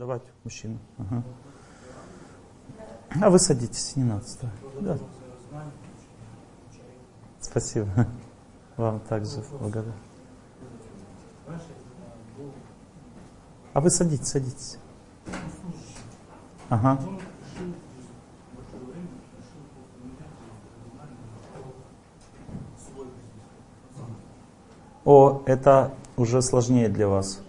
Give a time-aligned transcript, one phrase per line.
[0.00, 0.78] Давайте, мужчина.
[0.96, 1.22] Ага.
[3.20, 4.54] А вы садитесь, не надо ставить.
[4.80, 4.96] Да.
[7.38, 7.86] Спасибо.
[8.78, 9.92] Вам также благодарю.
[13.74, 14.78] А вы садитесь, садитесь.
[16.70, 16.98] Ага.
[25.04, 27.42] О, это уже сложнее для вас.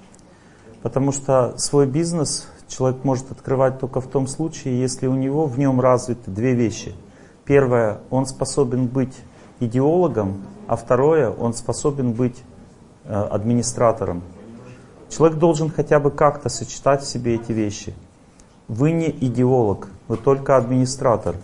[0.82, 5.60] Потому что свой бизнес человек может открывать только в том случае, если у него в
[5.60, 6.96] нем развиты две вещи.
[7.46, 9.14] Первое, он способен быть
[9.60, 12.42] идеологом, а второе, он способен быть
[13.06, 14.24] э, администратором.
[15.10, 17.94] Человек должен хотя бы как-то сочетать в себе эти вещи.
[18.68, 21.36] Вы не идеолог, вы только администратор.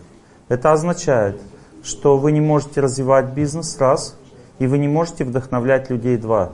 [0.47, 1.41] Это означает,
[1.83, 4.17] что вы не можете развивать бизнес, раз,
[4.59, 6.51] и вы не можете вдохновлять людей, два.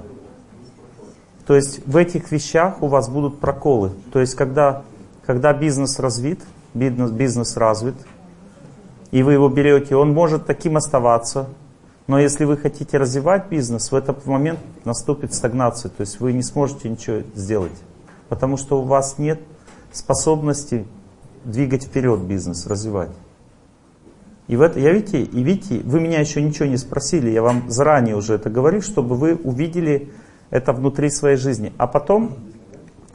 [1.46, 3.92] То есть в этих вещах у вас будут проколы.
[4.12, 4.84] То есть когда,
[5.26, 6.40] когда бизнес развит,
[6.74, 7.96] бизнес, бизнес развит,
[9.12, 11.50] и вы его берете, он может таким оставаться,
[12.08, 16.44] но если вы хотите развивать бизнес, в этот момент наступит стагнация, то есть вы не
[16.44, 17.72] сможете ничего сделать,
[18.30, 19.40] потому что у вас нет
[19.92, 20.86] способности
[21.46, 23.12] двигать вперед бизнес, развивать.
[24.48, 27.70] И в это, я видите, и видите, вы меня еще ничего не спросили, я вам
[27.70, 30.12] заранее уже это говорю, чтобы вы увидели
[30.54, 31.74] это внутри своей жизни.
[31.80, 32.36] А потом,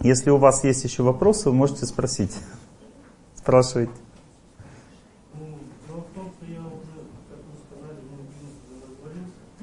[0.01, 2.37] если у вас есть еще вопросы, вы можете спросить.
[3.37, 3.93] Спрашивайте.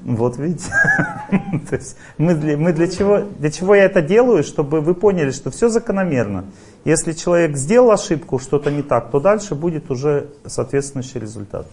[0.02, 0.70] Вот видите?
[1.68, 4.42] То есть мы, для, мы для, чего, для чего я это делаю?
[4.42, 6.46] Чтобы вы поняли, что все закономерно.
[6.86, 11.66] Если человек сделал ошибку, что-то не так, то дальше будет уже соответствующий результат.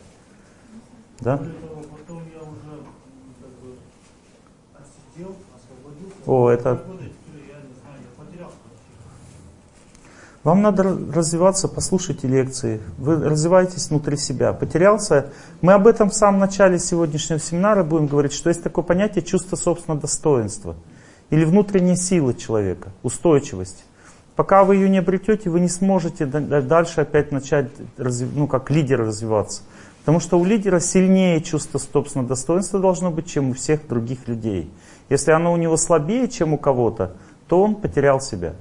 [1.22, 1.40] Да?
[6.26, 6.82] О, это
[10.44, 12.82] Вам надо развиваться, послушайте лекции.
[12.98, 14.52] Вы развиваетесь внутри себя.
[14.52, 15.28] Потерялся.
[15.62, 19.56] Мы об этом в самом начале сегодняшнего семинара будем говорить, что есть такое понятие чувство
[19.56, 20.76] собственного достоинства.
[21.30, 23.86] Или внутренняя сила человека, устойчивость.
[24.36, 29.62] Пока вы ее не обретете, вы не сможете дальше опять начать, ну, как лидер развиваться.
[30.00, 34.70] Потому что у лидера сильнее чувство собственного достоинства должно быть, чем у всех других людей.
[35.10, 37.16] Если оно у него слабее, чем у кого-то,
[37.48, 38.56] то он потерял себя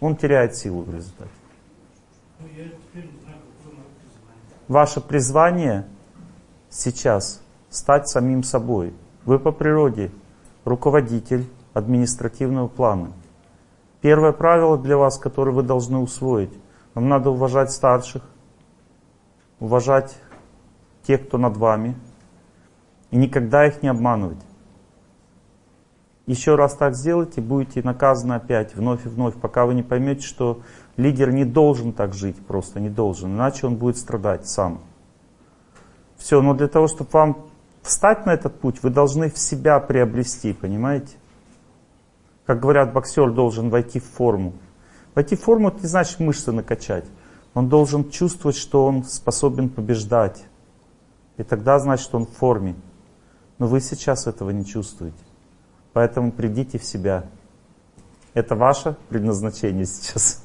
[0.00, 1.30] он теряет силу в результате.
[4.66, 5.86] Ваше призвание
[6.70, 8.94] сейчас стать самим собой.
[9.24, 10.10] Вы по природе
[10.64, 13.12] руководитель административного плана.
[14.00, 16.52] Первое правило для вас, которое вы должны усвоить.
[16.94, 18.22] Вам надо уважать старших,
[19.58, 20.16] уважать
[21.02, 21.94] тех, кто над вами,
[23.10, 24.38] и никогда их не обманывать.
[26.30, 30.60] Еще раз так сделайте, будете наказаны опять, вновь и вновь, пока вы не поймете, что
[30.96, 34.80] лидер не должен так жить, просто не должен, иначе он будет страдать сам.
[36.18, 37.46] Все, но для того, чтобы вам
[37.82, 41.16] встать на этот путь, вы должны в себя приобрести, понимаете?
[42.46, 44.52] Как говорят, боксер должен войти в форму.
[45.16, 47.06] Войти в форму, это не значит мышцы накачать.
[47.54, 50.44] Он должен чувствовать, что он способен побеждать.
[51.38, 52.76] И тогда значит, он в форме.
[53.58, 55.18] Но вы сейчас этого не чувствуете.
[55.92, 57.24] Поэтому придите в себя.
[58.34, 60.44] Это ваше предназначение сейчас.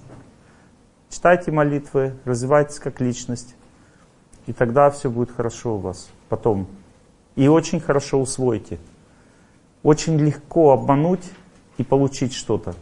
[1.10, 3.56] Читайте молитвы, развивайтесь как личность.
[4.48, 6.10] И тогда все будет хорошо у вас.
[6.30, 6.68] Потом.
[7.36, 8.80] И очень хорошо усвойте.
[9.84, 11.24] Очень легко обмануть
[11.78, 12.76] и получить что-то.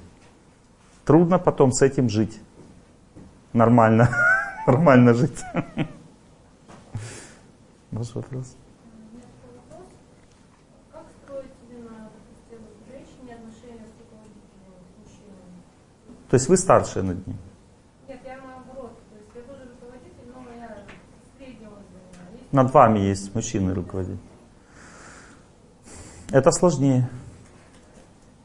[1.06, 2.40] Трудно потом с этим жить.
[3.51, 4.09] Нормально.
[4.68, 5.40] Нормально жить.
[7.91, 8.56] Ваш вопрос?
[16.33, 17.38] То есть вы старшие над ним?
[18.07, 18.97] Нет, я наоборот.
[19.11, 20.77] То есть я тоже руководитель, но я
[21.38, 22.63] среднего звена.
[22.63, 24.17] Над вами есть мужчины руководитель.
[26.31, 27.07] Это сложнее.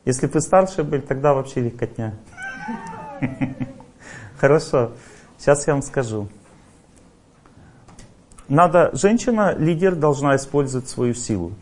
[0.04, 2.14] Если бы вы старше были, тогда вообще легкотня.
[4.36, 4.92] Хорошо.
[5.38, 6.28] Сейчас я вам скажу.
[8.48, 11.54] Надо, женщина, лидер, должна использовать свою силу.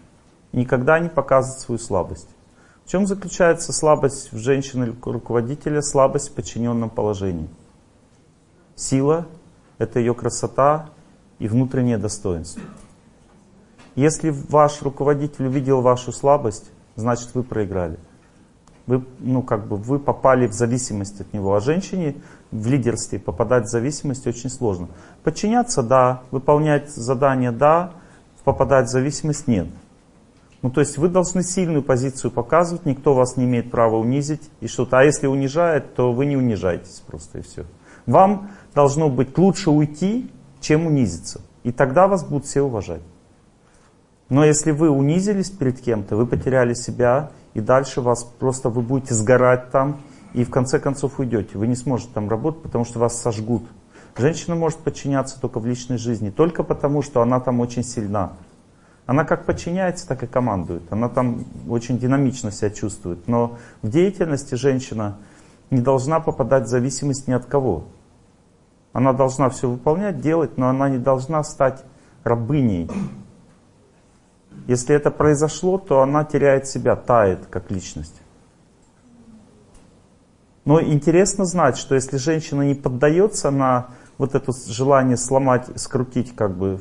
[0.51, 2.36] Никогда не показывать свою слабость.
[2.87, 7.49] В чем заключается слабость в женщине руководителя, слабость в подчиненном положении?
[8.77, 9.27] Сила–
[9.79, 10.91] это ее красота
[11.41, 12.63] и внутреннее достоинство.
[13.97, 17.99] Если ваш руководитель увидел вашу слабость, значит вы проиграли.
[18.87, 21.57] Вы, ну, как бы, вы попали в зависимость от него.
[21.57, 22.15] А женщине
[22.53, 24.87] в лидерстве попадать в зависимость очень сложно.
[25.25, 27.95] Подчиняться– да, выполнять задания– да,
[28.45, 29.67] попадать в зависимость– нет.
[30.63, 34.69] Ну, то есть вы должны сильную позицию показывать, никто вас не имеет права унизить и
[34.69, 34.99] что-то.
[34.99, 37.65] А если унижает, то вы не унижаетесь просто и все.
[38.07, 40.31] Вам должно быть лучше уйти,
[40.61, 41.41] чем унизиться.
[41.63, 43.03] И тогда вас будут все уважать.
[44.29, 49.15] Но если вы унизились перед кем-то, вы потеряли себя, и дальше вас просто вы будете
[49.15, 50.01] сгорать там,
[50.35, 51.51] и в конце концов уйдете.
[51.55, 53.63] Вы не сможете там работать, потому что вас сожгут.
[54.17, 58.33] Женщина может подчиняться только в личной жизни, только потому, что она там очень сильна.
[59.07, 60.83] Она как подчиняется, так и командует.
[60.91, 63.29] Она там очень динамично себя чувствует.
[63.29, 65.17] Но в деятельности женщина
[65.71, 67.85] не должна попадать в зависимость ни от кого.
[68.93, 71.85] Она должна все выполнять, делать, но она не должна стать
[72.25, 72.91] рабыней.
[74.67, 78.21] Если это произошло, то она теряет себя, тает как личность.
[80.65, 86.57] Но интересно знать, что если женщина не поддается на вот это желание сломать, скрутить как
[86.57, 86.81] бы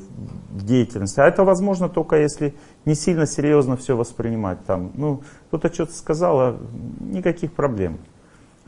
[0.50, 1.20] в деятельности.
[1.20, 2.56] А это возможно только если
[2.86, 4.64] не сильно серьезно все воспринимать.
[4.66, 6.60] Там, ну, кто-то что-то сказал, а
[7.00, 8.00] никаких проблем.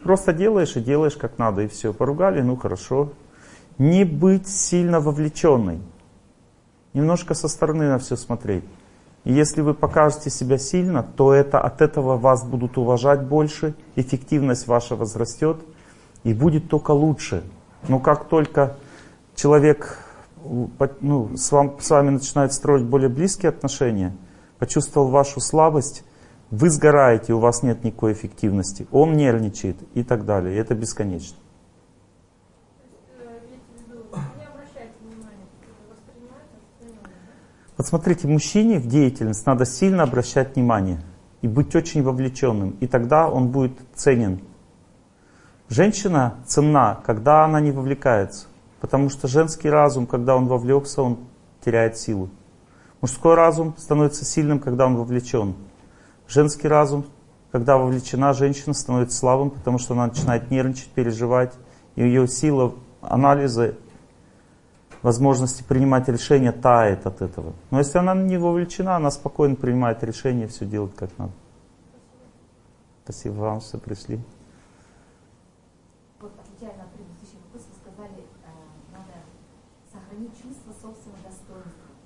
[0.04, 1.94] Просто делаешь и делаешь как надо, и все.
[1.94, 3.14] Поругали, ну хорошо.
[3.78, 5.80] Не быть сильно вовлеченной.
[6.94, 8.64] Немножко со стороны на все смотреть.
[9.24, 14.68] И если вы покажете себя сильно, то это, от этого вас будут уважать больше, эффективность
[14.68, 15.58] ваша возрастет,
[16.24, 17.44] и будет только лучше.
[17.88, 18.78] Но как только
[19.36, 19.98] человек
[21.02, 24.16] ну, с, вам, с вами начинает строить более близкие отношения,
[24.60, 26.04] почувствовал вашу слабость,
[26.50, 30.56] вы сгораете, у вас нет никакой эффективности, он нервничает и так далее.
[30.56, 31.38] И это бесконечно.
[37.78, 41.00] Вот смотрите, мужчине в деятельность надо сильно обращать внимание
[41.44, 44.42] и быть очень вовлеченным, и тогда он будет ценен.
[45.70, 48.48] Женщина ценна, когда она не вовлекается.
[48.80, 51.18] Потому что женский разум, когда он вовлекся, он
[51.64, 52.30] теряет силу.
[53.02, 55.56] Мужской разум становится сильным, когда он вовлечен.
[56.28, 57.06] Женский разум,
[57.52, 61.54] когда вовлечена женщина, становится слабым, потому что она начинает нервничать, переживать.
[61.96, 63.76] И ее сила анализа,
[65.02, 67.54] возможности принимать решения тает от этого.
[67.72, 71.32] Но если она не вовлечена, она спокойно принимает решения, все делает как надо.
[73.04, 74.20] Спасибо вам, что пришли.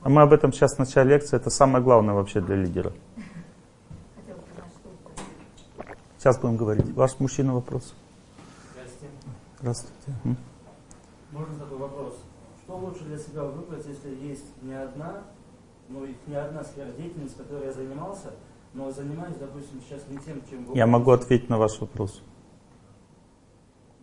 [0.03, 1.35] А мы об этом сейчас в начале лекции.
[1.35, 2.91] Это самое главное вообще для лидера.
[6.17, 6.91] Сейчас будем говорить.
[6.93, 7.93] Ваш мужчина вопрос.
[8.73, 9.15] Здравствуйте.
[9.59, 10.39] Здравствуйте.
[11.31, 12.17] Можно такой вопрос?
[12.63, 15.23] Что лучше для себя выбрать, если есть не одна,
[15.89, 18.33] ну, не одна сфера деятельности, которой я занимался,
[18.73, 20.77] но занимаюсь, допустим, сейчас не тем, чем вы.
[20.77, 22.21] Я могу ответить на ваш вопрос.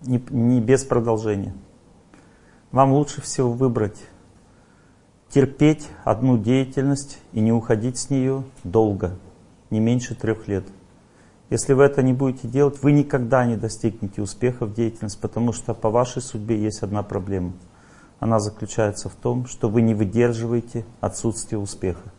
[0.02, 1.54] Не, не без продолжения.
[2.70, 3.98] Вам лучше всего выбрать
[5.30, 9.18] терпеть одну деятельность и не уходить с нее долго,
[9.70, 10.64] не меньше трех лет.
[11.50, 15.72] Если вы это не будете делать, вы никогда не достигнете успеха в деятельности, потому что
[15.74, 17.52] по вашей судьбе есть одна проблема.
[18.20, 22.12] Она заключается в том, что вы не выдерживаете отсутствие успеха.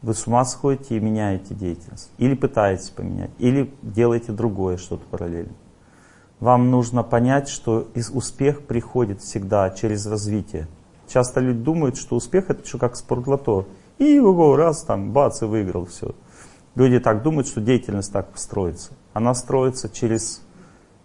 [0.00, 2.10] Вы с ума сходите и меняете деятельность.
[2.18, 5.54] Или пытаетесь поменять, или делаете другое что-то параллельно.
[6.40, 10.68] Вам нужно понять, что успех приходит всегда через развитие.
[11.08, 13.66] Часто люди думают, что успех это что как спортлото.
[13.98, 16.14] И его раз там, бац, и выиграл, все.
[16.74, 18.92] Люди так думают, что деятельность так строится.
[19.14, 20.42] Она строится через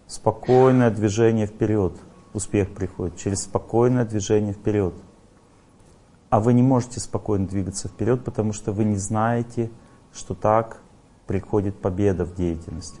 [0.06, 1.94] спокойное движение вперед.
[2.32, 4.94] Успех приходит через спокойное движение вперед.
[6.30, 9.70] А вы не можете спокойно двигаться вперед, потому что вы не знаете,
[10.12, 10.80] что так
[11.26, 13.00] приходит победа в деятельности.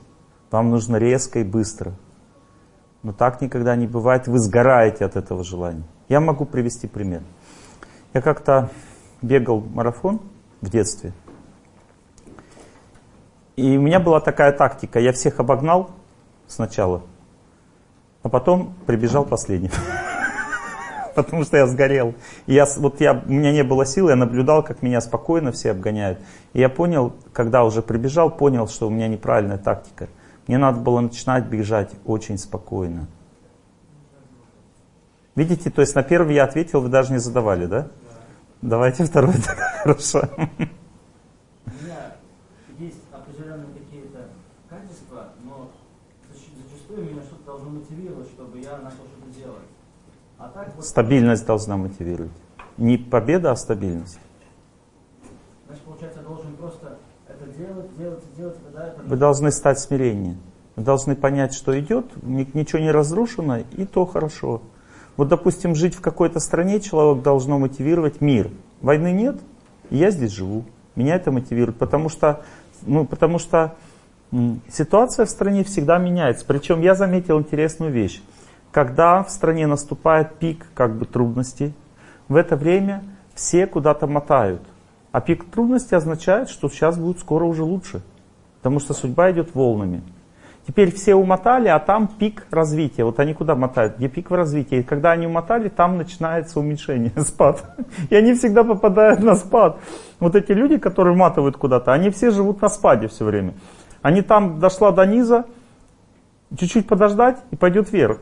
[0.50, 1.94] Вам нужно резко и быстро.
[3.02, 5.84] Но так никогда не бывает, вы сгораете от этого желания.
[6.08, 7.22] Я могу привести пример.
[8.12, 8.70] Я как-то
[9.22, 10.20] бегал марафон
[10.60, 11.12] в детстве.
[13.56, 14.98] И у меня была такая тактика.
[14.98, 15.90] Я всех обогнал
[16.46, 17.02] сначала,
[18.22, 19.70] а потом прибежал последний.
[21.14, 22.14] Потому что я сгорел.
[22.46, 26.18] Я, вот я, у меня не было сил, я наблюдал, как меня спокойно все обгоняют.
[26.52, 30.08] И я понял, когда уже прибежал, понял, что у меня неправильная тактика.
[30.48, 33.06] Мне надо было начинать бежать очень спокойно.
[35.36, 37.82] Видите, то есть на первый я ответил, вы даже не задавали, да?
[37.82, 37.88] да.
[38.62, 40.22] Давайте второй тогда, хорошо.
[40.36, 42.12] У меня
[42.78, 44.28] есть определенные какие-то
[44.68, 45.70] качества, но
[46.32, 49.64] зачастую меня что-то должно мотивировать, чтобы я начал что-то делать.
[50.38, 50.84] А так вот...
[50.84, 52.32] Стабильность должна мотивировать.
[52.76, 54.20] Не победа, а стабильность.
[55.66, 59.02] Значит, получается, я должен просто это делать, делать, делать, тогда это...
[59.02, 60.38] Вы должны стать смирением.
[60.76, 64.62] Вы должны понять, что идет, ничего не разрушено, и то хорошо.
[65.16, 68.50] Вот, допустим, жить в какой-то стране человек должно мотивировать мир.
[68.80, 69.36] Войны нет,
[69.90, 70.64] я здесь живу.
[70.96, 72.44] Меня это мотивирует, потому что,
[72.82, 73.76] ну, потому что
[74.68, 76.44] ситуация в стране всегда меняется.
[76.46, 78.22] Причем я заметил интересную вещь.
[78.72, 81.72] Когда в стране наступает пик как бы трудностей,
[82.28, 83.04] в это время
[83.34, 84.62] все куда-то мотают.
[85.12, 88.02] А пик трудностей означает, что сейчас будет скоро уже лучше.
[88.58, 90.02] Потому что судьба идет волнами.
[90.66, 93.04] Теперь все умотали, а там пик развития.
[93.04, 93.98] Вот они куда мотают?
[93.98, 94.78] Где пик в развитии?
[94.78, 97.76] И когда они умотали, там начинается уменьшение, спад.
[98.08, 99.78] И они всегда попадают на спад.
[100.20, 103.54] Вот эти люди, которые матывают куда-то, они все живут на спаде все время.
[104.00, 105.44] Они там дошла до низа,
[106.56, 108.18] чуть-чуть подождать и пойдет вверх.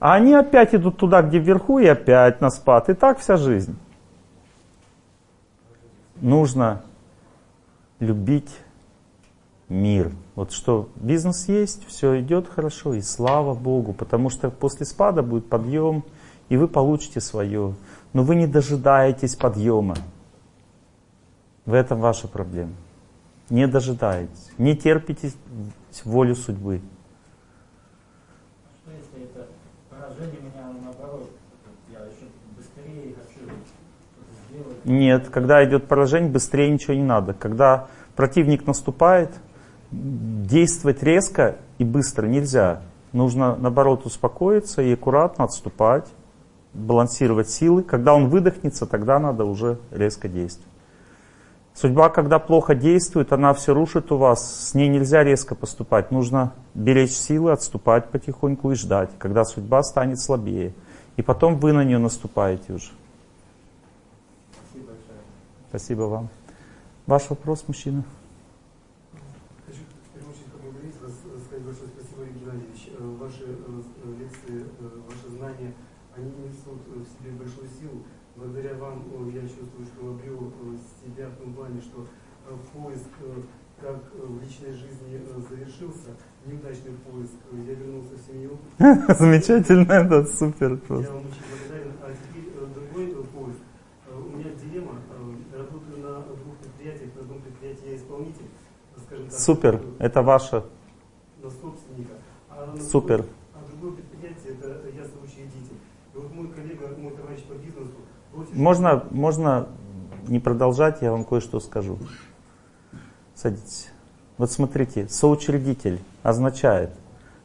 [0.00, 2.90] А они опять идут туда, где вверху, и опять на спад.
[2.90, 3.78] И так вся жизнь.
[6.20, 6.82] Нужно
[8.00, 8.50] любить
[9.70, 10.10] мир.
[10.34, 15.48] Вот что бизнес есть, все идет хорошо, и слава Богу, потому что после спада будет
[15.48, 16.04] подъем,
[16.48, 17.74] и вы получите свое.
[18.12, 19.96] Но вы не дожидаетесь подъема.
[21.64, 22.72] В этом ваша проблема.
[23.48, 25.32] Не дожидаетесь, не терпите
[26.04, 26.80] волю судьбы.
[28.82, 29.46] Что если это
[29.88, 31.30] поражение меня наоборот?
[31.92, 32.26] Я еще
[32.56, 33.46] быстрее хочу
[34.50, 34.84] сделать.
[34.84, 37.34] Нет, когда идет поражение, быстрее ничего не надо.
[37.34, 37.86] Когда
[38.16, 39.30] противник наступает,
[39.90, 42.82] действовать резко и быстро нельзя.
[43.12, 46.08] Нужно, наоборот, успокоиться и аккуратно отступать,
[46.72, 47.82] балансировать силы.
[47.82, 50.74] Когда он выдохнется, тогда надо уже резко действовать.
[51.74, 54.68] Судьба, когда плохо действует, она все рушит у вас.
[54.68, 56.12] С ней нельзя резко поступать.
[56.12, 60.72] Нужно беречь силы, отступать потихоньку и ждать, когда судьба станет слабее.
[61.16, 62.92] И потом вы на нее наступаете уже.
[64.52, 65.18] Спасибо большое.
[65.68, 66.28] Спасибо вам.
[67.06, 68.04] Ваш вопрос, мужчина?
[69.66, 72.90] Хочу в первую очередь поблагодарить вас, э, сказать большое спасибо, Юрий Геннадьевич.
[72.96, 75.74] Э, Ваши э, э, лекции, э, ваши знания,
[76.16, 78.04] они несут э, в себе большую силу.
[79.32, 82.06] Я чувствую, что обрел э, себя в том плане, что
[82.48, 83.42] э, поиск э,
[83.80, 86.10] как в личной жизни завершился,
[86.46, 88.58] неудачный поиск, я вернулся в семью.
[89.18, 91.12] Замечательно, это супер Я просто.
[91.12, 91.92] вам очень благодарен.
[92.02, 93.60] А теперь другой поиск.
[94.14, 94.94] У меня дилемма.
[95.56, 97.10] Работаю на двух предприятиях.
[97.16, 98.46] На одном предприятии я исполнитель,
[99.06, 99.38] скажем так.
[99.38, 100.64] Супер, это ваше.
[101.42, 102.12] на собственника.
[102.48, 103.22] А на Супер.
[103.22, 105.76] другое- а другое предприятие это я соучредитель.
[106.14, 107.90] И вот мой коллега, мой товарищ по бизнесу
[108.32, 109.66] просит, Можно, можно
[110.28, 111.98] не продолжать, я вам кое-что скажу.
[113.34, 113.88] Садитесь.
[114.38, 116.90] Вот смотрите, соучредитель означает,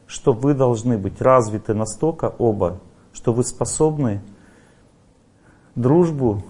[0.06, 2.80] что вы должны быть развиты настолько оба,
[3.12, 4.22] что вы способны
[5.74, 6.44] дружбу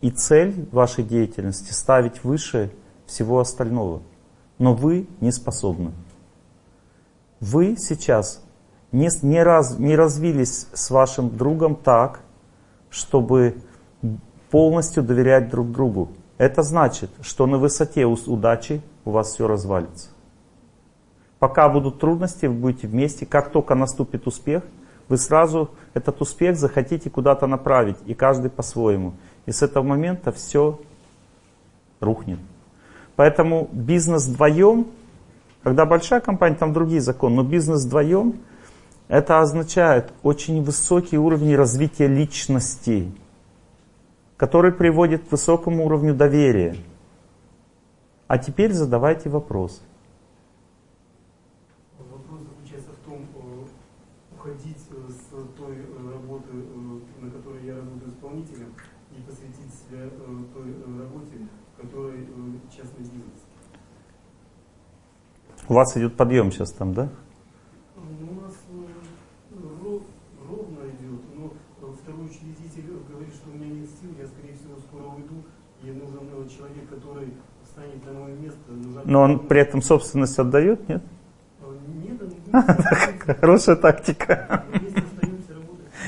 [0.00, 2.72] и цель вашей деятельности ставить выше
[3.06, 4.02] всего остального.
[4.58, 5.92] Но вы не способны.
[7.40, 8.42] Вы сейчас
[8.92, 12.21] не, не, раз, не развились с вашим другом так,
[12.92, 13.56] чтобы
[14.50, 16.10] полностью доверять друг другу.
[16.38, 20.10] Это значит, что на высоте удачи у вас все развалится.
[21.38, 23.26] Пока будут трудности, вы будете вместе.
[23.26, 24.62] Как только наступит успех,
[25.08, 29.14] вы сразу этот успех захотите куда-то направить, и каждый по-своему.
[29.46, 30.78] И с этого момента все
[32.00, 32.38] рухнет.
[33.16, 34.86] Поэтому бизнес вдвоем,
[35.62, 38.40] когда большая компания, там другие законы, но бизнес вдвоем,
[39.12, 43.12] это означает очень высокий уровень развития личности,
[44.38, 46.76] который приводит к высокому уровню доверия.
[48.26, 49.82] А теперь задавайте вопрос.
[51.98, 56.48] Вопрос заключается в том, э, уходить э, с той э, работы,
[57.20, 58.74] на которой я работаю исполнителем,
[59.14, 60.08] и посвятить себя
[60.54, 62.26] той работе, в которой
[62.74, 63.42] частный бизнес.
[65.68, 67.10] У вас идет подъем сейчас там, да?
[67.94, 69.02] Ну, У нас э,
[69.82, 70.02] ро-
[70.48, 71.52] ровно идет, но
[71.82, 75.42] э, второй учредитель говорит, что у меня нет сил, я, скорее всего, скоро уйду,
[75.82, 77.32] и нужен э, человек, который
[77.64, 78.70] встанет на мое место.
[78.70, 81.02] Нужна Но он при этом собственность отдает, нет?
[82.02, 84.64] Нет, он вместе Хорошая тактика.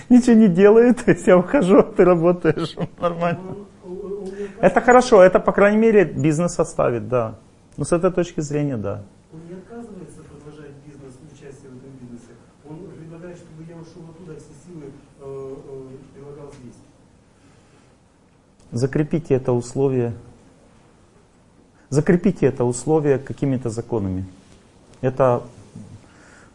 [0.09, 2.77] Ничего не делает, то есть я ухожу, а ты работаешь.
[3.01, 3.41] Нормально.
[4.61, 7.37] Это хорошо, это, по крайней мере, бизнес оставит, да.
[7.77, 9.03] Но с этой точки зрения, да.
[9.33, 12.33] Он не отказывается продолжать бизнес, участие в этом бизнесе.
[12.69, 16.77] Он предлагает, чтобы я ушел оттуда, все силы э, э, прилагал здесь.
[18.71, 20.15] Закрепите это условие.
[21.95, 24.25] Закрепите это условие какими-то законами.
[25.01, 25.45] Это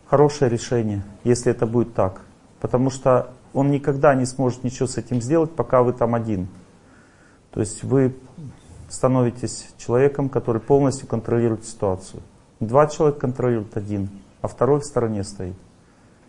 [0.06, 2.20] хорошее решение, если это будет так.
[2.60, 6.50] Потому что он никогда не сможет ничего с этим сделать, пока вы там один.
[7.52, 8.18] То есть вы
[8.90, 12.22] становитесь человеком, который полностью контролирует ситуацию.
[12.60, 14.10] Два человека контролируют один,
[14.42, 15.56] а второй в стороне стоит.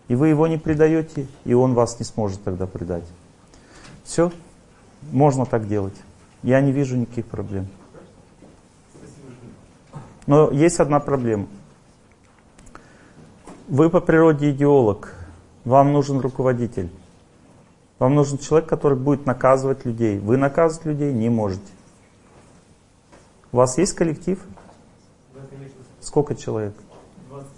[0.07, 3.03] И вы его не предаете, и он вас не сможет тогда предать.
[4.05, 4.31] Все,
[5.11, 5.97] можно так делать.
[6.43, 7.67] Я не вижу никаких проблем.
[10.27, 11.47] Но есть одна проблема.
[13.67, 15.15] Вы по природе идеолог.
[15.65, 16.89] Вам нужен руководитель.
[17.99, 20.19] Вам нужен человек, который будет наказывать людей.
[20.19, 21.71] Вы наказывать людей не можете.
[23.51, 24.43] У вас есть коллектив?
[25.99, 26.73] Сколько человек?
[27.29, 27.49] 20.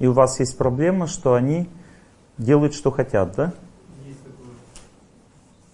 [0.00, 1.68] И у вас есть проблема, что они
[2.38, 3.52] делают, что хотят, да?
[4.04, 4.54] Есть такое.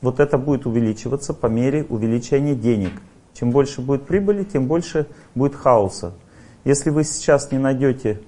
[0.02, 2.92] Вот это будет увеличиваться по мере увеличения денег.
[3.34, 6.12] Чем больше будет прибыли, тем больше будет хаоса.
[6.64, 8.20] Если вы сейчас не найдете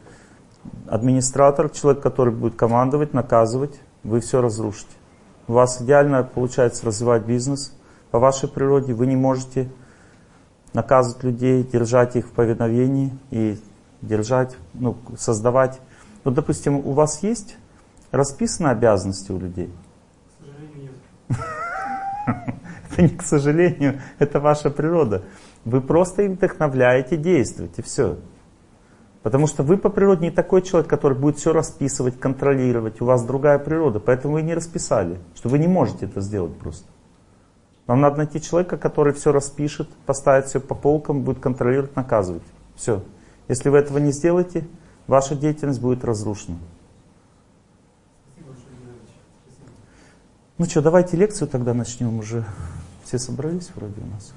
[0.87, 4.90] администратор, человек, который будет командовать, наказывать, вы все разрушите.
[5.46, 7.75] У вас идеально получается развивать бизнес.
[8.11, 9.68] По вашей природе вы не можете
[10.73, 13.58] наказывать людей, держать их в повиновении и
[14.00, 15.80] держать, ну, создавать.
[16.25, 17.56] Ну, допустим, у вас есть
[18.11, 19.70] расписаны обязанности у людей?
[20.38, 20.92] К сожалению,
[21.28, 22.54] нет.
[22.96, 25.22] Это не к сожалению, это ваша природа.
[25.64, 28.18] Вы просто их вдохновляете действовать, и все.
[29.22, 33.00] Потому что вы по природе не такой человек, который будет все расписывать, контролировать.
[33.00, 36.86] У вас другая природа, поэтому вы не расписали, что вы не можете это сделать просто.
[37.86, 42.42] Вам надо найти человека, который все распишет, поставит все по полкам, будет контролировать, наказывать.
[42.76, 43.02] Все.
[43.48, 44.66] Если вы этого не сделаете,
[45.06, 46.58] ваша деятельность будет разрушена.
[48.36, 49.10] Спасибо большое, Геннадьевич.
[49.46, 49.70] Спасибо.
[50.58, 52.44] Ну что, давайте лекцию тогда начнем уже.
[53.04, 54.34] Все собрались вроде у нас.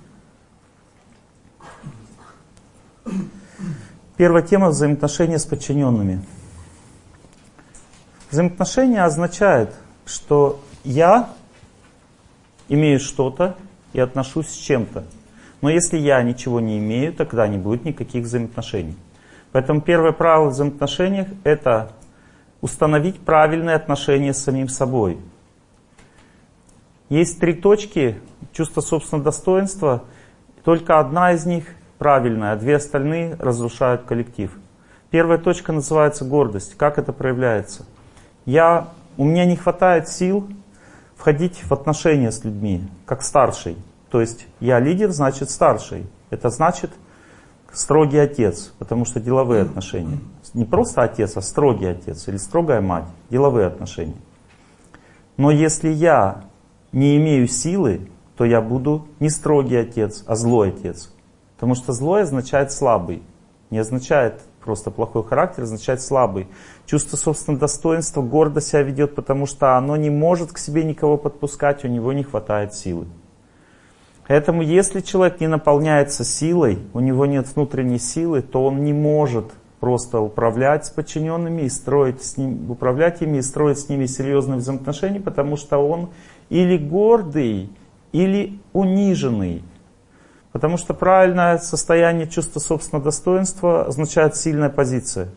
[4.18, 6.22] Первая тема взаимоотношения с подчиненными.
[8.30, 9.74] Взаимоотношения означает,
[10.06, 11.30] что я
[12.68, 13.56] имею что-то
[13.94, 15.06] и отношусь с чем-то.
[15.62, 18.98] Но если я ничего не имею, тогда не будет никаких взаимоотношений.
[19.52, 21.94] Поэтому первое правило в взаимоотношениях– это
[22.60, 25.18] установить правильные отношения с самим собой.
[27.10, 28.20] Есть три точки
[28.52, 30.04] чувства собственного достоинства,
[30.64, 31.66] только одна из них
[31.98, 34.52] правильная, а две остальные разрушают коллектив.
[35.10, 36.76] Первая точка называется гордость.
[36.76, 37.86] Как это проявляется?
[38.46, 40.48] Я, у меня не хватает сил
[41.16, 43.78] входить в отношения с людьми, как старший.
[44.10, 46.06] То есть я лидер, значит старший.
[46.30, 46.92] Это значит
[47.72, 50.20] строгий отец, потому что деловые отношения.
[50.54, 53.06] Не просто отец, а строгий отец или строгая мать.
[53.30, 54.18] Деловые отношения.
[55.38, 56.44] Но если я
[56.98, 61.14] не имею силы, то я буду не строгий отец, а злой отец.
[61.56, 63.22] Потому что злой означает слабый.
[63.70, 66.48] Не означает просто плохой характер, означает слабый.
[66.86, 71.86] Чувство собственного достоинства гордо себя ведет, потому что оно не может к себе никого подпускать,
[71.86, 73.06] у него не хватает силы.
[74.28, 79.46] Поэтому если человек не наполняется силой, у него нет внутренней силы, то он не может
[79.80, 84.58] просто управлять с подчиненными и строить с ним, управлять ими и строить с ними серьезные
[84.58, 86.10] взаимоотношения, потому что он
[86.50, 87.70] или гордый,
[88.12, 89.64] или униженный.
[90.52, 95.30] Потому что правильное состояние чувства собственного достоинства означает сильная позиция.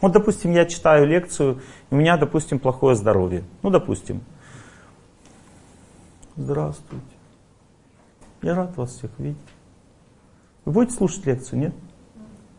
[0.00, 3.44] Вот, допустим, я читаю лекцию, у меня, допустим, плохое здоровье.
[3.62, 4.20] Ну, допустим.
[6.36, 7.06] Здравствуйте.
[8.42, 9.38] Я рад вас всех видеть.
[10.64, 11.74] Вы будете слушать лекцию, нет?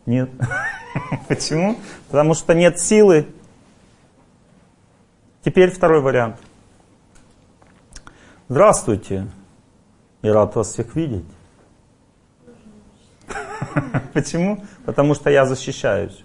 [0.06, 0.30] Нет.
[1.28, 1.76] Почему?
[2.08, 3.28] Потому что нет силы.
[5.44, 6.40] Теперь второй вариант.
[8.48, 9.26] Здравствуйте.
[10.22, 11.24] Я рад вас всех видеть.
[14.14, 14.62] Почему?
[14.84, 16.24] Потому что я защищаюсь.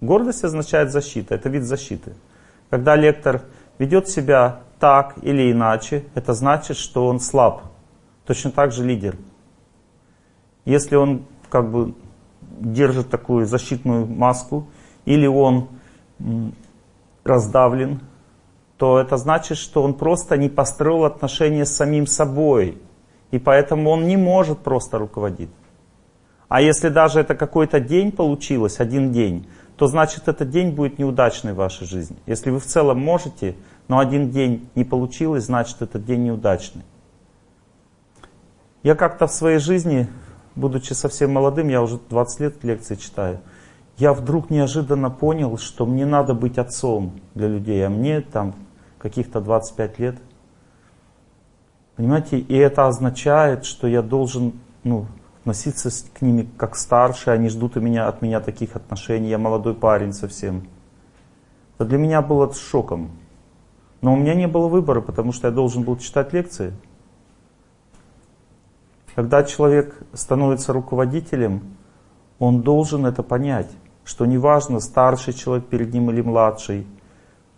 [0.00, 2.14] Гордость означает защита, это вид защиты.
[2.68, 3.42] Когда лектор
[3.78, 7.62] ведет себя так или иначе, это значит, что он слаб.
[8.26, 9.16] Точно так же лидер.
[10.64, 11.94] Если он как бы
[12.42, 14.66] держит такую защитную маску,
[15.04, 15.68] или он
[17.22, 18.00] раздавлен,
[18.80, 22.78] то это значит, что он просто не построил отношения с самим собой.
[23.30, 25.50] И поэтому он не может просто руководить.
[26.48, 31.52] А если даже это какой-то день получилось, один день, то значит этот день будет неудачный
[31.52, 32.16] в вашей жизни.
[32.24, 33.54] Если вы в целом можете,
[33.86, 36.84] но один день не получилось, значит этот день неудачный.
[38.82, 40.08] Я как-то в своей жизни,
[40.54, 43.40] будучи совсем молодым, я уже 20 лет лекции читаю,
[43.98, 48.54] я вдруг неожиданно понял, что мне надо быть отцом для людей, а мне там
[49.00, 50.16] каких-то 25 лет.
[51.96, 54.52] Понимаете, и это означает, что я должен
[54.84, 55.06] ну,
[55.40, 59.74] относиться к ними как старше, они ждут у меня, от меня таких отношений, я молодой
[59.74, 60.68] парень совсем.
[61.74, 63.10] Это для меня было шоком.
[64.02, 66.72] Но у меня не было выбора, потому что я должен был читать лекции.
[69.14, 71.76] Когда человек становится руководителем,
[72.38, 73.70] он должен это понять,
[74.04, 76.86] что неважно, старший человек перед ним или младший.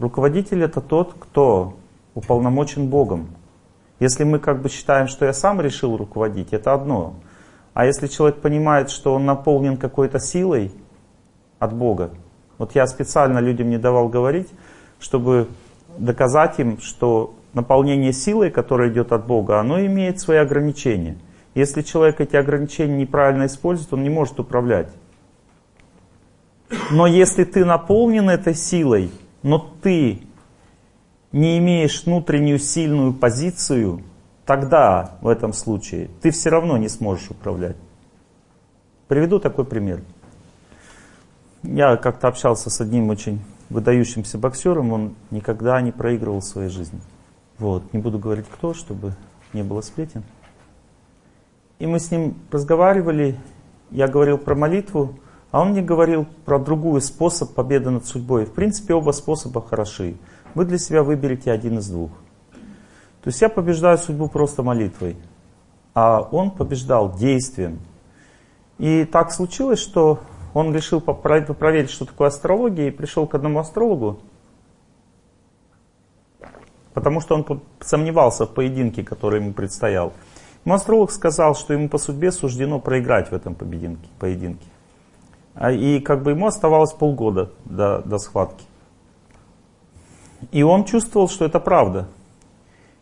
[0.02, 1.74] Руководитель это тот, кто
[2.16, 3.28] уполномочен Богом.
[4.00, 7.14] Если мы как бы считаем, что я сам решил руководить, это одно.
[7.72, 10.72] А если человек понимает, что он наполнен какой-то силой
[11.60, 12.10] от Бога,
[12.58, 14.48] вот я специально людям не давал говорить,
[14.98, 15.46] чтобы
[15.96, 21.16] доказать им, что наполнение силой, которое идет от Бога, оно имеет свои ограничения.
[21.54, 24.88] Если человек эти ограничения неправильно использует, он не может управлять.
[26.90, 29.12] Но если ты наполнен этой силой,
[29.42, 30.22] но ты
[31.33, 34.02] не имеешь внутреннюю сильную позицию,
[34.44, 37.76] тогда в этом случае ты все равно не сможешь управлять.
[39.09, 40.02] Приведу такой пример.
[41.62, 47.00] Я как-то общался с одним очень выдающимся боксером, он никогда не проигрывал в своей жизни.
[47.59, 49.14] Вот, не буду говорить кто, чтобы
[49.52, 50.24] не было сплетен.
[51.78, 53.38] И мы с ним разговаривали,
[53.90, 55.18] я говорил про молитву,
[55.52, 58.46] а он мне говорил про другой способ победы над судьбой.
[58.46, 60.16] В принципе, оба способа хороши.
[60.54, 62.10] Вы для себя выберете один из двух.
[63.22, 65.16] То есть я побеждаю судьбу просто молитвой,
[65.94, 67.80] а он побеждал действием.
[68.78, 70.20] И так случилось, что
[70.54, 74.20] он решил проверить, что такое астрология, и пришел к одному астрологу,
[76.94, 80.14] потому что он сомневался в поединке, который ему предстоял.
[80.64, 84.66] Ему астролог сказал, что ему по судьбе суждено проиграть в этом поединке.
[85.54, 88.64] А, и как бы ему оставалось полгода до, до схватки.
[90.50, 92.08] И он чувствовал, что это правда.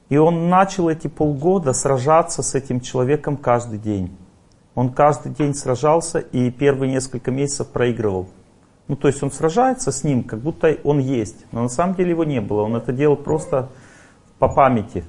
[0.08, 4.16] И он начал эти полгода сражаться с этим человеком каждый день.
[4.74, 8.28] Он каждый день сражался и первые несколько месяцев проигрывал.
[8.88, 11.46] Ну, то есть он сражается с ним, как будто он есть.
[11.52, 12.62] Но на самом деле его не было.
[12.62, 13.68] Он это делал просто
[14.40, 15.04] по памяти.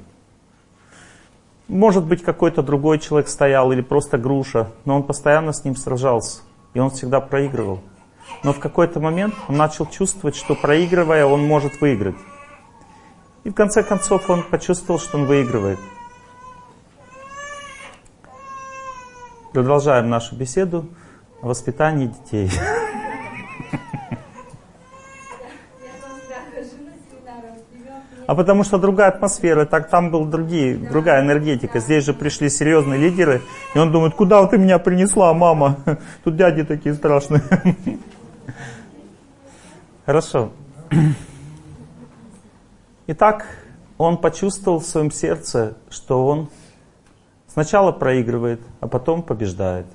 [1.67, 6.41] Может быть, какой-то другой человек стоял или просто груша, но он постоянно с ним сражался.
[6.73, 7.81] И он всегда проигрывал.
[8.43, 12.15] Но в какой-то момент он начал чувствовать, что проигрывая, он может выиграть.
[13.43, 15.79] И в конце концов он почувствовал, что он выигрывает.
[19.51, 20.87] Продолжаем нашу беседу
[21.41, 22.49] о воспитании детей.
[28.27, 31.79] А потому что другая атмосфера, так там был другие, другая энергетика.
[31.79, 33.41] Здесь же пришли серьезные лидеры,
[33.73, 35.77] и он думает, куда ты меня принесла, мама?
[36.23, 37.41] Тут дяди такие страшные.
[40.05, 40.51] Хорошо.
[43.07, 43.45] Итак,
[43.97, 46.49] он почувствовал в своем сердце, что он
[47.47, 49.85] сначала проигрывает, а потом побеждает.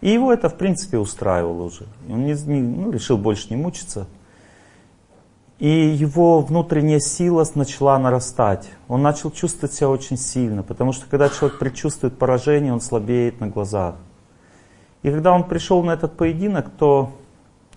[0.00, 1.86] И его это, в принципе, устраивало уже.
[2.08, 4.06] Он не, не, ну, решил больше не мучиться.
[5.58, 8.70] И его внутренняя сила начала нарастать.
[8.88, 13.46] Он начал чувствовать себя очень сильно, потому что когда человек предчувствует поражение, он слабеет на
[13.46, 13.94] глазах.
[15.02, 17.12] И когда он пришел на этот поединок, то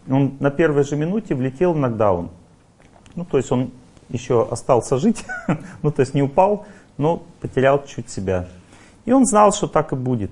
[0.10, 2.30] он на первой же минуте влетел в нокдаун.
[3.16, 3.72] Ну, то есть он
[4.10, 5.26] еще остался жить,
[5.82, 6.66] ну, то есть не упал,
[6.98, 8.48] но потерял чуть себя.
[9.06, 10.32] И он знал, что так и будет.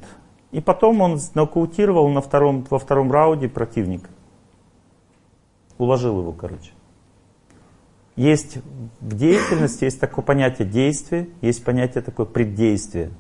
[0.51, 4.10] И потом он нокаутировал на втором, во втором раунде противника.
[5.77, 6.71] Уложил его, короче.
[8.15, 8.60] Есть
[9.01, 13.12] в деятельности есть такое понятие действия, есть понятие такое преддействие.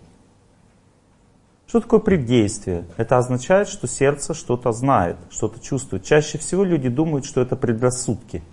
[1.67, 2.85] Что такое преддействие?
[2.95, 6.05] Это означает, что сердце что-то знает, что-то чувствует.
[6.05, 8.43] Чаще всего люди думают, что это предрассудки.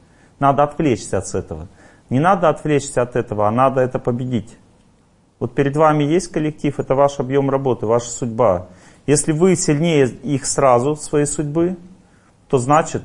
[0.40, 1.68] Надо отвлечься от этого.
[2.10, 4.58] Не надо отвлечься от этого, а надо это победить.
[5.38, 8.68] Вот перед вами есть коллектив, это ваш объем работы, ваша судьба.
[9.06, 11.76] Если вы сильнее их сразу, своей судьбы,
[12.48, 13.02] то значит,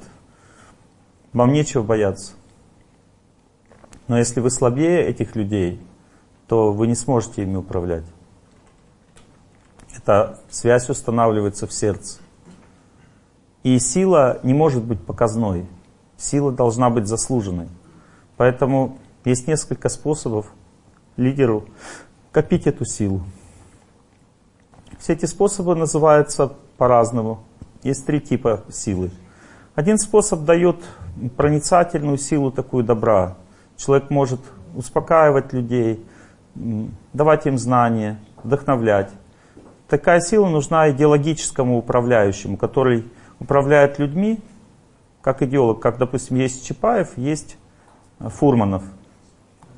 [1.34, 2.34] вам нечего бояться.
[4.08, 5.82] Но если вы слабее этих людей,
[6.48, 8.06] то вы не сможете ими управлять.
[9.96, 12.20] Эта связь устанавливается в сердце.
[13.63, 15.65] И сила не может быть показной.
[16.15, 17.67] Сила должна быть заслуженной.
[18.38, 20.46] Поэтому есть несколько способов
[21.17, 21.65] лидеру
[22.32, 23.24] копить эту силу.
[25.00, 27.43] Все эти способы называются по-разному.
[27.84, 29.12] Есть три типа силы.
[29.76, 30.78] Один способ дает
[31.36, 33.36] проницательную силу такую добра,
[33.78, 34.42] Человек может
[34.76, 36.06] успокаивать людей,
[37.13, 39.10] давать им знания, вдохновлять.
[39.88, 43.06] Такая сила нужна идеологическому управляющему, который
[43.40, 44.40] управляет людьми,
[45.22, 47.58] как идеолог, как, допустим, есть Чапаев, есть
[48.20, 48.84] э, Фурманов.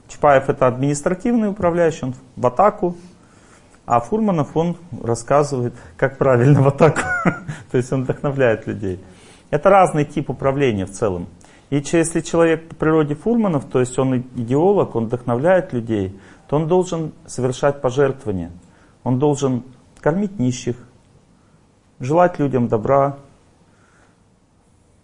[0.08, 2.96] Чапаев это административный управляющий, он в атаку,
[3.86, 7.02] а Фурманов он рассказывает, как правильно в атаку.
[7.72, 9.04] То есть он вдохновляет людей.
[9.50, 11.28] Это разный тип управления в целом.
[11.70, 16.68] И если человек по природе Фурманов, то есть он идеолог, он вдохновляет людей, то он
[16.68, 18.52] должен совершать пожертвования.
[19.04, 19.64] Он должен
[20.00, 20.78] кормить нищих,
[22.00, 23.20] желать людям добра,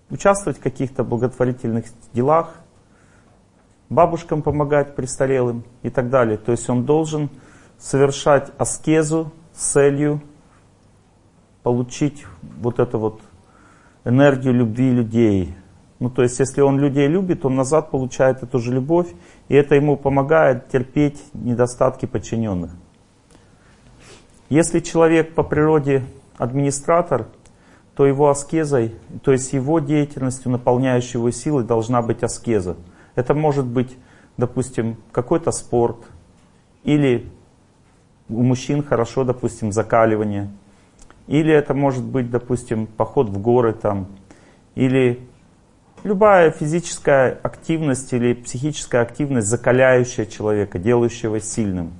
[0.09, 2.55] участвовать в каких-то благотворительных делах,
[3.89, 6.37] бабушкам помогать престарелым и так далее.
[6.37, 7.29] То есть он должен
[7.77, 10.21] совершать аскезу с целью
[11.63, 13.21] получить вот эту вот
[14.03, 15.55] энергию любви людей.
[15.99, 19.07] Ну, то есть, если он людей любит, он назад получает эту же любовь,
[19.47, 22.71] и это ему помогает терпеть недостатки подчиненных.
[24.49, 26.03] Если человек по природе
[26.37, 27.27] администратор,
[27.95, 32.75] то его аскезой, то есть его деятельностью, наполняющей его силой, должна быть аскеза.
[33.15, 33.97] Это может быть,
[34.35, 35.97] допустим, какой-то спорт,
[36.83, 37.31] или
[38.27, 40.49] у мужчин хорошо, допустим, закаливание,
[41.27, 44.07] или это может быть, допустим, поход в горы там,
[44.75, 45.21] или
[46.03, 51.93] любая физическая активность или психическая активность, закаляющая человека, делающая его сильным.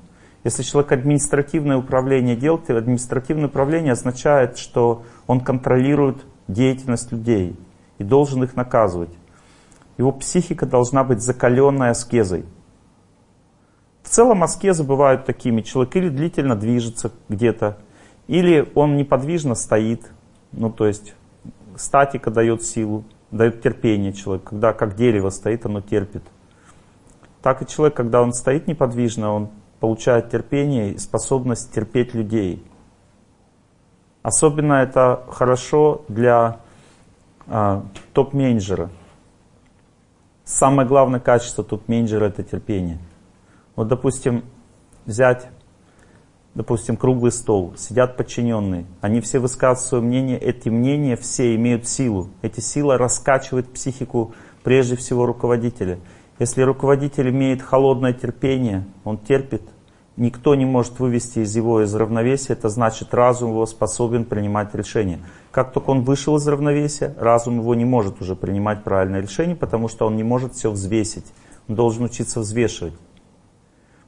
[0.44, 7.56] Если человек административное управление делает, административное управление означает, что он контролирует деятельность людей
[7.98, 9.10] и должен их наказывать.
[9.98, 12.46] Его психика должна быть закаленной аскезой.
[14.04, 15.62] В целом аскезы бывают такими.
[15.62, 17.80] Человек или длительно движется где-то,
[18.28, 20.12] или он неподвижно стоит.
[20.52, 21.16] Ну, то есть
[21.76, 23.04] статика дает силу,
[23.36, 24.52] дает терпение человеку.
[24.52, 26.24] Когда как дерево стоит, оно терпит.
[27.42, 32.66] Так и человек, когда он стоит неподвижно, он получает терпение и способность терпеть людей.
[34.24, 36.60] Особенно это хорошо для
[37.48, 38.90] а, топ-менеджера.
[40.44, 43.00] Самое главное качество топ-менеджера это терпение.
[43.76, 44.46] Вот, допустим,
[45.06, 45.48] взять,
[46.56, 52.30] допустим, круглый стол, сидят подчиненные, они все высказывают свое мнение, эти мнения все имеют силу.
[52.42, 56.00] Эти силы раскачивают психику прежде всего руководителя.
[56.40, 59.62] Если руководитель имеет холодное терпение, он терпит,
[60.18, 65.20] никто не может вывести из его из равновесия, это значит разум его способен принимать решения.
[65.52, 69.88] Как только он вышел из равновесия, разум его не может уже принимать правильное решение, потому
[69.88, 71.26] что он не может все взвесить.
[71.68, 72.94] Он должен учиться взвешивать.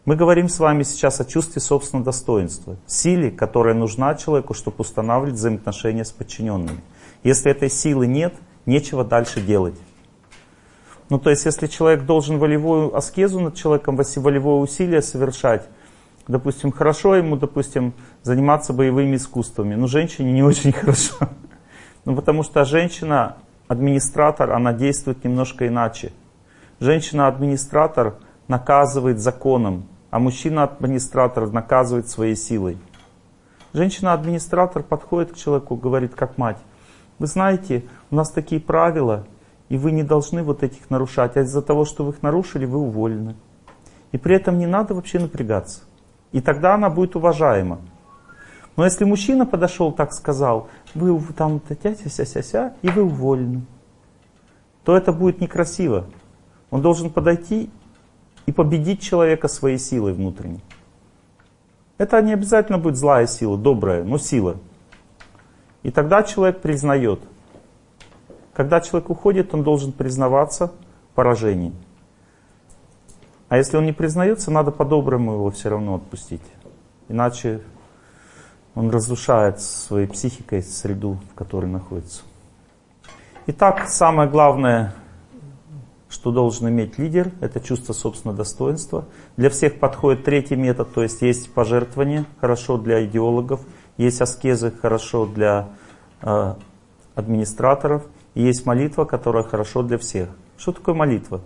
[0.08, 5.34] Мы говорим с вами сейчас о чувстве собственного достоинства, силе, которая нужна человеку, чтобы устанавливать
[5.34, 6.80] взаимоотношения с подчиненными.
[7.24, 8.34] Если этой силы нет,
[8.66, 9.76] нечего дальше делать.
[11.10, 15.68] Ну, то есть, если человек должен волевую аскезу над человеком, волевое усилие совершать,
[16.26, 17.94] допустим, хорошо ему, допустим,
[18.24, 21.18] заниматься боевыми искусствами, но женщине не очень хорошо.
[22.06, 23.36] Ну, потому что женщина,
[23.68, 26.14] администратор, она действует немножко иначе.
[26.80, 28.16] Женщина-администратор
[28.48, 29.84] наказывает законом,
[30.18, 32.80] а мужчина-администратор наказывает своей силой.
[33.74, 36.58] Женщина-администратор подходит к человеку, говорит, как мать,
[37.20, 39.28] вы знаете, у нас такие правила,
[39.70, 42.80] и вы не должны вот этих нарушать, а из-за того, что вы их нарушили, вы
[42.80, 43.36] уволены.
[44.12, 45.82] И при этом не надо вообще напрягаться.
[46.32, 47.80] И тогда она будет уважаема.
[48.76, 53.68] Но если мужчина подошел, так сказал, вы там тятя ся ся ся и вы уволены,
[54.84, 56.06] то это будет некрасиво.
[56.72, 57.70] Он должен подойти
[58.48, 60.64] и победить человека своей силой внутренней.
[62.00, 64.58] Это не обязательно будет злая сила, добрая, но сила.
[65.84, 67.20] И тогда человек признает.
[68.54, 70.72] Когда человек уходит, он должен признаваться
[71.12, 71.74] в поражении.
[73.50, 76.42] А если он не признается, надо по-доброму его все равно отпустить.
[77.10, 77.62] Иначе
[78.76, 82.24] он разрушает своей психикой среду, в которой находится.
[83.48, 84.94] Итак, самое главное
[86.10, 89.06] что должен иметь лидер, это чувство собственного достоинства.
[89.36, 93.62] Для всех подходит третий метод, то есть есть пожертвование, хорошо для идеологов,
[93.98, 95.70] есть аскезы, хорошо для
[96.22, 96.54] э,
[97.16, 98.04] администраторов,
[98.36, 100.30] и есть молитва, которая хорошо для всех.
[100.58, 101.42] Что такое молитва?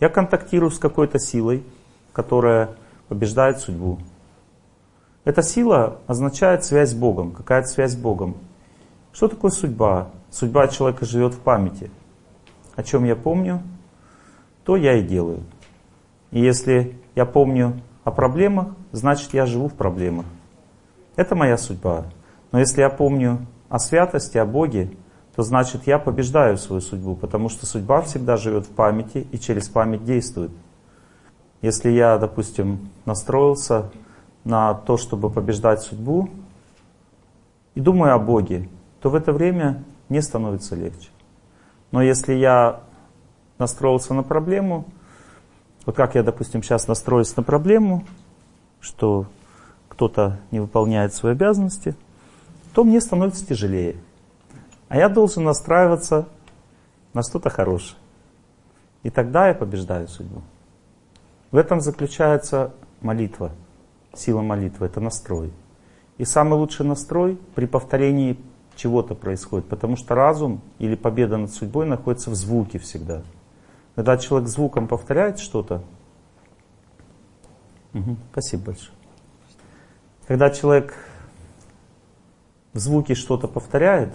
[0.00, 1.62] Я контактирую с какой-то силой,
[2.12, 2.70] которая
[3.08, 3.98] побеждает судьбу.
[5.24, 8.36] Эта сила означает связь с Богом, какая-то связь с Богом.
[9.12, 10.10] Что такое судьба?
[10.30, 11.90] Судьба человека живет в памяти.
[12.74, 13.62] О чем я помню?
[14.64, 15.40] То я и делаю.
[16.30, 20.26] И если я помню о проблемах, значит я живу в проблемах.
[21.16, 22.06] Это моя судьба.
[22.52, 24.90] Но если я помню о святости, о Боге,
[25.34, 29.68] то значит я побеждаю свою судьбу, потому что судьба всегда живет в памяти и через
[29.68, 30.50] память действует.
[31.62, 33.90] Если я, допустим, настроился
[34.44, 36.28] на то, чтобы побеждать судьбу,
[37.74, 38.68] и думаю о Боге,
[39.00, 41.08] то в это время мне становится легче.
[41.90, 42.80] Но если я
[43.58, 44.86] настроился на проблему,
[45.84, 48.04] вот как я, допустим, сейчас настроюсь на проблему,
[48.80, 49.26] что
[49.88, 51.96] кто-то не выполняет свои обязанности,
[52.72, 53.96] то мне становится тяжелее.
[54.88, 56.28] А я должен настраиваться
[57.12, 57.98] на что-то хорошее.
[59.02, 60.42] И тогда я побеждаю судьбу.
[61.50, 63.50] В этом заключается молитва,
[64.14, 65.52] сила молитвы, это настрой.
[66.18, 68.38] И самый лучший настрой при повторении
[68.76, 73.22] чего-то происходит, потому что разум или победа над судьбой находится в звуке всегда.
[73.94, 75.82] Когда человек звуком повторяет что-то,
[77.92, 78.92] угу, спасибо большое.
[80.26, 80.94] Когда человек
[82.72, 84.14] в звуке что-то повторяет,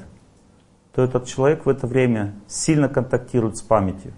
[0.94, 4.14] то этот человек в это время сильно контактирует с памятью.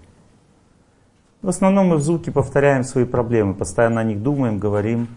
[1.41, 5.10] В основном мы в звуке повторяем свои проблемы, постоянно о них думаем, говорим.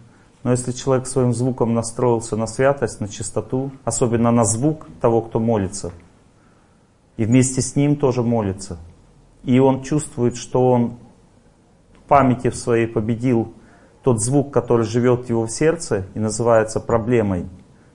[0.42, 5.38] Но если человек своим звуком настроился на святость, на чистоту, особенно на звук того, кто
[5.38, 5.92] молится,
[7.16, 8.78] и вместе с ним тоже молится,
[9.44, 10.98] и он чувствует, что он
[11.94, 13.54] в памяти в своей победил
[14.02, 17.46] тот звук, который живет в его сердце и называется проблемой,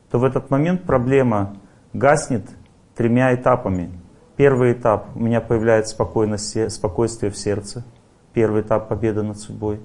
[0.10, 1.58] то в этот момент проблема
[1.94, 2.44] гаснет
[2.96, 3.92] тремя этапами.
[4.36, 7.84] Первый этап, у меня появляется спокойствие в сердце.
[8.34, 9.80] Первый этап победы над судьбой.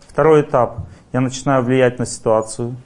[0.00, 2.76] Второй этап, я начинаю влиять на ситуацию.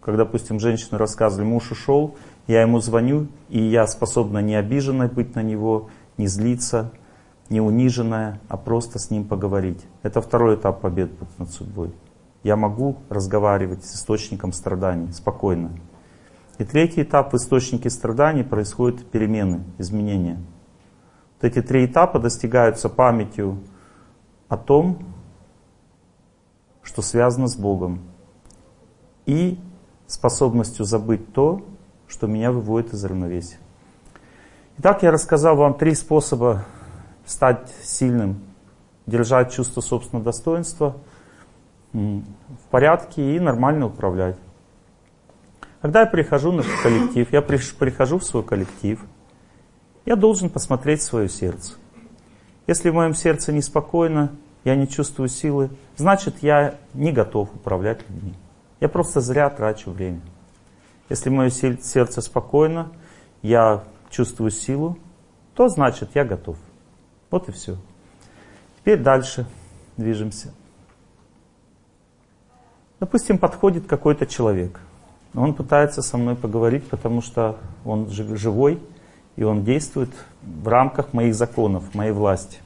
[0.00, 2.16] Как, допустим, женщины рассказывали, муж ушел,
[2.46, 6.90] я ему звоню, и я способна не обиженной быть на него, не злиться,
[7.48, 9.84] не униженная, а просто с ним поговорить.
[10.02, 11.94] Это второй этап победы над судьбой.
[12.42, 15.70] Я могу разговаривать с источником страданий спокойно.
[16.58, 20.40] И третий этап в источнике страданий происходят перемены, изменения.
[21.34, 23.58] Вот эти три этапа достигаются памятью
[24.48, 24.98] о том,
[26.82, 28.00] что связано с Богом,
[29.26, 29.58] и
[30.06, 31.64] способностью забыть то,
[32.06, 33.58] что меня выводит из равновесия.
[34.78, 36.64] Итак, я рассказал вам три способа
[37.26, 38.40] стать сильным,
[39.06, 40.96] держать чувство собственного достоинства
[41.92, 42.22] в
[42.70, 44.36] порядке и нормально управлять.
[45.80, 49.04] Когда я прихожу на коллектив, я прихожу в свой коллектив,
[50.06, 51.74] я должен посмотреть свое сердце.
[52.66, 54.32] Если в моем сердце неспокойно,
[54.64, 58.34] я не чувствую силы, значит я не готов управлять людьми.
[58.80, 60.20] Я просто зря трачу время.
[61.10, 62.90] Если мое сердце спокойно,
[63.42, 64.98] я чувствую силу,
[65.54, 66.56] то значит я готов.
[67.34, 67.76] Вот и все.
[68.78, 69.44] Теперь дальше
[69.96, 70.54] движемся.
[73.00, 74.78] Допустим, подходит какой-то человек.
[75.34, 78.80] Он пытается со мной поговорить, потому что он живой,
[79.34, 80.10] и он действует
[80.42, 82.60] в рамках моих законов, моей власти.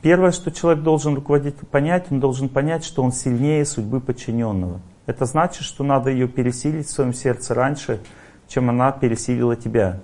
[0.00, 4.80] Первое, что человек должен руководить, понять, он должен понять, что он сильнее судьбы подчиненного.
[5.04, 8.00] Это значит, что надо ее пересилить в своем сердце раньше,
[8.48, 10.00] чем она пересилила тебя.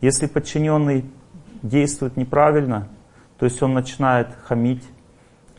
[0.00, 1.04] Если подчиненный
[1.62, 2.88] действует неправильно,
[3.38, 4.84] то есть он начинает хамить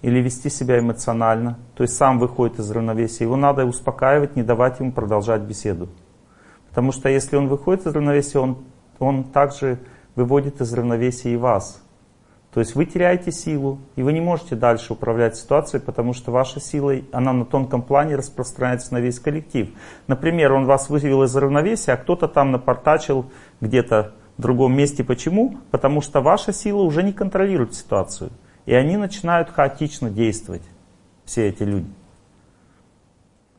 [0.01, 4.79] или вести себя эмоционально, то есть сам выходит из равновесия, его надо успокаивать, не давать
[4.79, 5.89] ему продолжать беседу.
[6.69, 8.59] Потому что если он выходит из равновесия, он,
[8.99, 9.79] он также
[10.15, 11.81] выводит из равновесия и вас.
[12.53, 16.59] То есть вы теряете силу, и вы не можете дальше управлять ситуацией, потому что ваша
[16.59, 19.69] сила, она на тонком плане распространяется на весь коллектив.
[20.07, 23.25] Например, он вас вывел из равновесия, а кто-то там напортачил
[23.61, 25.03] где-то другом месте.
[25.03, 25.57] Почему?
[25.71, 28.31] Потому что ваша сила уже не контролирует ситуацию.
[28.65, 30.61] И они начинают хаотично действовать,
[31.25, 31.89] все эти люди.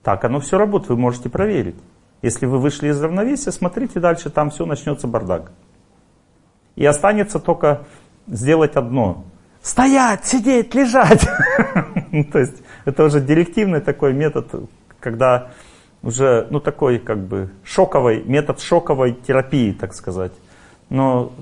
[0.02, 1.76] Так оно все работает, вы можете проверить.
[2.22, 5.52] Если вы вышли из равновесия, смотрите дальше, там все начнется бардак.
[6.76, 7.86] И останется только
[8.26, 9.24] сделать одно.
[9.62, 11.26] Стоять, сидеть, лежать.
[12.12, 14.48] Ну, то есть это уже директивный такой метод,
[14.98, 15.52] когда
[16.02, 20.32] уже, ну такой как бы шоковый, метод шоковой терапии, так сказать.
[20.90, 21.32] Но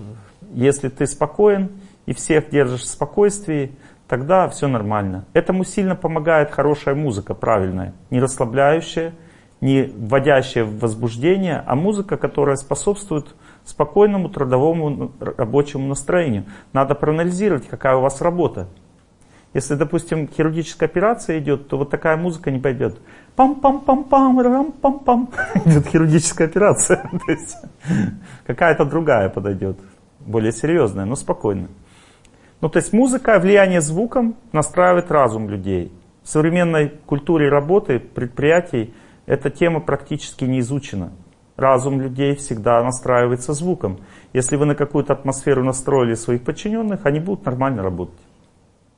[0.54, 1.70] если ты спокоен
[2.06, 3.72] и всех держишь в спокойствии,
[4.06, 5.24] тогда все нормально.
[5.32, 9.12] Этому сильно помогает хорошая музыка, правильная, не расслабляющая,
[9.60, 13.34] не вводящая в возбуждение, а музыка, которая способствует
[13.64, 16.44] спокойному трудовому рабочему настроению.
[16.72, 18.68] Надо проанализировать, какая у вас работа.
[19.54, 23.00] Если, допустим, хирургическая операция идет, то вот такая музыка не пойдет.
[23.38, 25.28] Пам-пам-пам-пам, рам-пам-пам.
[25.64, 26.96] Идет хирургическая операция.
[27.26, 27.56] То есть
[28.44, 29.78] какая-то другая подойдет.
[30.18, 31.68] Более серьезная, но спокойная.
[32.60, 35.92] Ну, то есть музыка, влияние звуком настраивает разум людей.
[36.24, 38.92] В современной культуре работы, предприятий,
[39.26, 41.12] эта тема практически не изучена.
[41.54, 44.00] Разум людей всегда настраивается звуком.
[44.32, 48.18] Если вы на какую-то атмосферу настроили своих подчиненных, они будут нормально работать.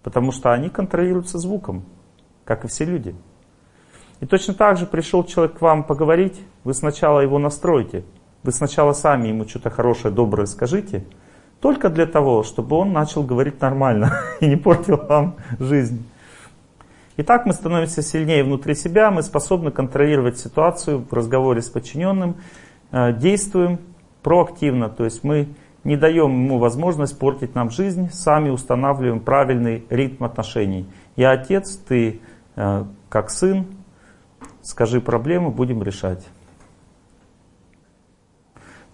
[0.03, 1.85] Потому что они контролируются звуком,
[2.47, 3.15] как и все люди.
[4.21, 8.05] И точно так же пришел человек к вам поговорить, вы сначала его настроите.
[8.43, 11.05] Вы сначала сами ему что-то хорошее, доброе скажите,
[11.61, 16.05] только для того, чтобы он начал говорить нормально и не портил вам жизнь.
[17.17, 22.37] И так мы становимся сильнее внутри себя, мы способны контролировать ситуацию в разговоре с подчиненным,
[22.93, 23.79] э, действуем
[24.23, 25.49] проактивно, то есть мы
[25.85, 30.87] не даем ему возможность портить нам жизнь, сами устанавливаем правильный ритм отношений.
[31.17, 32.21] Я отец, ты
[32.57, 33.67] э, как сын,
[34.63, 36.27] скажи проблему, будем решать.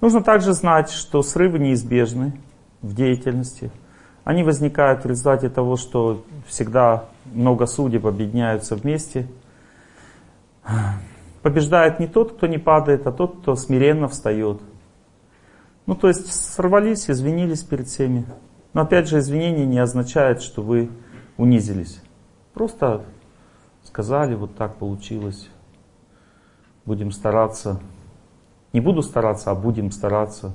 [0.01, 2.39] Нужно также знать, что срывы неизбежны
[2.83, 3.71] в деятельности.
[4.25, 9.27] Они возникают в результате того, что всегда много судеб объединяются вместе.
[11.43, 14.61] побеждает не тот, кто не падает, а тот, кто смиренно встает.
[15.87, 18.27] Ну, то есть сорвались, извинились перед всеми.
[18.73, 20.91] Но опять же, извинение не означает, что вы
[21.37, 22.03] унизились.
[22.53, 23.05] Просто
[23.85, 25.49] сказали, вот так получилось.
[26.87, 27.81] Будем стараться.
[28.73, 30.55] Не буду стараться, а будем стараться,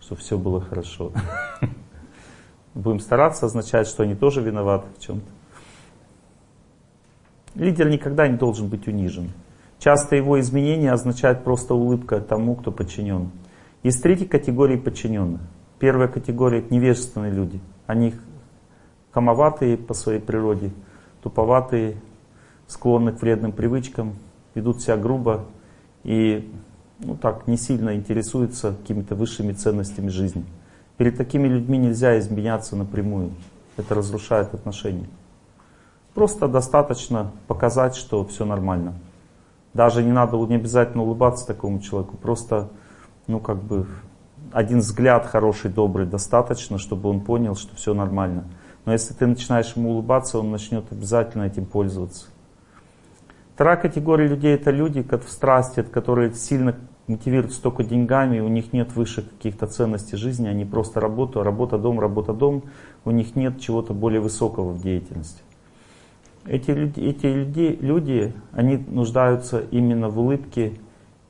[0.00, 1.12] чтобы все было хорошо.
[2.74, 5.26] Будем стараться означает, что они тоже виноваты в чем-то.
[7.54, 9.32] Лидер никогда не должен быть унижен.
[9.78, 13.30] Часто его изменение означает просто улыбка тому, кто подчинен.
[13.82, 15.40] Есть третья категория подчиненных.
[15.78, 17.60] Первая категория– это невежественные люди.
[17.86, 18.14] Они
[19.10, 20.70] хамоватые по своей природе,
[21.22, 21.96] туповатые,
[22.66, 24.14] склонны к вредным привычкам,
[24.54, 25.46] ведут себя грубо
[26.04, 26.50] и
[26.98, 30.44] ну, так, не сильно интересуются какими-то высшими ценностями жизни.
[30.96, 33.32] Перед такими людьми нельзя изменяться напрямую.
[33.76, 35.08] Это разрушает отношения.
[36.14, 38.94] Просто достаточно показать, что все нормально.
[39.72, 42.16] Даже не надо, не обязательно улыбаться такому человеку.
[42.16, 42.68] Просто,
[43.26, 43.86] ну как бы,
[44.52, 48.44] один взгляд хороший, добрый достаточно, чтобы он понял, что все нормально.
[48.84, 52.26] Но если ты начинаешь ему улыбаться, он начнет обязательно этим пользоваться.
[53.60, 56.76] Вторая категория людей это люди, в страсти, которые сильно
[57.08, 62.00] мотивируются только деньгами, у них нет выше каких-то ценностей жизни, они просто работают, работа, дом,
[62.00, 62.62] работа, дом,
[63.04, 65.42] у них нет чего-то более высокого в деятельности.
[66.46, 70.80] Эти люди, эти люди, люди, они нуждаются именно в улыбке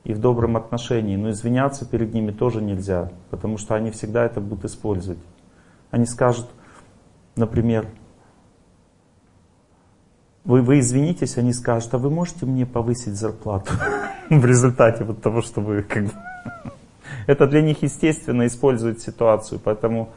[0.05, 4.39] и в добром отношении, но извиняться перед ними тоже нельзя, потому что они всегда это
[4.39, 5.19] будут использовать.
[5.89, 6.47] Они скажут,
[7.35, 7.87] например,
[10.43, 13.73] вы, вы извинитесь, они скажут, а вы можете мне повысить зарплату
[14.29, 16.11] в результате вот того, что вы как бы...
[17.27, 20.09] Это для них естественно использовать ситуацию, поэтому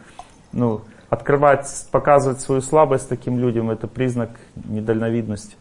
[0.53, 5.57] ну, открывать, показывать свою слабость таким людям, это признак недальновидности.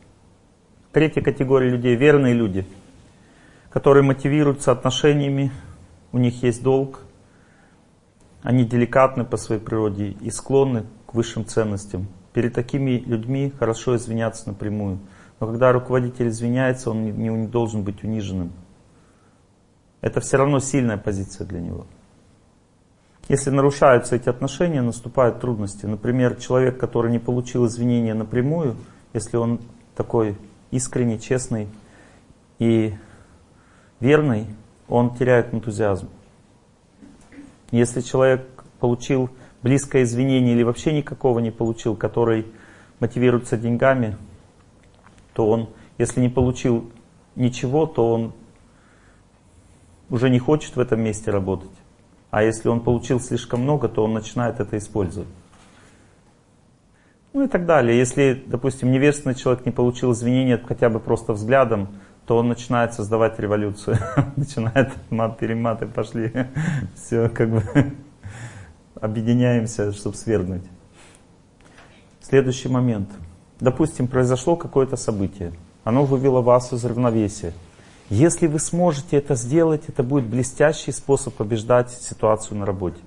[0.92, 2.66] Третья категория людей– верные люди,
[3.72, 5.52] которые мотивируются отношениями,
[6.12, 7.02] у них есть долг,
[8.44, 12.08] они деликатны по своей природе и склонны к высшим ценностям.
[12.34, 15.00] Перед такими людьми хорошо извиняться напрямую.
[15.40, 18.52] Но когда руководитель извиняется, он не, не должен быть униженным.
[20.02, 21.86] Это все равно сильная позиция для него.
[23.30, 25.86] Если нарушаются эти отношения, наступают трудности.
[25.86, 28.76] Например, человек, который не получил извинения напрямую,
[29.14, 29.62] если он
[29.96, 30.38] такой
[30.72, 31.70] искренний, честный
[32.60, 32.94] и
[34.00, 34.48] верный,
[34.90, 36.10] он теряет энтузиазм.
[37.72, 38.46] Если человек
[38.80, 39.30] получил
[39.64, 42.46] близкое извинение или вообще никакого не получил, который
[43.00, 44.18] мотивируется деньгами,
[45.34, 46.92] то он, если не получил
[47.36, 48.34] ничего, то он
[50.10, 51.72] уже не хочет в этом месте работать.
[52.30, 55.30] А если он получил слишком много, то он начинает это использовать.
[57.32, 57.98] Ну и так далее.
[57.98, 61.90] Если, допустим, невежественный человек не получил извинения хотя бы просто взглядом,
[62.28, 63.98] то он начинает создавать революцию.
[64.36, 66.32] начинает мат-перематы пошли.
[66.96, 67.64] Все, как бы
[69.04, 70.64] объединяемся, чтобы свергнуть.
[72.22, 73.10] Следующий момент.
[73.60, 75.52] Допустим, произошло какое-то событие.
[75.84, 77.52] Оно вывело вас из равновесия.
[78.10, 83.02] Если вы сможете это сделать, это будет блестящий способ побеждать ситуацию на работе.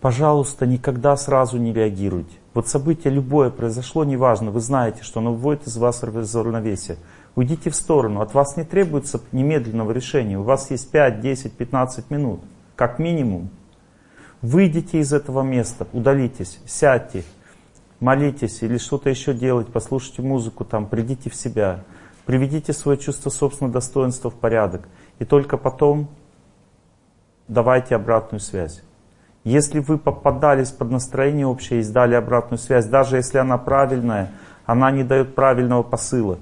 [0.00, 2.32] Пожалуйста, никогда сразу не реагируйте.
[2.54, 6.96] Вот событие любое произошло, неважно, вы знаете, что оно вводит из вас из равновесия.
[7.34, 10.38] Уйдите в сторону, от вас не требуется немедленного решения.
[10.38, 12.40] У вас есть 5, 10, 15 минут,
[12.74, 13.50] как минимум.
[14.42, 17.24] Выйдите из этого места, удалитесь, сядьте,
[18.00, 21.80] молитесь или что-то еще делать, послушайте музыку там, придите в себя.
[22.24, 24.88] Приведите свое чувство собственного достоинства в порядок.
[25.18, 26.08] И только потом
[27.48, 28.82] давайте обратную связь.
[29.42, 34.30] Если вы попадались под настроение общее и сдали обратную связь, даже если она правильная,
[34.64, 36.38] она не дает правильного посыла.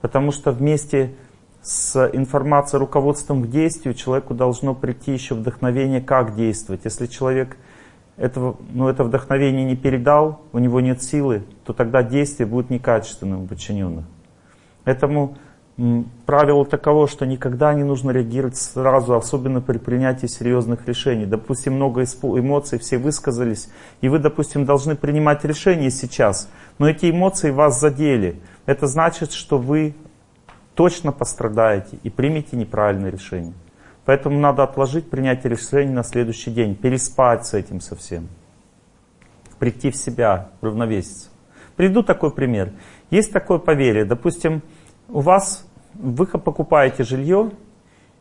[0.00, 1.16] Потому что вместе
[1.62, 6.82] с информацией, руководством к действию человеку должно прийти еще вдохновение, как действовать.
[6.84, 7.56] Если человек
[8.16, 13.44] этого, ну, это вдохновение не передал, у него нет силы, то тогда действие будет некачественным
[13.44, 14.04] у подчиненных.
[14.84, 15.36] Поэтому
[16.26, 21.26] правило таково, что никогда не нужно реагировать сразу, особенно при принятии серьезных решений.
[21.26, 23.68] Допустим, много эмоций, все высказались,
[24.00, 26.48] и вы, допустим, должны принимать решение сейчас,
[26.78, 28.40] но эти эмоции вас задели.
[28.66, 29.94] Это значит, что вы
[30.78, 33.52] точно пострадаете и примете неправильное решение.
[34.04, 38.28] Поэтому надо отложить принятие решения на следующий день, переспать с этим совсем,
[39.58, 41.30] прийти в себя, равновеситься.
[41.74, 42.70] Приведу такой пример.
[43.10, 44.62] Есть такое поверье, допустим,
[45.08, 47.50] у вас, вы покупаете жилье,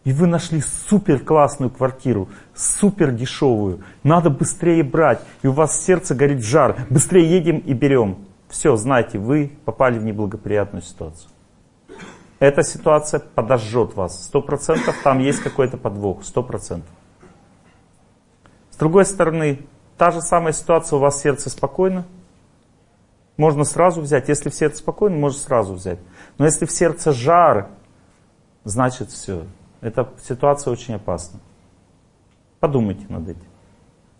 [0.03, 6.15] и вы нашли супер классную квартиру, супер дешевую, надо быстрее брать, и у вас сердце
[6.15, 8.25] горит жар, быстрее едем и берем.
[8.49, 11.29] Все, знаете, вы попали в неблагоприятную ситуацию.
[12.39, 14.25] Эта ситуация подожжет вас.
[14.25, 16.23] Сто процентов там есть какой-то подвох.
[16.23, 16.89] Сто процентов.
[18.71, 19.65] С другой стороны,
[19.97, 22.05] та же самая ситуация, у вас сердце спокойно.
[23.37, 24.29] Можно сразу взять.
[24.29, 25.99] Если в сердце спокойно, можно сразу взять.
[26.37, 27.69] Но если в сердце жар,
[28.63, 29.45] значит все.
[29.81, 31.39] Эта ситуация очень опасна.
[32.59, 33.47] Подумайте над этим.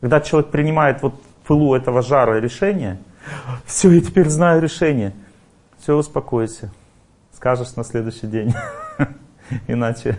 [0.02, 3.00] Когда человек принимает вот в пылу этого жара решение,
[3.66, 5.14] все, я теперь знаю решение.
[5.80, 6.72] Все, успокойся.
[7.38, 8.52] Скажешь на следующий день.
[9.68, 10.18] Иначе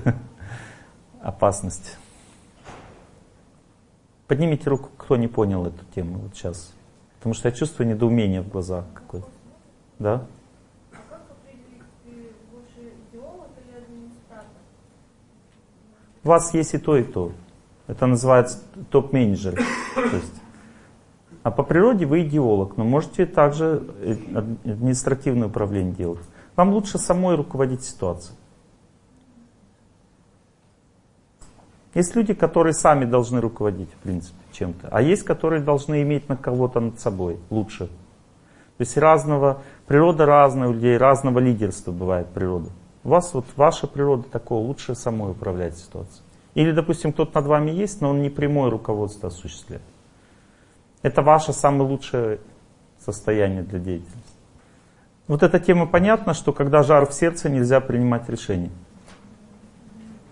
[1.20, 1.96] опасность.
[4.28, 6.72] Поднимите руку, кто не понял эту тему вот сейчас.
[7.16, 9.26] Потому что я чувствую недоумение в глазах какое-то.
[9.98, 10.26] Да?
[16.22, 17.32] У вас есть и то, и то.
[17.88, 18.62] Это называется
[18.92, 19.60] топ-менеджер.
[19.96, 20.34] То есть,
[21.42, 23.82] а по природе вы идеолог, но можете также
[24.64, 26.20] административное управление делать.
[26.58, 28.36] Вам лучше самой руководить ситуацией.
[31.94, 34.88] Есть люди, которые сами должны руководить, в принципе, чем-то.
[34.90, 37.86] А есть, которые должны иметь на кого-то над собой лучше.
[37.86, 42.70] То есть разного, природа разная у людей, разного лидерства бывает природа.
[43.04, 46.24] У вас вот ваша природа такого, лучше самой управлять ситуацией.
[46.54, 49.84] Или, допустим, кто-то над вами есть, но он не прямое руководство осуществляет.
[51.02, 52.40] Это ваше самое лучшее
[52.98, 54.17] состояние для деятельности.
[55.28, 58.70] Вот эта тема понятна, что когда жар в сердце, нельзя принимать решения.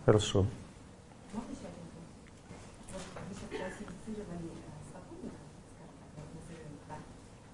[0.06, 0.46] Хорошо.
[1.34, 2.08] Можно еще один вопрос?
[2.96, 7.02] Вот вы сейчас классифицировали э, сотрудников, скажем так, вот назовем их так.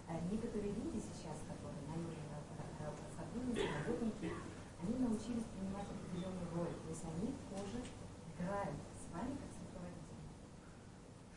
[0.07, 2.15] Э, Некоторые люди сейчас, которые наняли
[3.19, 4.29] сотрудники, работники,
[4.87, 6.71] они научились принимать определенную роль.
[6.79, 7.83] То есть они тоже
[8.39, 10.23] играют с вами как с руководителем.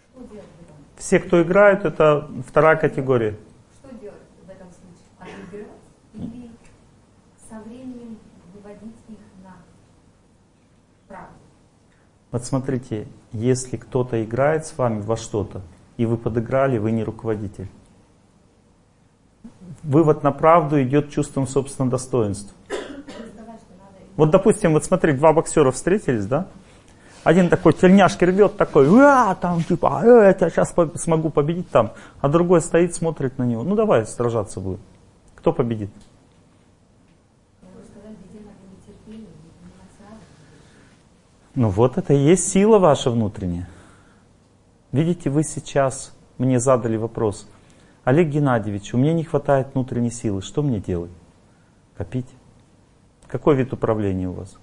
[0.06, 0.78] Что делать в этом?
[1.02, 3.34] Все, кто играют, это вторая категория.
[3.74, 5.10] Что делать в этом случае?
[5.18, 5.82] Отыгрывать
[6.16, 6.50] или
[7.50, 8.18] со временем
[8.54, 9.58] выводить их на
[11.10, 11.36] правду?
[12.36, 15.62] Вот смотрите, если кто-то играет с вами во что-то,
[15.96, 17.70] и вы подыграли, вы не руководитель.
[19.84, 22.54] Вывод на правду идет чувством собственного достоинства.
[24.18, 26.48] Вот, допустим, вот смотри, два боксера встретились, да?
[27.24, 31.94] Один такой тельняшки рвет, такой, а, там, типа, э, я тебя сейчас смогу победить там.
[32.20, 33.64] А другой стоит, смотрит на него.
[33.64, 34.82] Ну, давай сражаться будет.
[35.36, 35.90] Кто победит?
[37.62, 40.20] Я могу сказать, где надо нетерпение, не эмоционально.
[41.56, 43.70] Ну, вот это и есть сила ваша внутренняя.
[44.92, 47.48] Видите, вы сейчас мне задали вопрос.
[48.04, 50.42] Олег Геннадьевич, у меня не хватает внутренней силы.
[50.42, 51.12] Что мне делать?
[51.98, 52.28] Копить.
[53.28, 54.58] Какой вид управления у вас?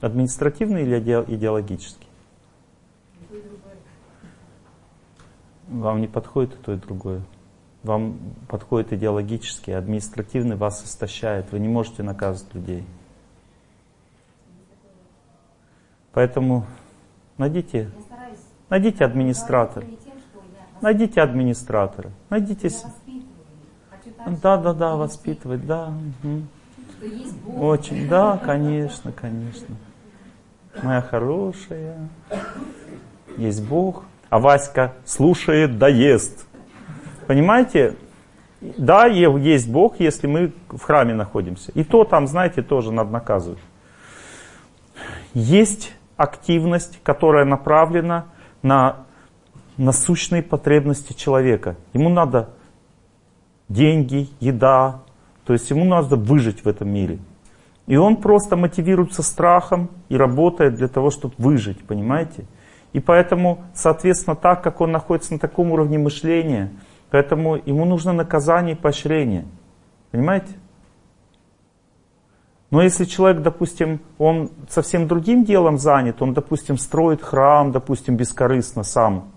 [0.00, 2.06] Административный или иде- идеологический?
[5.68, 7.22] Вам не подходит и то, и другое.
[7.82, 8.18] Вам
[8.48, 11.50] подходит идеологический, административный вас истощает.
[11.52, 12.84] Вы не можете наказывать людей.
[16.14, 16.64] Поэтому
[17.36, 17.90] найдите,
[18.70, 19.84] найдите администратора.
[20.80, 22.10] Найдите администратора.
[22.30, 22.70] Найдите...
[24.42, 25.92] Да, да, да, воспитывать, да.
[27.56, 29.74] Очень, да, конечно, конечно.
[30.82, 32.08] Моя хорошая.
[33.36, 34.04] Есть Бог.
[34.30, 36.46] А Васька слушает, да ест.
[37.26, 37.96] Понимаете?
[38.60, 41.70] Да, есть Бог, если мы в храме находимся.
[41.72, 43.58] И то там, знаете, тоже надо наказывать.
[45.34, 48.26] Есть активность, которая направлена
[48.62, 49.04] на
[49.76, 51.76] насущные потребности человека.
[51.92, 52.50] Ему надо
[53.68, 55.02] деньги, еда,
[55.44, 57.18] то есть ему надо выжить в этом мире.
[57.86, 62.46] И он просто мотивируется страхом и работает для того, чтобы выжить, понимаете?
[62.92, 66.70] И поэтому, соответственно, так как он находится на таком уровне мышления,
[67.10, 69.44] поэтому ему нужно наказание и поощрение.
[70.12, 70.52] Понимаете?
[72.74, 78.82] Но если человек, допустим, он совсем другим делом занят, он, допустим, строит храм, допустим, бескорыстно
[78.82, 79.30] сам,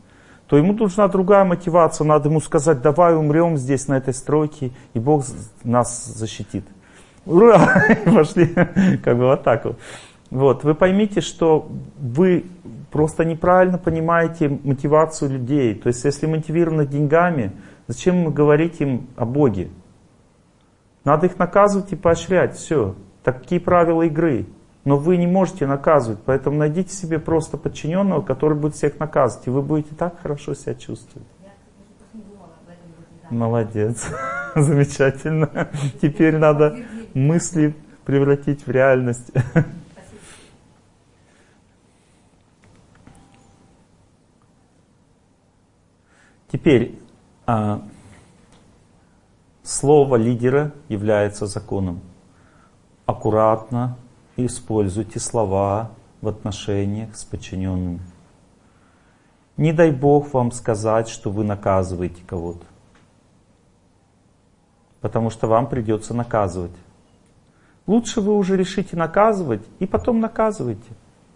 [0.47, 2.03] то ему нужна другая мотивация.
[2.03, 5.23] Надо ему сказать, давай умрем здесь, на этой стройке, и Бог
[5.63, 6.65] нас защитит.
[7.27, 7.85] Ура!
[8.05, 8.55] Пошли
[9.03, 9.77] как бы вот так вот.
[10.31, 11.69] Вот, вы поймите, что
[11.99, 12.43] вы
[12.89, 15.75] просто неправильно понимаете мотивацию людей.
[15.75, 17.51] То есть, если мотивированы деньгами,
[17.85, 19.69] зачем говорить им о Боге?
[21.03, 22.95] Надо их наказывать и поощрять, все.
[23.27, 24.45] Такие правила игры.
[24.85, 29.49] Но вы не можете наказывать, поэтому найдите себе просто подчиненного, который будет всех наказывать, и
[29.49, 31.27] вы будете так хорошо себя чувствовать.
[33.29, 34.07] Молодец,
[34.55, 35.67] замечательно.
[36.01, 36.77] Теперь надо
[37.13, 37.75] мысли
[38.05, 39.29] превратить в реальность.
[46.49, 46.97] Теперь
[47.45, 47.85] а,
[49.63, 51.99] слово лидера является законом.
[53.07, 53.97] Аккуратно
[54.35, 55.91] используйте слова
[56.21, 58.01] в отношениях с подчиненными.
[59.55, 62.65] Не дай Бог вам сказать, что вы наказываете кого-то.
[65.01, 66.75] Потому что вам придется наказывать.
[67.87, 70.91] Лучше вы уже решите наказывать и потом наказывайте.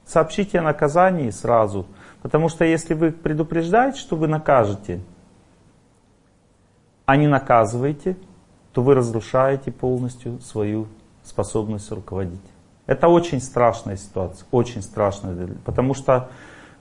[0.06, 1.88] Сообщите о наказании сразу.
[2.22, 5.00] Потому что если вы предупреждаете, что вы накажете,
[7.06, 8.18] а не наказываете,
[8.74, 10.88] то вы разрушаете полностью свою
[11.24, 12.42] способность руководить.
[12.88, 16.30] Это очень страшная ситуация, очень страшная, потому что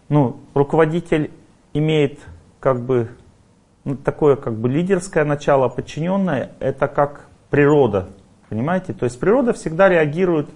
[0.08, 1.30] ну, руководитель
[1.72, 2.18] имеет
[2.58, 3.10] как бы
[3.84, 8.08] ну, такое как бы лидерское начало, подчиненное, это как природа,
[8.48, 8.92] понимаете?
[8.92, 10.48] То есть природа всегда реагирует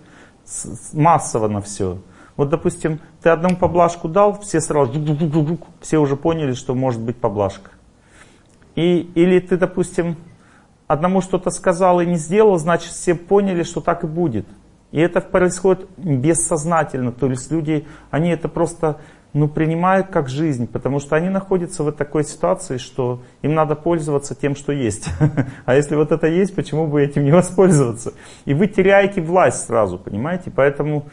[0.93, 1.99] массово на все.
[2.37, 4.93] Вот, допустим, ты одному поблажку дал, все сразу,
[5.81, 7.71] все уже поняли, что может быть поблажка.
[8.75, 10.17] И, или ты, допустим,
[10.87, 14.47] одному что-то сказал и не сделал, значит, все поняли, что так и будет.
[14.93, 17.11] И это происходит бессознательно.
[17.11, 18.99] То есть люди, они это просто
[19.33, 24.37] ну, принимают как жизнь, потому что они находятся в такой ситуации, что им надо пользоваться
[24.37, 25.09] тем, что есть.
[25.67, 28.15] А если вот это есть, почему бы этим не воспользоваться?
[28.45, 30.53] И вы теряете власть сразу, понимаете?
[30.55, 31.07] Поэтому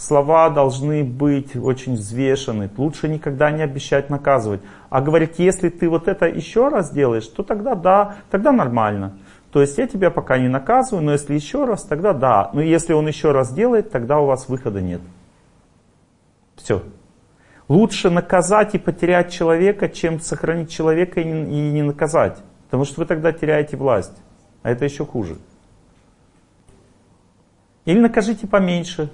[0.00, 2.70] слова должны быть очень взвешены.
[2.76, 4.62] Лучше никогда не обещать наказывать.
[4.88, 9.18] А говорить, если ты вот это еще раз делаешь, то тогда да, тогда нормально.
[9.52, 12.50] То есть я тебя пока не наказываю, но если еще раз, тогда да.
[12.54, 15.02] Но если он еще раз делает, тогда у вас выхода нет.
[16.56, 16.82] Все.
[17.68, 22.38] Лучше наказать и потерять человека, чем сохранить человека и не, и не наказать.
[22.64, 24.16] Потому что вы тогда теряете власть.
[24.62, 25.36] А это еще хуже.
[27.84, 29.10] Или накажите поменьше.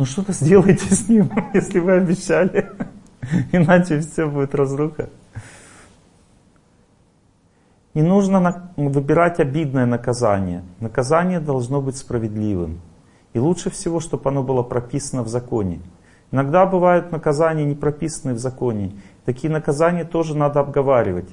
[0.00, 2.70] Ну что-то сделайте с ним, если вы обещали.
[3.52, 5.10] Иначе все будет разруха.
[7.92, 10.64] Не нужно выбирать обидное наказание.
[10.80, 12.80] Наказание должно быть справедливым.
[13.34, 15.80] И лучше всего, чтобы оно было прописано в законе.
[16.32, 18.92] Иногда бывают наказания, не прописанные в законе.
[19.26, 21.28] Такие наказания тоже надо обговаривать.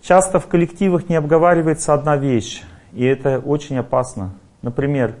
[0.00, 2.62] Часто в коллективах не обговаривается одна вещь,
[2.92, 4.30] и это очень опасно.
[4.62, 5.16] Например,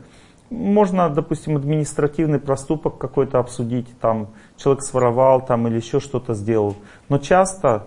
[0.52, 6.76] можно, допустим, административный проступок какой-то обсудить, там человек своровал там, или еще что-то сделал.
[7.08, 7.86] Но часто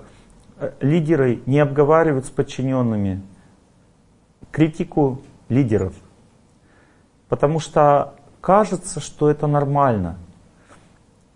[0.58, 3.22] Э, лидеры не обговаривают с подчиненными
[4.52, 5.94] критику лидеров.
[7.28, 10.18] Потому что кажется, что это нормально.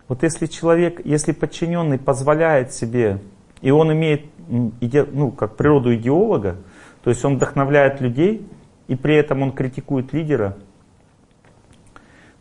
[0.08, 3.20] Вот если человек, если подчиненный позволяет себе,
[3.62, 6.56] и он имеет ну, как природу идеолога,
[7.04, 8.48] то есть он вдохновляет людей,
[8.88, 10.58] и при этом он критикует лидера,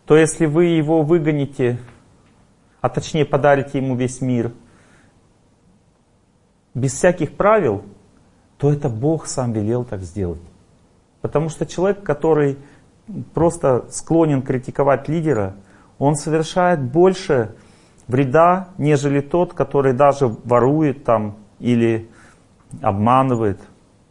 [0.09, 1.79] то если вы его выгоните,
[2.81, 4.53] а точнее подарите ему весь мир–
[6.79, 7.85] без всяких правил,
[8.57, 10.41] то это Бог сам велел так сделать.
[11.21, 12.59] Потому что человек, который
[13.35, 15.55] просто склонен критиковать лидера,
[15.99, 17.55] он совершает больше
[18.07, 22.09] вреда, нежели тот, который даже ворует там или
[22.81, 23.61] обманывает.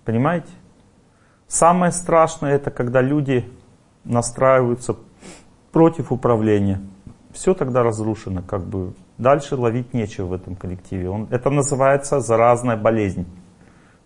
[0.03, 0.49] Понимаете?
[1.47, 3.49] Самое страшное это, когда люди
[4.03, 4.97] настраиваются
[5.71, 6.81] против управления.
[7.31, 11.09] Все тогда разрушено, как бы Дальше ловить нечего в этом коллективе.
[11.09, 13.25] Он, это называется заразная болезнь.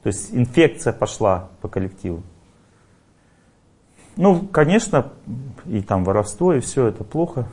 [0.04, 2.24] То есть инфекция пошла по коллективу.
[4.16, 5.12] Ну, конечно,
[5.66, 7.48] и там воровство, и все это плохо.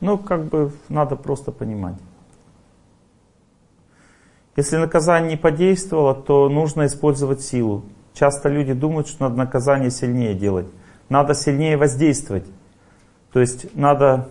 [0.00, 1.96] Ну, как бы надо просто понимать.
[4.56, 7.84] Если наказание не подействовало, то нужно использовать силу.
[8.14, 10.66] Часто люди думают, что надо наказание сильнее делать.
[11.10, 12.46] Надо сильнее воздействовать.
[13.32, 14.28] То есть надо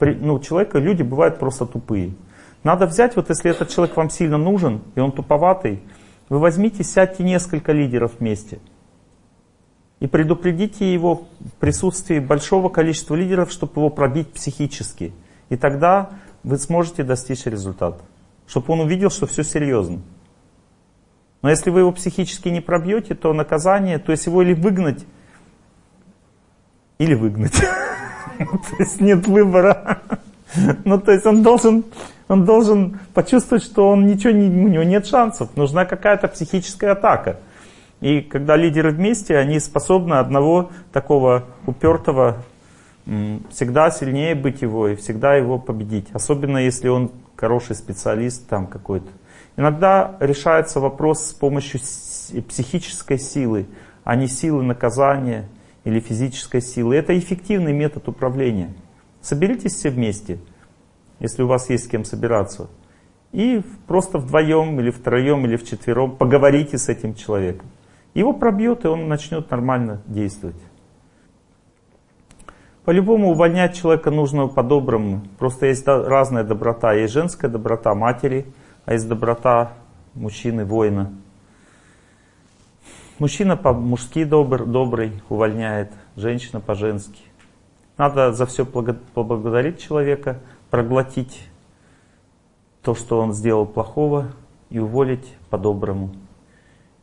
[0.00, 2.12] ну, человека, люди бывают просто тупые.
[2.62, 5.82] Надо взять, вот если этот человек вам сильно нужен, и он туповатый,
[6.28, 8.60] вы возьмите, сядьте несколько лидеров вместе.
[10.00, 15.12] И предупредите его в присутствии большого количества лидеров, чтобы его пробить психически.
[15.48, 16.10] И тогда
[16.44, 18.00] вы сможете достичь результата.
[18.46, 20.00] Чтобы он увидел, что все серьезно.
[21.42, 25.04] Но если вы его психически не пробьете, то наказание, то есть его или выгнать,
[26.98, 27.54] или выгнать.
[28.38, 29.98] То есть нет выбора.
[30.84, 31.84] Ну, то есть он должен,
[32.26, 35.54] он должен почувствовать, что он ничего не, у него нет шансов.
[35.56, 37.38] Нужна какая-то психическая атака.
[38.00, 42.38] И когда лидеры вместе, они способны одного такого упертого
[43.50, 46.08] всегда сильнее быть его и всегда его победить.
[46.12, 49.08] Особенно если он хороший специалист там какой-то.
[49.56, 51.80] Иногда решается вопрос с помощью
[52.48, 53.66] психической силы,
[54.04, 55.48] а не силы наказания
[55.84, 56.96] или физической силы.
[56.96, 58.72] Это эффективный метод управления.
[59.20, 60.38] Соберитесь все вместе,
[61.20, 62.68] если у вас есть с кем собираться.
[63.32, 67.68] И просто вдвоем или втроем или вчетвером поговорите с этим человеком.
[68.14, 70.56] Его пробьет, и он начнет нормально действовать.
[72.84, 75.20] По-любому увольнять человека нужно по-доброму.
[75.38, 76.94] Просто есть разная доброта.
[76.94, 78.46] Есть женская доброта матери,
[78.86, 79.74] а есть доброта
[80.14, 81.12] мужчины, воина.
[83.18, 87.20] Мужчина по-мужски добр, добрый, увольняет, женщина по-женски.
[87.96, 90.38] Надо за все поблагодарить человека,
[90.70, 91.48] проглотить
[92.80, 94.28] то, что он сделал плохого,
[94.70, 96.10] и уволить по-доброму.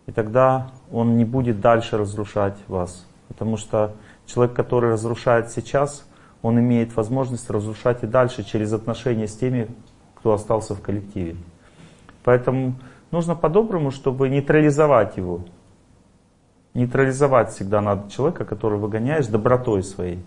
[0.05, 3.05] И тогда он не будет дальше разрушать вас.
[3.28, 3.95] Потому что
[4.26, 6.07] человек, который разрушает сейчас,
[6.41, 9.68] он имеет возможность разрушать и дальше через отношения с теми,
[10.16, 11.36] кто остался в коллективе.
[12.24, 12.76] Поэтому
[13.11, 15.41] нужно по-доброму, чтобы нейтрализовать его.
[16.76, 20.22] Нейтрализовать всегда надо человека, который выгоняешь добротой своей.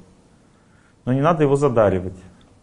[1.04, 2.16] Но не надо его задаривать,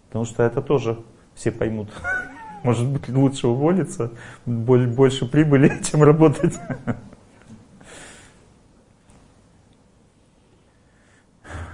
[0.07, 0.97] потому что это тоже
[1.35, 1.89] все поймут.
[2.63, 4.11] Может быть, лучше уволиться,
[4.47, 6.59] больше прибыли, чем работать.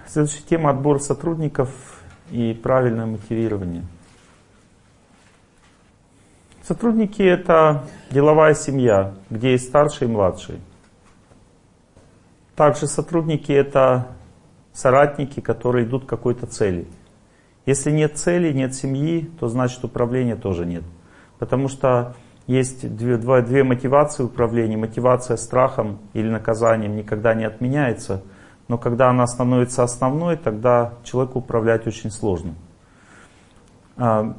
[0.06, 1.70] Следующая тема– отбор сотрудников
[2.30, 3.86] и правильное мотивирование.
[6.62, 10.60] Сотрудники– это деловая семья, где есть старший и младший.
[12.62, 14.10] Также сотрудники– это
[14.72, 16.88] соратники, которые идут к какой-то цели.
[17.66, 20.84] Если нет цели, нет семьи, то значит управления тоже нет.
[21.40, 22.14] Потому что
[22.46, 24.78] есть две, два, две мотивации управления.
[24.78, 28.22] Мотивация страхом или наказанием никогда не отменяется.
[28.68, 32.54] Но когда она становится основной, тогда человеку управлять очень сложно.
[33.98, 34.38] А,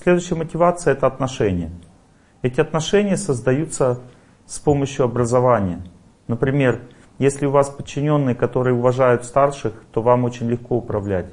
[0.00, 1.72] следующая мотивация это отношения.
[2.42, 4.02] Эти отношения создаются
[4.46, 5.82] с помощью образования.
[6.28, 6.80] Например,
[7.18, 11.26] если у вас подчиненные, которые уважают старших, то вам очень легко управлять.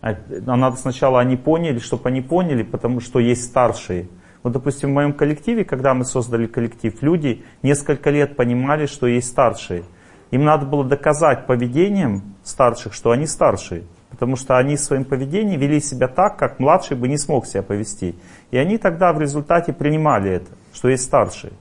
[0.00, 4.08] А, а надо сначала они поняли, чтобы они поняли, потому что есть старшие.
[4.42, 9.28] Вот, допустим, в моем коллективе, когда мы создали коллектив, люди несколько лет понимали, что есть
[9.28, 9.82] старшие.
[10.30, 13.84] Им надо было доказать поведением старших, что они старшие.
[14.10, 18.14] Потому что они своим поведением вели себя так, как младший бы не смог себя повести.
[18.50, 21.52] И они тогда в результате принимали это, что есть старшие.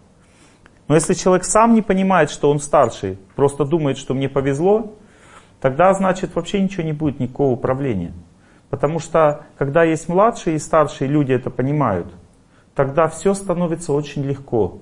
[0.88, 4.96] Но если человек сам не понимает, что он старший, просто думает, что мне повезло,
[5.60, 8.14] тогда, значит, вообще ничего не будет, никакого управления.
[8.70, 12.08] Потому что, когда есть младшие и старшие люди это понимают,
[12.76, 14.80] тогда все становится очень легко.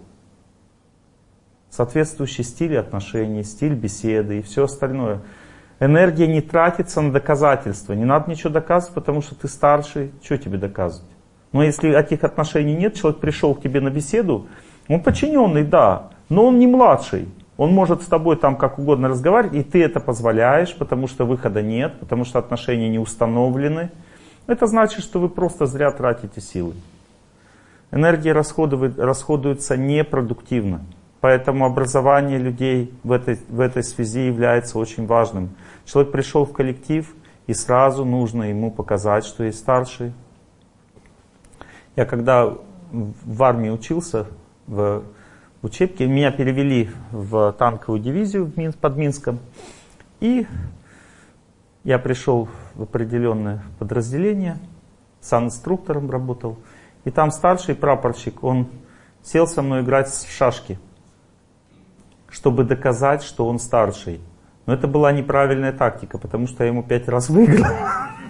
[1.69, 5.21] Соответствующий стиль отношений, стиль беседы и все остальное.
[5.79, 7.93] Энергия не тратится на доказательства.
[7.93, 10.13] Не надо ничего доказывать, потому что ты старший.
[10.23, 11.09] Что тебе доказывать?
[11.51, 14.47] Но если этих отношений нет, человек пришел к тебе на беседу,
[14.88, 17.27] он подчиненный, да, но он не младший.
[17.57, 21.61] Он может с тобой там как угодно разговаривать, и ты это позволяешь, потому что выхода
[21.61, 23.91] нет, потому что отношения не установлены.
[24.45, 26.73] Это значит, что вы просто зря тратите силы.
[27.91, 30.81] Энергия расходуется непродуктивно.
[31.21, 35.55] Поэтому образование людей в этой, в этой связи является очень важным.
[35.86, 37.11] Человек пришел в коллектив,
[37.47, 40.13] и сразу нужно ему показать, что есть старший.
[41.95, 42.53] Я когда
[42.91, 44.27] в армии учился,
[44.68, 45.03] в
[45.61, 46.07] учебке.
[46.07, 49.39] Меня перевели в танковую дивизию в Минск, под Минском.
[50.20, 50.47] И
[51.84, 54.57] я пришел в определенное подразделение,
[55.32, 56.57] инструктором работал.
[57.03, 58.68] И там старший прапорщик, он
[59.24, 60.80] сел со мной играть в шашки,
[62.30, 64.22] чтобы доказать, что он старший.
[64.66, 67.72] Но это была неправильная тактика, потому что я ему пять раз выиграл.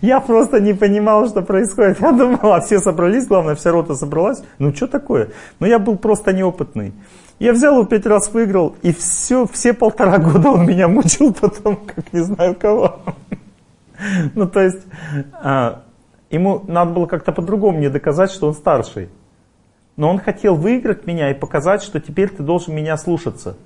[0.00, 2.00] Я просто не понимал, что происходит.
[2.00, 4.42] Я думал, а все собрались, главное, вся рота собралась.
[4.58, 5.30] Ну, что такое?
[5.60, 6.92] Но я был просто неопытный.
[7.38, 11.76] Я взял его пять раз выиграл, и все, все полтора года он меня мучил потом,
[11.76, 13.00] как не знаю кого.
[14.34, 14.82] Ну, то есть,
[15.32, 15.82] а,
[16.30, 19.08] ему надо было как-то по-другому мне доказать, что он старший.
[19.96, 23.56] Но он хотел выиграть меня и показать, что теперь ты должен меня слушаться.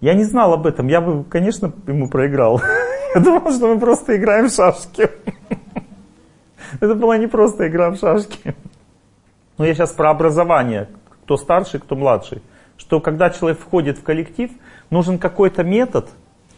[0.00, 2.60] Я не знал об этом, я бы, конечно, ему проиграл.
[3.14, 5.10] Я думал, что мы просто играем в шашки.
[6.80, 8.54] Это была не просто игра в шашки.
[9.58, 10.88] Но я сейчас про образование.
[11.24, 12.42] Кто старший, кто младший.
[12.76, 14.50] Что когда человек входит в коллектив,
[14.88, 16.08] нужен какой-то метод,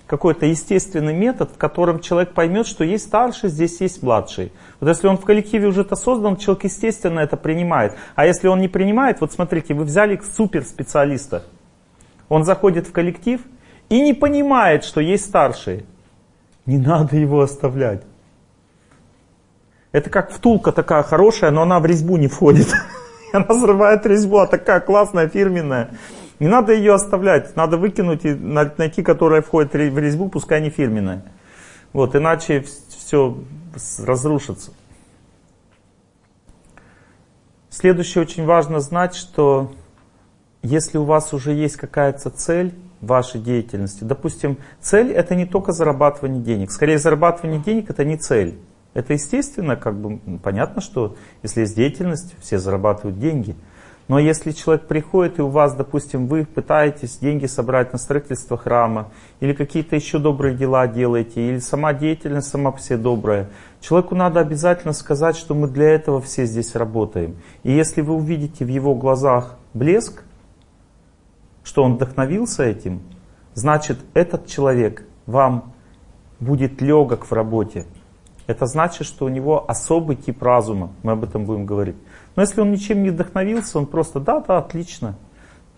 [0.07, 4.53] какой-то естественный метод, в котором человек поймет, что есть старший, здесь есть младший.
[4.79, 7.95] Вот если он в коллективе уже это создан, человек естественно это принимает.
[8.15, 11.45] А если он не принимает, вот смотрите, вы взяли суперспециалиста.
[12.29, 13.41] Он заходит в коллектив
[13.89, 15.87] и не понимает, что есть старший.
[16.67, 18.03] Не надо его оставлять.
[19.91, 22.69] Это как втулка такая хорошая, но она в резьбу не входит.
[23.33, 25.91] Она взрывает резьбу, а такая классная, фирменная.
[26.39, 31.23] Не надо ее оставлять, надо выкинуть и найти, которая входит в резьбу, пускай не фирменная.
[31.95, 33.39] Вот, иначе все
[33.99, 34.73] разрушится.
[37.71, 39.73] Следующее очень важно знать, что
[40.61, 46.43] если у вас уже есть какая-то цель вашей деятельности, допустим, цель это не только зарабатывание
[46.43, 46.71] денег.
[46.71, 48.59] Скорее, зарабатывание денег это не цель.
[48.95, 53.57] Это естественно, как бы понятно, что если есть деятельность, все зарабатывают деньги.
[54.09, 59.11] Но если человек приходит и у вас, допустим, вы пытаетесь деньги собрать на строительство храма,
[59.41, 63.49] или какие-то еще добрые дела делаете, или сама деятельность сама по себе добрая,
[63.81, 67.37] человеку надо обязательно сказать, что мы для этого все здесь работаем.
[67.63, 70.25] И если вы увидите в его глазах блеск,
[71.65, 73.03] что он вдохновился этим,
[73.55, 75.73] значит этот человек вам
[76.41, 77.87] будет легок в работе.
[78.47, 81.97] Это значит, что у него особый тип разума, мы об этом будем говорить.
[82.35, 85.17] Но если он ничем не вдохновился, он просто «да, да, отлично»,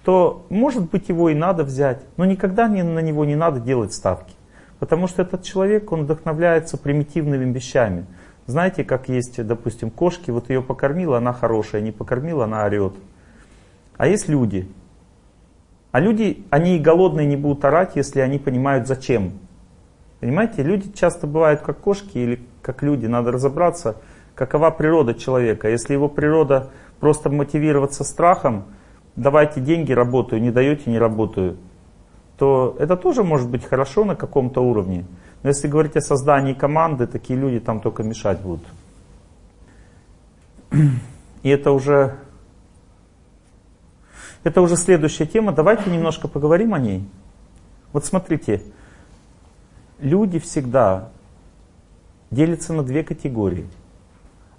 [0.05, 3.93] то, может быть, его и надо взять, но никогда не, на него не надо делать
[3.93, 4.35] ставки.
[4.78, 8.07] Потому что этот человек, он вдохновляется примитивными вещами.
[8.47, 12.95] Знаете, как есть, допустим, кошки, вот ее покормила, она хорошая, не покормила, она орет.
[13.97, 14.68] А есть люди.
[15.95, 19.35] А люди, они и голодные не будут орать, если они понимают зачем.
[20.19, 23.97] Понимаете, люди часто бывают как кошки или как люди, надо разобраться–
[24.35, 25.69] какова природа человека.
[25.69, 26.71] Если его природа
[27.01, 28.65] просто мотивироваться страхом,
[29.17, 31.57] давайте деньги, работаю, не даете, не работаю,
[32.39, 35.05] то это тоже может быть хорошо на каком-то уровне.
[35.43, 38.67] Но если говорить о создании команды, такие люди там только мешать будут.
[41.43, 42.17] И это уже,
[44.45, 45.53] это уже следующая тема.
[45.53, 47.09] Давайте немножко поговорим о ней.
[47.93, 48.63] Вот смотрите,
[49.99, 51.09] люди всегда
[52.31, 53.67] делятся на две категории–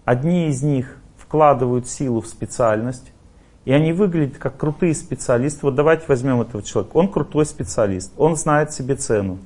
[0.05, 3.11] Одни из них вкладывают силу в специальность,
[3.65, 5.61] и они выглядят как крутые специалисты.
[5.63, 6.95] Вот давайте возьмем этого человека.
[6.95, 9.39] Он крутой специалист, он знает себе цену,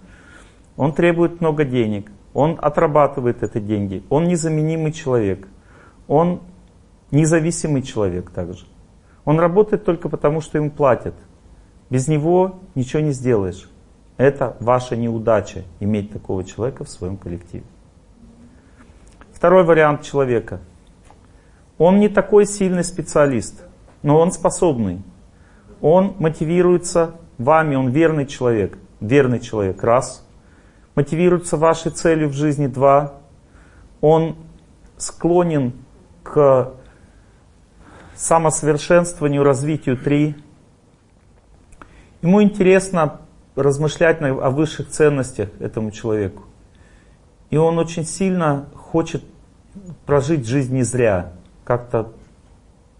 [0.75, 5.47] он требует много денег, он отрабатывает эти деньги, он незаменимый человек,
[6.09, 6.41] он
[7.09, 8.65] независимый человек также.
[9.29, 11.13] Он работает только потому, что ему платят.
[11.91, 13.69] Без него ничего не сделаешь.
[14.17, 17.63] Это ваша неудача, иметь такого человека в своем коллективе.
[19.31, 20.61] Второй вариант человека.
[21.77, 23.63] Он не такой сильный специалист,
[24.01, 25.03] но он способный.
[25.79, 28.79] Он мотивируется вами, он верный человек.
[28.99, 30.27] Верный человек, раз.
[30.95, 33.13] Мотивируется вашей целью в жизни, два.
[34.01, 34.37] Он
[34.97, 35.73] склонен
[36.23, 36.78] к
[38.19, 40.35] самосовершенствованию, развитию, три.
[42.21, 43.21] Ему интересно
[43.55, 46.43] размышлять о высших ценностях этому человеку.
[47.49, 49.23] И он очень сильно хочет
[50.05, 51.31] прожить жизнь не зря,
[51.63, 52.11] как-то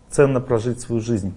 [0.09, 1.33] ценно прожить свою жизнь.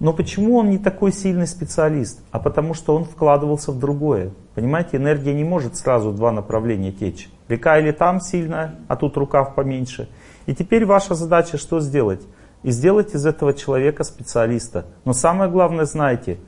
[0.00, 2.20] Но почему он не такой сильный специалист?
[2.30, 4.32] А потому что он вкладывался в другое.
[4.54, 7.28] Понимаете, энергия не может сразу два направления течь.
[7.48, 10.08] Река или там сильная, а тут рукав поменьше.
[10.46, 12.20] И теперь ваша задача что сделать?
[12.62, 14.86] И сделать из этого человека специалиста.
[15.04, 16.38] Но самое главное, знаете,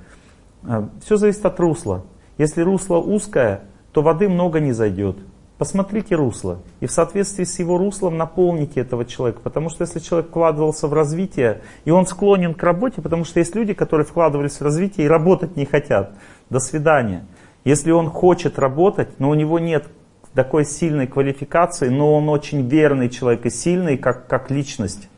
[0.65, 2.05] э, все зависит от русла.
[2.39, 5.17] Если русло узкое, то воды много не зайдет.
[5.59, 6.61] Посмотрите русло.
[6.81, 9.41] И в соответствии с его руслом наполните этого человека.
[9.43, 13.55] Потому что если человек вкладывался в развитие, и он склонен к работе, потому что есть
[13.55, 16.15] люди, которые вкладывались в развитие и работать не хотят.
[16.49, 17.27] До свидания.
[17.65, 19.87] Если он хочет работать, но у него нет
[20.35, 25.11] такой сильной квалификации, но он очень верный человек и сильный как, как личность,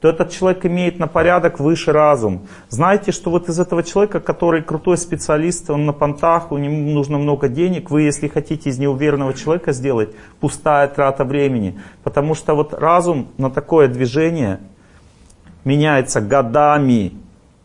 [0.00, 2.46] то этот человек имеет на порядок выше разум.
[2.68, 7.16] Знаете, что вот из этого человека, который крутой специалист, он на понтах, у него нужно
[7.18, 11.80] много денег, вы, если хотите из него верного человека сделать, пустая трата времени.
[12.02, 14.60] Потому что вот разум на такое движение
[15.64, 17.12] меняется годами.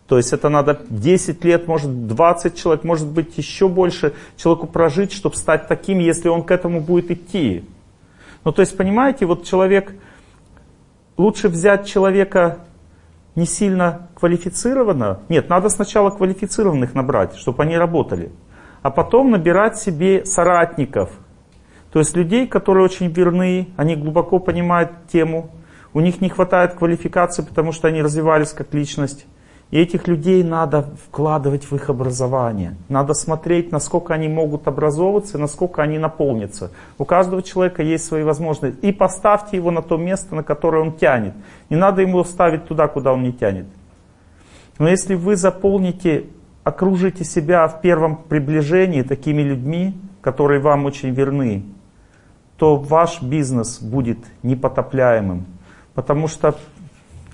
[0.08, 5.12] То есть это надо 10 лет, может 20 человек, может быть еще больше человеку прожить,
[5.12, 7.66] чтобы стать таким, если он к этому будет идти.
[8.44, 9.94] Ну то есть понимаете, вот человек
[11.18, 12.60] лучше взять человека
[13.36, 15.22] не сильно квалифицированного.
[15.30, 18.32] Нет, надо сначала квалифицированных набрать, чтобы они работали.
[18.82, 21.12] А потом набирать себе соратников.
[21.92, 25.52] То есть людей, которые очень верны, они глубоко понимают тему,
[25.94, 29.26] у них не хватает квалификации, потому что они развивались как личность.
[29.72, 32.76] И этих людей надо вкладывать в их образование.
[32.90, 36.72] Надо смотреть, насколько они могут образовываться, насколько они наполнятся.
[36.98, 38.78] У каждого человека есть свои возможности.
[38.86, 41.34] И поставьте его на то место, на которое он тянет.
[41.70, 43.66] Не надо ему ставить туда, куда он не тянет.
[44.78, 46.26] Но если вы заполните,
[46.66, 51.64] окружите себя в первом приближении такими людьми, которые вам очень верны,
[52.58, 55.46] то ваш бизнес будет непотопляемым.
[55.94, 56.58] Потому что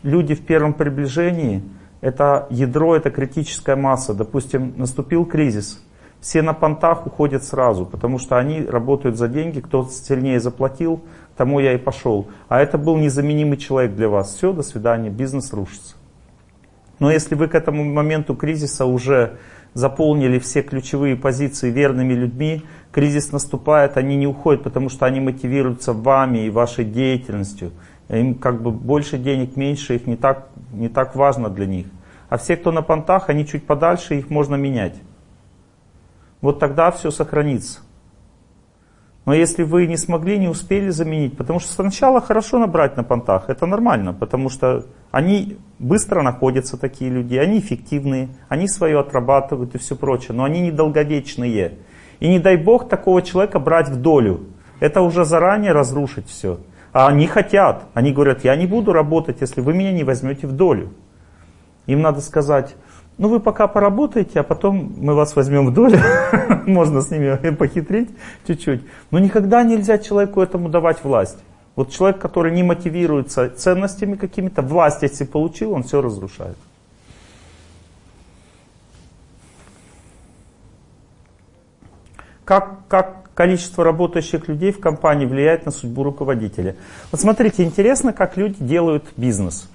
[0.03, 1.63] люди в первом приближении–
[2.01, 4.13] это ядро, это критическая масса.
[4.13, 5.81] Допустим, наступил кризис,
[6.19, 11.01] все на понтах уходят сразу, потому что они работают за деньги, кто сильнее заплатил,
[11.35, 12.27] тому я и пошел.
[12.49, 14.33] А это был незаменимый человек для вас.
[14.35, 15.95] Все, до свидания, бизнес рушится.
[16.99, 19.37] Но если вы к этому моменту кризиса уже
[19.75, 25.93] заполнили все ключевые позиции верными людьми, кризис наступает, они не уходят, потому что они мотивируются
[25.93, 27.71] вами и вашей деятельностью.
[28.09, 31.87] Им как бы больше денег, меньше, их не так, не так важно для них.
[32.29, 34.95] А все, кто на понтах, они чуть подальше, их можно менять.
[36.41, 37.79] Вот тогда все сохранится.
[39.25, 43.49] Но если вы не смогли, не успели заменить, потому что сначала хорошо набрать на понтах,
[43.49, 49.79] это нормально, потому что они быстро находятся, такие люди, они эффективные, они свое отрабатывают и
[49.79, 51.73] все прочее, но они недолговечные.
[52.21, 54.45] И не дай бог такого человека брать в долю.
[54.79, 56.59] Это уже заранее разрушить все.
[56.93, 60.53] А они хотят, они говорят, я не буду работать, если вы меня не возьмете в
[60.53, 60.93] долю.
[61.85, 62.75] Им надо сказать,
[63.17, 65.99] ну вы пока поработаете, а потом мы вас возьмем в долю.
[66.65, 68.09] Можно с ними похитрить
[68.45, 68.83] чуть-чуть.
[69.11, 71.37] Но никогда нельзя человеку этому давать власть.
[71.75, 76.57] Вот человек, который не мотивируется ценностями какими-то, власть если получил, он все разрушает.
[82.43, 86.75] Как, как количество работающих людей в компании влияет на судьбу руководителя?
[87.11, 89.69] Вот смотрите, интересно, как люди делают бизнес.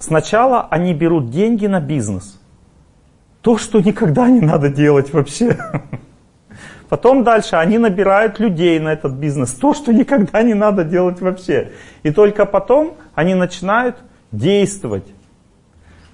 [0.00, 2.40] Сначала они берут деньги на бизнес.
[3.42, 5.56] То, что никогда не надо делать вообще.
[6.88, 9.52] Потом дальше они набирают людей на этот бизнес.
[9.52, 11.70] То, что никогда не надо делать вообще.
[12.02, 13.98] И только потом они начинают
[14.32, 15.06] действовать.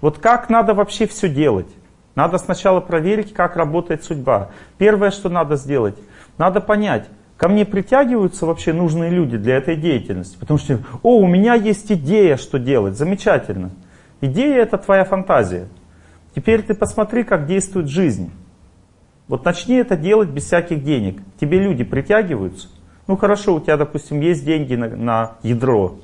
[0.02, 1.68] Вот как надо вообще все делать?
[2.14, 4.50] Надо сначала проверить, как работает судьба.
[4.78, 5.96] Первое, что надо сделать,
[6.38, 10.36] надо понять, ко мне притягиваются вообще нужные люди для этой деятельности.
[10.38, 12.96] Потому что, о, у меня есть идея, что делать.
[12.96, 13.70] Замечательно.
[14.20, 15.68] Идея это твоя фантазия.
[16.34, 18.30] Теперь ты посмотри, как действует жизнь.
[19.28, 21.22] Вот начни это делать без всяких денег.
[21.40, 22.68] Тебе люди притягиваются.
[23.06, 25.98] Ну хорошо, у тебя, допустим, есть деньги на, на ядро.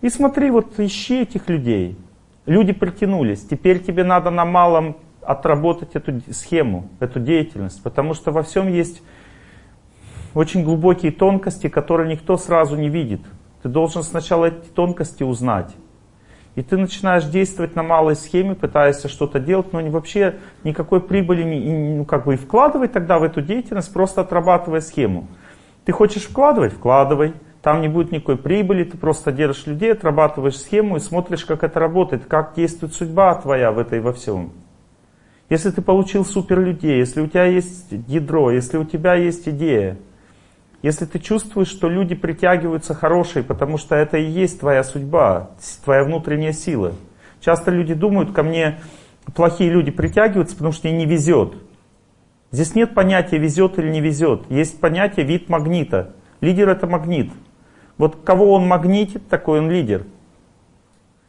[0.00, 1.96] И смотри, вот ищи этих людей.
[2.46, 3.44] Люди притянулись.
[3.44, 7.82] Теперь тебе надо на малом отработать эту схему, эту деятельность.
[7.82, 9.02] Потому что во всем есть
[10.34, 13.20] очень глубокие тонкости, которые никто сразу не видит.
[13.62, 15.74] Ты должен сначала эти тонкости узнать.
[16.54, 21.96] И ты начинаешь действовать на малой схеме, пытаешься что-то делать, но вообще никакой прибыли не,
[21.96, 25.26] ну, как бы и вкладывай тогда в эту деятельность, просто отрабатывая схему.
[25.84, 26.72] Ты хочешь вкладывать?
[26.74, 27.34] Вкладывай.
[27.64, 31.80] Там не будет никакой прибыли, ты просто держишь людей, отрабатываешь схему и смотришь, как это
[31.80, 34.52] работает, как действует судьба твоя в этой во всем.
[35.48, 39.96] Если ты получил супер людей, если у тебя есть ядро, если у тебя есть идея,
[40.82, 45.52] если ты чувствуешь, что люди притягиваются хорошие, потому что это и есть твоя судьба,
[45.84, 46.92] твоя внутренняя сила.
[47.40, 48.78] Часто люди думают, ко мне
[49.34, 51.54] плохие люди притягиваются, потому что им не везет.
[52.50, 54.42] Здесь нет понятия везет или не везет.
[54.50, 56.12] Есть понятие вид магнита.
[56.42, 57.32] Лидер это магнит.
[57.98, 60.04] Вот кого он магнитит, такой он лидер.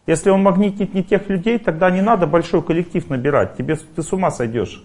[0.07, 3.57] Если он магнитит не тех людей, тогда не надо большой коллектив набирать.
[3.57, 4.84] Тебе, ты с ума сойдешь.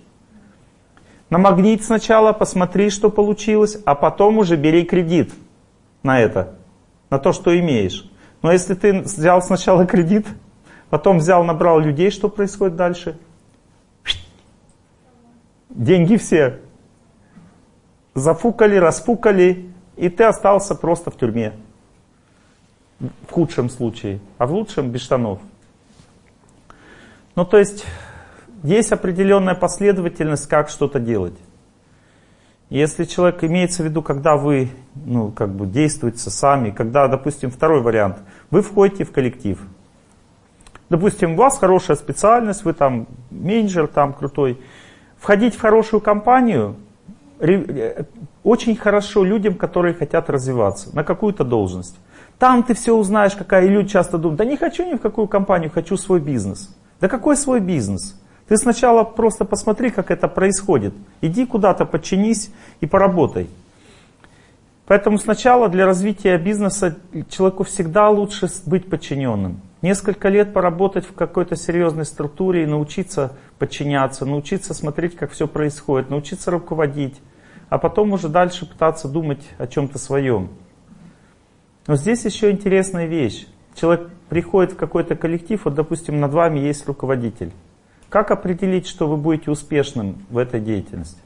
[1.28, 5.32] Намагнить сначала, посмотри, что получилось, а потом уже бери кредит
[6.02, 6.54] на это,
[7.08, 8.10] на то, что имеешь.
[8.42, 10.26] Но если ты взял сначала кредит,
[10.88, 13.18] потом взял, набрал людей, что происходит дальше?
[15.68, 16.58] Деньги все
[18.14, 21.52] зафукали, расфукали, и ты остался просто в тюрьме.
[23.00, 25.38] В худшем случае, а в лучшем без штанов.
[27.34, 27.86] Ну то есть
[28.62, 31.38] есть определенная последовательность, как что-то делать.
[32.68, 37.80] Если человек имеется в виду, когда вы ну, как бы действуете сами, когда, допустим, второй
[37.80, 38.18] вариант,
[38.50, 39.58] вы входите в коллектив.
[40.88, 44.60] Допустим, у вас хорошая специальность, вы там менеджер там крутой.
[45.18, 46.76] Входить в хорошую компанию
[48.44, 51.96] очень хорошо людям, которые хотят развиваться на какую-то должность.
[52.40, 55.70] Там ты все узнаешь, какая люди часто думают, да не хочу ни в какую компанию,
[55.70, 56.74] хочу свой бизнес.
[56.98, 58.18] Да какой свой бизнес?
[58.48, 60.94] Ты сначала просто посмотри, как это происходит.
[61.20, 63.50] Иди куда-то, подчинись и поработай.
[64.86, 66.96] Поэтому сначала для развития бизнеса
[67.28, 69.60] человеку всегда лучше быть подчиненным.
[69.82, 76.08] Несколько лет поработать в какой-то серьезной структуре и научиться подчиняться, научиться смотреть, как все происходит,
[76.08, 77.20] научиться руководить,
[77.68, 80.48] а потом уже дальше пытаться думать о чем-то своем.
[81.86, 83.46] Но здесь еще интересная вещь.
[83.74, 87.52] Человек приходит в какой-то коллектив, вот допустим над вами есть руководитель.
[88.08, 91.20] Как определить, что вы будете успешным в этой деятельности?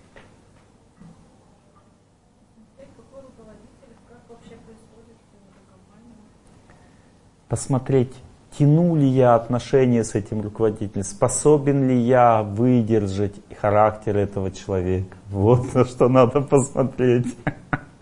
[7.49, 8.13] Посмотреть,
[8.59, 15.17] тяну ли я отношения с этим руководителем, способен ли я выдержать характер этого человека.
[15.31, 17.27] Вот на что надо посмотреть.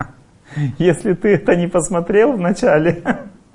[0.77, 3.03] Если ты это не посмотрел вначале,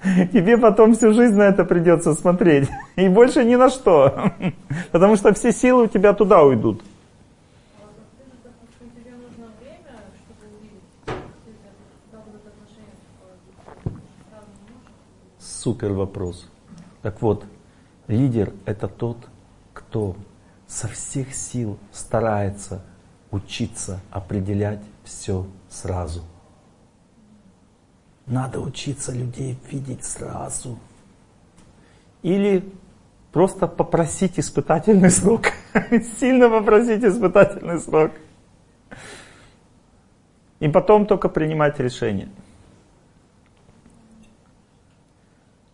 [0.32, 2.68] Тебе потом всю жизнь на это придется смотреть.
[2.96, 4.32] И больше ни на что.
[4.92, 6.82] Потому что все силы у тебя туда уйдут.
[15.38, 16.48] Супер вопрос.
[17.02, 17.44] Так вот,
[18.06, 19.18] лидер это тот,
[19.74, 20.16] кто
[20.66, 22.82] со всех сил старается
[23.30, 26.22] учиться определять все сразу.
[28.28, 30.78] Надо учиться людей видеть сразу.
[32.22, 32.62] Или
[33.32, 35.46] просто попросить испытательный срок.
[36.20, 38.12] Сильно попросить испытательный срок.
[40.60, 42.28] И потом только принимать решение.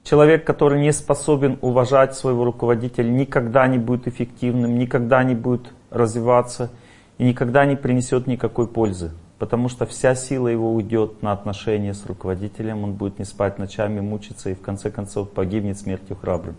[0.05, 6.71] Человек, который не способен уважать своего руководителя, никогда не будет эффективным, никогда не будет развиваться
[7.17, 9.13] и никогда не принесет никакой пользы.
[9.39, 14.01] Потому что вся сила его уйдет на отношения с руководителем, он будет не спать ночами,
[14.01, 16.57] мучиться и в конце концов погибнет смертью храбрым.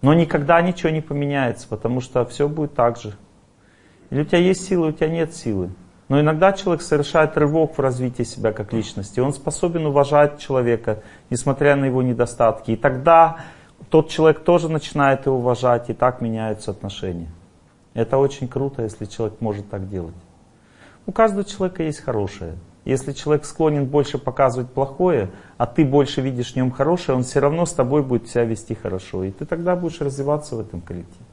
[0.00, 3.14] Но никогда ничего не поменяется, потому что все будет так же.
[4.10, 5.70] Или у тебя есть сила, у тебя нет силы.
[6.08, 9.20] Но иногда человек совершает рывок в развитии себя как личности.
[9.20, 12.72] Он способен уважать человека, несмотря на его недостатки.
[12.72, 13.38] И тогда
[13.88, 17.28] тот человек тоже начинает его уважать, и так меняются отношения.
[17.94, 20.14] Это очень круто, если человек может так делать.
[21.06, 22.56] У каждого человека есть хорошее.
[22.84, 27.40] Если человек склонен больше показывать плохое, а ты больше видишь в нем хорошее, он все
[27.40, 29.24] равно с тобой будет себя вести хорошо.
[29.24, 31.24] И ты тогда будешь развиваться в этом коллективе.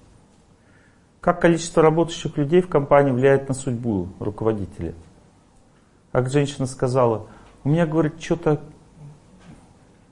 [1.21, 4.93] Как количество работающих людей в компании влияет на судьбу руководителя?
[6.11, 7.27] Как женщина сказала,
[7.63, 8.61] у меня, говорит, что-то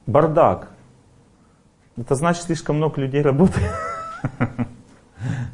[0.05, 0.71] бардак.
[1.95, 3.71] Это значит, слишком много людей работает.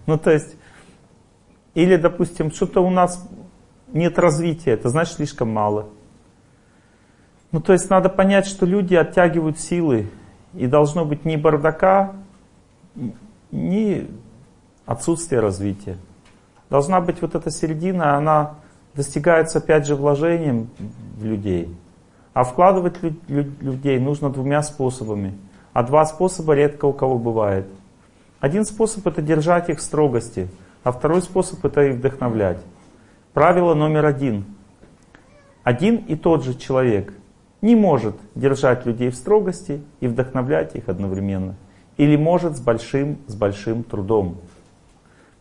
[0.06, 0.58] Ну, то есть,
[1.76, 3.26] или, допустим, что-то у нас
[3.94, 5.88] нет развития, это значит слишком мало.
[7.52, 10.10] Ну, то есть надо понять, что люди оттягивают силы,
[10.54, 12.14] и должно быть ни бардака,
[13.52, 14.08] ни
[14.86, 15.98] отсутствие развития.
[16.70, 18.56] Должна быть вот эта середина, она
[18.96, 20.70] достигается опять же вложением
[21.18, 21.76] в людей.
[22.34, 22.96] А вкладывать
[23.28, 25.38] людей нужно двумя способами.
[25.72, 27.68] А два способа редко у кого бывает.
[28.40, 30.50] Один способ это держать их в строгости,
[30.84, 32.58] а второй способ это их вдохновлять.
[33.34, 34.46] Правило номер один.
[35.64, 37.16] Один и тот же человек
[37.62, 41.56] не может держать людей в строгости и вдохновлять их одновременно.
[41.98, 44.38] Или может с большим, с большим трудом.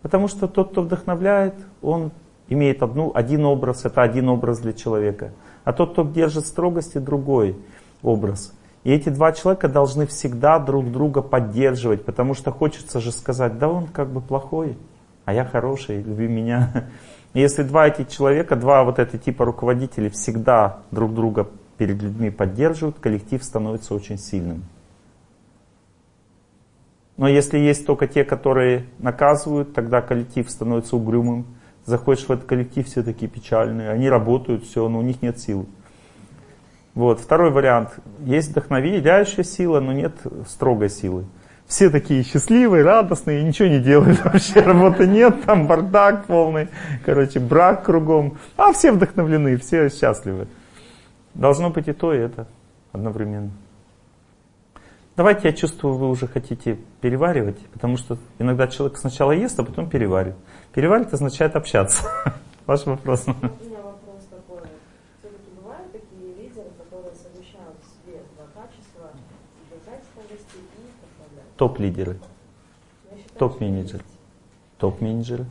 [0.01, 2.12] Потому что тот, кто вдохновляет, он
[2.49, 5.32] имеет одну, один образ, это один образ для человека.
[5.64, 7.57] А тот, кто держит строгости, другой
[8.03, 8.55] образ.
[8.84, 13.68] И эти два человека должны всегда друг друга поддерживать, потому что хочется же сказать, да
[13.68, 14.78] он как бы плохой,
[15.26, 16.86] а я хороший, люби меня.
[17.35, 22.99] Если два эти человека, два вот эти типа руководителей всегда друг друга перед людьми поддерживают,
[22.99, 24.64] коллектив становится очень сильным.
[27.16, 31.47] Но если есть только те, которые наказывают, тогда коллектив становится угрюмым.
[31.85, 33.91] Заходишь в этот коллектив, все такие печальные.
[33.91, 35.66] Они работают, все, но у них нет сил.
[36.95, 37.20] Вот.
[37.20, 37.99] Второй вариант.
[38.20, 40.14] Есть вдохновляющая сила, но нет
[40.49, 41.24] строгой силы.
[41.67, 46.69] Все такие счастливые, радостные, ничего не делают вообще, работы нет, там бардак полный,
[47.05, 48.39] короче, брак кругом.
[48.57, 50.49] А все вдохновлены, все счастливы.
[51.35, 52.47] Должно быть и то, и это
[52.93, 53.51] одновременно.
[55.15, 59.91] Давайте, я чувствую, вы уже хотите переваривать, потому что иногда человек сначала ест, а потом
[59.91, 60.37] переваривает.
[60.72, 62.05] Переваривать означает общаться.
[62.67, 64.63] Ваш вопрос такой.
[65.21, 69.11] Все-таки бывают такие лидеры, которые совмещают в себе два качества,
[69.68, 71.51] держательности и вдохновлять?
[71.63, 72.18] Топ-лидеры,
[73.39, 74.03] топ-менеджеры.
[74.79, 75.47] Топ-менеджеры,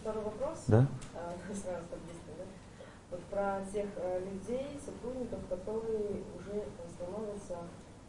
[0.00, 0.62] второй вопрос.
[0.68, 0.86] да?
[1.16, 1.34] А,
[3.28, 6.62] про тех э, людей, сотрудников, которые уже
[6.94, 7.58] становятся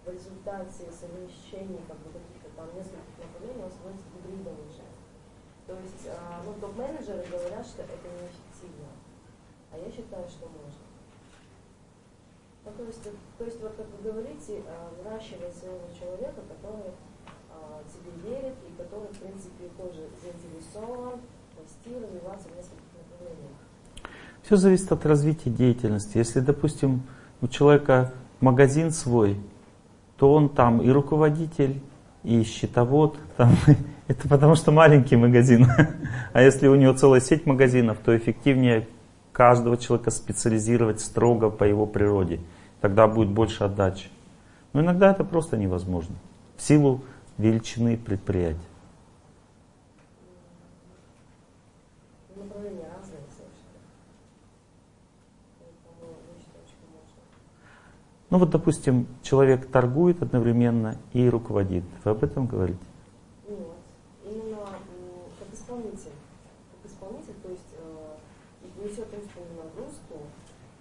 [0.05, 4.85] в результате совмещения как бы, каких-то там нескольких направлений, он становится гибридом уже.
[5.65, 8.93] То есть, а, ну, топ-менеджеры говорят, что это неэффективно.
[9.71, 10.80] А я считаю, что можно.
[12.77, 13.03] Ну, то есть,
[13.37, 16.91] то есть, вот как вы говорите, а, выращивать своего человека, который
[17.49, 21.19] а, тебе верит и который, в принципе, тоже заинтересован
[21.59, 23.57] расти, развиваться в нескольких направлениях.
[24.43, 26.17] Все зависит от развития деятельности.
[26.17, 27.03] Если, допустим,
[27.41, 29.37] у человека магазин свой,
[30.17, 31.81] то он там и руководитель,
[32.23, 33.17] и счетовод.
[33.37, 33.55] Там,
[34.07, 35.67] это потому что маленький магазин.
[36.33, 38.87] А если у него целая сеть магазинов, то эффективнее
[39.33, 42.39] каждого человека специализировать строго по его природе.
[42.81, 44.09] Тогда будет больше отдачи.
[44.73, 46.15] Но иногда это просто невозможно.
[46.57, 47.01] В силу
[47.37, 48.59] величины предприятия.
[58.31, 61.83] Ну вот, допустим, человек торгует одновременно и руководит.
[62.05, 62.79] Вы об этом говорите?
[63.45, 63.59] Нет.
[64.23, 64.55] Именно
[65.37, 66.15] как исполнитель.
[66.71, 70.15] Как исполнитель, то есть э, несет умственную нагрузку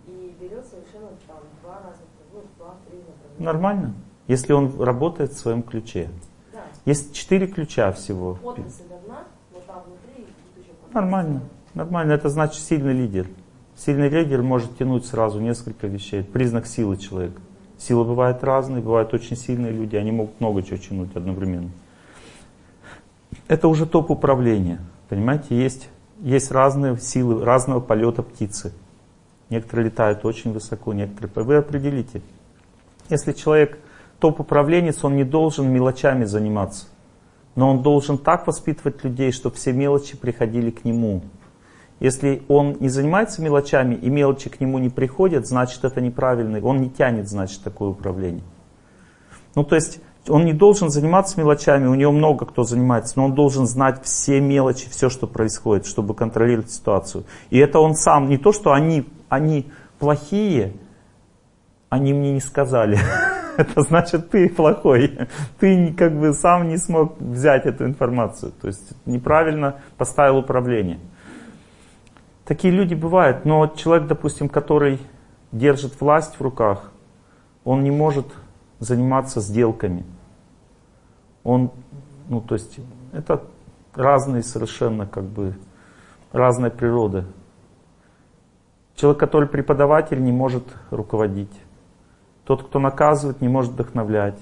[0.07, 3.30] и берет совершенно там два разных, ну, два-три направления.
[3.41, 3.95] Нормально,
[4.29, 6.11] если он работает в своем ключе.
[6.53, 6.61] Да.
[6.85, 8.39] Есть четыре ключа всего.
[8.45, 10.27] Одна, но там внутри
[10.93, 11.41] Нормально,
[11.75, 12.12] нормально.
[12.12, 13.27] Это значит сильный лидер.
[13.77, 16.23] Сильный лидер может тянуть сразу несколько вещей.
[16.23, 17.41] Признак силы человека.
[17.79, 21.71] Сила бывает разная, бывают очень сильные люди, они могут много чего тянуть одновременно.
[23.49, 24.81] Это уже топ управления.
[25.09, 25.89] Понимаете, есть,
[26.21, 28.75] есть разные силы, разного полета птицы.
[29.49, 31.47] Некоторые летают очень высоко, некоторые...
[31.47, 32.21] Вы определите.
[33.11, 33.78] Если человек
[34.20, 36.87] топ-управленец, он не должен мелочами заниматься.
[37.57, 41.23] Но он должен так воспитывать людей, чтобы все мелочи приходили к нему.
[41.99, 46.65] Если он не занимается мелочами и мелочи к нему не приходят, значит это неправильно.
[46.65, 48.45] Он не тянет, значит, такое управление.
[49.55, 53.35] Ну, то есть он не должен заниматься мелочами, у него много кто занимается, но он
[53.35, 57.24] должен знать все мелочи, все, что происходит, чтобы контролировать ситуацию.
[57.51, 60.74] И это он сам, не то, что они, они плохие,
[61.91, 62.99] они мне не сказали.
[63.59, 65.19] Это значит, ты плохой.
[65.59, 68.53] Ты как бы сам не смог взять эту информацию.
[68.53, 70.99] То есть неправильно поставил управление.
[72.47, 74.99] Такие люди бывают, но человек, допустим, который
[75.53, 76.91] держит власть в руках,
[77.65, 78.27] он не может
[78.79, 80.05] заниматься сделками.
[81.45, 81.71] Он,
[82.29, 82.79] ну то есть,
[83.12, 83.43] это
[83.95, 85.57] разные совершенно как бы,
[86.33, 87.27] разная природа.
[88.97, 91.53] Человек, который преподаватель, не может руководить.
[92.51, 94.41] Тот, кто наказывает, не может вдохновлять.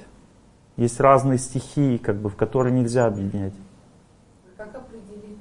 [0.78, 3.52] Есть разные стихии, как бы, в которые нельзя объединять.
[4.56, 5.36] Как определить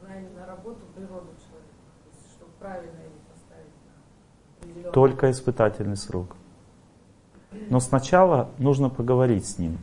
[0.00, 1.68] правильно работу природу человека,
[2.34, 6.34] чтобы правильно его поставить на Только испытательный срок.
[7.68, 9.76] Но сначала нужно поговорить с ним.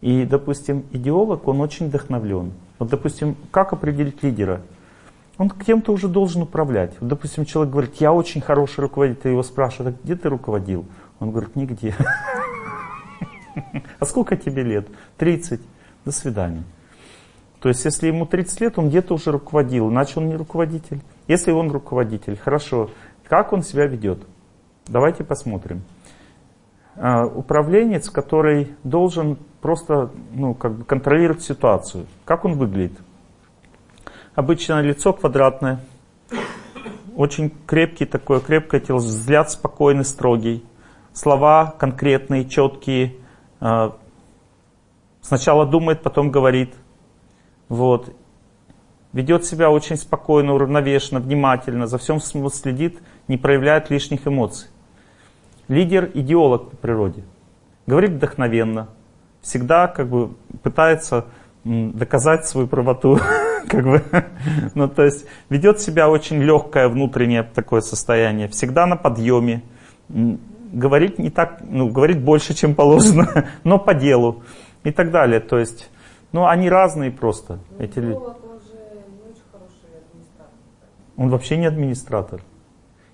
[0.00, 2.54] И, допустим, идеолог, он очень вдохновлен.
[2.78, 4.62] Вот, допустим, как определить лидера?
[5.36, 6.94] Он кем-то уже должен управлять.
[7.00, 10.86] Вот, допустим, человек говорит, я очень хороший руководитель, его спрашивают, а где ты руководил?
[11.20, 11.94] Он говорит, нигде.
[13.98, 14.88] А сколько тебе лет?
[15.18, 15.60] 30.
[16.04, 16.64] До свидания.
[17.60, 21.00] То есть, если ему 30 лет, он где-то уже руководил, иначе он не руководитель.
[21.28, 22.90] Если он руководитель, хорошо.
[23.26, 24.18] Как он себя ведет?
[24.86, 25.82] Давайте посмотрим.
[26.96, 32.06] А, управленец, который должен просто ну, как бы контролировать ситуацию.
[32.26, 32.98] Как он выглядит?
[34.34, 35.80] Обычно лицо квадратное,
[37.16, 40.64] очень крепкий такой, крепкое тело, взгляд спокойный, строгий
[41.14, 43.14] слова конкретные, четкие.
[43.60, 43.96] А,
[45.22, 46.74] сначала думает, потом говорит.
[47.70, 48.14] Вот.
[49.14, 54.68] Ведет себя очень спокойно, уравновешенно, внимательно, за всем следит, не проявляет лишних эмоций.
[55.68, 57.22] Лидер– идеолог по природе.
[57.86, 58.88] Говорит вдохновенно.
[59.40, 61.26] Всегда как бы пытается
[61.64, 63.18] доказать свою правоту.
[63.68, 64.02] как бы.
[64.74, 68.48] ну, то есть ведет себя очень легкое внутреннее такое состояние.
[68.48, 69.62] Всегда на подъеме
[70.74, 74.42] говорить не так, ну, говорить больше, чем положено, но по делу
[74.82, 75.40] и так далее.
[75.40, 75.90] То есть,
[76.32, 78.16] ну, они разные просто, Но эти люди.
[78.16, 78.74] он же
[79.08, 80.54] не очень хороший администратор.
[81.16, 82.40] Он вообще не администратор.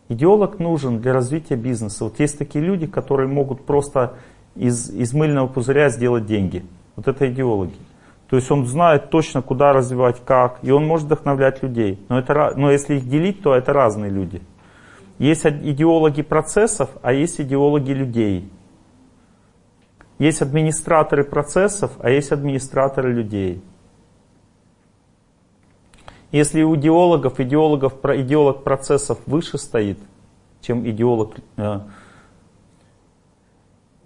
[0.09, 2.05] Идеолог нужен для развития бизнеса.
[2.05, 4.15] Вот есть такие люди, которые могут просто
[4.57, 6.65] из, из мыльного пузыря сделать деньги.
[6.97, 7.77] Вот это идеологи.
[8.29, 11.99] То есть он знает точно, куда развивать, как, и он может вдохновлять людей.
[12.09, 14.41] Но, это, но если их делить, то это разные люди.
[15.21, 18.51] Есть идеологи процессов, а есть идеологи людей.
[20.19, 23.63] Есть администраторы процессов, а есть администраторы людей.
[26.33, 29.99] Если у идеологов, идеологов идеолог процессов выше стоит,
[30.63, 31.81] чем идеолог, э,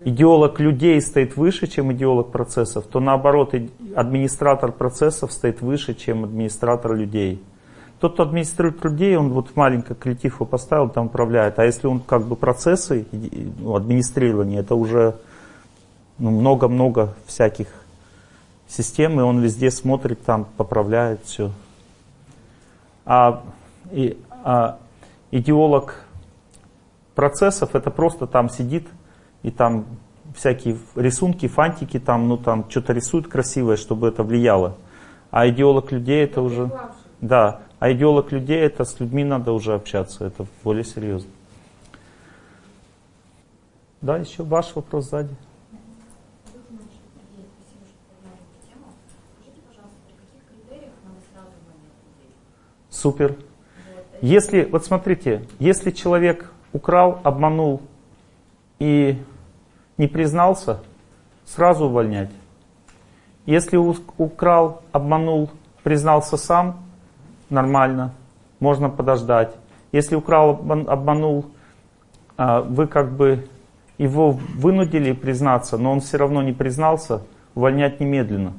[0.01, 3.55] идеолог людей стоит выше, чем идеолог процессов, то наоборот,
[3.95, 7.41] администратор процессов стоит выше, чем администратор людей.
[8.05, 11.59] Тот, кто администрирует людей, он вот маленький коллектив его поставил, там управляет.
[11.59, 13.07] А если он как бы процессы,
[13.59, 15.17] ну, администрирование, это уже
[16.19, 17.69] ну, много-много ну, всяких
[18.69, 21.51] систем, и он везде смотрит, там поправляет все.
[23.07, 23.43] А,
[23.91, 24.77] и, а
[25.31, 26.05] идеолог
[27.15, 28.87] процессов это просто там сидит
[29.43, 29.87] и там
[30.37, 34.77] всякие рисунки, фантики, там, ну там что-то рисует красивое, чтобы это влияло.
[35.31, 36.71] А идеолог людей это уже...
[37.23, 41.31] Да, а идеолог людей, это с людьми надо уже общаться, это более серьезно.
[44.01, 45.37] Да, еще ваш вопрос сзади.
[52.89, 53.37] Супер.
[54.23, 57.83] Если, вот смотрите, если человек украл, обманул
[58.79, 59.23] и
[59.99, 60.83] не признался,
[61.45, 62.31] сразу увольнять.
[63.45, 65.51] Если украл, обманул,
[65.83, 66.84] признался сам,
[67.55, 68.13] нормально,
[68.61, 69.55] можно подождать.
[69.93, 71.47] Если украл, обман- обманул,
[72.37, 73.49] а, вы как бы
[73.97, 77.23] его вынудили признаться, но он все равно не признался,
[77.55, 78.53] увольнять немедленно.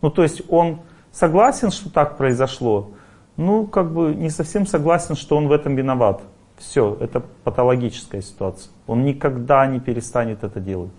[0.00, 0.80] Ну, то есть он
[1.12, 2.90] согласен, что так произошло,
[3.36, 6.20] ну, как бы не совсем согласен, что он в этом виноват.
[6.58, 8.70] Все, это патологическая ситуация.
[8.86, 10.92] Он никогда не перестанет это делать.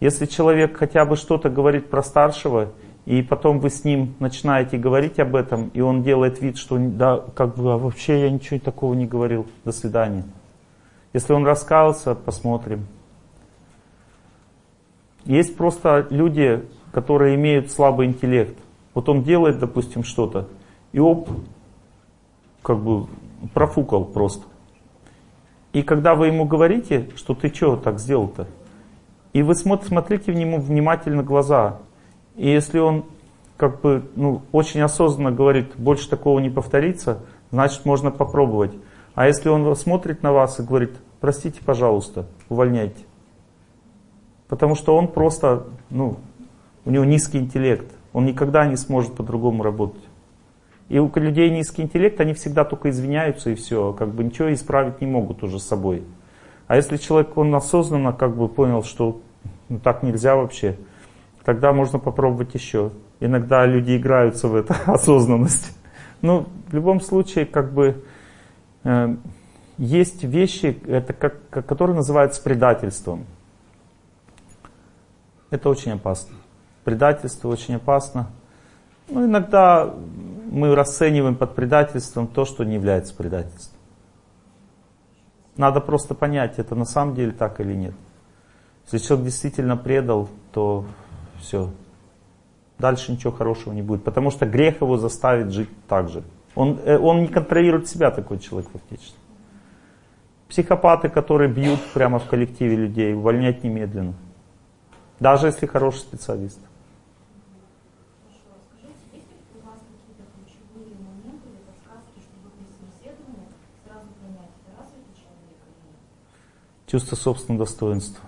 [0.00, 2.70] Если человек хотя бы что-то говорит про старшего,
[3.08, 7.16] и потом вы с ним начинаете говорить об этом, и он делает вид, что да,
[7.34, 10.24] как бы, а вообще я ничего такого не говорил, до свидания.
[11.14, 12.86] Если он раскаялся, посмотрим.
[15.24, 18.58] Есть просто люди, которые имеют слабый интеллект.
[18.92, 20.46] Вот он делает, допустим, что-то,
[20.92, 21.30] и оп,
[22.60, 23.06] как бы
[23.54, 24.44] профукал просто.
[25.72, 28.48] И когда вы ему говорите, что ты что так сделал-то,
[29.32, 31.78] и вы смотр- смотрите в нему внимательно глаза,
[32.38, 33.04] и если он
[33.56, 37.20] как бы ну, очень осознанно говорит, больше такого не повторится,
[37.50, 38.72] значит можно попробовать.
[39.14, 43.04] А если он смотрит на вас и говорит, простите, пожалуйста, увольняйте.
[44.46, 46.18] Потому что он просто, ну,
[46.84, 47.90] у него низкий интеллект.
[48.12, 50.04] Он никогда не сможет по-другому работать.
[50.88, 55.00] И у людей низкий интеллект, они всегда только извиняются и все, как бы ничего исправить
[55.00, 56.04] не могут уже с собой.
[56.68, 59.20] А если человек, он осознанно как бы понял, что
[59.68, 60.78] ну, так нельзя вообще,
[61.48, 62.92] тогда можно попробовать еще.
[63.20, 65.74] Иногда люди играются в эту осознанность.
[66.20, 68.04] Ну, в любом случае, как бы,
[68.84, 69.16] э,
[69.78, 73.24] есть вещи, это как, которые называются предательством.
[75.48, 76.36] Это очень опасно.
[76.84, 78.28] Предательство очень опасно.
[79.08, 79.94] Ну, иногда
[80.50, 83.78] мы расцениваем под предательством то, что не является предательством.
[85.56, 87.94] Надо просто понять, это на самом деле так или нет.
[88.84, 90.84] Если человек действительно предал, то
[91.40, 91.70] все.
[92.78, 94.04] Дальше ничего хорошего не будет.
[94.04, 96.22] Потому что грех его заставит жить так же.
[96.54, 99.16] Он, э, он не контролирует себя, такой человек фактически.
[100.48, 104.14] Психопаты, которые бьют прямо в коллективе людей, увольнять немедленно.
[105.20, 106.58] Даже если хороший специалист.
[108.24, 108.40] Хорошо,
[108.70, 109.18] скажите,
[117.94, 118.18] есть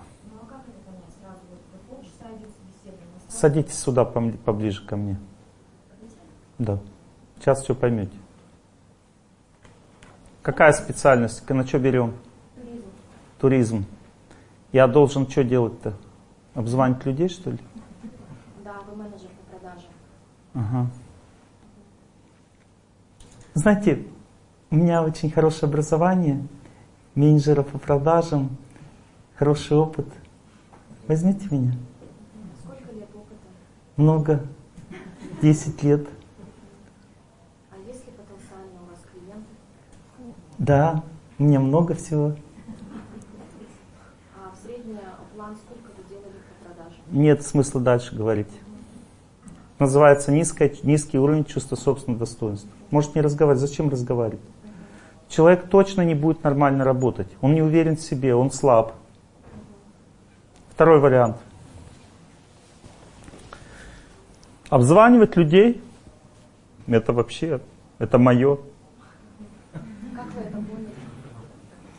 [3.41, 5.19] Садитесь сюда поближе ко мне.
[6.59, 6.77] Да.
[7.39, 8.15] Сейчас все поймете.
[10.43, 11.49] Какая специальность?
[11.49, 12.13] На что берем?
[12.55, 12.83] туризм.
[13.39, 13.85] Туризм.
[14.71, 15.95] Я должен что делать-то?
[16.53, 17.57] Обзванивать людей, что ли?
[18.63, 19.87] Да, вы менеджер по продаже.
[20.53, 20.91] Ага.
[23.55, 24.05] Знаете,
[24.69, 26.47] у меня очень хорошее образование,
[27.15, 28.55] менеджера по продажам,
[29.33, 30.05] хороший опыт.
[31.07, 31.73] Возьмите меня.
[34.01, 34.41] Много.
[35.43, 36.07] 10 лет.
[37.69, 39.45] А есть ли потенциально у вас клиенты?
[40.57, 41.03] Да,
[41.37, 42.33] у меня много всего.
[44.35, 44.97] А в средний
[45.35, 46.99] план сколько вы делали по продажам?
[47.11, 48.49] Нет смысла дальше говорить.
[49.77, 52.71] Называется низкое, низкий уровень чувства собственного достоинства.
[52.89, 53.61] Может не разговаривать.
[53.61, 54.41] Зачем разговаривать?
[55.29, 57.27] Человек точно не будет нормально работать.
[57.39, 58.95] Он не уверен в себе, он слаб.
[60.71, 61.37] Второй вариант.
[64.71, 65.83] Обзванивать людей,
[66.87, 67.59] это вообще,
[67.99, 68.57] это мое.
[70.15, 70.57] Как вы это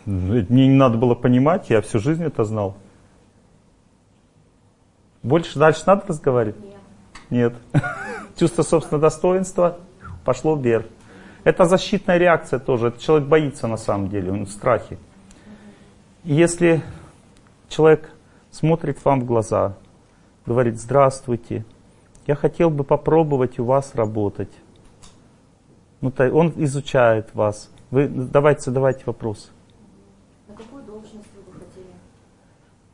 [0.07, 0.47] поняли?
[0.51, 2.79] Мне не надо было понимать, я всю жизнь это знал.
[5.23, 6.57] Больше дальше надо разговаривать?
[7.29, 7.53] Нет.
[7.75, 7.83] Нет.
[8.39, 9.79] Чувство собственного достоинства
[10.25, 10.87] пошло вверх.
[11.45, 12.89] Это защитная реакция тоже.
[12.89, 14.97] Этот человек боится на самом деле, он в страхе.
[16.25, 16.83] Если
[17.69, 18.09] человек
[18.51, 19.77] смотрит вам в глаза,
[20.47, 21.67] говорит, здравствуйте,
[22.27, 24.51] я хотел бы попробовать у вас работать.
[26.01, 27.71] Ну, то он изучает вас.
[27.91, 29.51] Вы давайте задавайте вопросы.
[30.49, 31.87] На какую должность вы бы хотели?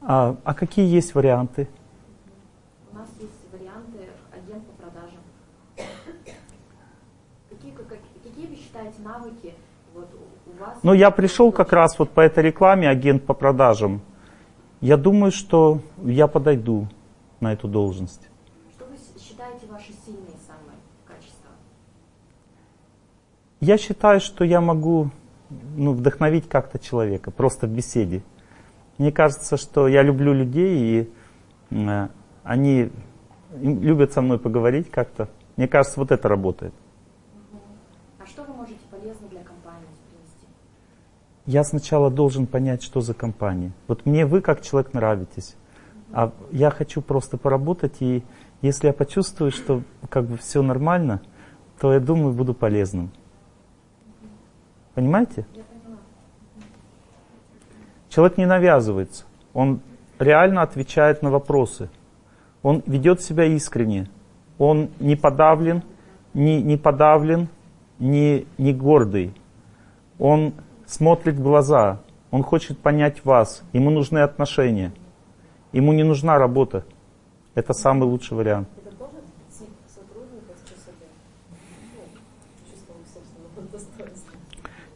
[0.02, 1.68] А, а какие есть варианты?
[2.92, 5.20] У нас есть варианты агент по продажам.
[7.48, 9.54] Какие, как- какие вы считаете навыки
[9.94, 10.78] вот, у- у вас?
[10.82, 14.00] Ну, я пришел как раз вот по этой рекламе, агент по продажам.
[14.80, 16.86] Я думаю, что я подойду
[17.40, 18.28] на эту должность.
[18.76, 21.50] Что вы с- считаете ваши сильные самые качества?
[23.60, 25.10] Я считаю, что я могу
[25.76, 28.22] ну, вдохновить как-то человека, просто в беседе.
[28.98, 31.12] Мне кажется, что я люблю людей, и
[31.70, 32.08] э,
[32.44, 32.90] они
[33.60, 35.28] любят со мной поговорить как-то.
[35.56, 36.72] Мне кажется, вот это работает.
[38.18, 40.46] А что вы можете полезно для компании принести?
[41.46, 43.72] я сначала должен понять, что за компания.
[43.88, 45.56] Вот мне вы как человек нравитесь,
[46.12, 48.22] а я хочу просто поработать, и
[48.62, 51.22] если я почувствую, что как бы все нормально,
[51.80, 53.10] то я думаю, буду полезным.
[54.98, 55.46] Понимаете?
[58.08, 59.26] Человек не навязывается.
[59.54, 59.80] Он
[60.18, 61.88] реально отвечает на вопросы.
[62.64, 64.08] Он ведет себя искренне.
[64.58, 65.84] Он не подавлен,
[66.34, 67.46] не, не подавлен,
[68.00, 69.32] не, не гордый.
[70.18, 70.52] Он
[70.84, 72.00] смотрит в глаза.
[72.32, 73.62] Он хочет понять вас.
[73.72, 74.92] Ему нужны отношения.
[75.70, 76.84] Ему не нужна работа.
[77.54, 78.66] Это самый лучший вариант.
[78.84, 79.12] Это тоже
[79.56, 80.90] тип сотрудника с ЧСБ?
[81.94, 84.38] Ну, чувством собственного достоинства.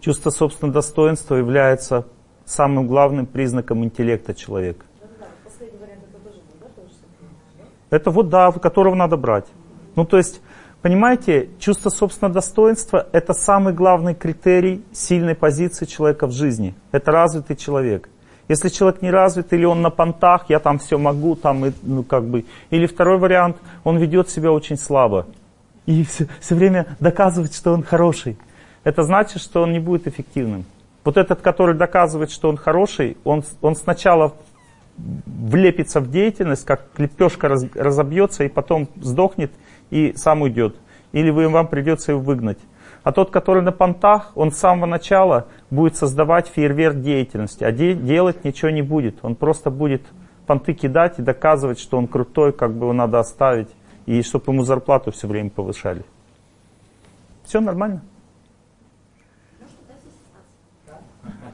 [0.02, 2.06] Чувство собственного достоинства является
[2.44, 4.84] самым главным признаком интеллекта человека.
[7.88, 9.46] Это вот да, которого надо брать.
[9.94, 10.40] Ну то есть,
[10.80, 16.74] понимаете, чувство собственного достоинства– это самый главный критерий сильной позиции человека в жизни.
[16.90, 18.08] Это развитый человек.
[18.48, 22.02] Если человек не развит, или он на понтах, я там все могу, там, и, ну
[22.02, 22.44] как бы.
[22.70, 25.28] Или второй вариант, он ведет себя очень слабо.
[25.86, 28.36] И все, все время доказывает, что он хороший.
[28.84, 30.64] Это значит, что он не будет эффективным.
[31.04, 34.34] Вот этот, который доказывает, что он хороший, он, он сначала
[34.96, 39.52] влепится в деятельность, как лепешка раз, разобьется и потом сдохнет
[39.90, 40.76] и сам уйдет.
[41.12, 42.58] Или вы, вам придется его выгнать.
[43.02, 47.94] А тот, который на понтах, он с самого начала будет создавать фейерверк деятельности, а де-
[47.94, 49.16] делать ничего не будет.
[49.22, 50.02] Он просто будет
[50.46, 53.68] понты кидать и доказывать, что он крутой, как бы его надо оставить,
[54.06, 56.04] и чтобы ему зарплату все время повышали.
[57.44, 58.02] Все нормально?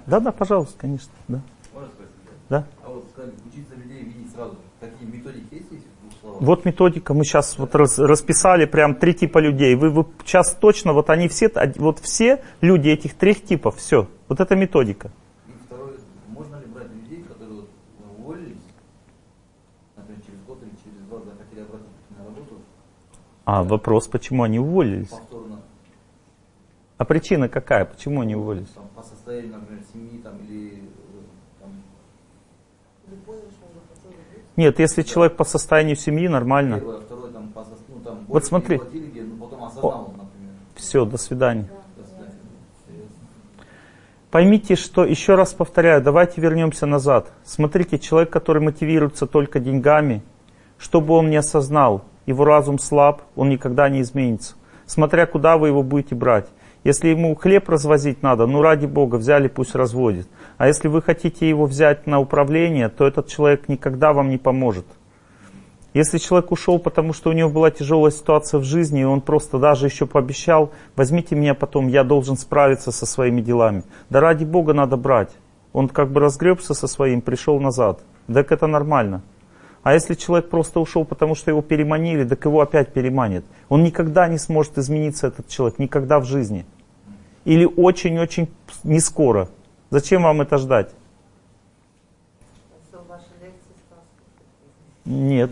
[0.09, 1.13] Да, да, пожалуйста, конечно.
[1.29, 1.41] Да.
[1.75, 2.13] Можно спросить?
[2.49, 2.67] Да.
[2.85, 4.57] А вот сказали, учиться людей видеть сразу.
[4.81, 6.41] Какие методики есть, если в двух словах?
[6.41, 9.75] Вот методика, мы сейчас вот раз- расписали прям три типа людей.
[9.75, 14.09] Вы, вы сейчас точно, вот они все, вот все люди этих трех типов, все.
[14.29, 15.11] Вот это методика.
[15.47, 15.95] И второе,
[16.29, 17.69] можно ли брать людей, которые вот
[18.19, 18.57] уволились,
[19.97, 21.87] например, через год или через два захотели обратно
[22.17, 22.55] на работу,
[23.45, 25.09] А вопрос, почему они уволились?
[25.09, 25.61] повторно,
[26.97, 27.85] А причина какая?
[27.85, 28.69] Почему они уволились?
[28.71, 28.88] там,
[29.29, 31.71] по состоянию, например, семьи там, или э, там.
[34.57, 36.77] Нет, если человек по состоянию семьи, нормально.
[36.77, 38.81] первое, второе, там, по, ну, там, Вот смотри.
[38.93, 40.55] не где, ну, потом осознал, например.
[40.77, 41.69] Все, до свидания.
[41.97, 42.35] До свидания.
[42.87, 43.15] Серьезно.
[44.31, 47.31] Поймите, что, еще раз повторяю, давайте вернемся назад.
[47.45, 50.23] Смотрите, человек, который мотивируется только деньгами,
[50.79, 54.55] что бы он ни осознал, его разум слаб, он никогда не изменится.
[54.87, 56.49] Смотря куда вы его будете брать.
[56.89, 60.27] Если ему хлеб развозить надо, ну ради Бога, взяли, пусть разводит.
[60.57, 64.87] А если вы хотите его взять на управление, то этот человек никогда вам не поможет.
[65.93, 69.59] Если человек ушел, потому что у него была тяжелая ситуация в жизни, и он просто
[69.59, 73.83] даже еще пообещал, возьмите меня потом, я должен справиться со своими делами.
[74.09, 75.33] Да ради Бога надо брать.
[75.75, 78.01] Он как бы разгребся со своим, пришел назад.
[78.33, 79.21] Так это нормально.
[79.83, 83.45] А если человек просто ушел, потому что его переманили, так его опять переманят.
[83.69, 86.65] Он никогда не сможет измениться, этот человек, никогда в жизни.
[87.45, 88.49] Или очень-очень
[88.85, 89.49] не скоро.
[89.91, 90.91] Зачем вам это ждать?
[95.05, 95.51] Нет,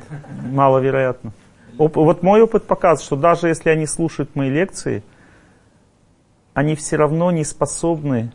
[0.50, 1.32] маловероятно.
[1.78, 5.02] Вот мой опыт показывает, что даже если они слушают мои лекции,
[6.52, 8.32] они все равно не способны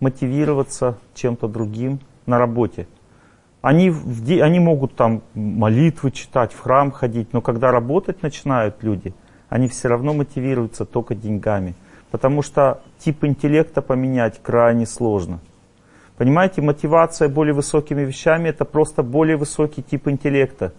[0.00, 2.86] мотивироваться чем-то другим на работе.
[3.62, 9.14] Они, в они могут там молитвы читать, в храм ходить, но когда работать начинают люди,
[9.48, 11.74] они все равно мотивируются только деньгами.
[12.10, 15.40] Потому что тип интеллекта поменять крайне сложно.
[16.16, 20.72] Понимаете, мотивация более высокими вещами– это просто более высокий тип интеллекта.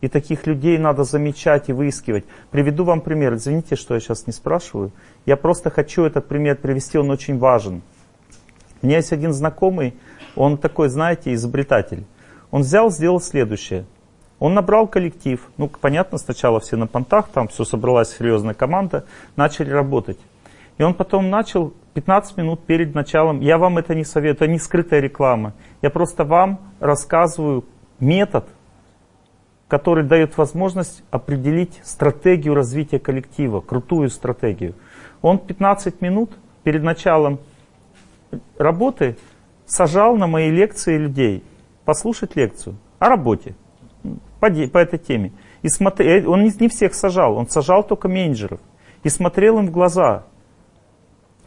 [0.00, 2.24] И таких людей надо замечать и выискивать.
[2.50, 3.34] Приведу вам пример.
[3.34, 4.92] Извините, что я сейчас не спрашиваю.
[5.26, 7.82] Я просто хочу этот пример привести, он очень важен.
[8.82, 9.94] У меня есть один знакомый,
[10.36, 12.04] он такой, знаете, изобретатель.
[12.50, 13.86] Он взял, сделал следующее.
[14.38, 15.40] Он набрал коллектив.
[15.56, 19.06] Ну, понятно, сначала все на понтах, там все собралась серьезная команда,
[19.36, 20.18] начали работать.
[20.78, 24.58] И он потом начал 15 минут перед началом, я вам это не советую, это не
[24.58, 25.54] скрытая реклама.
[25.82, 27.64] Я просто вам рассказываю
[28.00, 28.46] метод,
[29.68, 34.74] который дает возможность определить стратегию развития коллектива, крутую стратегию.
[35.22, 36.32] Он 15 минут
[36.64, 37.38] перед началом
[38.58, 39.16] работы
[39.66, 41.44] сажал на мои лекции людей,
[41.84, 43.54] послушать лекцию о работе
[44.40, 45.32] по, по этой теме.
[45.62, 48.60] И смотри, он не, не всех сажал, он сажал только менеджеров.
[49.02, 50.24] И смотрел им в глаза.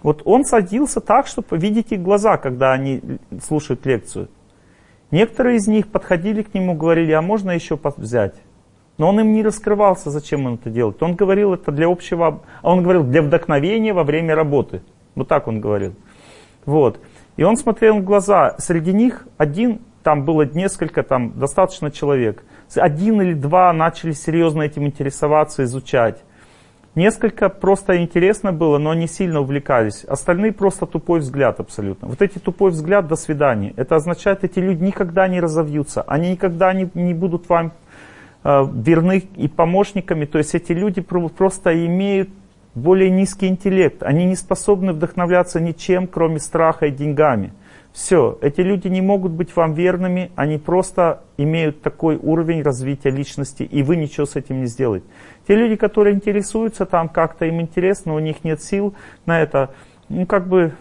[0.04, 3.02] Вот он садился так, чтобы видеть их глаза, когда они
[3.44, 4.30] слушают лекцию.
[5.12, 8.36] Некоторые из них подходили к нему, говорили, а можно еще взять?
[8.98, 11.02] Но он им не раскрывался, зачем он это делает.
[11.02, 14.82] Он говорил это для общего, а он говорил для вдохновения во время работы.
[15.16, 15.94] Вот так он говорил.
[16.66, 17.00] Вот.
[17.38, 18.56] И он смотрел в глаза.
[18.58, 22.44] Среди них один, там было несколько, там достаточно человек.
[22.76, 26.24] Один или два начали серьезно этим интересоваться, изучать.
[26.98, 30.04] Несколько просто интересно было, но они сильно увлекались.
[30.06, 32.08] Остальные просто тупой взгляд абсолютно.
[32.08, 33.72] Вот эти тупой взгляд, до свидания.
[33.76, 36.02] Это означает, эти люди никогда не разовьются.
[36.02, 37.72] Они никогда не, не будут вам
[38.44, 40.26] э, верны и помощниками.
[40.26, 42.30] То есть эти люди просто имеют
[42.74, 44.02] более низкий интеллект.
[44.02, 47.54] Они не способны вдохновляться ничем, кроме страха и деньгами.
[47.94, 53.64] Все, эти люди не могут быть вам верными, они просто имеют такой уровень развития личности,
[53.64, 55.06] и вы ничего с этим не сделаете.
[55.48, 58.94] Те люди, которые интересуются там, как-то им интересно, у них нет сил
[59.26, 59.72] на это,
[60.10, 60.74] ну как бы,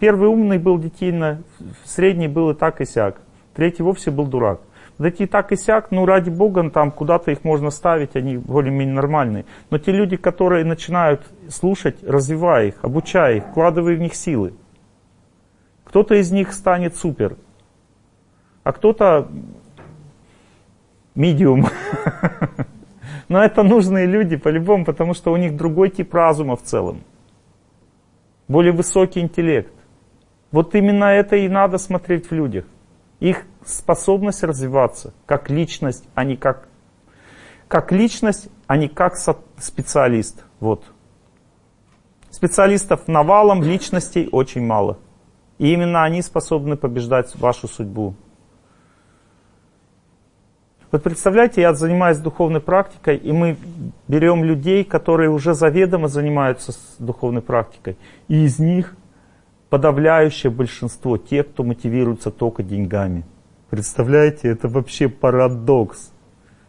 [0.00, 1.42] первый умный был детина,
[1.84, 3.20] средний был и так и сяк,
[3.54, 4.60] третий вовсе был дурак.
[4.98, 8.94] Вот эти так и сяк, ну ради бога, там куда-то их можно ставить, они более-менее
[8.94, 9.44] нормальные.
[9.70, 14.54] Но те люди, которые начинают слушать, развивая их, обучая их, вкладывая в них силы,
[15.94, 17.36] кто-то из них станет супер,
[18.64, 19.28] а кто-то
[21.14, 21.68] медиум.
[23.28, 27.04] Но это нужные люди по-любому, потому что у них другой тип разума в целом.
[28.48, 29.72] Более высокий интеллект.
[30.50, 32.64] Вот именно это и надо смотреть в людях.
[33.20, 36.68] Их способность развиваться как личность, а не как,
[37.68, 39.14] как личность, а не как
[39.58, 40.44] специалист.
[40.58, 40.82] Вот.
[42.30, 44.98] Специалистов навалом, личностей очень мало.
[45.58, 48.14] И именно они способны побеждать вашу судьбу.
[50.94, 53.56] Вот представляете, я занимаюсь духовной практикой, и мы
[54.06, 57.96] берем людей, которые уже заведомо занимаются духовной практикой,
[58.28, 58.94] и из них
[59.70, 63.24] подавляющее большинство, те, кто мотивируется только деньгами.
[63.70, 66.12] Представляете, это вообще парадокс.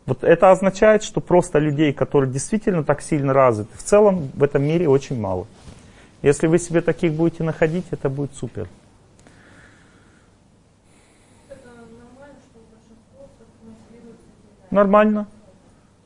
[0.08, 4.64] Вот это означает, что просто людей, которые действительно так сильно развиты, в целом в этом
[4.64, 5.46] мире очень мало.
[6.26, 8.68] Если вы себе таких будете находить, это будет супер.
[14.72, 15.28] Нормально.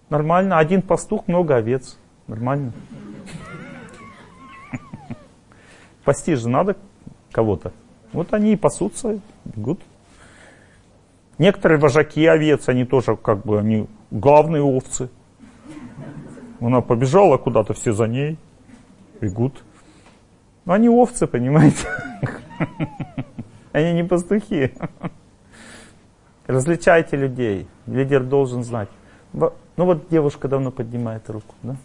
[0.10, 0.60] Нормально.
[0.60, 1.98] Один пастух, много овец.
[2.28, 2.74] Нормально.
[6.04, 6.76] Пасти же надо
[7.32, 7.72] кого-то.
[8.12, 9.80] Вот они и пасутся, бегут.
[11.38, 15.10] Некоторые вожаки овец, они тоже как бы, они главные овцы.
[16.60, 18.38] Она побежала куда-то, все за ней,
[19.22, 19.64] бегут.
[20.70, 21.88] Но они овцы, понимаете?
[23.72, 24.72] Они не пастухи.
[26.46, 27.68] Различайте людей.
[27.88, 28.88] Лидер должен знать.
[29.34, 31.76] Ну вот девушка давно поднимает руку, да?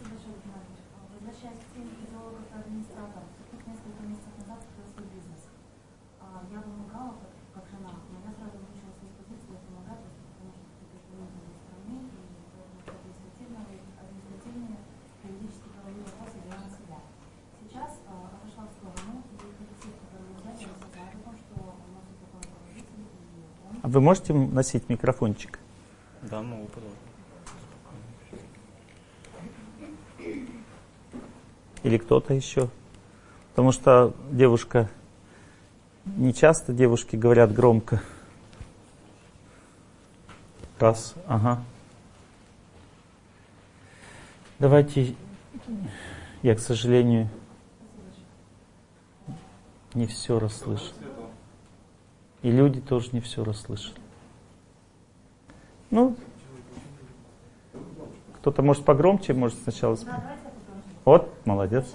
[23.85, 25.59] А вы можете носить микрофончик?
[26.23, 26.97] Да, могу подавать.
[31.83, 32.71] Или кто-то еще?
[33.51, 34.89] Потому что девушка,
[36.03, 38.01] не часто девушки говорят громко.
[40.79, 41.63] Раз, ага.
[44.57, 45.15] Давайте,
[46.41, 47.29] я, к сожалению,
[49.93, 51.04] не все расслышал.
[52.45, 53.97] И люди тоже не все расслышали.
[55.89, 56.15] Ну,
[58.35, 59.97] кто-то может погромче, может сначала...
[59.97, 60.23] Да,
[61.05, 61.91] вот, молодец.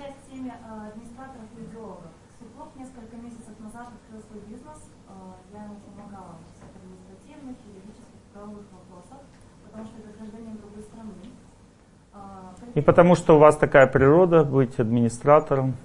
[12.75, 15.77] И потому что у вас такая природа, быть администратором.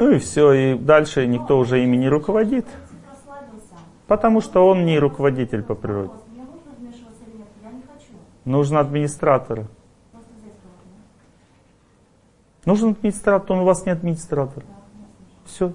[0.00, 2.66] Ну и все, и дальше никто уже ими не руководит.
[4.06, 6.12] Потому что он не руководитель по природе.
[8.44, 9.66] Нужно администратора.
[12.66, 14.64] Нужен администратор, он у вас не администратор.
[15.44, 15.72] Все.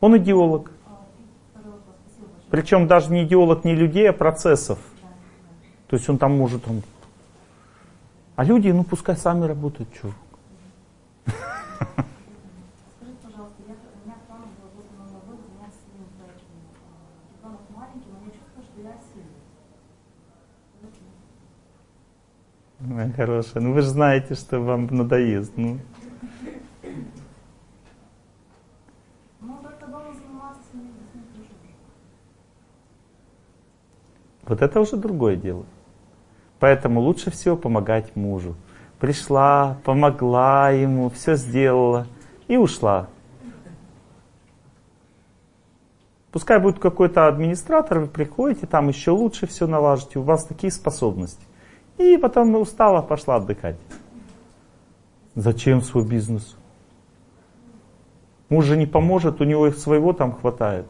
[0.00, 0.70] Он идеолог.
[2.50, 4.78] Причем даже не идеолог не людей, а процессов.
[5.88, 6.66] То есть он там может...
[6.68, 6.82] Он...
[8.36, 9.88] А люди, ну пускай сами работают.
[9.94, 10.10] Что?
[22.78, 23.62] Моя хорошая.
[23.62, 25.56] Ну вы же знаете, что вам надоест.
[25.56, 25.78] Ну.
[34.42, 35.64] Вот это уже другое дело.
[36.58, 38.54] Поэтому лучше всего помогать мужу.
[39.00, 42.06] пришла, помогла ему, все сделала
[42.48, 43.08] и ушла.
[46.36, 51.42] Пускай будет какой-то администратор, вы приходите, там еще лучше все налажите, у вас такие способности.
[51.96, 53.78] И потом устала, пошла отдыхать.
[55.34, 56.54] Зачем свой бизнес?
[58.50, 60.84] Муж же не поможет, у него их своего там хватает.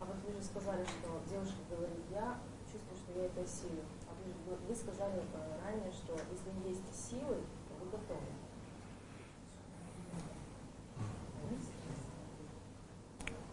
[0.00, 2.34] А вот вы же сказали, что девушка говорит, я
[2.70, 3.84] чувствую, что я этой силой.
[4.06, 7.36] А вы, вы- вы сказали э, ранее, что если есть силы,
[7.68, 8.20] то вы готовы.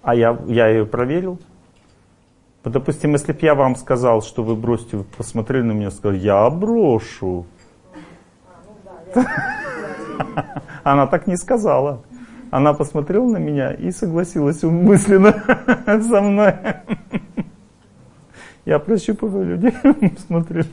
[0.03, 1.39] А я, я ее проверил.
[2.63, 5.91] Вот, допустим, если бы я вам сказал, что вы бросите, вы посмотрели на меня и
[5.91, 7.45] сказали, я брошу.
[10.84, 12.03] Она так не сказала.
[12.51, 15.43] Она посмотрела на меня и согласилась мысленно
[16.03, 16.53] со мной.
[18.65, 19.73] Я прощупываю людей,
[20.27, 20.63] смотрю.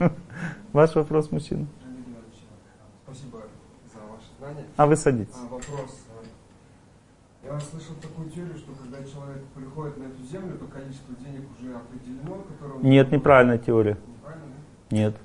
[0.72, 1.66] Ваш вопрос, мужчина.
[3.04, 3.38] Спасибо
[3.92, 4.64] за ваше знание.
[4.76, 5.34] А вы садитесь.
[5.34, 5.99] А, Вопрос.
[7.50, 11.74] Я слышал такую теорию, что когда человек приходит на эту землю, то количество денег уже
[11.74, 12.82] определено, которое он...
[12.84, 13.98] Нет, неправильная теория.
[14.06, 14.54] Неправильно?
[14.92, 15.16] Нет.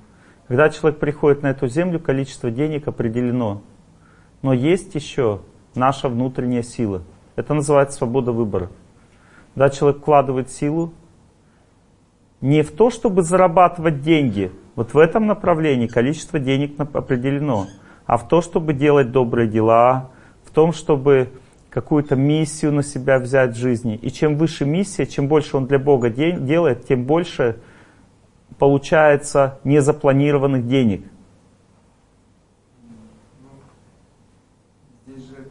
[0.48, 3.62] Когда человек приходит на эту землю, количество денег определено.
[4.42, 5.42] Но есть еще
[5.76, 7.04] наша внутренняя сила.
[7.36, 8.70] Это называется свобода выбора.
[9.54, 10.92] Когда человек вкладывает силу
[12.40, 17.68] не в то, чтобы зарабатывать деньги, вот в этом направлении количество денег определено,
[18.04, 20.10] а в то, чтобы делать добрые дела,
[20.42, 21.30] в том, чтобы
[21.76, 23.96] какую-то миссию на себя взять в жизни.
[23.96, 27.60] И чем выше миссия, чем больше он для Бога де- делает, тем больше
[28.58, 31.04] получается незапланированных денег.
[35.06, 35.44] Же же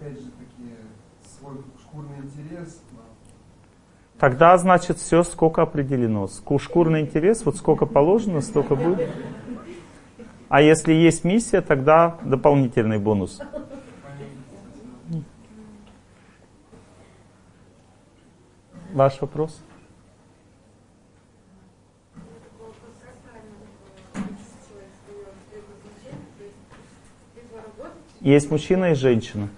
[1.38, 1.58] свой.
[4.18, 6.28] Тогда, значит, все сколько определено.
[6.58, 9.08] Шкурный интерес, вот сколько положено, столько будет.
[10.50, 13.40] А если есть миссия, тогда дополнительный бонус.
[18.96, 19.62] Ваш вопрос?
[28.22, 29.50] Есть мужчина и женщина.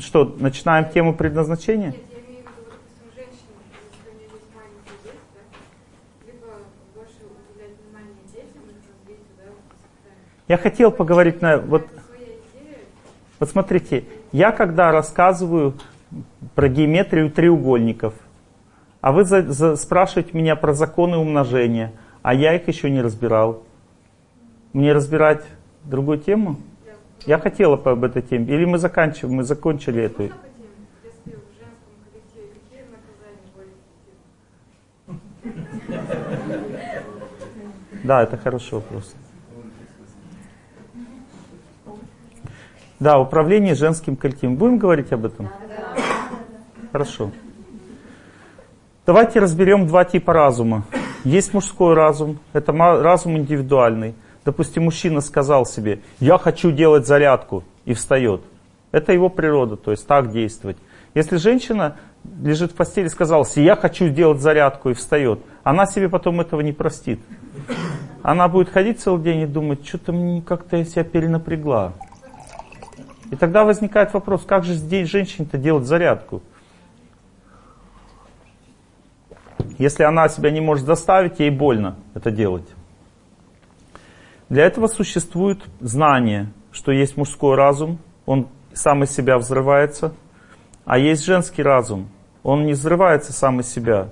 [0.00, 1.92] Что, начинаем тему предназначения?
[1.92, 3.54] Нет, я имею в виду, вот, допустим, женщина,
[3.92, 6.46] если у нее есть маленькие дети, да, либо
[6.92, 7.20] больше
[7.52, 10.18] уделять внимание детям, их развитию, да, воспитанию.
[10.48, 11.58] Я хотел поговорить на...
[11.58, 11.86] Вот,
[13.38, 15.74] вот смотрите, я когда рассказываю
[16.54, 18.14] про геометрию треугольников,
[19.00, 21.92] а вы за- за- спрашиваете меня про законы умножения,
[22.22, 23.62] а я их еще не разбирал.
[24.72, 25.44] Мне разбирать
[25.84, 26.56] другую тему?
[27.26, 28.46] Я хотела бы об этой теме.
[28.52, 30.16] Или мы заканчиваем, мы закончили эту.
[30.18, 31.34] более эффективны?
[38.02, 39.14] Да, это хороший вопрос.
[43.00, 44.56] Да, управление женским коллективом.
[44.56, 45.48] Будем говорить об этом?
[46.92, 47.30] Хорошо.
[49.06, 50.84] Давайте разберем два типа разума.
[51.24, 54.14] Есть мужской разум, это разум индивидуальный.
[54.44, 58.42] Допустим, мужчина сказал себе, я хочу делать зарядку, и встает.
[58.92, 60.76] Это его природа, то есть так действовать.
[61.14, 61.96] Если женщина
[62.42, 66.60] лежит в постели и сказала я хочу делать зарядку, и встает, она себе потом этого
[66.60, 67.20] не простит.
[68.22, 71.92] Она будет ходить целый день и думать, что-то мне как-то я себя перенапрягла.
[73.30, 76.42] И тогда возникает вопрос, как же здесь женщине-то делать зарядку?
[79.78, 82.68] Если она себя не может заставить, ей больно это делать.
[84.48, 90.14] Для этого существует знание, что есть мужской разум, он сам из себя взрывается,
[90.84, 92.08] а есть женский разум,
[92.42, 94.08] он не взрывается сам из себя,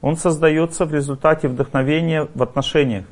[0.00, 3.04] он создается в результате вдохновения в отношениях.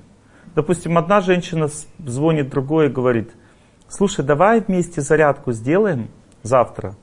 [0.55, 1.69] Допустим, одна женщина
[1.99, 3.33] звонит другой и говорит,
[3.95, 6.09] слушай, давай вместе зарядку сделаем
[6.43, 6.95] завтра,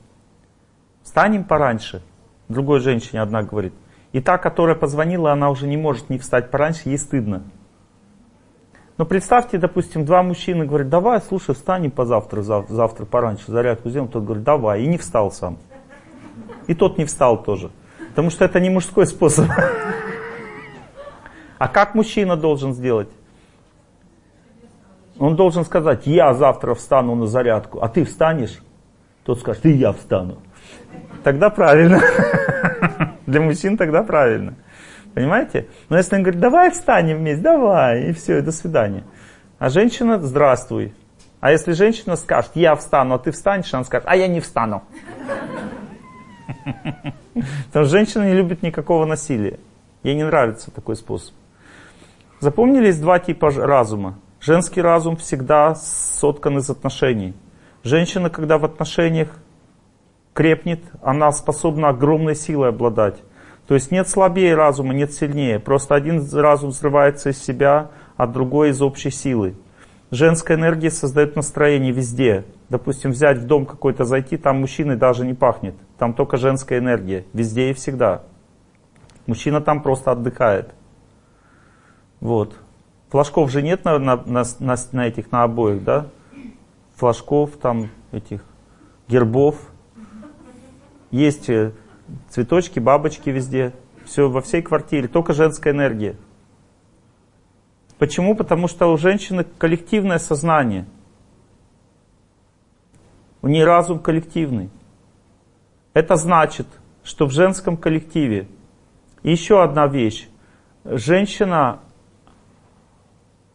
[1.02, 2.02] встанем пораньше.
[2.48, 3.72] Другой женщине одна говорит.
[4.12, 7.44] И та, которая позвонила, она уже не может не встать пораньше, ей стыдно.
[8.98, 14.10] Но представьте, допустим, два мужчины говорят, давай, слушай, встанем позавтра, зав- завтра пораньше, зарядку сделаем.
[14.10, 15.56] Тот говорит, давай, и не встал сам.
[16.66, 17.70] И тот не встал тоже.
[18.10, 19.46] Потому что это не мужской способ.
[21.58, 23.08] А как мужчина должен сделать?
[25.22, 28.58] Он должен сказать, я завтра встану на зарядку, а ты встанешь?
[29.22, 30.38] Тот скажет, и я встану.
[31.22, 32.00] Тогда правильно.
[33.26, 34.56] Для мужчин тогда правильно.
[35.14, 35.68] Понимаете?
[35.88, 39.04] Но если он говорит, давай встанем вместе, давай, и все, и до свидания.
[39.60, 40.92] А женщина, здравствуй.
[41.38, 44.82] А если женщина скажет, я встану, а ты встанешь, она скажет, а я не встану.
[46.64, 47.14] Потому
[47.70, 49.60] что женщина не любит никакого насилия.
[50.02, 51.32] Ей не нравится такой способ.
[52.40, 54.18] Запомнили, есть два типа разума.
[54.44, 57.32] Женский разум всегда соткан из отношений.
[57.84, 59.28] Женщина, когда в отношениях
[60.34, 63.22] крепнет, она способна огромной силой обладать.
[63.68, 65.60] То есть нет слабее разума, нет сильнее.
[65.60, 69.54] Просто один разум взрывается из себя, а другой из общей силы.
[70.10, 72.44] Женская энергия создает настроение везде.
[72.68, 75.76] Допустим, взять в дом какой-то зайти, там мужчины даже не пахнет.
[75.98, 77.26] Там только женская энергия.
[77.32, 78.22] Везде и всегда.
[79.26, 80.74] Мужчина там просто отдыхает.
[82.18, 82.56] Вот.
[83.12, 86.06] Флажков же нет на, на, на, на, этих, на обоих, да?
[86.94, 88.42] Флажков, там, этих,
[89.06, 89.56] гербов.
[91.10, 91.72] Есть э,
[92.30, 93.74] цветочки, бабочки везде.
[94.06, 96.16] Все во всей квартире, только женская энергия.
[97.98, 98.34] Почему?
[98.34, 100.86] Потому что у женщины коллективное сознание.
[103.42, 104.70] У нее разум коллективный.
[105.92, 106.66] Это значит,
[107.04, 108.48] что в женском коллективе
[109.22, 110.30] еще одна вещь.
[110.86, 111.80] Женщина,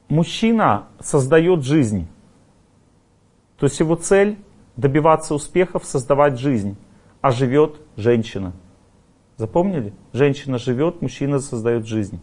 [0.10, 2.08] мужчина создает жизнь.
[3.58, 4.38] То есть его цель
[4.76, 6.78] добиваться успехов, создавать жизнь.
[7.22, 8.54] А живет женщина.
[9.38, 9.94] Запомнили?
[10.14, 12.20] Женщина живет, мужчина создает жизнь.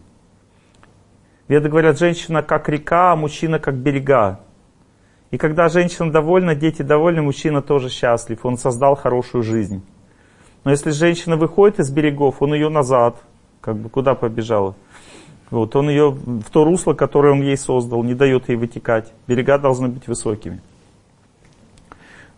[1.47, 4.39] Веды говорят, женщина как река, а мужчина как берега.
[5.31, 8.45] И когда женщина довольна, дети довольны, мужчина тоже счастлив.
[8.45, 9.83] Он создал хорошую жизнь.
[10.63, 13.17] Но если женщина выходит из берегов, он ее назад,
[13.61, 14.75] как бы куда побежала.
[15.51, 19.13] Вот, он ее в то русло, которое он ей создал, не дает ей вытекать.
[19.27, 20.61] Берега должны быть высокими.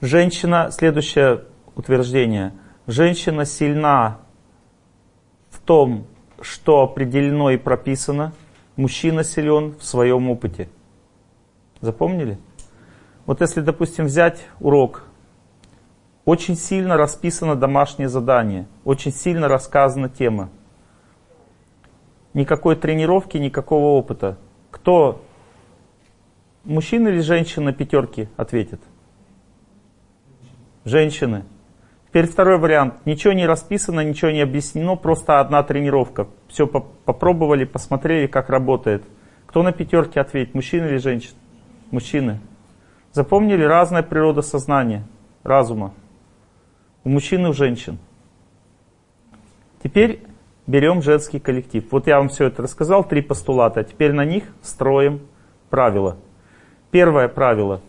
[0.01, 1.43] Женщина, следующее
[1.75, 2.53] утверждение.
[2.85, 4.19] Женщина сильна
[5.49, 6.05] в том,
[6.41, 8.34] что определено и прописано–
[8.77, 10.69] мужчина силен в своем опыте.
[11.81, 12.38] Запомнили?
[13.25, 15.03] Вот если, допустим, взять урок,
[16.23, 20.49] очень сильно расписано домашнее задание, очень сильно рассказана тема.
[22.38, 24.38] Никакой тренировки, никакого опыта.
[24.69, 25.23] Кто,
[26.65, 28.80] мужчина или женщина пятерки ответит?
[30.85, 31.45] Женщины.
[32.07, 32.93] Теперь второй вариант.
[33.05, 36.27] Ничего не расписано, ничего не объяснено, просто одна тренировка.
[36.47, 39.03] Все попробовали, посмотрели, как работает.
[39.47, 41.39] Кто на пятерке ответит, мужчина или женщина?
[41.89, 42.39] Мужчины.
[43.14, 45.07] Запомнили, разная природа сознания,
[45.41, 45.91] разума.
[47.03, 47.97] У мужчин и у женщин.
[49.81, 50.22] Теперь
[50.68, 51.84] берем женский коллектив.
[51.91, 53.84] Вот я вам все это рассказал, три постулата.
[53.84, 55.22] Теперь на них строим
[55.69, 56.18] правила.
[56.91, 57.81] Первое правило.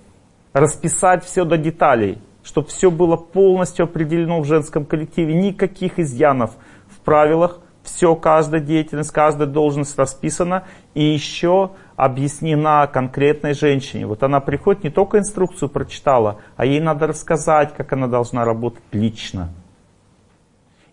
[0.53, 2.19] Расписать все до деталей
[2.49, 6.53] чтобы все было полностью определено в женском коллективе, никаких изъянов
[6.89, 10.65] в правилах, все, каждая деятельность, каждая должность расписана
[10.95, 14.07] и еще объяснена конкретной женщине.
[14.07, 18.83] Вот она приходит, не только инструкцию прочитала, а ей надо рассказать, как она должна работать
[18.93, 19.51] лично.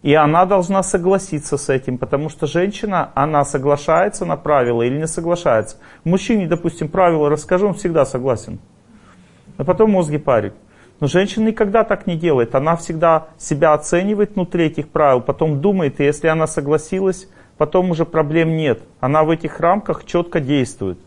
[0.06, 5.07] И она должна согласиться с этим, потому что женщина, она соглашается на правила или не
[5.07, 5.77] соглашается.
[6.03, 8.60] Мужчине, допустим, правила расскажу, он всегда согласен.
[9.57, 10.53] А потом мозги парит.
[10.99, 12.53] Но женщина никогда так не делает.
[12.53, 17.27] Она всегда себя оценивает внутри этих правил, потом думает, и если она согласилась,
[17.57, 18.84] потом уже проблем нет.
[18.99, 20.99] Она в этих рамках четко действует.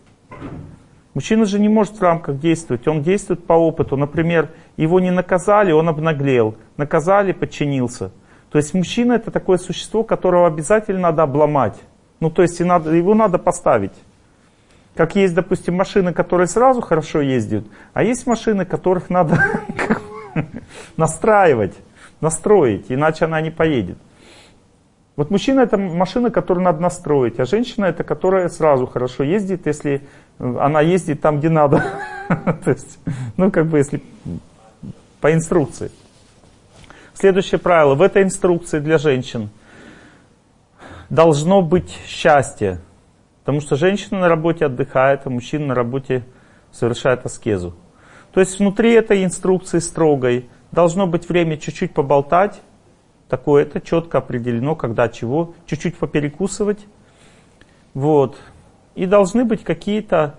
[1.14, 3.96] Мужчина же не может в рамках действовать, он действует по опыту.
[3.96, 6.56] Например, его не наказали, он обнаглел.
[6.76, 8.10] Наказали, подчинился.
[8.50, 11.76] То есть мужчина это такое существо, которого обязательно надо обломать.
[12.20, 13.92] Ну, то есть его надо поставить.
[14.96, 19.38] Как есть, допустим, машины, которые сразу хорошо ездят, а есть машины, которых надо
[20.96, 21.74] настраивать,
[22.20, 23.98] настроить, иначе она не поедет.
[25.14, 30.02] Вот мужчина это машина, которую надо настроить, а женщина это которая сразу хорошо ездит, если
[30.38, 31.84] она ездит там, где надо.
[32.64, 32.98] То есть,
[33.36, 34.02] ну как бы если
[35.20, 35.90] по инструкции.
[37.18, 37.96] Следующее правило.
[37.96, 39.50] В этой инструкции для женщин
[41.10, 42.78] должно быть счастье.
[43.40, 46.24] Потому что женщина на работе отдыхает, а мужчина на работе
[46.70, 47.74] совершает аскезу.
[48.30, 52.62] То есть внутри этой инструкции строгой должно быть время чуть-чуть поболтать,
[53.28, 56.86] такое это четко определено, когда чего, чуть-чуть поперекусывать.
[57.94, 58.38] Вот.
[58.94, 60.36] И должны быть какие-то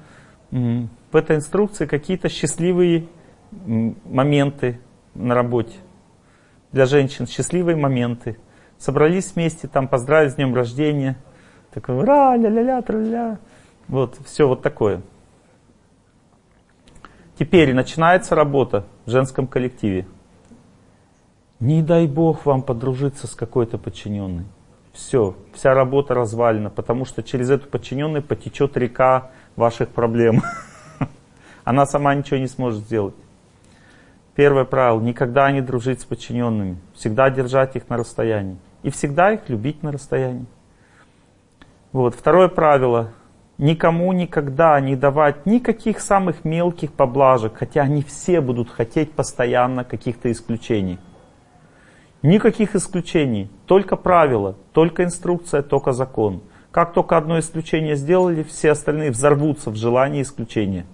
[0.50, 3.06] в этой инструкции какие-то счастливые
[3.52, 4.80] моменты
[5.14, 5.76] на работе.
[6.72, 8.38] Для женщин счастливые моменты.
[8.78, 11.18] Собрались вместе, там поздравить с днем рождения–
[11.72, 13.38] такой ура, ля-ля-ля, тра-ля.
[13.88, 15.02] Вот, все вот такое.
[17.38, 20.08] Теперь начинается работа в женском коллективе.
[21.60, 24.46] Не дай бог вам подружиться с какой-то подчиненной.
[24.94, 30.42] Все, вся работа развалена, потому что через эту подчиненную потечет река ваших проблем.
[31.64, 33.16] Она сама ничего не сможет сделать.
[34.40, 38.56] Первое правило, никогда не дружить с подчиненными, всегда держать их на расстоянии.
[38.84, 40.46] И всегда их любить на расстоянии.
[41.92, 42.16] Вот.
[42.16, 43.12] Второе правило.
[43.58, 50.32] никому никогда не давать никаких самых мелких поблажек, хотя они все будут хотеть постоянно каких-то
[50.32, 51.00] исключений.
[52.22, 56.44] Никаких исключений, только правила, только инструкция, только закон.
[56.72, 60.86] Как только одно исключение сделали, все остальные взорвутся в желании исключения.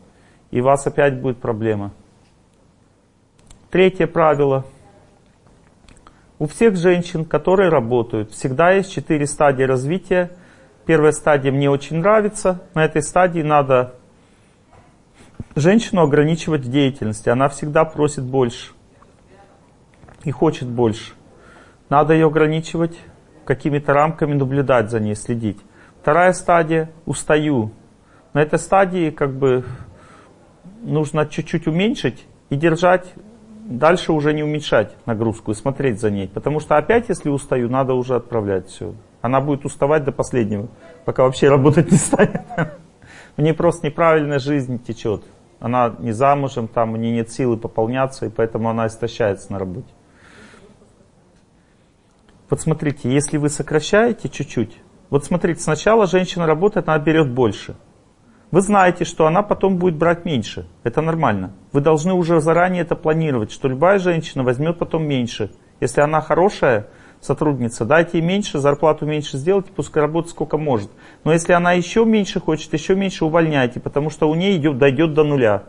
[0.49, 1.91] И у вас опять будет проблема.
[3.76, 4.64] Третье правило.
[6.39, 10.31] У всех женщин, которые работают, всегда есть четыре стадии развития.
[10.85, 12.61] Первая стадия мне очень нравится.
[12.73, 13.95] На этой стадии надо
[15.57, 17.27] женщину ограничивать в деятельности.
[17.27, 18.72] Она всегда просит больше
[20.23, 21.11] и хочет больше.
[21.89, 22.97] Надо ее ограничивать
[23.43, 25.60] какими-то рамками, наблюдать за ней, следить.
[26.02, 27.73] Вторая стадия– устаю.
[28.31, 29.65] На этой стадии как бы
[30.81, 33.14] нужно чуть-чуть уменьшить и держать,
[33.65, 36.27] дальше уже не уменьшать нагрузку и смотреть за ней.
[36.27, 38.93] Потому что опять, если устаю, надо уже отправлять все.
[39.21, 40.67] Она будет уставать до последнего,
[41.03, 42.41] пока вообще работать не станет.
[43.37, 45.23] У нее просто неправильная жизнь течет.
[45.59, 49.87] Она не замужем, там у нее нет силы пополняться, и поэтому она истощается на работе.
[52.49, 54.77] Вот смотрите, если вы сокращаете чуть-чуть,
[55.09, 57.75] вот смотрите, сначала женщина работает, она берет больше.
[58.51, 60.67] Вы знаете, что она потом будет брать меньше.
[60.84, 61.51] Это нормально.
[61.72, 65.51] Вы должны уже заранее это планировать, что любая женщина возьмет потом меньше.
[65.81, 66.88] Если она хорошая
[67.22, 70.89] сотрудница, дайте ей меньше, зарплату меньше сделайте, пускай работает сколько может.
[71.23, 75.13] Но если она еще меньше хочет, еще меньше увольняйте, потому что у нее идет, дойдет
[75.13, 75.63] до нуля.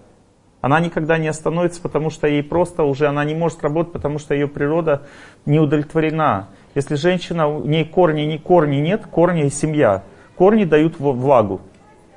[0.60, 4.34] Она никогда не остановится, потому что ей просто уже, она не может работать, потому что
[4.34, 5.02] ее природа
[5.44, 6.48] не удовлетворена.
[6.74, 10.02] Если женщина, у ней корни, не корни нет, корни семья.
[10.34, 11.60] Корни дают влагу.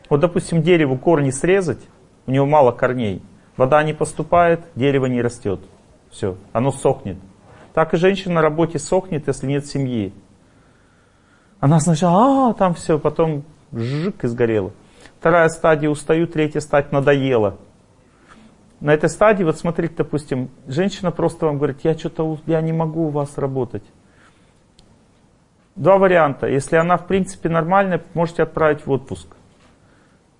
[0.09, 1.81] Вот, допустим, дереву корни срезать,
[2.25, 3.21] у него мало корней.
[3.57, 5.59] Вода не поступает, дерево не растет.
[6.09, 7.17] Все, оно сохнет.
[7.73, 10.13] Так и женщина на работе сохнет, если нет семьи.
[11.59, 14.71] Она сначала, а, там все, потом жик и сгорела.
[15.19, 17.57] Вторая стадия устаю, третья стадия надоела.
[18.79, 23.07] На этой стадии, вот смотрите, допустим, женщина просто вам говорит, я что-то, я не могу
[23.07, 23.83] у вас работать.
[25.75, 26.47] Два варианта.
[26.47, 29.27] Если она в принципе нормальная, можете отправить в отпуск.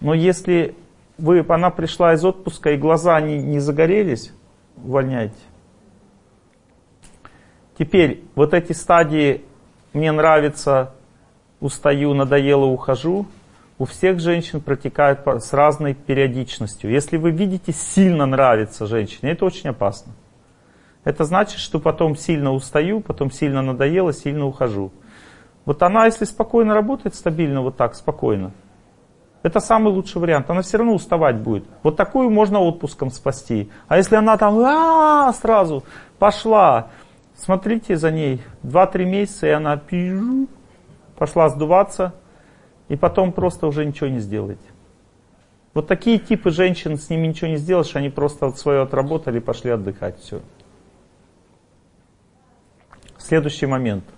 [0.02, 0.76] Но если
[1.18, 4.32] вы, она пришла из отпуска и глаза не, не загорелись,
[4.78, 5.36] увольняйте.
[7.78, 9.44] Теперь вот эти стадии
[9.94, 10.94] «мне нравится»,
[11.60, 13.26] «устаю», «надоело», «ухожу»
[13.78, 16.92] у всех женщин протекают с разной периодичностью.
[16.92, 20.12] Если вы видите «сильно нравится» женщине, это очень опасно.
[21.06, 24.92] Это значит, что потом сильно устаю, потом сильно надоело, сильно ухожу.
[25.64, 28.52] Вот она, если спокойно работает, стабильно, вот так, спокойно,
[29.44, 30.50] это самый лучший вариант.
[30.50, 31.66] Она все равно уставать будет.
[31.84, 33.70] Вот такую можно отпуском спасти.
[33.88, 35.84] А если она там а -а -а, сразу
[36.18, 36.88] пошла,
[37.36, 39.82] смотрите за ней 2-3 месяца, и она
[41.18, 42.14] пошла сдуваться,
[42.90, 44.70] и потом просто уже ничего не сделаете.
[45.74, 50.20] Вот такие типы женщин, с ними ничего не сделаешь, они просто свое отработали пошли отдыхать.
[50.20, 50.42] Все.
[53.18, 54.04] Следующий момент–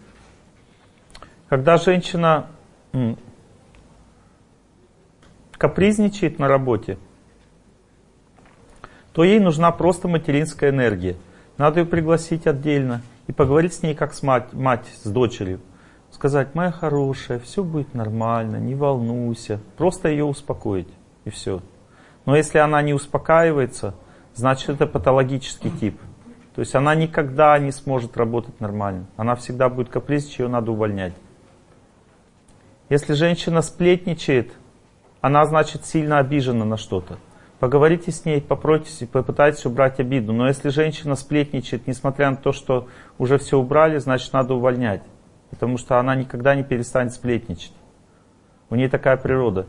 [1.51, 2.47] когда женщина
[5.61, 6.97] капризничает на работе,
[9.13, 11.17] то ей нужна просто материнская энергия.
[11.59, 15.59] Надо ее пригласить отдельно и поговорить с ней как с мать, мать с дочерью.
[16.09, 19.59] Сказать, моя хорошая, все будет нормально, не волнуйся.
[19.77, 20.89] Просто ее успокоить
[21.25, 21.61] и все.
[22.25, 23.93] Но если она не успокаивается,
[24.33, 26.01] значит это патологический тип.
[26.55, 29.05] То есть она никогда не сможет работать нормально.
[29.15, 31.13] Она всегда будет капризничать, ее надо увольнять.
[32.89, 34.53] Если женщина сплетничает,
[35.21, 37.17] она, значит, сильно обижена на что-то.
[37.59, 40.33] Поговорите с ней, попройтесь, попытайтесь убрать обиду.
[40.33, 42.87] Но если женщина сплетничает, несмотря на то, что
[43.19, 45.03] уже все убрали, значит, надо увольнять.
[45.51, 47.73] Потому что она никогда не перестанет сплетничать.
[48.71, 49.67] У нее такая природа.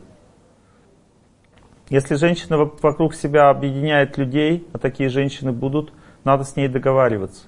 [1.89, 5.93] Если женщина вокруг себя объединяет людей, а такие женщины будут,
[6.23, 7.45] надо с ней договариваться.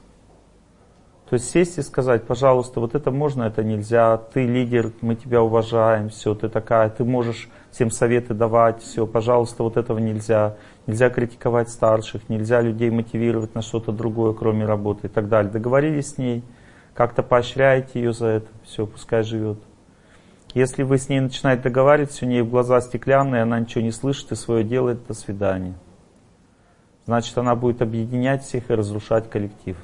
[1.29, 5.41] То есть сесть и сказать, пожалуйста, вот это можно, это нельзя, ты лидер, мы тебя
[5.41, 10.55] уважаем, все, ты такая, ты можешь всем советы давать, все, пожалуйста, вот этого нельзя.
[10.87, 15.51] Нельзя критиковать старших, нельзя людей мотивировать на что-то другое, кроме работы и так далее.
[15.51, 16.41] Договорились с ней,
[16.93, 19.59] как-то поощряете ее за это, все, пускай живет.
[20.53, 24.35] Если вы с ней начинаете договариваться, у нее глаза стеклянные, она ничего не слышит и
[24.35, 25.73] свое делает, до свидания.
[27.05, 29.75] Значит, она будет объединять всех и разрушать коллектив.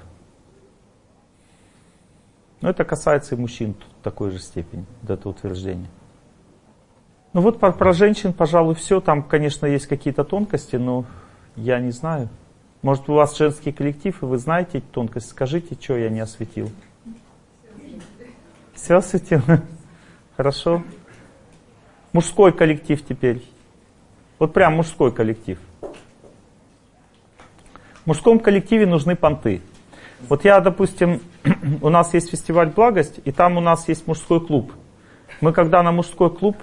[2.61, 5.89] Но это касается и мужчин в такой же степени, вот это утверждение.
[7.33, 8.99] Ну вот про, про женщин, пожалуй, все.
[8.99, 11.05] Там, конечно, есть какие-то тонкости, но
[11.55, 12.29] я не знаю.
[12.81, 15.29] Может, у вас женский коллектив, и вы знаете эти тонкости.
[15.29, 16.69] Скажите, что я не осветил.
[18.73, 19.41] Все осветил?
[20.35, 20.83] Хорошо.
[22.11, 23.45] мужской коллектив теперь.
[24.39, 25.59] Вот прям мужской коллектив.
[28.03, 29.61] В мужском коллективе нужны понты.
[30.27, 31.21] Вот я, допустим,
[31.81, 34.73] у нас есть фестиваль «Благость», и там у нас есть мужской клуб.
[35.39, 36.57] Мы когда на мужской клуб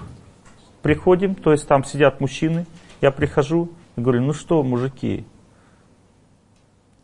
[0.83, 2.67] приходим, то есть там сидят мужчины,
[3.01, 5.27] я прихожу и говорю, ну что, мужики,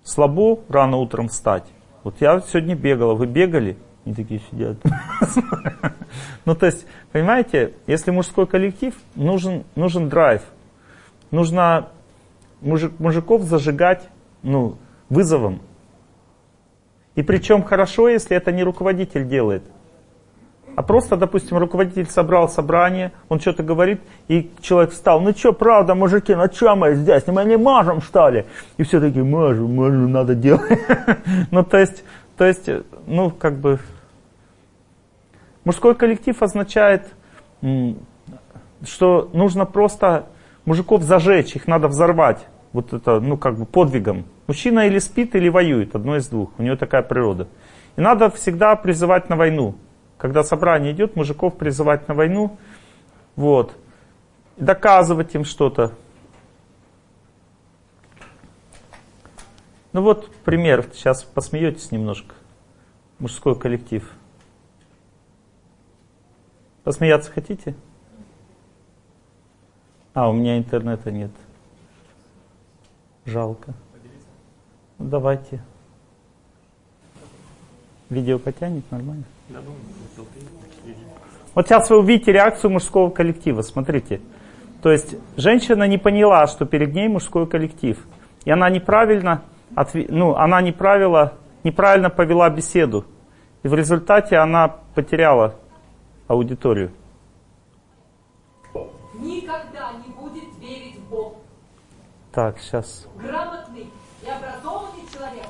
[0.03, 1.67] слабо рано утром встать?
[2.03, 3.77] Вот я сегодня бегала, вы бегали?
[4.05, 4.77] Они такие сидят.
[6.45, 10.43] Ну, то есть, понимаете, если мужской коллектив, нужен, нужен драйв.
[11.31, 11.89] Нужно
[12.61, 14.09] мужик, мужиков зажигать
[14.43, 14.77] ну,
[15.09, 15.61] вызовом.
[17.15, 19.65] И причем хорошо, если это не руководитель делает.
[20.77, 25.95] А просто, допустим, руководитель собрал собрание, он что-то говорит, и человек встал, ну что, правда,
[25.95, 28.45] мужики, ну что мы здесь, мы не можем, что ли?
[28.77, 30.81] И все такие, можем, можем, надо делать.
[31.51, 32.05] Ну, то есть,
[32.37, 32.69] то есть,
[33.07, 33.79] ну, как бы,
[35.65, 37.03] мужской коллектив означает,
[38.85, 40.27] что нужно просто
[40.65, 42.47] мужиков зажечь, их надо взорвать.
[42.73, 44.25] Вот это, ну, как бы подвигом.
[44.49, 46.51] Мужчина или спит, или воюет, одно из двух.
[46.59, 47.47] У него такая природа.
[47.97, 49.77] И надо всегда призывать на войну.
[50.25, 52.57] Когда собрание идет, мужиков призывать на войну.
[53.37, 53.77] Вот.
[54.57, 55.93] Доказывать им что-то.
[59.93, 60.89] Ну вот пример.
[60.95, 62.35] Сейчас посмеетесь немножко.
[63.19, 64.11] Мужской коллектив.
[66.85, 67.75] Посмеяться хотите?
[70.15, 71.33] А, у меня интернета нет.
[73.27, 73.75] Жалко.
[74.97, 75.63] Ну, давайте.
[78.09, 79.25] Видео потянет нормально?
[81.55, 83.63] Вот сейчас вы увидите реакцию мужского коллектива.
[83.63, 84.21] Смотрите.
[84.83, 87.99] То есть женщина не поняла, что перед ней мужской коллектив.
[88.45, 89.43] И она неправильно,
[89.75, 89.95] отв...
[89.95, 93.05] ну, она неправильно, неправильно повела беседу.
[93.63, 95.55] И в результате она потеряла
[96.27, 96.91] аудиторию.
[99.15, 101.37] Никогда не будет верить в Бог.
[102.33, 103.07] Так, сейчас.
[103.17, 103.89] Грамотный
[104.23, 105.47] и образованный человек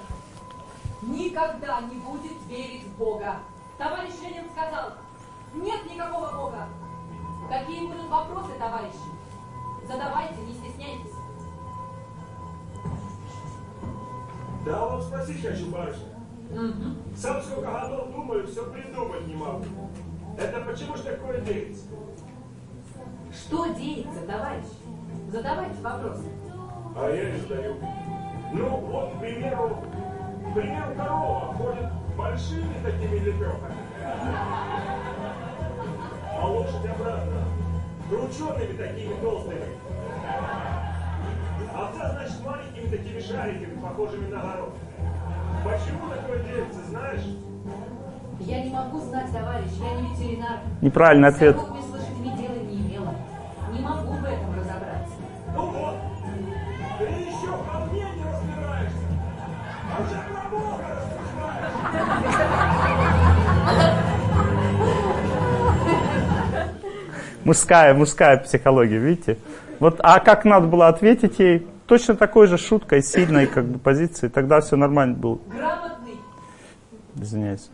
[1.02, 3.36] никогда не будет верить в Бога.
[3.84, 4.92] Товарищ Ленин сказал,
[5.52, 6.68] нет никакого Бога.
[7.50, 8.96] Какие будут вопросы, товарищи?
[9.86, 11.12] Задавайте, не стесняйтесь.
[14.64, 16.14] Да вот спросить хочу, барышня.
[16.50, 17.14] Угу.
[17.14, 19.66] Сам сколько годов думаю, все придумать не могу.
[20.38, 21.84] Это почему ж такое деется?
[23.30, 24.64] Что деется, товарищ?
[25.30, 26.32] Задавайте вопросы.
[26.96, 27.76] А я не задаю.
[28.50, 29.76] Ну, вот, к примеру,
[30.48, 33.74] к примеру, корова ходит большими такими лепехами.
[36.40, 37.44] А лошадь обратно,
[38.08, 39.64] крученными такими толстыми.
[41.74, 44.74] Овца, значит, маленькими такими шариками, похожими на горох.
[45.64, 47.22] Почему такое делается, знаешь?
[48.40, 50.58] Я не могу знать, товарищ, я не ветеринар.
[50.82, 51.56] Неправильный ответ.
[67.44, 69.38] Мужская, мужская психология, видите?
[69.78, 71.66] Вот, а как надо было ответить ей?
[71.86, 74.28] Точно такой же шуткой, сильной как бы позиции.
[74.28, 75.38] Тогда все нормально было.
[75.48, 76.18] Грамотный.
[77.16, 77.68] Извиняюсь.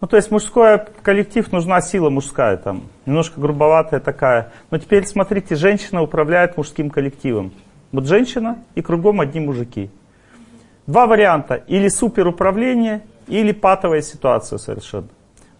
[0.00, 2.82] Ну, то есть мужской коллектив, нужна сила мужская там.
[3.06, 4.52] Немножко грубоватая такая.
[4.70, 7.52] Но теперь смотрите, женщина управляет мужским коллективом.
[7.92, 9.88] Вот женщина и кругом одни мужики.
[10.88, 11.54] Два варианта.
[11.54, 15.08] Или суперуправление, или патовая ситуация совершенно.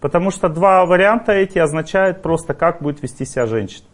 [0.04, 3.86] Потому что два варианта эти означают просто, как будет вести себя женщина.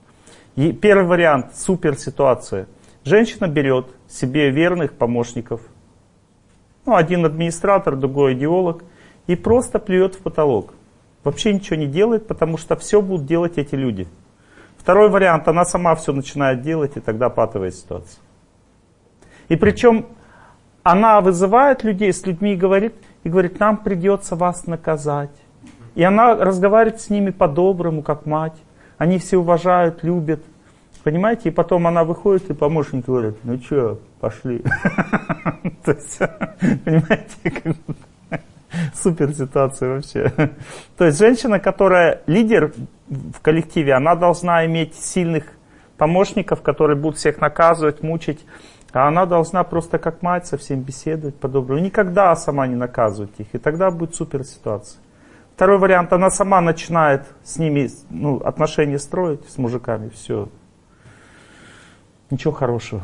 [0.56, 2.66] И первый вариант– суперситуация.
[3.04, 5.60] Женщина берет себе верных помощников.
[6.84, 8.82] Ну, один администратор, другой идеолог.
[9.28, 10.74] И просто плюет в потолок.
[11.22, 14.08] Вообще ничего не делает, потому что все будут делать эти люди.
[14.78, 18.20] Второй вариант– она сама все начинает делать, и тогда патовая ситуация.
[19.48, 20.06] И причем
[20.82, 25.30] она вызывает людей с людьми говорит, и говорит, нам придется вас наказать.
[25.94, 28.56] И она разговаривает с ними по-доброму, как мать.
[28.98, 30.40] Они все уважают, любят.
[31.02, 31.48] Понимаете?
[31.48, 34.62] И потом она выходит, и помощник говорит, ну что, пошли.
[35.84, 36.18] То есть,
[36.84, 37.74] понимаете,
[38.94, 40.30] супер ситуация вообще.
[40.96, 42.72] То есть женщина, которая лидер
[43.08, 45.44] в коллективе, она должна иметь сильных
[45.96, 48.44] помощников, которые будут всех наказывать, мучить.
[48.92, 51.80] А она должна просто как мать со всеми беседовать по-доброму.
[51.80, 53.46] Никогда сама не наказывать их.
[53.52, 54.98] И тогда будет супер ситуация.
[55.60, 60.48] Второй вариант, она сама начинает с ними ну, отношения строить, с мужиками, все.
[62.30, 63.02] Ничего хорошего.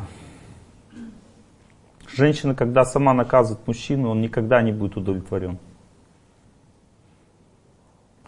[2.07, 5.59] Женщина, когда сама наказывает мужчину, он никогда не будет удовлетворен.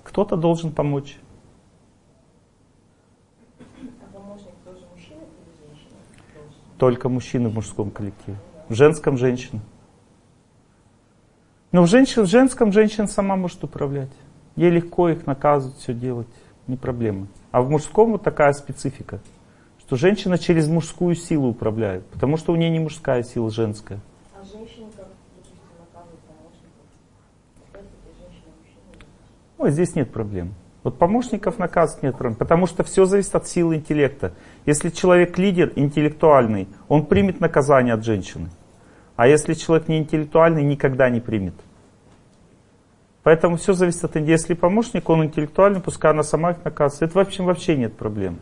[0.03, 1.17] Кто-то должен помочь.
[6.77, 8.37] Только мужчины в мужском коллективе.
[8.67, 9.59] В женском женщина.
[11.71, 14.09] Но в, женщин, в женском женщина сама может управлять.
[14.55, 16.27] Ей легко их наказывать, все делать.
[16.67, 17.27] Не проблема.
[17.51, 19.19] А в мужском вот такая специфика.
[19.79, 22.05] Что женщина через мужскую силу управляет.
[22.07, 23.99] Потому что у нее не мужская сила, женская.
[24.33, 25.57] А как, допустим,
[26.27, 26.85] помощников?
[27.71, 29.05] Опять-таки, женщина мужчина.
[29.57, 30.53] Ой, здесь нет проблем.
[30.83, 34.33] Вот помощников наказывать нет проблем, потому что все зависит от силы интеллекта.
[34.65, 38.49] Если человек лидер, интеллектуальный, он примет наказание от женщины.
[39.19, 41.53] А если человек не интеллектуальный, никогда не примет.
[43.21, 44.31] Поэтому все зависит от интеллекта.
[44.31, 47.11] Если помощник, он интеллектуальный, пускай она сама их наказывает.
[47.11, 48.39] Это вообще, вообще нет проблем.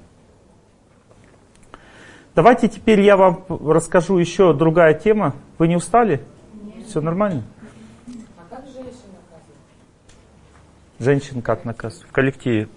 [2.35, 5.33] Давайте теперь я вам расскажу еще другая тема.
[5.57, 6.21] Вы не устали?
[6.61, 6.85] Нет.
[6.85, 7.41] Все нормально?
[8.37, 9.57] А как женщин наказывают?
[10.99, 12.07] Женщин как наказывают?
[12.07, 12.69] В коллективе.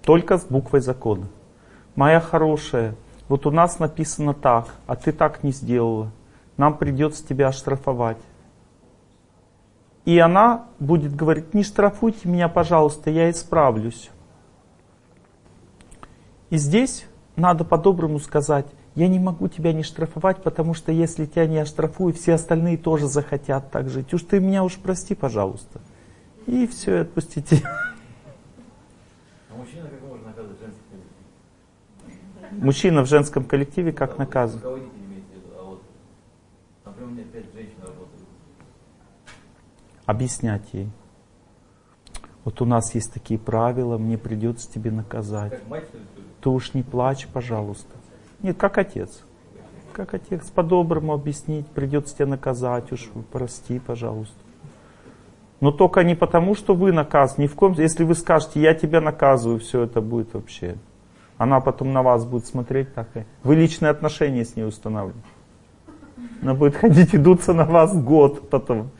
[0.00, 1.28] Только с буквой закона.
[1.94, 2.94] Моя хорошая,
[3.28, 6.10] вот у нас написано так, а ты так не сделала.
[6.56, 8.18] Нам придется тебя оштрафовать.
[10.04, 14.10] И она будет говорить, не штрафуйте меня, пожалуйста, я исправлюсь.
[16.50, 21.46] И здесь надо по-доброму сказать, я не могу тебя не штрафовать, потому что если тебя
[21.46, 24.14] не оштрафую, все остальные тоже захотят так жить.
[24.14, 25.80] Уж ты меня уж прости, пожалуйста.
[26.46, 27.62] И все, отпустите.
[29.50, 32.45] А мужчина как можно наказывать женский коллектив?
[32.56, 34.60] Мужчина в женском коллективе как наказан?
[34.64, 34.70] А
[35.62, 35.82] вот,
[36.84, 38.28] например, у меня пять женщин работают.
[40.06, 40.90] Объяснять ей.
[42.44, 45.60] Вот у нас есть такие правила, мне придется тебе наказать.
[46.40, 47.90] Ты уж не плачь, пожалуйста.
[48.40, 49.24] Нет, как отец.
[49.92, 54.36] Как отец, по-доброму объяснить, придется тебя наказать, уж прости, пожалуйста.
[55.60, 59.00] Но только не потому, что вы наказ, ни в коем Если вы скажете, я тебя
[59.00, 60.76] наказываю, все это будет вообще.
[61.38, 63.08] Она потом на вас будет смотреть так.
[63.14, 65.20] и- Вы личные отношения с ней устанавливаете.
[66.42, 68.90] Она будет ходить и дуться на вас год потом.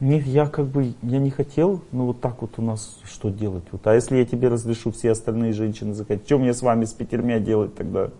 [0.00, 3.64] Нет, я как бы, я не хотел, ну вот так вот у нас что делать?
[3.70, 6.92] Вот, а если я тебе разрешу все остальные женщины захотят, что мне с вами с
[6.92, 8.10] пятермя делать тогда?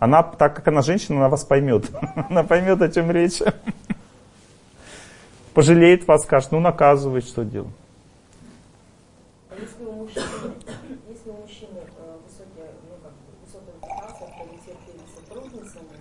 [0.00, 1.88] Она, так как она женщина, она вас поймет.
[2.28, 3.40] Она поймет, о чем речь.
[5.54, 7.70] Пожалеет вас, скажет, ну наказывает, что делать.
[9.50, 10.24] А если у мужчины,
[11.08, 16.00] если у мужчины э, высокие, ну как бы, высокая репутация в коллективе перед сотрудницами,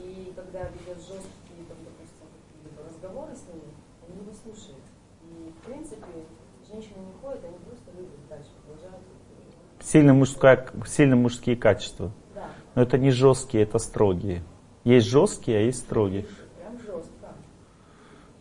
[0.00, 3.70] и когда ведет жесткие, там, допустим, какие-либо разговоры с ними,
[4.10, 4.82] они его слушают.
[5.22, 6.26] И, в принципе,
[7.22, 9.02] женщины не ходят, они просто любят дальше, продолжают.
[9.80, 12.10] Сильно, мужская, сильно мужские качества.
[12.34, 14.42] Да, Но это не жесткие, это строгие.
[14.84, 16.24] Есть жесткие, а есть строгие.
[16.58, 17.28] прям жестко.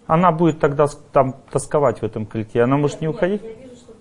[0.08, 2.64] Она будет тогда там тосковать в этом коллективе.
[2.64, 3.42] Она может не Нет, уходить.
[3.44, 3.94] Я вижу, что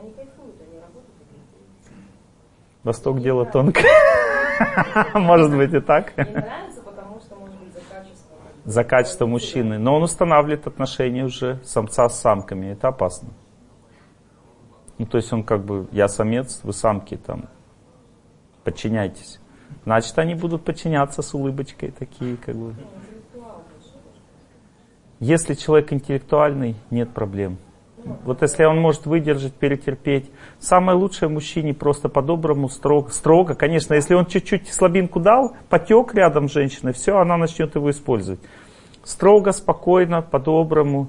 [0.00, 1.96] они кайфуют, они работают в коллективе.
[2.84, 3.84] Восток дело тонкое.
[5.14, 6.12] Может быть и так.
[6.16, 8.36] Мне нравится, потому что, может быть, за качество.
[8.64, 9.78] За качество мужчины.
[9.78, 12.66] Но он устанавливает отношения уже самца с самками.
[12.72, 13.30] Это опасно.
[15.00, 17.46] Ну, то есть он как бы, я самец, вы самки там,
[18.64, 19.40] подчиняйтесь.
[19.86, 22.74] Значит, они будут подчиняться с улыбочкой такие, как бы.
[25.18, 27.56] Если человек интеллектуальный, нет проблем.
[28.24, 30.30] Вот если он может выдержать, перетерпеть.
[30.58, 33.54] Самое лучшее мужчине просто по-доброму, строго, строго.
[33.54, 38.40] Конечно, если он чуть-чуть слабинку дал, потек рядом с женщиной, все, она начнет его использовать.
[39.02, 41.06] Строго, спокойно, по-доброму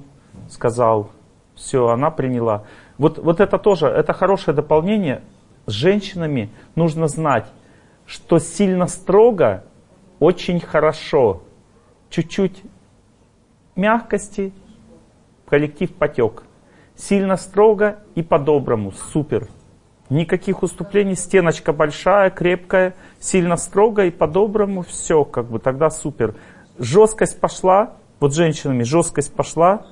[0.49, 1.11] сказал.
[1.55, 2.63] Все, она приняла.
[3.01, 5.23] Вот, вот это тоже, это хорошее дополнение.
[5.65, 7.47] С женщинами нужно знать,
[8.05, 9.63] что сильно строго
[10.19, 11.41] очень хорошо.
[12.11, 12.61] Чуть-чуть
[13.75, 14.53] мягкости,
[15.49, 16.43] коллектив потек.
[16.95, 19.47] Сильно строго и по-доброму, супер.
[20.11, 26.35] Никаких уступлений, стеночка большая, крепкая, сильно строго и по-доброму, все, как бы тогда супер.
[26.77, 29.87] Жесткость пошла, вот женщинами жесткость пошла,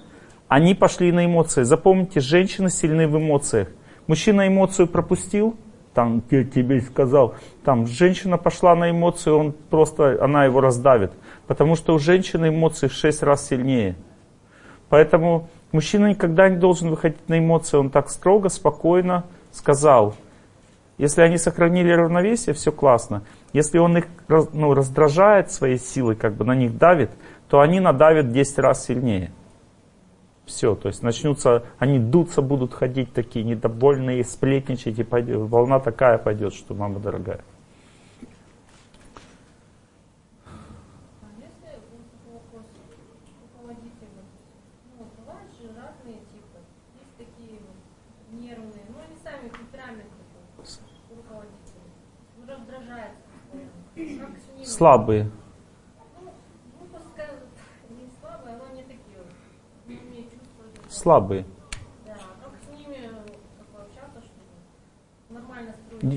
[0.49, 1.61] они пошли на эмоции.
[1.61, 3.69] Запомните, женщины сильны в эмоциях.
[4.07, 5.55] Мужчина эмоцию пропустил,
[5.93, 11.11] там, я тебе сказал, там, женщина пошла на эмоцию, он просто, она его раздавит.
[11.45, 13.95] Потому что у женщины эмоции в 6 раз сильнее.
[14.89, 20.15] Поэтому мужчина никогда не должен выходить на эмоции, он так строго, спокойно сказал.
[20.97, 23.21] Если они сохранили равновесие, все классно.
[23.53, 27.11] Если он их ну, раздражает своей силой, как бы на них давит,
[27.49, 29.31] то они надавят в 10 раз сильнее.
[30.49, 36.17] Все, то есть начнутся, они дуться будут ходить такие недовольные, сплетничать, и пойдет, волна такая
[36.17, 37.41] пойдет, что мама дорогая.
[54.81, 55.38] А
[60.99, 61.45] строить.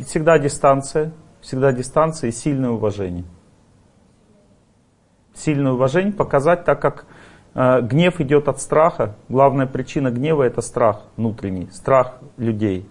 [0.07, 1.13] Всегда дистанция.
[1.41, 3.25] Всегда дистанция и сильное уважение.
[5.35, 7.07] Сильное уважение показать, так как
[7.55, 9.17] э, гнев идет от страха.
[9.29, 12.89] Главная причина гнева это страх внутренний, страх людей.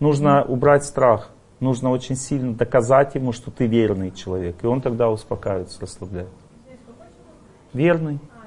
[0.00, 1.30] Нужно убрать страх.
[1.60, 4.56] Нужно очень сильно доказать ему, что ты верный человек.
[4.62, 6.26] И он тогда успокаивается, человек?
[7.72, 8.20] Верный.
[8.34, 8.37] А.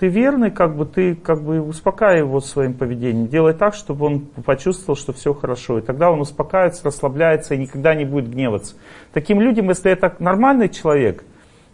[0.00, 3.28] Ты верный, как бы ты как бы успокаивай его своим поведением.
[3.28, 5.78] Делай так, чтобы он почувствовал, что все хорошо.
[5.78, 8.76] И тогда он успокаивается, расслабляется и никогда не будет гневаться.
[9.12, 11.22] Таким людям, если это нормальный человек,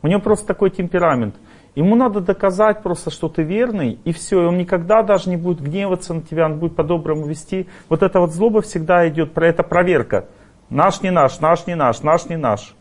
[0.03, 1.37] у него просто такой темперамент.
[1.77, 4.43] Ему надо доказать просто, что ты верный, и все.
[4.43, 7.69] И он никогда даже не будет гневаться на тебя, он будет по-доброму вести.
[7.89, 10.27] Вот эта вот злоба всегда идет, про это проверка.
[10.69, 12.75] Наш не наш, наш не наш, наш не наш.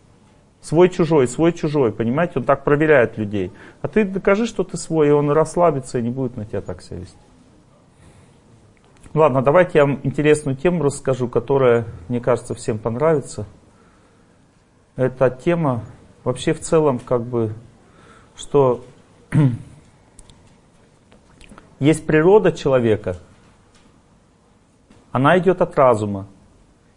[0.66, 2.40] Свой чужой, свой чужой, понимаете?
[2.40, 3.52] Он так проверяет людей.
[3.84, 6.82] А ты докажи, что ты свой, и он расслабится и не будет на тебя так
[6.82, 7.16] себя вести.
[9.14, 13.46] Ладно, давайте я вам интересную тему расскажу, которая, мне кажется, всем понравится.
[14.96, 15.84] Эта тема
[16.24, 17.54] вообще в целом как бы,
[18.36, 18.84] что
[21.80, 23.18] есть природа человека,
[25.12, 26.26] она идет от разума.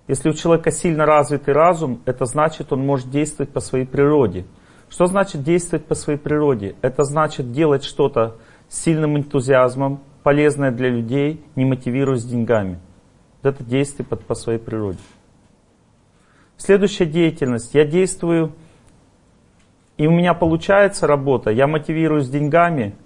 [0.09, 4.47] Если у человека сильно развитый разум, это значит, он может действовать по своей природе.
[4.89, 6.77] Что значит действовать по своей природе?
[6.81, 8.37] Это значит делать что-то
[8.69, 12.81] с сильным энтузиазмом, полезное для людей, не мотивируясь деньгами.
[13.43, 14.99] Это действие по, по своей природе.
[16.57, 17.75] Следующая деятельность.
[17.75, 18.55] Я действую,
[19.99, 22.97] и у меня получается работа, я мотивируюсь деньгами,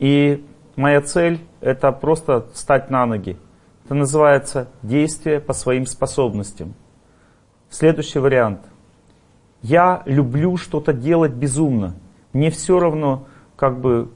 [0.00, 3.36] и моя цель это просто стать на ноги.
[3.88, 6.74] Это называется действие по своим способностям.
[7.70, 8.60] Следующий вариант.
[9.62, 11.94] Я люблю что-то делать безумно.
[12.34, 14.10] Мне все равно, как бы,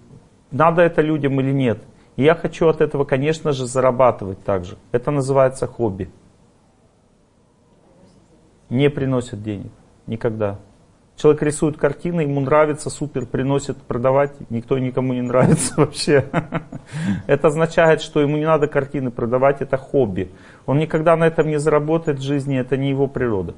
[0.51, 1.83] надо это людям или нет.
[2.17, 4.77] И я хочу от этого, конечно же, зарабатывать также.
[4.93, 6.11] Это называется хобби.
[8.69, 9.73] Не приносит денег.
[10.07, 10.59] Никогда.
[11.17, 16.25] Человек рисует картины, ему нравится, супер, приносит продавать, никто никому не нравится вообще.
[17.27, 20.31] Это означает, что ему не надо картины продавать, это хобби.
[20.67, 23.55] Он никогда на этом не заработает в жизни, это не его природа.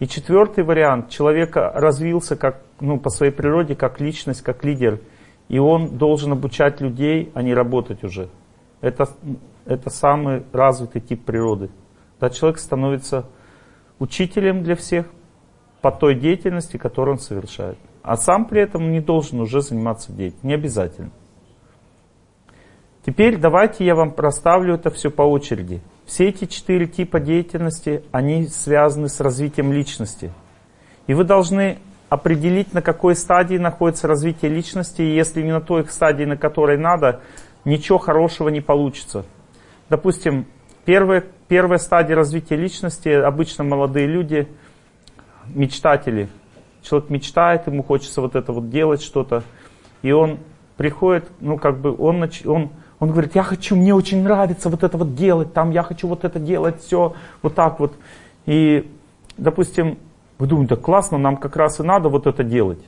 [0.00, 4.98] И четвертый вариант, человек развился как, ну, по своей природе как личность, как лидер,
[5.48, 8.28] и он должен обучать людей, а не работать уже.
[8.80, 9.08] Это,
[9.64, 11.70] это самый развитый тип природы.
[12.18, 13.26] Когда человек становится
[14.00, 15.06] учителем для всех,
[15.82, 17.76] по той деятельности, которую он совершает.
[18.02, 20.48] А сам при этом не должен уже заниматься деятельностью.
[20.48, 21.10] Не обязательно.
[23.04, 25.82] Теперь давайте я вам проставлю это все по очереди.
[26.06, 30.32] Все эти четыре типа деятельности, они связаны с развитием личности.
[31.08, 31.78] И вы должны
[32.08, 36.78] определить, на какой стадии находится развитие личности, и если не на той стадии, на которой
[36.78, 37.22] надо,
[37.64, 39.24] ничего хорошего не получится.
[39.88, 40.46] Допустим,
[40.84, 44.46] первая, первая стадия развития личности, обычно молодые люди–
[45.48, 46.28] мечтатели.
[46.82, 49.44] Человек мечтает, ему хочется вот это вот делать что-то.
[50.02, 50.38] И он
[50.76, 54.98] приходит, ну как бы, он, он, он говорит, я хочу, мне очень нравится вот это
[54.98, 57.94] вот делать, там я хочу вот это делать, все, вот так вот.
[58.46, 58.90] И,
[59.36, 59.98] допустим,
[60.38, 62.80] вы думаете, да классно, нам как раз и надо вот это делать.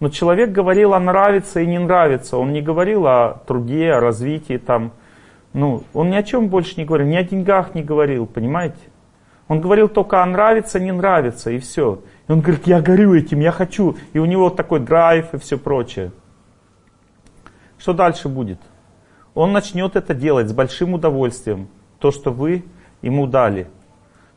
[0.00, 2.38] Но человек говорил о нравится и не нравится.
[2.38, 4.92] Он не говорил о труде, о развитии там.
[5.52, 8.78] Ну, он ни о чем больше не говорил, ни о деньгах не говорил, понимаете?
[9.50, 12.04] Он говорил только, а нравится, не нравится, и все.
[12.28, 13.96] И он говорит, я горю этим, я хочу.
[14.12, 16.12] И у него такой драйв и все прочее.
[17.76, 18.60] Что дальше будет?
[19.34, 21.66] Он начнет это делать с большим удовольствием,
[21.98, 22.62] то, что вы
[23.02, 23.66] ему дали.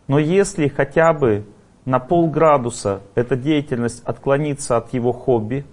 [0.07, 1.45] Но если хотя бы
[1.85, 5.63] на полградуса эта деятельность отклонится от его хобби,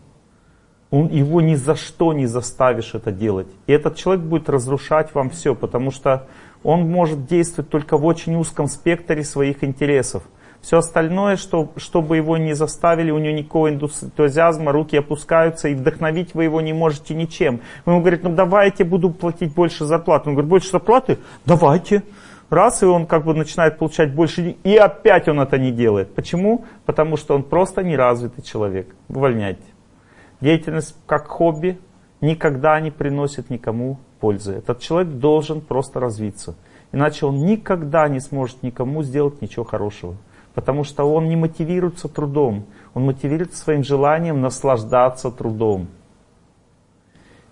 [0.91, 3.49] он, его ни за что не заставишь это делать.
[3.67, 6.27] И этот человек будет разрушать вам все, потому что
[6.63, 10.23] он может действовать только в очень узком спектре своих интересов.
[10.61, 16.35] Все остальное, что, чтобы его не заставили, у него никакого энтузиазма, руки опускаются, и вдохновить
[16.35, 17.61] вы его не можете ничем.
[17.87, 20.29] Вы ему говорите, ну давайте, буду платить больше зарплаты.
[20.29, 21.19] Он говорит, больше зарплаты?
[21.47, 22.03] Давайте.
[22.51, 26.15] Раз, и он как бы начинает получать больше, и опять он это не делает.
[26.15, 26.65] Почему?
[26.85, 28.95] Потому что он просто неразвитый человек.
[29.09, 29.63] Увольняйте.
[30.41, 31.79] Деятельность как хобби
[32.21, 34.53] никогда не приносит никому пользы.
[34.53, 36.55] Этот человек должен просто развиться.
[36.93, 40.17] Иначе он никогда не сможет никому сделать ничего хорошего.
[40.55, 42.65] Потому что он не мотивируется трудом.
[42.95, 45.89] Он мотивируется своим желанием наслаждаться трудом.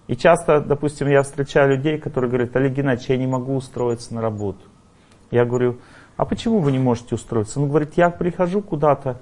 [0.08, 4.20] И часто, допустим, я встречаю людей, которые говорят, Олег Геннадьевич, я не могу устроиться на
[4.20, 4.60] работу.
[5.30, 5.76] Я говорю,
[6.18, 7.60] А почему вы не можете устроиться?
[7.60, 9.18] Он говорит, я прихожу куда-то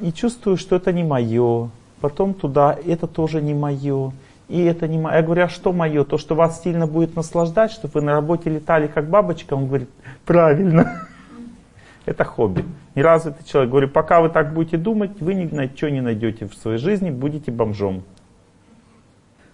[0.00, 1.70] и чувствую, что это не мое.
[2.00, 4.12] Потом туда, это тоже не мое.
[4.48, 5.16] И это не мое.
[5.16, 6.04] Я говорю, а что мое?
[6.04, 9.54] То, что вас сильно будет наслаждать, чтобы вы на работе летали как бабочка?
[9.54, 9.90] Он говорит,
[10.24, 11.06] правильно.
[12.06, 12.64] Это хобби.
[12.94, 13.70] Неразвитый человек.
[13.70, 18.04] Говорю, пока вы так будете думать, вы ничего не найдете в своей жизни, будете бомжом.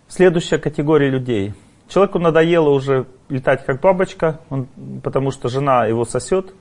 [0.06, 1.54] Следующая категория людей.
[1.88, 4.68] Человеку надоело уже летать как бабочка, он,
[5.02, 6.54] потому что жена его сосет.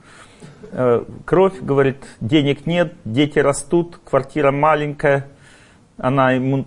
[0.72, 5.28] Э, кровь, говорит, денег нет, дети растут, квартира маленькая.
[5.96, 6.66] Она ему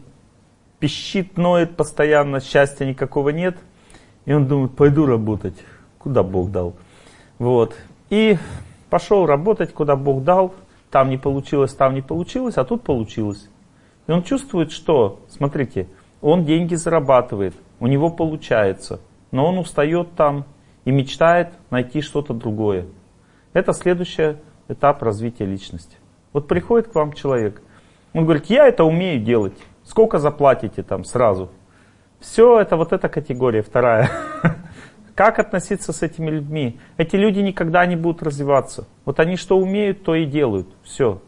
[0.80, 3.58] пищит, ноет постоянно, счастья никакого нет.
[4.26, 5.56] И он думает, пойду работать,
[5.98, 6.76] куда Бог дал.
[7.40, 7.76] Вот.
[8.10, 8.38] И
[8.90, 10.54] пошел работать, куда Бог дал.
[10.92, 13.50] Там не получилось, там не получилось, а тут получилось.
[14.08, 15.88] И он чувствует, что, смотрите,
[16.22, 19.02] он деньги зарабатывает, у него получается,
[19.32, 20.46] но он устает там
[20.86, 22.88] и мечтает найти что-то другое.
[23.54, 24.38] Это следующий
[24.70, 25.98] этап развития личности.
[26.34, 27.62] Вот приходит к вам человек,
[28.14, 29.54] он говорит, я это умею делать,
[29.88, 31.50] сколько заплатите там сразу?
[32.20, 34.10] Все, это вот эта категория, вторая.
[35.16, 36.80] Как относиться с этими людьми?
[36.98, 38.88] Эти люди никогда не будут развиваться.
[39.06, 40.68] Вот они что умеют, то и делают.
[40.84, 41.22] Все.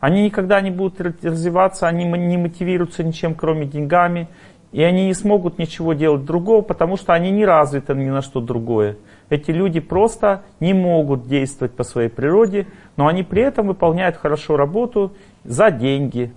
[0.00, 4.28] Они никогда не будут развиваться, они не мотивируются ничем, кроме деньгами.
[4.72, 8.40] И они не смогут ничего делать другого, потому что они не развиты ни на что
[8.40, 8.98] другое.
[9.30, 12.66] Эти люди просто не могут действовать по своей природе,
[12.96, 15.14] но они при этом выполняют хорошо работу
[15.44, 16.32] за деньги.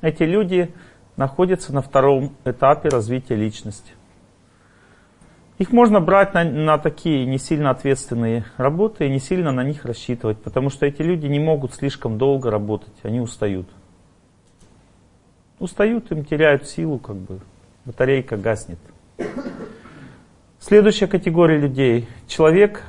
[0.00, 0.72] Эти люди
[1.16, 3.92] находятся на втором этапе развития личности.
[5.58, 9.84] Их можно брать на, на такие не сильно ответственные работы и не сильно на них
[9.84, 13.68] рассчитывать, потому что эти люди не могут слишком долго работать, они устают.
[15.58, 17.40] Устают, им теряют силу, как бы
[17.84, 18.78] батарейка гаснет.
[20.58, 22.08] Следующая категория людей.
[22.26, 22.82] Человек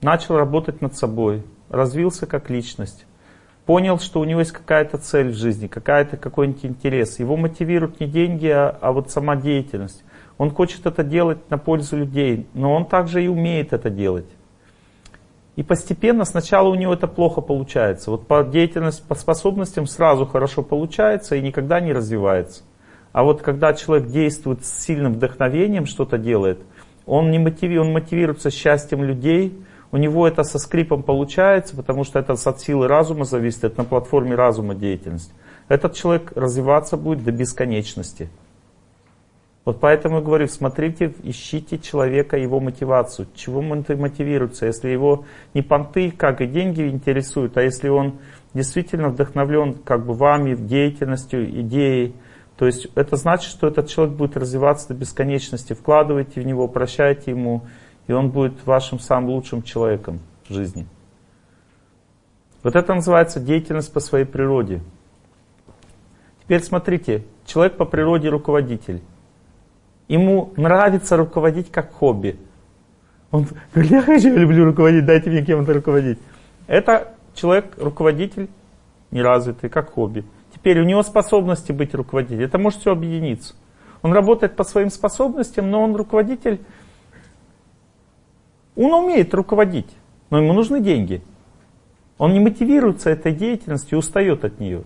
[0.00, 3.06] начал работать над собой, развился как личность,
[3.66, 7.18] понял, что у него есть какая-то цель в жизни, какая-то какой-нибудь интерес.
[7.18, 10.04] Его мотивируют не деньги, а, а вот сама деятельность.
[10.36, 14.26] Он хочет это делать на пользу людей, но он также и умеет это делать.
[15.56, 18.10] И постепенно сначала у него это плохо получается.
[18.10, 22.64] Вот по деятельности, по способностям сразу хорошо получается и никогда не развивается.
[23.12, 26.58] А вот когда человек действует с сильным вдохновением, что-то делает,
[27.06, 29.56] он, не мотиви, он мотивируется счастьем людей,
[29.94, 33.84] у него это со скрипом получается, потому что это от силы разума зависит, это на
[33.84, 35.32] платформе разума деятельность.
[35.68, 38.28] Этот человек развиваться будет до бесконечности.
[39.64, 43.28] Вот поэтому я говорю, смотрите, ищите человека, его мотивацию.
[43.36, 44.66] Чего он мотивируется?
[44.66, 48.18] Если его не понты, как и деньги интересуют, а если он
[48.52, 52.16] действительно вдохновлен как бы вами, деятельностью, идеей,
[52.56, 55.72] то есть это значит, что этот человек будет развиваться до бесконечности.
[55.72, 57.62] Вкладывайте в него, прощайте ему,
[58.06, 60.86] и он будет вашим самым лучшим человеком в жизни.
[62.62, 64.80] Вот это называется деятельность по своей природе.
[66.42, 69.02] Теперь смотрите, человек по природе руководитель.
[70.08, 72.38] Ему нравится руководить как хобби.
[73.30, 76.18] Он говорит, я хочу, люблю руководить, дайте мне кем-то руководить.
[76.66, 78.48] Это человек, руководитель,
[79.10, 80.24] неразвитый, как хобби.
[80.54, 82.44] Теперь у него способности быть руководителем.
[82.44, 83.54] Это может все объединиться.
[84.02, 86.60] Он работает по своим способностям, но он руководитель.
[88.76, 89.90] Он умеет руководить,
[90.30, 91.22] но ему нужны деньги.
[92.18, 94.84] Он не мотивируется этой деятельностью, устает от нее.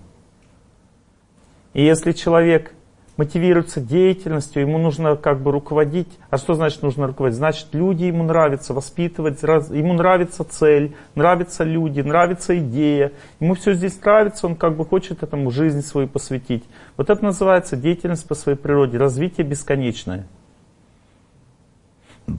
[1.75, 2.73] И если человек
[3.19, 6.09] мотивируется деятельностью, ему нужно как бы руководить.
[6.31, 7.37] А что значит нужно руководить?
[7.37, 13.13] Значит, люди ему нравятся, воспитывать, ему нравится цель, нравятся люди, нравится идея.
[13.41, 16.65] Ему все здесь нравится, он как бы хочет этому жизнь свою посвятить.
[16.97, 20.27] Вот это называется деятельность по своей природе, развитие бесконечное.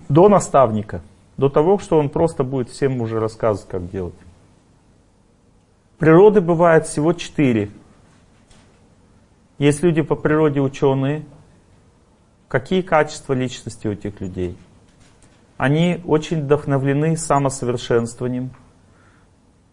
[0.07, 1.01] До наставника,
[1.39, 4.13] до того, что он просто будет всем уже рассказывать, как делать.
[5.97, 7.69] Природы бывает всего четыре.
[9.57, 11.23] Есть люди по природе ученые.
[12.49, 14.57] Какие качества личности у этих людей?
[15.57, 18.51] Они очень вдохновлены самосовершенствованием.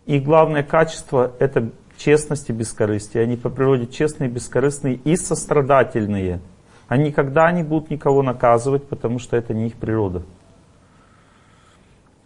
[0.05, 3.25] И главное качество— это честность и бескорыстие.
[3.25, 6.41] Они по природе честные, бескорыстные и сострадательные.
[6.87, 10.23] Они никогда не будут никого наказывать, потому что это не их природа.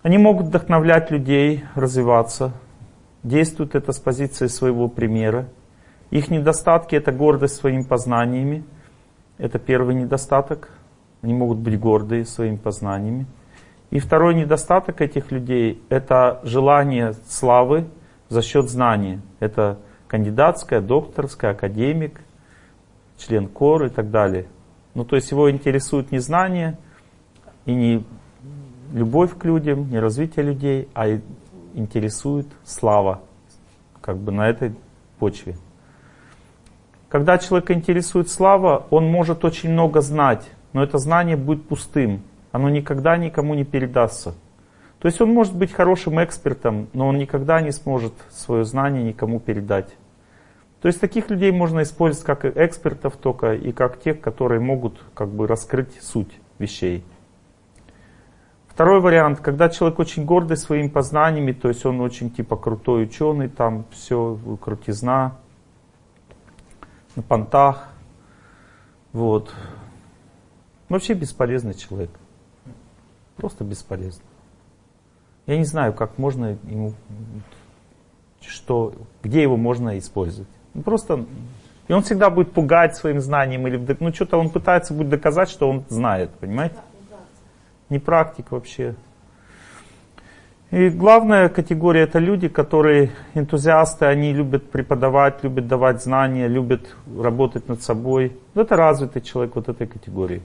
[0.02, 2.52] Они могут вдохновлять людей, развиваться.
[3.22, 5.48] Действуют это с позиции своего примера.
[6.10, 8.64] Их недостатки это гордость своими познаниями.
[9.36, 10.70] Это первый недостаток.
[11.20, 13.26] Они могут быть гордые своими познаниями.
[13.90, 17.86] И второй недостаток этих людей это желание славы
[18.30, 19.20] за счет знания.
[19.38, 19.78] Это
[20.08, 22.22] кандидатская, докторская, академик,
[23.18, 24.46] член КОР и так далее.
[24.94, 26.78] Ну, то есть его интересует не знание
[27.66, 28.04] и не
[28.92, 31.08] любовь к людям, не развитие людей, а
[31.74, 33.20] интересует слава,
[34.00, 34.74] как бы на этой
[35.18, 35.56] почве.
[37.08, 42.22] Когда человека интересует слава, он может очень много знать, но это знание будет пустым.
[42.52, 44.34] Оно никогда никому не передастся.
[45.00, 49.40] То есть он может быть хорошим экспертом, но он никогда не сможет свое знание никому
[49.40, 49.88] передать.
[50.82, 55.28] То есть таких людей можно использовать как экспертов только и как тех, которые могут как
[55.28, 57.04] бы раскрыть суть вещей.
[58.80, 63.50] Второй вариант, когда человек очень гордый своими познаниями, то есть он очень типа крутой ученый,
[63.50, 65.36] там все крутизна,
[67.14, 67.90] на понтах,
[69.12, 69.54] вот.
[70.88, 72.08] Вообще бесполезный человек.
[73.36, 74.24] Просто бесполезный.
[75.46, 76.94] Я не знаю, как можно ему,
[78.40, 80.48] что, где его можно использовать.
[80.72, 81.26] Ну, просто,
[81.86, 85.68] и он всегда будет пугать своим знанием, или, ну, что-то он пытается будет доказать, что
[85.68, 86.76] он знает, понимаете?
[87.90, 88.94] Не практик вообще.
[90.70, 97.68] И главная категория это люди, которые энтузиасты, они любят преподавать, любят давать знания, любят работать
[97.68, 98.38] над собой.
[98.54, 100.42] Это развитый человек вот этой категории.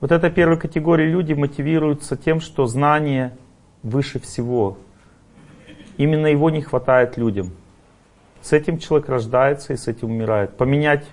[0.00, 3.36] Вот эта первая категория люди мотивируются тем, что знание
[3.84, 4.78] выше всего.
[5.96, 7.52] Именно его не хватает людям.
[8.42, 10.56] С этим человек рождается и с этим умирает.
[10.56, 11.06] Поменять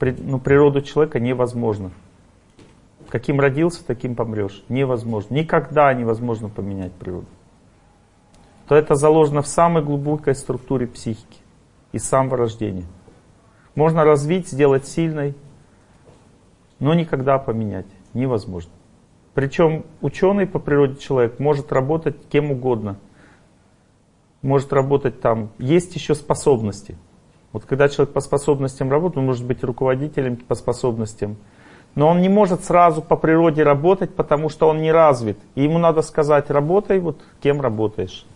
[0.00, 1.92] ну, природу человека невозможно.
[3.12, 4.64] Каким родился, таким помрешь.
[4.70, 5.34] Невозможно.
[5.34, 7.26] Никогда невозможно поменять природу.
[8.66, 11.40] То это заложено в самой глубокой структуре психики
[11.92, 12.86] и самого рождения.
[13.74, 15.34] Можно развить, сделать сильной,
[16.78, 17.84] но никогда поменять
[18.14, 18.72] невозможно.
[19.34, 22.96] Причем ученый по природе человек может работать кем угодно.
[24.40, 25.50] Может работать там.
[25.58, 26.96] Есть еще способности.
[27.52, 31.36] Вот когда человек по способностям работает, он может быть руководителем по способностям.
[31.94, 35.38] Но он не может сразу по природе работать, потому что он не развит.
[35.54, 38.26] И ему надо сказать, работай, вот кем работаешь.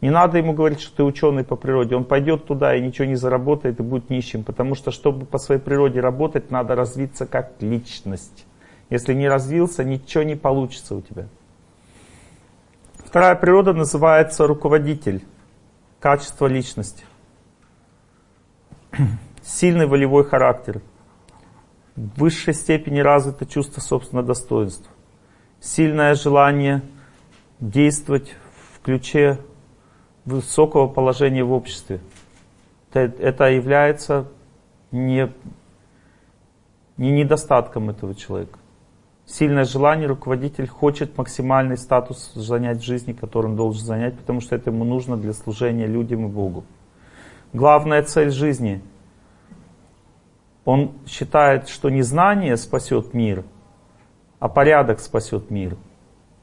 [0.00, 1.96] Не надо ему говорить, что ты ученый по природе.
[1.96, 4.44] Он пойдет туда и ничего не заработает и будет нищим.
[4.44, 8.46] Потому что, чтобы по своей природе работать, надо развиться как личность.
[8.90, 11.26] Если не развился, ничего не получится у тебя.
[12.96, 15.24] Вторая природа называется руководитель,
[16.00, 17.04] качество личности.
[19.42, 20.80] Сильный волевой характер.
[21.96, 24.90] В высшей степени развито чувство собственного достоинства.
[25.60, 26.82] Сильное желание
[27.60, 28.34] действовать
[28.74, 29.38] в ключе
[30.24, 32.00] высокого положения в обществе.
[32.92, 34.28] Это является
[34.90, 35.32] не,
[36.96, 38.58] не недостатком этого человека
[39.26, 44.56] сильное желание, руководитель хочет максимальный статус занять в жизни, который он должен занять, потому что
[44.56, 46.64] это ему нужно для служения людям и Богу.
[47.52, 48.82] Главная цель жизни.
[50.64, 53.44] Он считает, что не знание спасет мир,
[54.38, 55.76] а порядок спасет мир.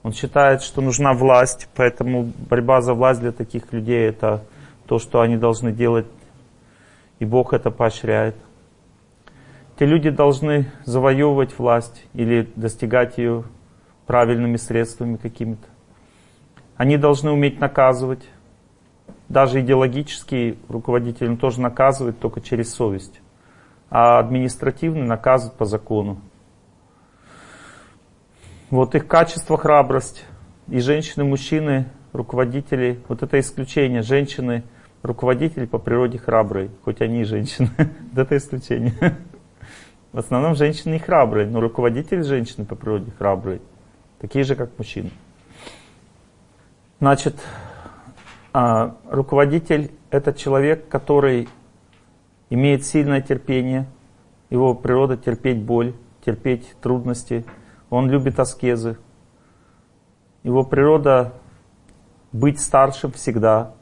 [0.04, 4.44] Он считает, что нужна власть, поэтому борьба за власть для таких людей это
[4.88, 6.08] то, что они должны делать,
[7.20, 8.36] и Бог это поощряет.
[9.78, 13.44] Те люди должны завоевывать власть или достигать ее
[14.08, 15.68] правильными средствами какими-то.
[16.76, 18.24] Они должны уметь наказывать.
[19.30, 23.22] Даже идеологические руководители тоже наказывают только через совесть.
[23.90, 26.22] А административный наказывают по закону.
[28.70, 30.26] Вот их качество храбрость.
[30.68, 34.04] И женщины, мужчины, руководители, вот это исключение.
[34.04, 34.64] Женщины,
[35.02, 37.70] руководители по природе храбрые, хоть они и женщины.
[38.16, 38.94] Это исключение.
[40.12, 43.62] В основном женщины и храбрые, но руководители женщины по природе храбрые,
[44.20, 45.12] такие же, как мужчины.
[47.00, 47.36] Значит,
[48.52, 51.48] а, руководитель– это человек, который
[52.50, 53.88] имеет сильное терпение,
[54.50, 55.94] его природа терпеть боль,
[56.26, 57.46] терпеть трудности,
[57.90, 58.98] он любит аскезы.
[60.44, 61.34] Его природа
[62.32, 63.74] быть старшим всегда.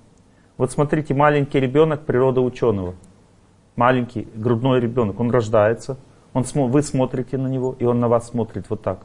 [0.58, 2.96] Вот смотрите, маленький ребенок– природа ученого.
[3.76, 5.98] Маленький грудной ребенок, он рождается–
[6.38, 9.00] он, вы смотрите на него, и он на вас смотрит вот так.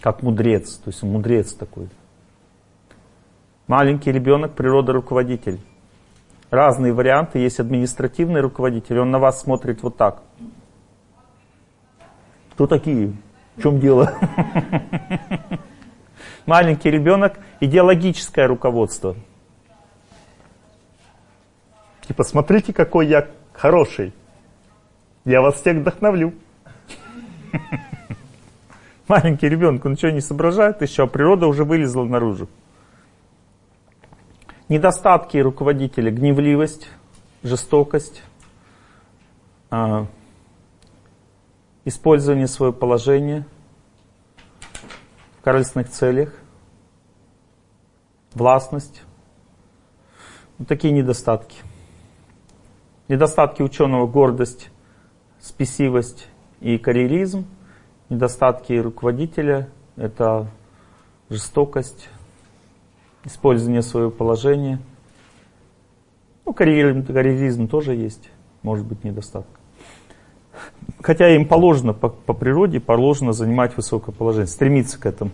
[0.00, 1.88] Как мудрец, то есть мудрец такой.
[3.66, 5.60] Маленький ребенок, природа руководитель.
[6.52, 10.22] Разные варианты, есть административный руководитель, он на вас смотрит вот так.
[12.52, 13.14] Кто такие?
[13.56, 14.12] В чем дело?
[16.44, 19.16] Маленький ребенок, идеологическое руководство.
[22.06, 24.12] Типа, смотрите, какой я хороший.
[25.24, 26.34] Я вас всех вдохновлю.
[29.08, 32.50] Маленький ребенок, он ничего не соображает еще, а природа уже вылезла наружу.
[34.72, 36.88] Недостатки руководителя, гневливость,
[37.42, 38.22] жестокость,
[39.68, 40.06] а,
[41.84, 43.44] использование своего положения
[45.38, 46.34] в корыстных целях,
[48.32, 49.02] властность.
[50.56, 51.58] Вот такие недостатки.
[53.08, 54.70] Недостатки ученого– гордость,
[55.38, 56.28] спесивость
[56.60, 57.44] и карьеризм.
[58.08, 60.50] Недостатки руководителя– это
[61.28, 62.08] жестокость,
[63.24, 64.80] использование своего положения.
[66.44, 68.30] Ну, карьеризм, карьеризм тоже есть,
[68.62, 69.50] может быть, недостаток.
[71.00, 75.30] Хотя им положено по, по природе, положено занимать высокое положение, стремиться к этому.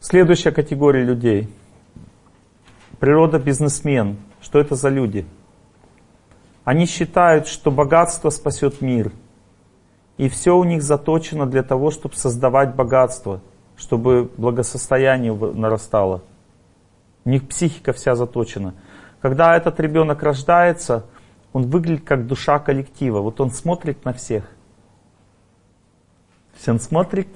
[0.00, 1.48] Следующая категория людей.
[3.00, 4.16] Природа бизнесмен.
[4.40, 5.26] Что это за люди?
[6.64, 9.12] Они считают, что богатство спасет мир.
[10.16, 13.40] И все у них заточено для того, чтобы создавать богатство,
[13.76, 16.22] чтобы благосостояние нарастало.
[17.24, 18.74] У них психика вся заточена.
[19.20, 21.04] Когда этот ребенок рождается,
[21.52, 23.20] он выглядит как душа коллектива.
[23.20, 24.44] Вот он смотрит на всех.
[26.66, 27.28] Он смотрит,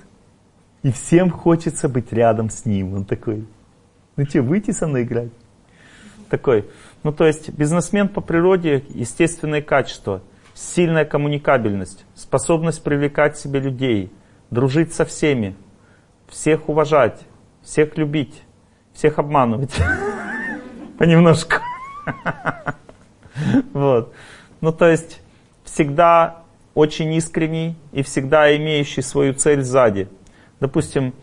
[0.83, 2.95] и всем хочется быть рядом с ним.
[2.95, 3.47] Он такой,
[4.17, 5.31] ну что, выйти со мной играть?
[6.29, 6.69] Такой.
[7.03, 10.23] Ну то есть бизнесмен по природе, естественные качества,
[10.55, 14.13] сильная коммуникабельность, способность привлекать к себе людей,
[14.51, 15.55] дружить со всеми,
[16.31, 17.21] всех уважать,
[17.63, 18.43] всех любить,
[18.95, 19.75] всех обманывать.
[20.99, 21.57] Понемножку.
[23.73, 24.13] Вот.
[24.61, 25.23] Ну, то есть,
[25.65, 26.43] всегда
[26.75, 30.09] очень искренний и всегда имеющий свою цель сзади.
[30.61, 31.15] Допустим,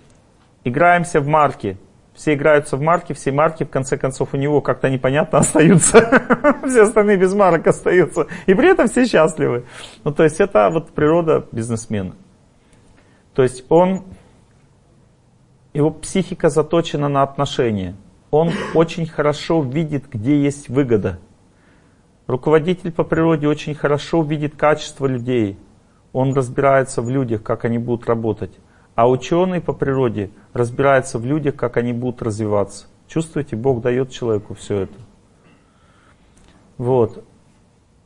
[0.63, 1.77] играемся в марки.
[2.15, 6.57] Все играются в марки, все марки, в конце концов, у него как-то непонятно остаются.
[6.67, 8.25] Все остальные без марок остаются.
[8.47, 9.65] И при этом все счастливы.
[10.03, 12.15] Ну, то есть, это вот природа бизнесмена.
[13.35, 14.03] То есть, он,
[15.73, 17.95] его психика заточена на отношения.
[18.31, 21.19] Он очень хорошо видит, где есть выгода.
[22.27, 25.57] Руководитель по природе очень хорошо видит качество людей.
[26.11, 28.51] Он разбирается в людях, как они будут работать.
[28.95, 32.87] А ученый по природе разбирается в людях, как они будут развиваться.
[33.07, 34.97] Чувствуете, Бог дает человеку все это.
[36.77, 37.23] Вот.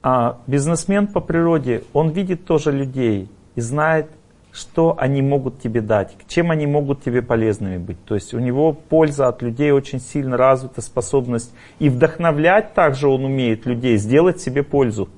[0.03, 4.09] А бизнесмен по природе, он видит тоже людей и знает,
[4.51, 8.03] что они могут тебе дать, чем они могут тебе полезными быть.
[8.05, 13.23] То есть у него польза от людей очень сильно развита, способность и вдохновлять также он
[13.25, 15.09] умеет людей, сделать себе пользу.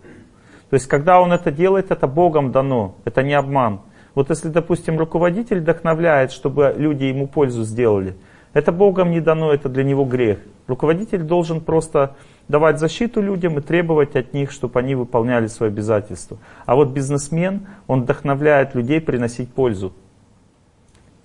[0.69, 3.81] То есть когда он это делает, это Богом дано, это не обман.
[4.15, 8.15] Вот если, допустим, руководитель вдохновляет, чтобы люди ему пользу сделали,
[8.53, 10.39] это Богом не дано, это для него грех.
[10.68, 12.15] Руководитель должен просто
[12.48, 16.38] давать защиту людям и требовать от них, чтобы они выполняли свои обязательства.
[16.65, 19.94] А вот бизнесмен, он вдохновляет людей приносить пользу.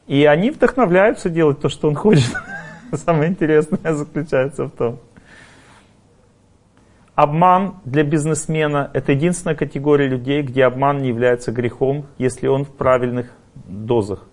[0.06, 2.32] И они вдохновляются делать то, что он хочет.
[2.92, 5.00] Самое интересное заключается в том.
[7.14, 12.70] Обман для бизнесмена– это единственная категория людей, где обман не является грехом, если он в
[12.70, 13.32] правильных
[13.66, 14.24] дозах.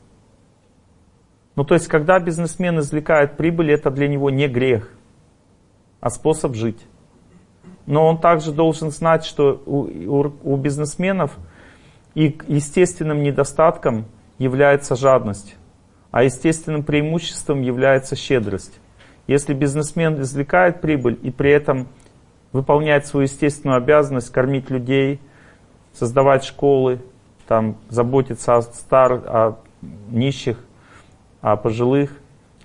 [1.55, 4.91] Ну то есть, когда бизнесмен извлекает прибыль, это для него не грех–
[5.99, 6.79] а способ жить.
[7.85, 11.37] Но он также должен знать, что у, у, у бизнесменов
[12.13, 14.05] их естественным недостатком
[14.37, 15.55] является жадность,
[16.11, 18.79] а естественным преимуществом является щедрость.
[19.27, 21.87] Если бизнесмен извлекает прибыль и при этом
[22.51, 25.19] выполняет свою естественную обязанность кормить людей,
[25.93, 27.01] создавать школы,
[27.47, 29.57] там, заботиться о старых, о
[30.09, 30.57] нищих,
[31.41, 32.11] о пожилых,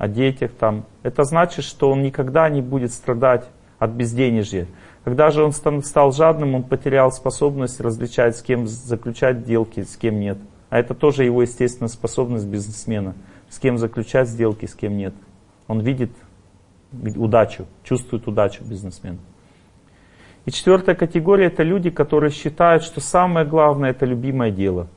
[0.01, 3.45] о детях, там, это значит, что он никогда не будет страдать
[3.79, 4.67] от безденежья.
[5.05, 10.19] Когда же он стал жадным, он потерял способность различать, с кем заключать сделки, с кем
[10.19, 10.39] нет.
[10.71, 13.15] А это тоже его естественная способность бизнесмена.
[13.51, 15.13] С кем заключать сделки, с кем нет.
[15.69, 16.13] Он видит
[16.93, 19.19] удачу, чувствует удачу бизнесмен.
[20.47, 24.89] И четвертая категория это люди, которые считают, что самое главное это любимое дело.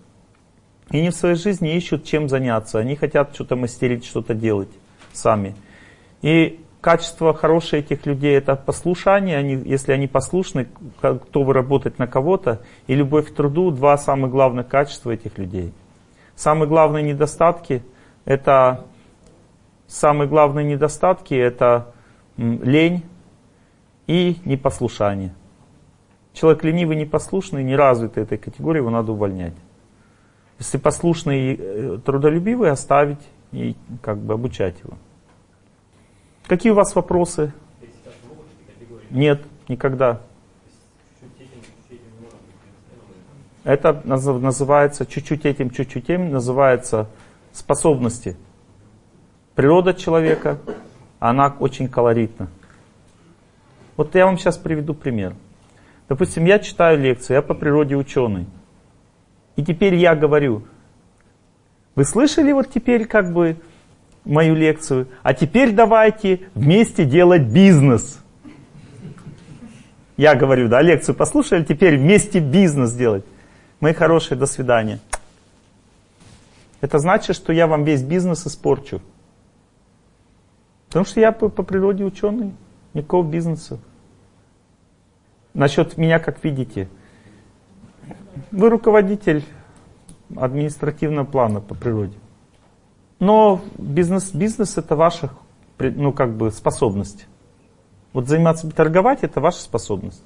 [0.92, 2.80] И они в своей жизни ищут чем заняться.
[2.80, 4.70] Они хотят что-то мастерить, что-то делать
[5.14, 5.56] сами.
[6.22, 10.68] И качество хорошее этих людей это послушание, они, если они послушны,
[11.02, 15.74] готовы работать на кого-то, и любовь к труду, два самых главных качества этих людей.
[16.36, 17.84] Самые главные недостатки
[18.26, 18.86] это
[19.88, 21.94] самые главные недостатки это
[22.38, 23.04] лень
[24.08, 25.34] и непослушание.
[26.34, 29.54] Человек ленивый, непослушный, неразвитый этой категории, его надо увольнять.
[30.58, 33.20] Если послушный и э, трудолюбивый, оставить
[33.54, 34.98] и как бы обучать его.
[36.48, 37.54] Какие у вас вопросы?
[39.10, 40.22] Нет, никогда.
[43.64, 47.08] Это называется чуть-чуть этим, чуть-чуть этим, называется
[47.54, 48.36] способности.
[49.56, 50.58] Природа человека,
[51.20, 52.50] она очень колоритна.
[53.96, 55.36] Вот я вам сейчас приведу пример.
[56.10, 58.48] Допустим, я читаю лекции, я по природе ученый.
[59.56, 60.64] И теперь я говорю,
[61.96, 63.58] вы слышали вот теперь как бы
[64.26, 65.08] мою лекцию?
[65.22, 68.20] А теперь давайте вместе делать бизнес.
[70.18, 73.26] Я говорю, да, лекцию послушали, теперь вместе бизнес делать.
[73.80, 75.00] Мои хорошие, до свидания.
[76.82, 79.02] Это значит, что я вам весь бизнес испорчу.
[80.88, 82.54] Потому что я по, по природе ученый,
[82.94, 83.80] никакого бизнеса.
[85.54, 86.88] Насчет меня, как видите,
[88.52, 89.44] вы руководитель
[90.38, 92.18] административного плана по природе.
[93.20, 95.30] Но бизнес, бизнес это ваша,
[95.80, 97.28] ну, как бы, способность.
[98.12, 100.24] Вот заниматься, торговать это ваша способность.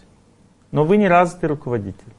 [0.72, 2.14] Но вы не развитый руководитель.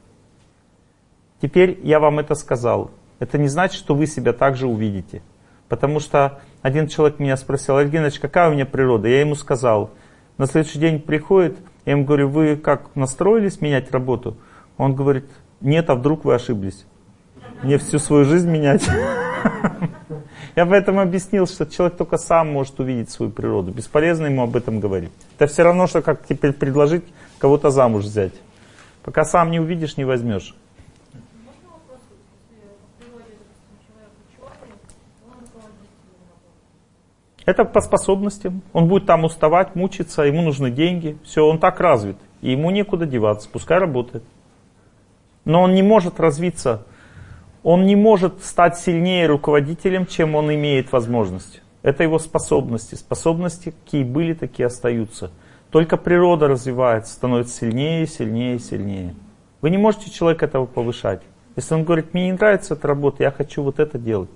[1.41, 2.91] Теперь я вам это сказал.
[3.19, 5.21] Это не значит, что вы себя также увидите.
[5.67, 9.07] Потому что один человек меня спросил, Альгинович, какая у меня природа?
[9.07, 9.91] Я ему сказал.
[10.37, 14.37] На следующий день приходит, я ему говорю, вы как настроились менять работу?
[14.77, 15.25] Он говорит,
[15.61, 16.85] нет, а вдруг вы ошиблись?
[17.63, 18.87] Мне всю свою жизнь менять.
[20.55, 23.71] Я поэтому объяснил, что человек только сам может увидеть свою природу.
[23.71, 25.11] Бесполезно ему об этом говорить.
[25.37, 27.03] Это все равно, что как теперь предложить
[27.37, 28.33] кого-то замуж взять.
[29.03, 30.55] Пока сам не увидишь, не возьмешь.
[37.45, 38.61] Это по способностям.
[38.73, 41.17] Он будет там уставать, мучиться, ему нужны деньги.
[41.23, 42.17] Все, он так развит.
[42.41, 44.23] И ему некуда деваться, пускай работает.
[45.45, 46.85] Но он не может развиться
[47.63, 51.61] он не может стать сильнее руководителем, чем он имеет возможность.
[51.81, 52.95] Это его способности.
[52.95, 55.31] Способности какие были, такие остаются.
[55.69, 59.15] Только природа развивается, становится сильнее, сильнее, сильнее.
[59.61, 61.21] Вы не можете человека этого повышать.
[61.55, 64.29] Если он говорит, мне не нравится эта работа, я хочу вот это делать.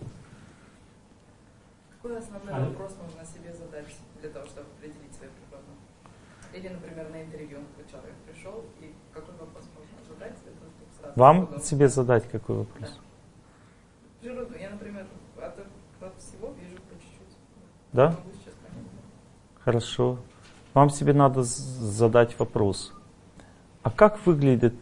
[2.02, 3.86] Какой основной вопрос нужно себе задать
[4.22, 5.72] для того, чтобы определить свою природу?
[6.54, 7.60] Или, например, на интервью
[7.90, 10.34] человек пришел, и какой вопрос можно задать?
[11.16, 12.90] Вам себе задать какой вопрос?
[12.90, 13.03] Да.
[17.92, 18.16] Да?
[19.64, 20.20] Хорошо.
[20.74, 22.94] Вам себе надо задать вопрос.
[23.82, 24.74] А как выглядит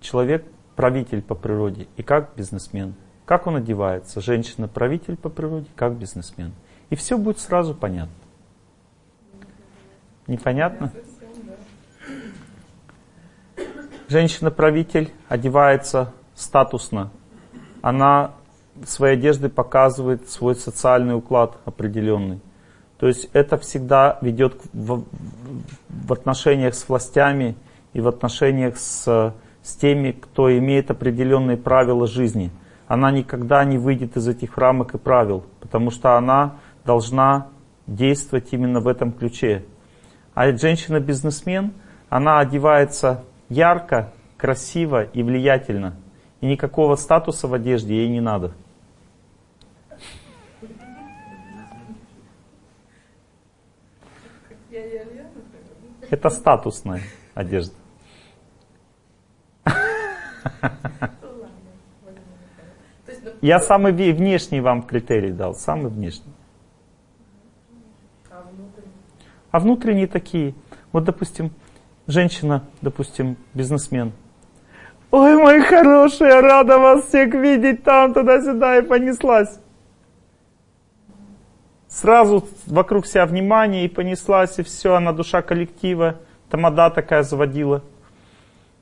[0.00, 0.44] человек,
[0.76, 2.94] правитель по природе, и как бизнесмен?
[3.24, 4.20] Как он одевается?
[4.20, 6.52] Женщина правитель по природе, как бизнесмен.
[6.90, 8.14] И все будет сразу понятно.
[10.26, 10.92] Непонятно?
[14.08, 17.10] Женщина-правитель одевается статусно.
[17.80, 18.34] Она
[18.84, 22.40] своей одеждой показывает свой социальный уклад определенный.
[22.98, 25.04] То есть это всегда ведет в,
[25.88, 27.56] в отношениях с властями
[27.92, 32.50] и в отношениях с, с теми, кто имеет определенные правила жизни.
[32.86, 37.48] Она никогда не выйдет из этих рамок и правил, потому что она должна
[37.86, 39.64] действовать именно в этом ключе.
[40.34, 41.72] А женщина-бизнесмен,
[42.08, 45.94] она одевается ярко, красиво и влиятельно.
[46.40, 48.52] И никакого статуса в одежде ей не надо.
[56.10, 57.00] Это статусная
[57.34, 57.74] одежда.
[63.40, 66.32] Я самый внешний вам критерий дал, самый внешний.
[69.50, 70.54] А внутренние такие.
[70.92, 71.50] Вот, допустим,
[72.06, 74.12] женщина, допустим, бизнесмен.
[75.10, 79.60] Ой, мои хорошие, рада вас всех видеть там, туда-сюда, и понеслась
[81.94, 86.16] сразу вокруг себя внимание и понеслась, и все, она душа коллектива,
[86.50, 87.82] тамада такая заводила.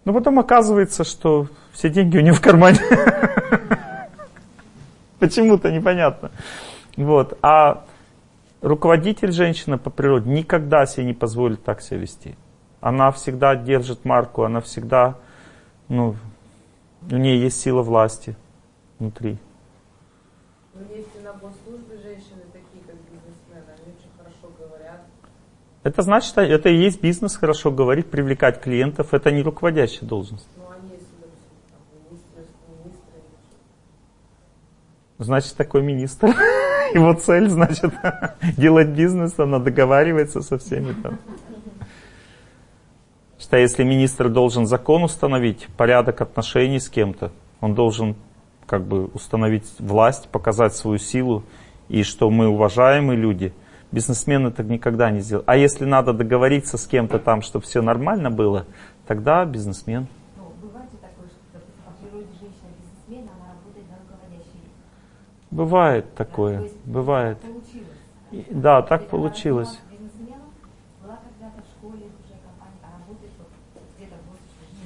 [0.04, 2.78] Но потом оказывается, что все деньги у нее в кармане.
[5.18, 6.32] Почему-то непонятно.
[6.96, 7.38] Вот.
[7.42, 7.84] А
[8.62, 12.34] руководитель женщина по природе никогда себе не позволит так себя вести.
[12.80, 15.16] Она всегда держит марку, она всегда,
[15.88, 16.16] ну,
[17.10, 18.36] у нее есть сила власти
[18.98, 19.38] внутри.
[20.74, 25.02] Но есть и на госслужбе женщины такие, как бизнесмены, они очень хорошо говорят.
[25.82, 29.12] Это значит, это и есть бизнес, хорошо говорить, привлекать клиентов.
[29.12, 30.46] Это не руководящая должность.
[30.56, 30.62] Ну.
[35.18, 36.28] Значит, такой министр.
[36.94, 37.92] Его цель, значит,
[38.56, 41.18] делать бизнес, она договаривается со всеми там.
[43.38, 48.14] Что если министр должен закон установить, порядок отношений с кем-то, он должен
[48.66, 51.44] как бы установить власть, показать свою силу,
[51.88, 53.52] и что мы уважаемые люди.
[53.92, 55.46] Бизнесмены так никогда не сделают.
[55.48, 58.66] А если надо договориться с кем-то там, чтобы все нормально было,
[59.06, 60.06] тогда бизнесмен.
[65.50, 67.36] Бывает такое, бывает.
[68.50, 69.78] Да, так получилось.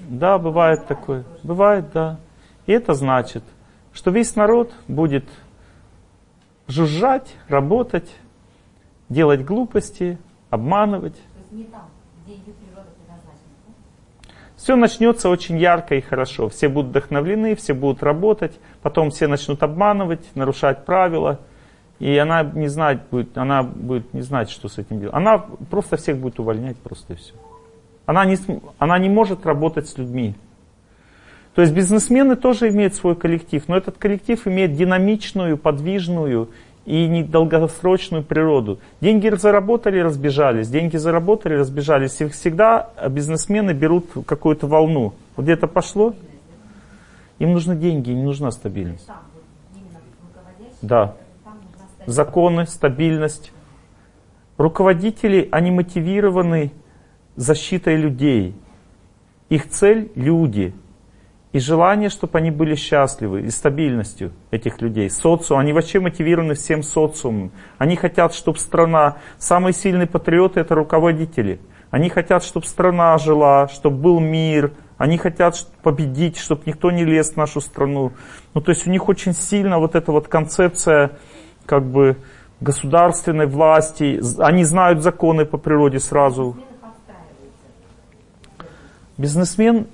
[0.09, 1.25] Да, бывает такое.
[1.45, 2.19] Бывает, да.
[2.67, 3.45] И это значит,
[3.93, 5.25] что весь народ будет
[6.67, 8.11] жужжать, работать,
[9.09, 10.19] делать глупости,
[10.51, 11.15] обманывать.
[11.15, 11.89] То есть не там,
[12.25, 13.51] где ее природа предназначена.
[13.67, 14.33] да?
[14.57, 16.49] Все начнется очень ярко и хорошо.
[16.49, 21.41] Все будут вдохновлены, все будут работать, потом все начнут обманывать, нарушать правила.
[21.99, 25.15] И она не знать будет, она будет не знать, что с этим делать.
[25.15, 27.33] Она просто всех будет увольнять, просто и все.
[28.05, 28.37] Она не,
[28.79, 30.35] она не может работать с людьми.
[31.55, 36.51] То есть бизнесмены тоже имеют свой коллектив, но этот коллектив имеет динамичную, подвижную
[36.87, 38.79] и недолгосрочную природу.
[39.01, 42.21] Деньги заработали, разбежались, деньги заработали, разбежались.
[42.21, 45.13] И всегда бизнесмены берут какую-то волну.
[45.35, 46.15] Вот где-то пошло,
[47.39, 49.09] им нужны деньги, им не нужна стабильность.
[50.81, 51.15] Да.
[52.07, 53.53] законы, стабильность.
[54.57, 56.71] Руководители, они мотивированы
[57.35, 58.55] защитой людей.
[59.49, 60.73] Их цель– люди.
[61.57, 65.09] И желание, чтобы они были счастливы, и стабильностью этих людей.
[65.09, 67.51] Социум, они вообще мотивированы всем социумом.
[67.79, 71.59] Они хотят, чтобы страна, самые сильные патриоты– это руководители.
[71.91, 74.75] Они хотят, чтобы страна жила, чтобы был мир.
[74.99, 78.13] Они хотят победить, чтобы никто не лез в нашу страну.
[78.53, 81.13] Ну, то есть у них очень сильно вот эта вот концепция
[81.65, 82.19] как бы
[82.61, 84.21] государственной власти.
[84.41, 86.55] Они знают законы по природе сразу.
[89.17, 89.87] Бизнесмен,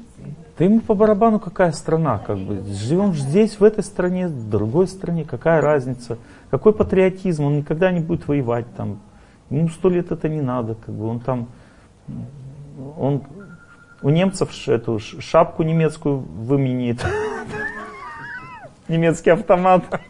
[0.63, 2.63] да ему по барабану какая страна, как бы.
[2.63, 6.19] Живем здесь, в этой стране, в другой стране, какая разница.
[6.53, 9.01] Какой патриотизм, он никогда не будет воевать там.
[9.51, 11.09] Ему сто лет это не надо, как бы.
[11.09, 11.49] Он там,
[12.97, 13.25] он
[14.03, 17.05] у немцев эту шапку немецкую выменит.
[18.87, 19.83] Немецкий автомат.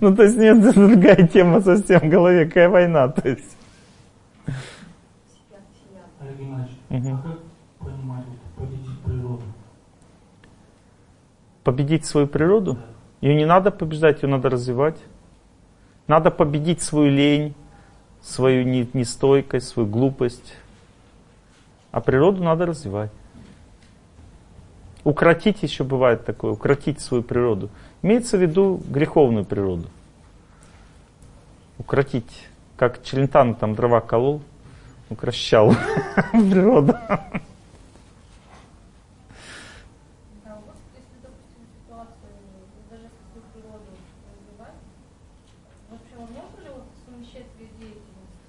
[0.00, 3.56] Ну, то есть нет, это другая тема совсем в голове, какая война, то есть.
[6.20, 7.14] Олег Геннадьевич, Мгм.
[7.14, 7.38] а как
[7.78, 9.42] понимать вот, победить природу?
[11.68, 12.78] Победить свою природу.
[13.20, 14.96] Ее не надо побеждать, ее надо развивать.
[16.06, 17.54] Надо победить свою лень,
[18.22, 20.54] свою не- нестойкость, свою глупость.
[21.90, 23.10] А природу надо развивать.
[25.04, 27.68] Укротить еще бывает такое, укротить свою природу.
[28.00, 29.88] Имеется в виду греховную природу.
[31.78, 32.48] Укротить.
[32.78, 34.40] Как Челентано там дрова колол,
[35.10, 35.74] укращал
[36.32, 36.94] природу.
[40.44, 42.30] Да, вот если, допустим, ситуацию,
[42.90, 43.90] даже если свою природу
[44.30, 44.78] развивать,
[45.90, 48.46] вообще возможно ли вот совмещать две деятельности?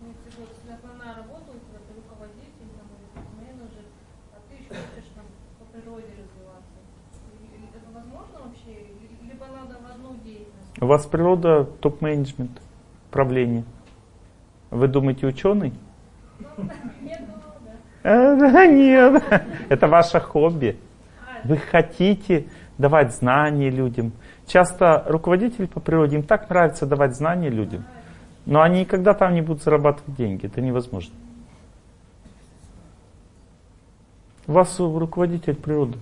[0.00, 3.84] Ну, если вот, если основная работа у тебя, ты руководитель, там, или ты менеджер,
[4.32, 5.26] а ты еще хочешь там
[5.60, 6.78] по природе развиваться.
[7.36, 8.72] И- и Это возможно вообще?
[8.96, 10.64] Или- Либо надо в одну деятельность?
[10.80, 12.62] У вас природа топ-менеджмент,
[13.10, 13.64] правление.
[14.70, 15.72] Вы думаете, ученый?
[16.38, 16.70] Ну,
[18.04, 19.22] да, нет,
[19.68, 20.78] это ваше хобби.
[21.42, 22.46] Вы хотите
[22.78, 24.12] давать знания людям.
[24.46, 27.84] Часто руководители по природе, им так нравится давать знания людям,
[28.46, 31.14] но они никогда там не будут зарабатывать деньги, это невозможно.
[34.46, 35.98] У вас руководитель природы.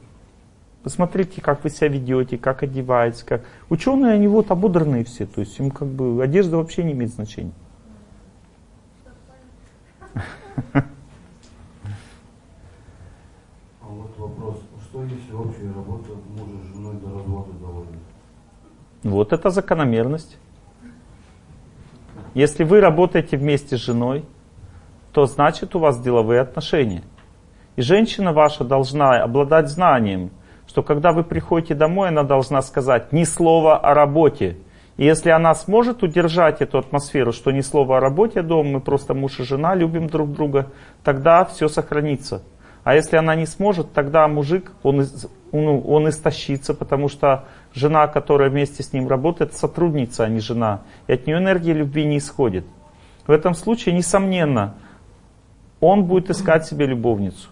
[0.87, 3.25] Посмотрите, как вы себя ведете, как одеваетесь.
[3.25, 3.43] Как...
[3.71, 7.51] Ученые, они вот ободранные все, то есть им как бы одежда вообще не имеет значения.
[10.15, 10.85] А
[13.83, 17.99] вот вопрос, что если общая работа мужа с женой до развода доводит?
[19.03, 20.39] Вот это закономерность.
[22.35, 24.25] Если вы работаете вместе с женой,
[25.11, 27.03] то значит у вас деловые отношения.
[27.75, 30.31] И женщина ваша должна обладать знанием,
[30.77, 34.59] что когда вы приходите домой, она должна сказать ни слова о работе.
[34.99, 39.15] И если она сможет удержать эту атмосферу, что ни слова о работе дома, мы просто
[39.15, 40.71] муж и жена, любим друг друга,
[41.03, 42.43] тогда все сохранится.
[42.85, 45.07] А если она не сможет, тогда мужик, он,
[45.51, 50.83] ну, он истощится, потому что жена, которая вместе с ним работает, сотрудница, а не жена.
[51.07, 52.67] И от нее энергия любви не исходит.
[53.27, 54.75] В этом случае, несомненно,
[55.81, 57.49] он будет искать себе любовницу.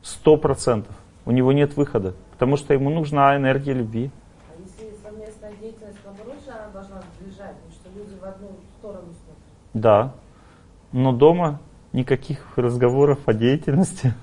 [0.00, 0.96] Сто процентов.
[1.26, 4.10] У него нет выхода, потому что ему нужна энергия любви.
[4.48, 9.74] А если совместная деятельность, наоборот, она должна сближать, потому что люди в одну сторону смотрят.
[9.74, 10.14] Да.
[10.90, 11.60] Но дома
[11.92, 14.14] никаких разговоров о деятельности.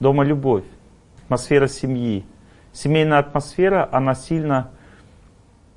[0.00, 0.64] Дома любовь,
[1.22, 2.24] атмосфера семьи.
[2.72, 4.72] Семейная атмосфера, она сильно,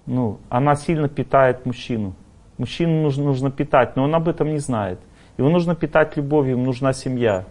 [0.08, 2.16] ну, она сильно питает мужчину.
[2.58, 5.00] Мужчину нужно, нужно питать, но он об этом не знает.
[5.38, 7.46] Его нужно питать любовью, ему нужна семья.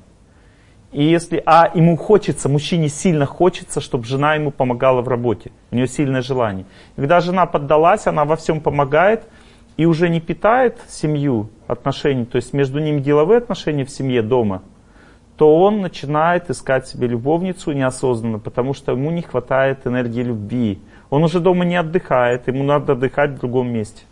[0.93, 5.52] И если, а ему хочется, мужчине сильно хочется, чтобы жена ему помогала в работе.
[5.70, 6.67] У нее сильное желание.
[6.97, 9.25] Когда жена поддалась, она во всем помогает
[9.77, 14.62] и уже не питает семью отношений, то есть между ними деловые отношения в семье дома,
[15.36, 20.81] то он начинает искать себе любовницу неосознанно, потому что ему не хватает энергии любви.
[21.09, 24.02] Он уже дома не отдыхает, ему надо отдыхать в другом месте.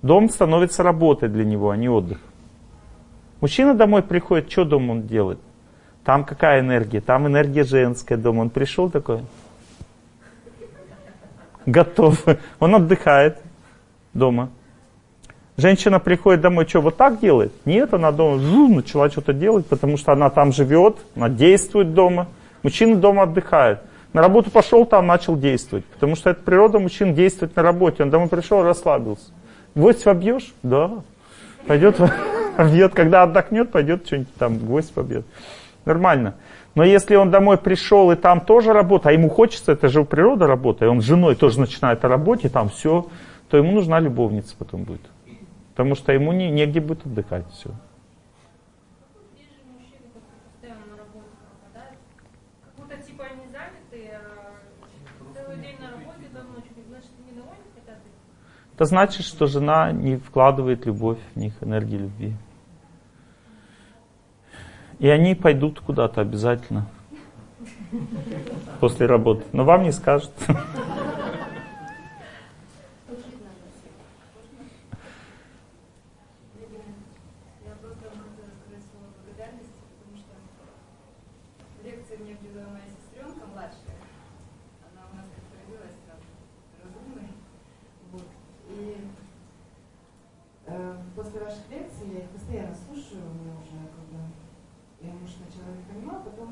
[0.00, 2.18] Дом становится работой для него, а не отдых.
[3.40, 5.40] Мужчина домой приходит, что дома он делает?
[6.06, 7.00] Там какая энергия?
[7.00, 8.42] Там энергия женская дома.
[8.42, 9.22] Он пришел такой,
[11.66, 12.24] готов.
[12.60, 13.38] Он отдыхает
[14.14, 14.50] дома.
[15.56, 17.52] Женщина приходит домой, что, вот так делает?
[17.64, 22.28] Нет, она дома жу, начала что-то делать, потому что она там живет, она действует дома.
[22.62, 23.80] Мужчина дома отдыхает.
[24.12, 25.84] На работу пошел, там начал действовать.
[25.86, 28.04] Потому что это природа мужчин действовать на работе.
[28.04, 29.32] Он домой пришел, расслабился.
[29.74, 30.54] Гвоздь побьешь?
[30.62, 31.02] Да.
[31.66, 31.96] Пойдет,
[32.56, 32.94] побьет.
[32.94, 35.26] Когда отдохнет, пойдет что-нибудь там, гвоздь побьет.
[35.86, 36.34] Нормально.
[36.74, 40.04] Но если он домой пришел, и там тоже работа, а ему хочется, это же у
[40.04, 43.06] природы работа, и он с женой тоже начинает о работе, там все,
[43.48, 45.02] то ему нужна любовница потом будет.
[45.70, 47.70] Потому что ему не, негде будет отдыхать все.
[58.74, 62.34] Это значит, что жена не вкладывает любовь в них, энергию любви.
[64.98, 66.86] И они пойдут куда-то обязательно
[68.80, 69.44] после работы.
[69.52, 70.32] Но вам не скажут.
[70.48, 70.54] Я
[77.80, 80.32] просто вам хотела сказать слово благодарности, потому что
[81.76, 84.00] в лекции мне привела моя сестренка младшая.
[84.88, 86.20] Она у нас как родилась там
[86.80, 87.36] разумной.
[88.12, 88.28] Вот.
[88.72, 88.96] И
[90.66, 94.24] э, после ваших лекций я их постоянно слушаю, у меня уже как бы
[95.00, 95.30] я муж
[96.06, 96.48] понимал, потом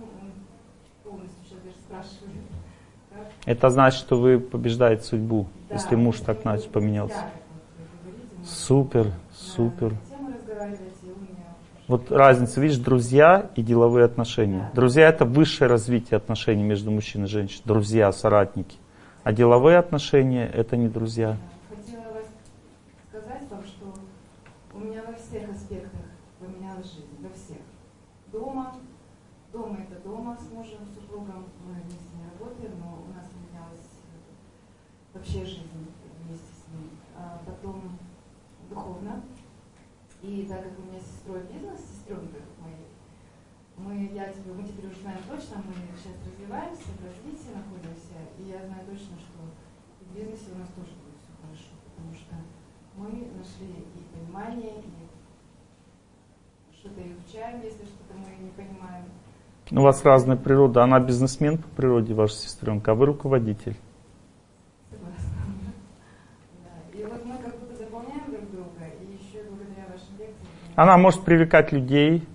[1.02, 2.42] полностью сейчас даже спрашивает.
[3.12, 3.26] Как?
[3.46, 7.14] Это значит, что вы побеждаете судьбу, Да, если муж так вы- значит поменялся.
[7.16, 9.94] Да, Супер, супер.
[11.86, 14.70] Вот разница, видишь, друзья и деловые отношения.
[14.74, 17.62] Друзья это высшее развитие отношений между мужчиной и женщиной.
[17.66, 18.76] Друзья, соратники.
[19.22, 21.36] А деловые отношения это не друзья.
[21.68, 22.24] Хотела вас
[23.10, 23.94] сказать вам, что
[24.72, 26.00] у меня во всех аспектах
[26.38, 27.58] поменялась жизнь, во всех.
[28.32, 28.76] Дома,
[29.54, 34.02] дома это дома с мужем, с супругом, мы вместе не работаем, но у нас поменялась
[34.02, 36.90] э, вообще жизнь вместе с ним.
[37.16, 37.96] А потом
[38.68, 39.22] духовно.
[40.22, 42.90] И так как у меня с сестрой бизнес, сестренка моей,
[43.76, 48.50] мы, я тебе, мы теперь уже знаем точно, мы сейчас развиваемся, в развитии находимся, и
[48.50, 49.38] я знаю точно, что
[50.00, 52.34] в бизнесе у нас тоже будет все хорошо, потому что
[52.96, 55.04] мы нашли и понимание, и
[56.72, 59.04] что-то изучаем, если что-то мы не понимаем.
[59.70, 60.82] У вас разная природа.
[60.82, 63.76] Она бизнесмен по природе, ваша сестренка, а вы руководитель.
[70.76, 72.26] Она может привлекать людей,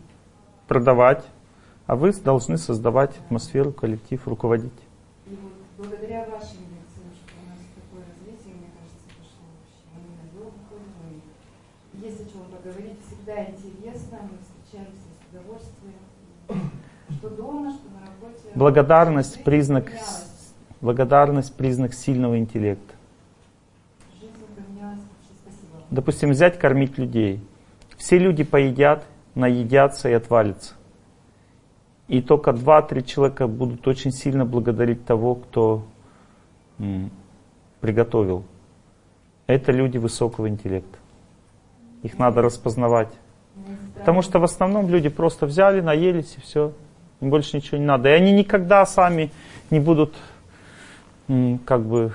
[0.68, 1.26] продавать,
[1.86, 4.72] а вы должны создавать атмосферу, коллектив, руководить.
[5.26, 9.92] И вот благодаря вашим лекциям, что у нас такое развитие, мне кажется, пошло вообще.
[9.94, 11.22] Мы на йогу ходим,
[12.02, 16.79] есть о чем поговорить, всегда интересно, мы встречаемся с удовольствием.
[17.20, 18.50] Что дома, что на работе.
[18.56, 19.92] Благодарность признак,
[20.82, 22.94] благодарность признак сильного интеллекта.
[25.92, 27.42] Допустим, взять кормить людей.
[27.98, 29.04] Все люди поедят,
[29.36, 30.74] наедятся и отвалятся.
[32.08, 35.84] И только два-три человека будут очень сильно благодарить того, кто
[36.80, 37.12] м,
[37.82, 38.44] приготовил.
[39.48, 40.98] Это люди высокого интеллекта.
[42.04, 43.10] Их надо распознавать.
[43.56, 46.72] У меня сестра- Потому что в основном люди просто взяли, наелись и все.
[47.22, 48.10] Им больше ничего не надо.
[48.10, 49.32] И они никогда сами
[49.70, 50.16] не будут
[51.66, 52.14] как бы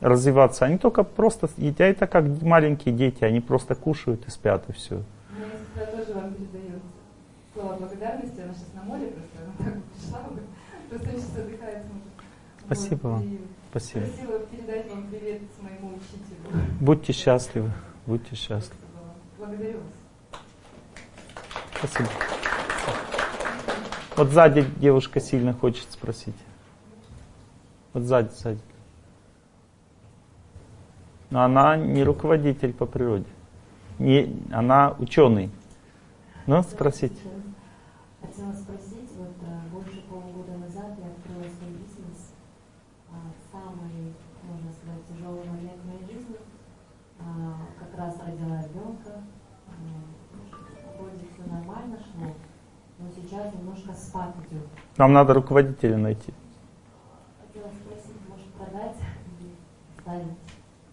[0.00, 0.64] развиваться.
[0.64, 5.02] Они только просто едят, это как маленькие дети, они просто кушают и спят и все.
[5.30, 6.82] Моя сестра тоже вам передает
[7.54, 8.40] слова благодарности.
[8.40, 10.40] Она сейчас на море просто, она так пришла бы.
[10.88, 11.84] Просто она сейчас отдыхает.
[11.84, 12.10] смотрит.
[12.66, 13.38] Спасибо Вот, вам.
[13.70, 14.06] Спасибо.
[14.06, 16.64] Просила передать вам привет моему учителю.
[16.80, 17.70] Будьте счастливы.
[18.06, 18.80] Будьте счастливы.
[19.38, 20.40] Благодарю вас.
[21.78, 22.10] Спасибо.
[24.20, 26.36] Вот сзади девушка сильно хочет спросить.
[27.94, 28.60] Вот сзади, сзади.
[31.30, 33.24] Но она не руководитель по природе.
[33.98, 35.48] Не, она ученый.
[36.46, 37.16] Ну, спросите.
[38.20, 42.34] Хотела спросить, вот э, больше полугода назад я открыла свой бизнес.
[43.08, 43.14] А,
[43.50, 46.36] Самый, можно сказать, тяжелый момент в моей жизни.
[47.20, 49.24] А, Как раз родила ребенка.
[53.30, 54.62] Сейчас немножко спад идет.
[54.96, 56.32] Нам надо руководителя найти.
[57.46, 58.96] Хотела спросить, может продать
[59.40, 60.24] или?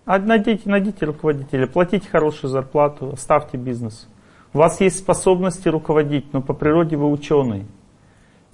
[0.05, 4.07] А найдите, найдите руководителя, платите хорошую зарплату, оставьте бизнес.
[4.53, 7.65] У вас есть способности руководить, но по природе вы ученый.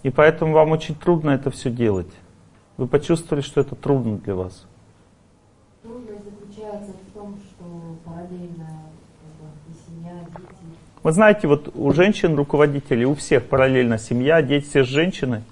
[0.02, 2.12] И поэтому вам очень трудно это все делать.
[2.78, 4.66] Вы почувствовали, что это трудно для вас.
[5.82, 7.66] Трудность заключается в том, что
[8.04, 8.68] параллельно
[9.22, 10.93] как бы, и семья, дети.
[11.04, 15.44] Вы знаете, вот у женщин-руководителей, у всех параллельно семья, дети, все женщины.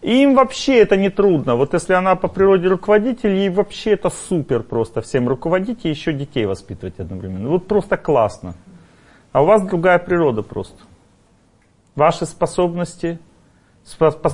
[0.00, 1.56] И им вообще это не трудно.
[1.56, 6.12] Вот если она по природе руководитель, ей вообще это супер просто всем руководить и еще
[6.12, 7.48] детей воспитывать одновременно.
[7.48, 8.54] Вот просто классно.
[9.32, 10.80] А у вас другая природа просто.
[11.96, 13.18] Ваши способности,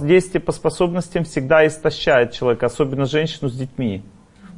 [0.02, 4.02] действие по способностям всегда истощает человека, особенно женщину с детьми.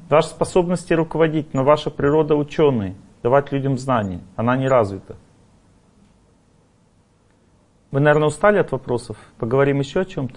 [0.09, 5.17] Ваши способности руководить, но ваша природа ученый, давать людям знания, она не развита.
[7.95, 9.17] Вы, наверное, устали от вопросов?
[9.39, 10.37] Поговорим еще о чем-то?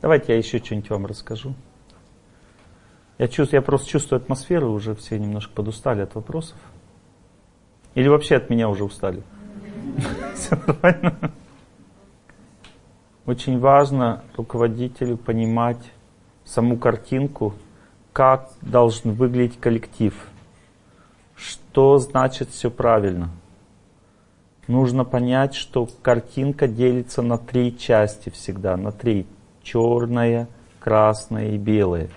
[0.00, 1.52] Давайте я еще что-нибудь вам расскажу.
[3.18, 6.56] Я, чувствую, я просто чувствую атмосферу, уже все немножко подустали от вопросов.
[7.94, 9.22] Или вообще от меня уже устали?
[10.34, 11.30] Все нормально?
[13.26, 15.92] Очень важно руководителю понимать
[16.46, 17.52] саму картинку,
[18.14, 20.14] как должен выглядеть коллектив,
[21.40, 23.30] что значит все правильно.
[24.68, 29.26] Нужно понять, что картинка делится на три части всегда, на три.
[29.62, 32.08] Черное, красное и белое.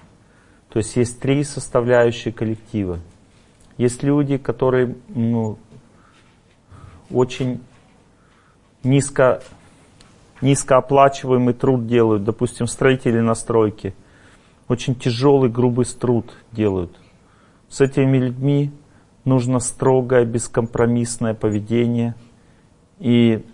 [0.69, 2.99] То есть есть три составляющие коллектива.
[3.77, 5.57] Есть люди, которые ну,
[7.09, 7.61] очень
[8.83, 9.41] низко,
[10.41, 13.93] низкооплачиваемый труд делают, допустим, строители на стройке.
[14.67, 16.95] Очень тяжелый, грубый труд делают.
[17.69, 18.71] С этими людьми
[19.25, 22.15] нужно строгое, бескомпромиссное поведение.
[22.99, 23.45] И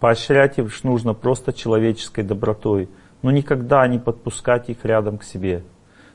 [0.00, 2.88] поощрять их нужно просто человеческой добротой
[3.22, 5.62] но никогда не подпускать их рядом к себе.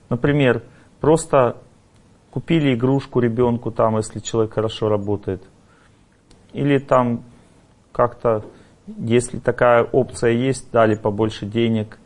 [0.10, 0.62] Например,
[1.00, 1.58] просто
[2.32, 5.42] купили игрушку ребенку там, если человек хорошо работает.
[6.54, 7.24] Или там
[7.92, 8.46] как-то,
[8.86, 11.98] если такая опция есть, дали побольше денег.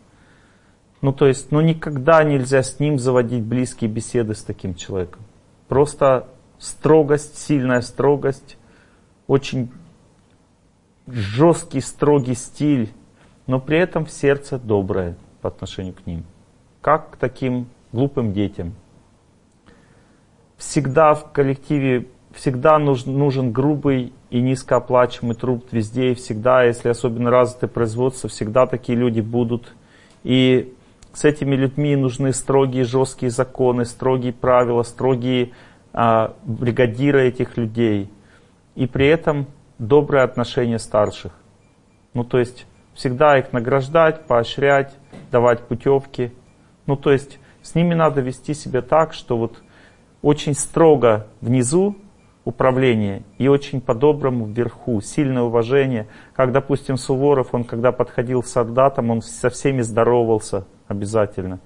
[1.01, 5.21] Ну, то есть, ну, никогда нельзя с ним заводить близкие беседы с таким человеком.
[5.71, 6.27] Просто
[6.59, 8.57] строгость, сильная строгость,
[9.25, 9.71] очень
[11.07, 12.91] жесткий, строгий стиль,
[13.47, 16.25] но при этом сердце доброе по отношению к ним,
[16.81, 18.73] как к таким глупым детям.
[20.57, 27.31] Всегда в коллективе, всегда нужен, нужен грубый и низкооплачиваемый труд везде и всегда, если особенно
[27.31, 29.73] развитое производство, всегда такие люди будут.
[30.25, 30.75] И
[31.13, 35.51] с этими людьми нужны строгие, жесткие законы, строгие правила, строгие
[35.93, 38.09] а, бригадиры этих людей.
[38.75, 41.33] И при этом доброе отношение старших.
[42.13, 44.93] Ну, то есть всегда их награждать, поощрять,
[45.31, 46.31] давать путевки.
[46.85, 49.61] Ну, то есть с ними надо вести себя так, что вот
[50.21, 51.95] очень строго внизу
[52.45, 56.07] управление и очень по-доброму вверху, сильное уважение.
[56.33, 61.59] Как, допустим, Суворов, он когда подходил к солдатам, он со всеми здоровался обязательно.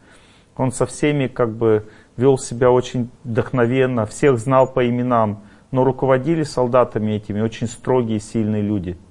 [0.57, 1.87] Он со всеми как бы
[2.17, 8.61] вел себя очень вдохновенно, всех знал по именам, но руководили солдатами этими очень строгие, сильные
[8.61, 8.97] люди–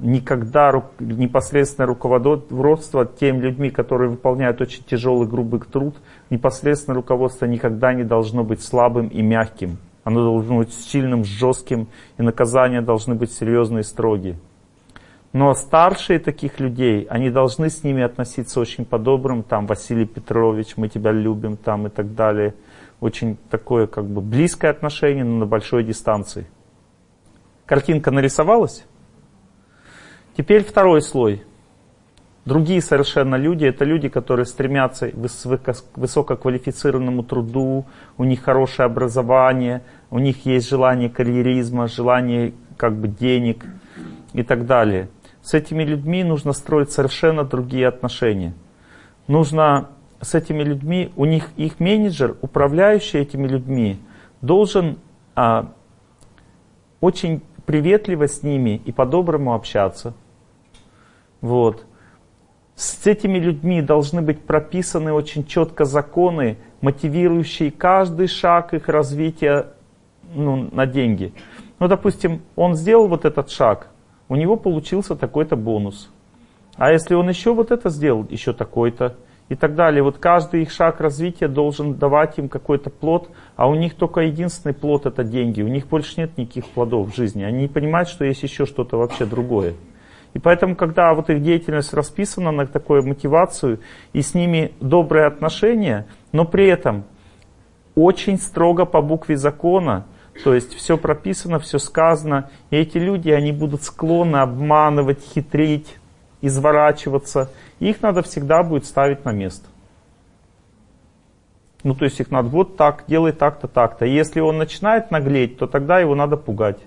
[0.00, 5.96] никогда непосредственное руководство тем людьми, которые выполняют очень тяжелый, грубый труд,
[6.30, 9.78] непосредственное руководство никогда не должно быть слабым и мягким.
[10.04, 14.38] Оно должно быть сильным, жестким, и наказания должны быть серьезные и строгие.
[15.32, 20.88] Но старшие таких людей, они должны с ними относиться очень по-доброму, там, Василий Петрович, мы
[20.88, 22.54] тебя любим, там, и так далее.
[23.00, 26.46] Очень такое, как бы, близкое отношение, но на большой дистанции.
[27.64, 28.84] Картинка нарисовалась?
[30.36, 31.44] Теперь второй слой.
[32.46, 37.84] Другие совершенно люди, это люди, которые стремятся к высококвалифицированному труду,
[38.16, 43.66] у них хорошее образование, у них есть желание карьеризма, желание как бы денег
[44.32, 45.08] и так далее.
[45.42, 48.54] С этими людьми нужно строить совершенно другие отношения.
[49.26, 49.90] Нужно
[50.22, 54.00] с этими людьми, у них их менеджер, управляющий этими людьми,
[54.40, 54.98] должен
[55.34, 55.72] а,
[57.00, 60.14] очень приветливо с ними и по-доброму общаться.
[61.40, 61.86] Вот.
[62.80, 69.74] С этими людьми должны быть прописаны очень четко законы, мотивирующие каждый шаг их развития
[70.34, 71.34] ну, на деньги.
[71.78, 73.90] Ну, допустим, он сделал вот этот шаг,
[74.30, 76.10] у него получился такой-то бонус.
[76.76, 79.14] А если он еще вот это сделал, еще такой-то
[79.50, 80.02] и так далее.
[80.02, 84.72] Вот каждый их шаг развития должен давать им какой-то плод, а у них только единственный
[84.72, 85.60] плод это деньги.
[85.60, 87.42] У них больше нет никаких плодов в жизни.
[87.42, 89.74] Они не понимают, что есть еще что-то вообще другое.
[90.34, 93.80] И поэтому, когда вот их деятельность расписана на такую мотивацию,
[94.12, 97.04] и с ними добрые отношения, Но при этом
[97.96, 100.06] очень строго по букве закона,
[100.44, 105.96] то есть все прописано, все сказано, и эти люди, они будут склонны обманывать, хитрить,
[106.40, 107.50] изворачиваться.
[107.80, 109.66] Их надо всегда будет ставить на место.
[111.82, 114.04] Ну, то есть их надо вот так, делай так-то, так-то.
[114.04, 116.78] Если он начинает наглеть, то тогда его надо пугать.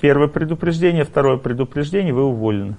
[0.00, 2.76] Первое предупреждение, второе предупреждение, вы уволены.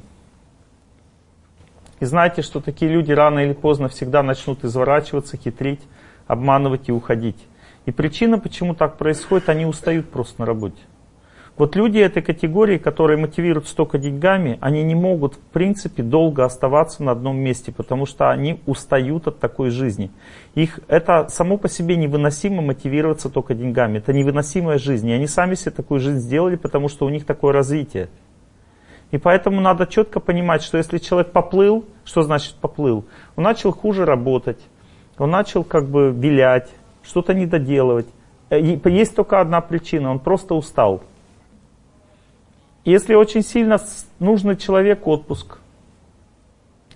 [1.99, 5.81] И знаете, что такие люди рано или поздно всегда начнут изворачиваться, хитрить,
[6.27, 7.37] обманывать и уходить.
[7.85, 10.81] И причина, почему так происходит, они устают просто на работе.
[11.57, 17.01] Вот люди этой категории, которые мотивируют столько деньгами, они не могут, в принципе, долго оставаться
[17.01, 20.11] на одном месте, потому что они устают от такой жизни.
[20.53, 23.97] Их, это само по себе невыносимо мотивироваться только деньгами.
[23.97, 25.09] Это невыносимая жизнь.
[25.09, 28.09] И они сами себе такую жизнь сделали, потому что у них такое развитие.
[29.09, 33.05] И поэтому надо четко понимать, что если человек поплыл, что значит поплыл?
[33.35, 34.59] Он начал хуже работать,
[35.17, 36.69] он начал как бы вилять,
[37.01, 38.07] что-то недоделывать.
[38.51, 41.01] Э, есть только одна причина, он просто устал.
[42.87, 43.85] Если очень сильно
[44.19, 45.57] нужно человеку отпуск,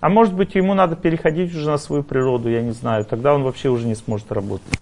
[0.00, 3.42] а может быть ему надо переходить уже на свою природу, я не знаю, тогда он
[3.42, 4.80] вообще уже не сможет работать.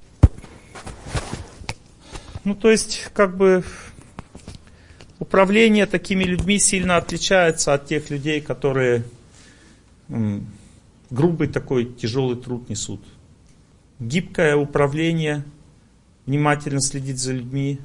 [2.44, 3.64] Ну то есть как бы
[5.18, 9.02] управление такими людьми сильно отличается от тех людей, которые
[10.10, 10.46] м,
[11.10, 13.00] грубый такой тяжелый труд несут.
[13.98, 15.42] Гибкое управление,
[16.26, 17.80] внимательно следить за людьми.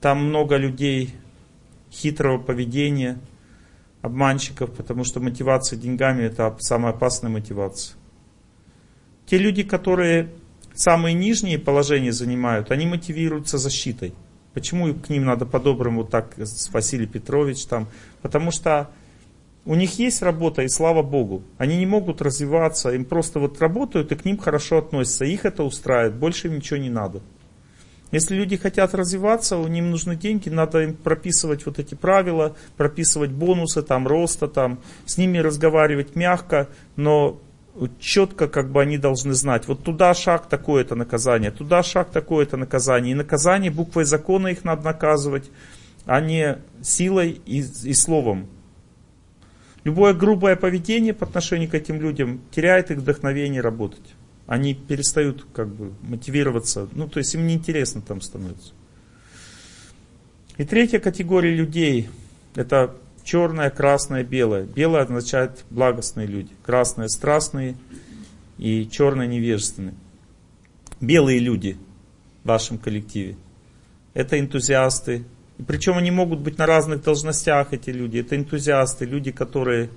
[0.00, 1.12] Там много людей
[1.96, 3.18] хитрого поведения,
[4.02, 7.96] обманщиков, потому что мотивация деньгами это самая опасная мотивация.
[9.26, 10.30] Те люди, которые
[10.74, 14.14] самые нижние положения занимают, они мотивируются защитой.
[14.54, 16.36] Почему к ним надо по-доброму так,
[16.72, 17.88] Василий Петрович там?
[18.22, 18.90] Потому что
[19.64, 21.42] у них есть работа, и слава Богу.
[21.58, 25.24] Они не могут развиваться, им просто вот работают, и к ним хорошо относятся.
[25.24, 27.20] Их это устраивает, больше им ничего не надо.
[28.12, 33.82] Если люди хотят развиваться, них нужны деньги, надо им прописывать вот эти правила, прописывать бонусы,
[33.82, 37.40] там, роста, там, с ними разговаривать мягко, но
[37.98, 43.12] четко как бы они должны знать, вот туда шаг такое-то наказание, туда шаг такое-то наказание.
[43.12, 45.50] И наказание буквой закона их надо наказывать,
[46.06, 48.48] а не силой и, и словом.
[49.84, 54.15] Любое грубое поведение по отношению к этим людям теряет их вдохновение работать.
[54.46, 58.72] Они перестают как бы мотивироваться, ну то есть им неинтересно там становится.
[60.56, 62.08] И третья категория людей,
[62.54, 64.64] это черное, красное, белое.
[64.64, 67.76] Белое означает благостные люди, красное страстные
[68.56, 69.94] и черное невежественные.
[71.00, 71.76] Белые люди
[72.42, 73.36] в вашем коллективе.
[74.14, 75.24] Это энтузиасты.
[75.58, 78.18] И причем они могут быть на разных должностях, эти люди.
[78.18, 79.90] Это энтузиасты, люди, которые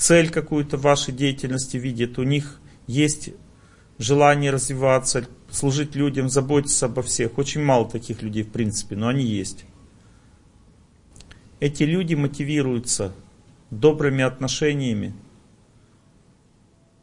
[0.00, 2.18] цель какую-то вашей деятельности видят.
[2.18, 3.30] У них есть
[3.98, 7.36] желание развиваться, служить людям, заботиться обо всех.
[7.36, 9.66] Очень мало таких людей в принципе, но они есть.
[11.60, 13.12] Эти люди мотивируются
[13.70, 15.12] добрыми отношениями,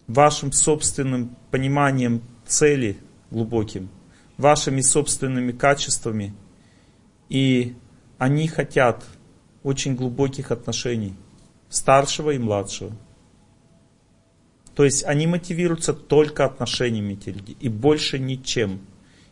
[0.07, 2.97] вашим собственным пониманием цели
[3.29, 3.89] глубоким,
[4.37, 6.33] вашими собственными качествами.
[7.29, 7.75] И
[8.17, 9.05] они хотят
[9.61, 11.13] очень глубоких отношений,
[11.69, 12.91] старшего и младшего.
[14.75, 18.81] То есть они мотивируются только отношениями люди, и больше ничем.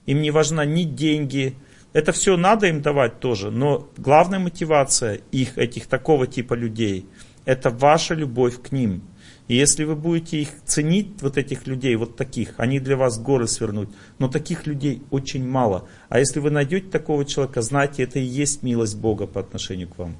[0.05, 1.55] Им не важна ни деньги,
[1.93, 7.05] это все надо им давать тоже, но главная мотивация их, этих такого типа людей,
[7.45, 9.03] это ваша любовь к ним.
[9.47, 13.47] И если вы будете их ценить, вот этих людей, вот таких, они для вас горы
[13.47, 13.89] свернуть.
[14.17, 15.87] Но таких людей очень мало.
[16.09, 19.97] А если вы найдете такого человека, знайте, это и есть милость Бога по отношению к
[19.99, 20.17] вам.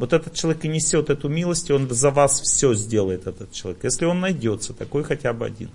[0.00, 3.84] Вот этот человек и несет эту милость, и он за вас все сделает, этот человек.
[3.84, 5.68] Если он найдется, такой хотя бы один.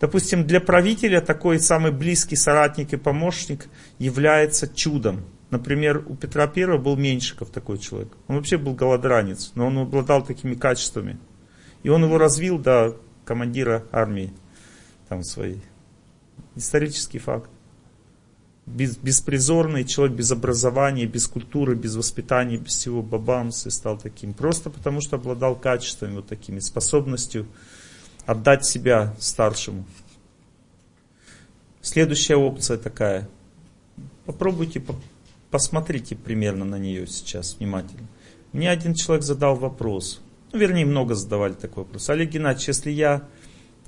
[0.00, 3.68] Допустим, для правителя такой самый близкий соратник и помощник
[3.98, 5.24] является чудом.
[5.50, 8.12] Например, у Петра I был Меньшиков такой человек.
[8.28, 11.18] Он вообще был голодранец, но он обладал такими качествами.
[11.82, 14.32] И он его развил до командира армии
[15.10, 15.60] там своей.
[16.56, 17.50] Исторический факт.
[18.74, 24.32] Без, беспризорный человек, без образования, без культуры, без воспитания, без всего бабамс и стал таким.
[24.32, 27.46] Просто потому, что обладал качествами вот такими, способностью
[28.26, 29.84] отдать себя старшему.
[31.82, 33.28] Следующая опция такая.
[34.24, 34.82] Попробуйте,
[35.50, 38.06] посмотрите примерно на нее сейчас внимательно.
[38.52, 40.20] Мне один человек задал вопрос.
[40.52, 42.10] Ну, вернее, много задавали такой вопрос.
[42.10, 43.26] Олег Геннадьевич, если я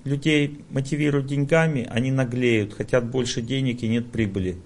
[0.05, 4.59] людей мотивирую деньгами, они наглеют, хотят больше денег и нет прибыли.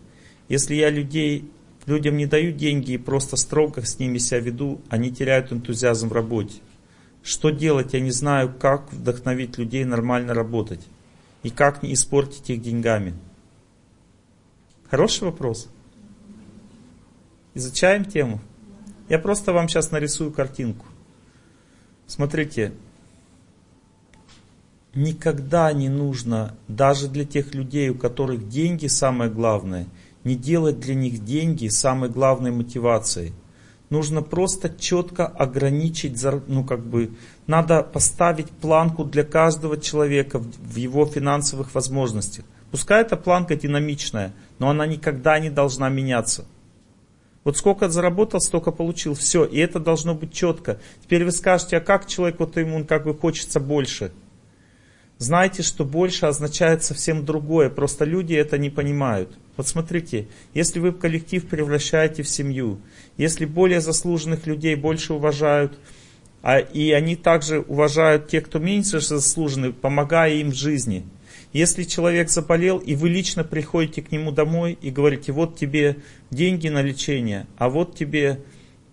[0.48, 1.50] Если я людей,
[1.86, 6.12] людям не даю деньги и просто строго с ними себя веду, они теряют энтузиазм в
[6.12, 6.60] работе.
[7.22, 7.92] Что делать?
[7.92, 10.86] Я не знаю, как вдохновить людей нормально работать.
[11.42, 13.14] И как не испортить их деньгами.
[14.90, 15.68] Хороший вопрос.
[17.54, 18.40] Изучаем тему.
[19.08, 20.86] Я просто вам сейчас нарисую картинку.
[22.06, 22.72] Смотрите,
[24.94, 29.86] никогда не нужно, даже для тех людей, у которых деньги самое главное,
[30.26, 33.32] не делать для них деньги самой главной мотивацией.
[33.90, 37.12] Нужно просто четко ограничить, ну как бы,
[37.46, 42.44] надо поставить планку для каждого человека в его финансовых возможностях.
[42.72, 46.44] Пускай эта планка динамичная, но она никогда не должна меняться.
[47.44, 49.14] Вот сколько заработал, столько получил.
[49.14, 50.80] Все, и это должно быть четко.
[51.04, 54.10] Теперь вы скажете, а как человек, вот ему как бы хочется больше?
[55.18, 59.38] Знайте, что больше означает совсем другое, просто люди это не понимают.
[59.56, 62.80] Вот смотрите, если вы коллектив превращаете в семью,
[63.16, 65.78] если более заслуженных людей больше уважают,
[66.42, 71.04] а, и они также уважают тех, кто меньше заслуженный, помогая им в жизни.
[71.54, 75.96] Если человек заболел, и вы лично приходите к нему домой и говорите, вот тебе
[76.30, 78.40] деньги на лечение, а вот тебе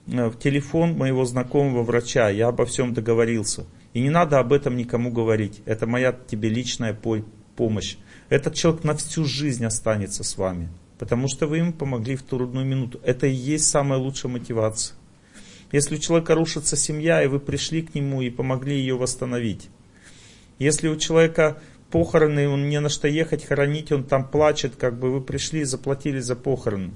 [0.08, 3.66] э, телефон моего знакомого врача, я обо всем договорился.
[3.94, 5.62] И не надо об этом никому говорить.
[5.66, 6.98] Это моя тебе личная
[7.56, 7.98] помощь.
[8.30, 10.70] Этот человек на всю жизнь останется с вами.
[10.98, 13.00] Потому что вы ему помогли в трудную минуту.
[13.04, 14.96] Это и есть самая лучшая мотивация.
[15.72, 19.70] Если у человека рушится семья, и вы пришли к нему и помогли ее восстановить.
[20.60, 25.12] Если у человека похороны, он не на что ехать, хоронить, он там плачет, как бы
[25.12, 26.92] вы пришли и заплатили за похороны.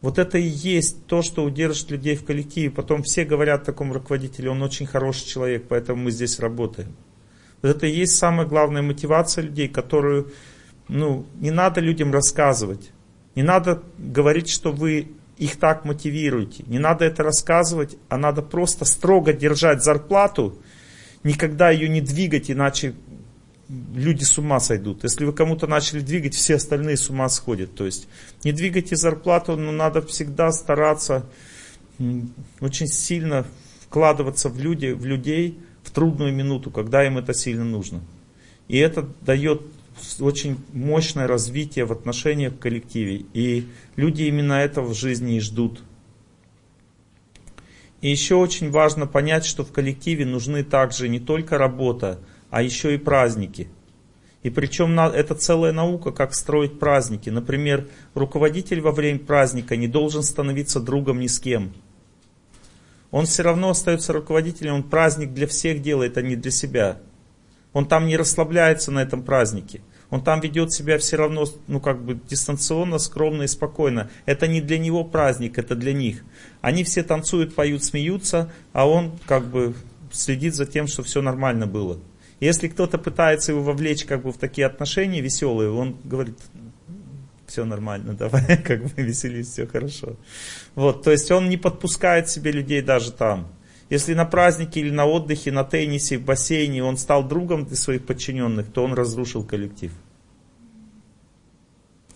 [0.00, 2.70] Вот это и есть то, что удержит людей в коллективе.
[2.70, 6.94] Потом все говорят о таком руководителе, он очень хороший человек, поэтому мы здесь работаем.
[7.62, 10.32] Вот это и есть самая главная мотивация людей, которую
[10.88, 12.90] ну, не надо людям рассказывать.
[13.34, 16.64] Не надо говорить, что вы их так мотивируете.
[16.66, 20.58] Не надо это рассказывать, а надо просто строго держать зарплату,
[21.22, 22.94] никогда ее не двигать, иначе
[23.68, 25.02] люди с ума сойдут.
[25.02, 27.74] Если вы кому-то начали двигать, все остальные с ума сходят.
[27.74, 28.08] То есть
[28.44, 31.26] не двигайте зарплату, но надо всегда стараться
[32.60, 33.46] очень сильно
[33.80, 38.02] вкладываться в, люди, в людей в трудную минуту, когда им это сильно нужно.
[38.68, 39.62] И это дает
[40.20, 43.24] очень мощное развитие в отношениях в коллективе.
[43.32, 45.82] И люди именно этого в жизни и ждут.
[48.02, 52.20] И еще очень важно понять, что в коллективе нужны также не только работа,
[52.56, 53.68] а еще и праздники.
[54.42, 57.28] И причем это целая наука, как строить праздники.
[57.28, 61.74] Например, руководитель во время праздника не должен становиться другом ни с кем.
[63.10, 66.96] Он все равно остается руководителем, он праздник для всех делает, а не для себя.
[67.74, 69.82] Он там не расслабляется на этом празднике.
[70.08, 74.08] Он там ведет себя все равно, ну как бы дистанционно, скромно и спокойно.
[74.24, 76.24] Это не для него праздник, это для них.
[76.62, 79.74] Они все танцуют, поют, смеются, а он как бы
[80.10, 82.00] следит за тем, что все нормально было.
[82.40, 86.38] Если кто-то пытается его вовлечь как бы в такие отношения веселые, он говорит,
[87.46, 90.16] все нормально, давай, как бы веселись, все хорошо.
[90.74, 93.48] Вот, то есть он не подпускает себе людей даже там.
[93.88, 98.04] Если на празднике или на отдыхе, на теннисе, в бассейне он стал другом для своих
[98.04, 99.92] подчиненных, то он разрушил коллектив.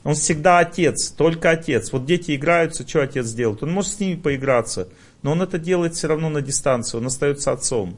[0.03, 1.93] Он всегда отец, только отец.
[1.93, 3.63] Вот дети играются, что отец делает?
[3.63, 4.89] Он может с ними поиграться,
[5.23, 7.97] но он это делает все равно на дистанции, он остается отцом.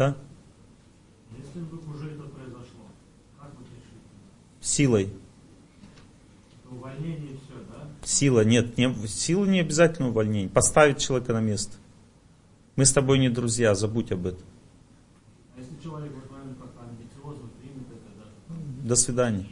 [0.00, 0.16] Да?
[1.36, 2.86] Если бы уже это произошло,
[3.38, 4.00] как бы решили?
[4.62, 5.10] Силой.
[6.70, 7.86] Увольнение и все, да?
[8.02, 10.48] Сила, нет, не, сила не обязательно увольнение.
[10.48, 11.76] Поставить человека на место.
[12.76, 14.46] Мы с тобой не друзья, забудь об этом.
[15.54, 18.88] А если человек в этот момент как амбициозно примет это, да?
[18.88, 19.46] До свидания.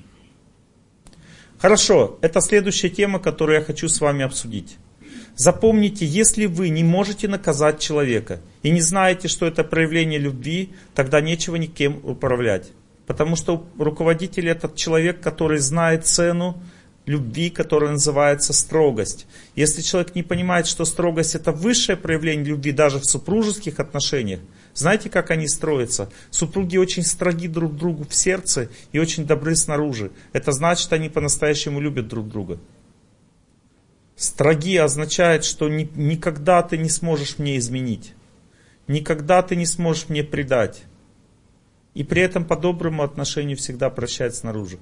[1.59, 4.79] Хорошо, это следующая тема, которую я хочу с вами обсудить.
[5.39, 11.21] Запомните, если вы не можете наказать человека и не знаете, что это проявление любви, тогда
[11.21, 12.73] нечего никем управлять.
[13.07, 16.61] Потому что руководитель этот человек, который знает цену
[17.07, 19.29] любви, которая называется строгость.
[19.55, 24.41] Если человек не понимает, что строгость это высшее проявление любви даже в супружеских отношениях,
[24.75, 26.11] знаете, как они строятся?
[26.31, 30.11] Супруги очень строги друг другу в сердце и очень добры снаружи.
[30.33, 32.59] Это значит, они по-настоящему любят друг друга.
[34.19, 38.15] Строги означает, что ни, никогда ты не сможешь мне изменить.
[38.89, 40.83] Никогда ты не сможешь мне предать.
[41.95, 44.81] И при этом по доброму отношению всегда прощать снаружи.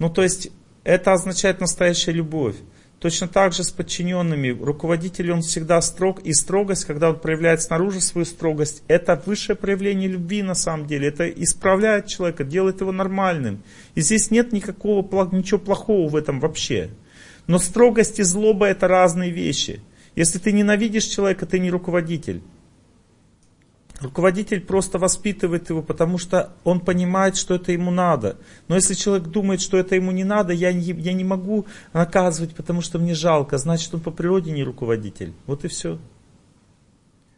[0.00, 0.50] Ну то есть
[0.82, 2.56] это означает настоящая любовь.
[2.98, 4.48] Точно так же с подчиненными.
[4.48, 6.22] Руководитель, он всегда строг.
[6.22, 11.06] И строгость, когда он проявляет снаружи свою строгость, это высшее проявление любви на самом деле.
[11.06, 13.62] Это исправляет человека, делает его нормальным.
[13.94, 16.90] И здесь нет никакого, ничего плохого в этом вообще.
[17.46, 19.80] Но строгость и злоба это разные вещи.
[20.16, 22.42] Если ты ненавидишь человека, ты не руководитель.
[24.00, 28.36] Руководитель просто воспитывает его, потому что он понимает, что это ему надо.
[28.68, 32.54] Но если человек думает, что это ему не надо, я не, я не могу наказывать,
[32.54, 35.32] потому что мне жалко, значит он по природе не руководитель.
[35.46, 35.98] Вот и все.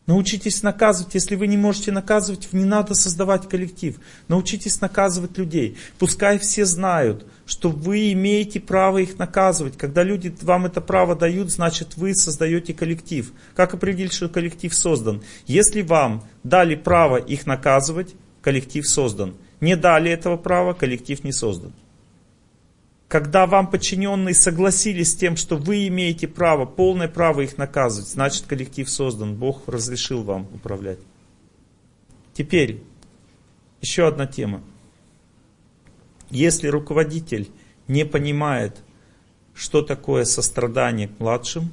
[0.06, 1.14] Научитесь наказывать.
[1.14, 3.96] Если вы не можете наказывать, не надо создавать коллектив.
[4.28, 5.76] Научитесь наказывать людей.
[5.98, 9.76] Пускай все знают, что вы имеете право их наказывать.
[9.76, 13.32] Когда люди вам это право дают, значит вы создаете коллектив.
[13.56, 15.22] Как определить, что коллектив создан?
[15.46, 19.34] Если вам дали право их наказывать, коллектив создан.
[19.60, 21.72] Не дали этого права, коллектив не создан.
[23.08, 28.46] Когда вам подчиненные согласились с тем, что вы имеете право, полное право их наказывать, значит
[28.46, 30.98] коллектив создан, Бог разрешил вам управлять.
[32.34, 32.82] Теперь,
[33.80, 34.60] еще одна тема.
[36.30, 37.48] Если руководитель
[37.86, 38.78] не понимает,
[39.54, 41.70] что такое сострадание к младшим,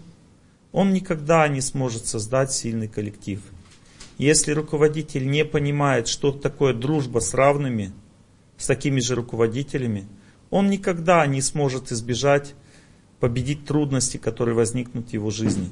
[0.71, 3.41] он никогда не сможет создать сильный коллектив.
[4.19, 7.91] Если руководитель не понимает, что такое дружба с равными,
[8.57, 10.05] с такими же руководителями–
[10.53, 12.53] он никогда не сможет избежать,
[13.19, 15.67] победить трудности, которые возникнут в его жизни,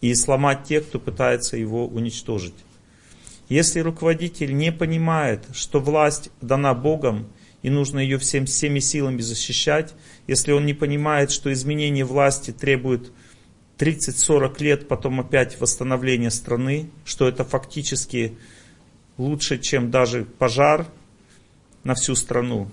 [0.00, 2.54] и сломать тех, кто пытается его уничтожить.
[3.50, 7.26] Если руководитель не понимает, что власть дана Богом,
[7.60, 9.92] и нужно ее всем, всеми силами защищать,
[10.26, 13.12] если он не понимает, что изменение власти требует
[13.76, 18.38] 30-40 лет, потом опять восстановления страны, что это фактически
[19.18, 20.86] лучше, чем даже пожар
[21.82, 22.70] на всю страну,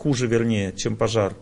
[0.00, 1.34] хуже вернее, чем пожар.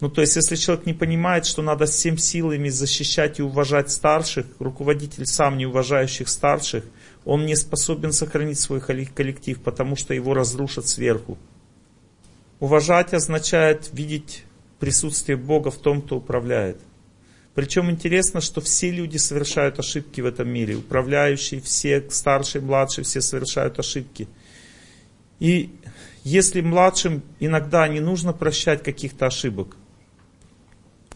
[0.00, 4.46] Ну, то есть, если человек не понимает, что надо всем силами защищать и уважать старших,
[4.60, 6.84] руководитель сам не уважающих старших,
[7.24, 11.36] он не способен сохранить свой коллектив, потому что его разрушат сверху.
[12.60, 14.44] Уважать означает видеть
[14.78, 16.80] присутствие Бога в том, кто управляет.
[17.54, 20.76] Причем интересно, что все люди совершают ошибки в этом мире.
[20.76, 24.28] Управляющие, все, старшие, младшие, все совершают ошибки.
[25.40, 25.70] И
[26.28, 29.76] если младшим иногда не нужно прощать каких-то ошибок,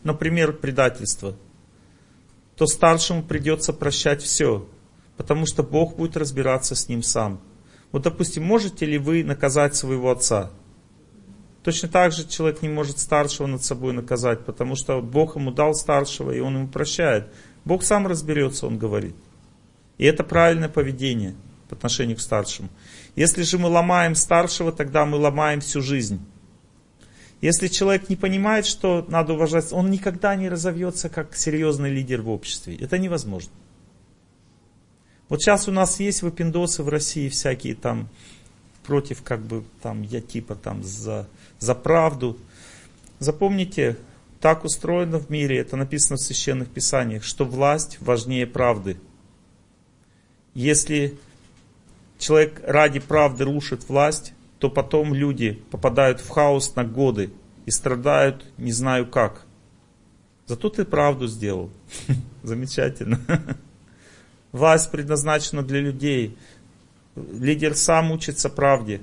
[0.02, 1.36] например, предательство,
[2.56, 4.66] то старшему придется прощать все,
[5.18, 7.40] потому что Бог будет разбираться с ним сам.
[7.90, 10.50] Вот, допустим, можете ли вы наказать своего отца?
[11.62, 15.74] Точно так же человек не может старшего над собой наказать, потому что Бог ему дал
[15.74, 17.30] старшего, и он ему прощает.
[17.66, 19.14] Бог сам разберется, он говорит.
[19.98, 21.34] И это правильное поведение
[21.68, 22.70] по отношению к старшему.
[23.14, 26.20] Если же мы ломаем старшего, тогда мы ломаем всю жизнь.
[27.42, 32.30] Если человек не понимает, что надо уважать, он никогда не разовьется как серьезный лидер в
[32.30, 32.76] обществе.
[32.76, 33.52] Это невозможно.
[35.28, 38.08] Вот сейчас у нас есть выпендосы в России всякие там
[38.84, 42.38] против, как бы, там, я типа там за, за правду.
[43.18, 43.96] Запомните,
[44.40, 48.98] так устроено в мире, это написано в священных писаниях, что власть важнее правды.
[50.54, 51.18] Если
[52.22, 57.32] человек ради правды рушит власть, то потом люди попадают в хаос на годы
[57.66, 59.44] и страдают не знаю как.
[60.46, 61.70] Зато ты правду сделал.
[62.42, 63.20] Замечательно.
[64.52, 66.36] Власть предназначена для людей.
[67.16, 69.02] Лидер сам учится правде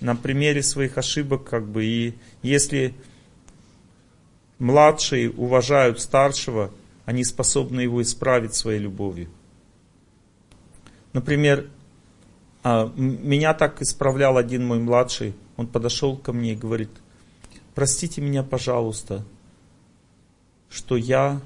[0.00, 2.94] на примере своих ошибок, как бы, и если
[4.58, 6.70] младшие уважают старшего,
[7.04, 9.28] они способны его исправить своей любовью.
[11.12, 11.66] Например,
[12.64, 15.34] а, меня так исправлял один мой младший.
[15.58, 16.88] Он подошел ко мне и говорит,
[17.74, 19.22] простите меня, пожалуйста,
[20.70, 21.42] что я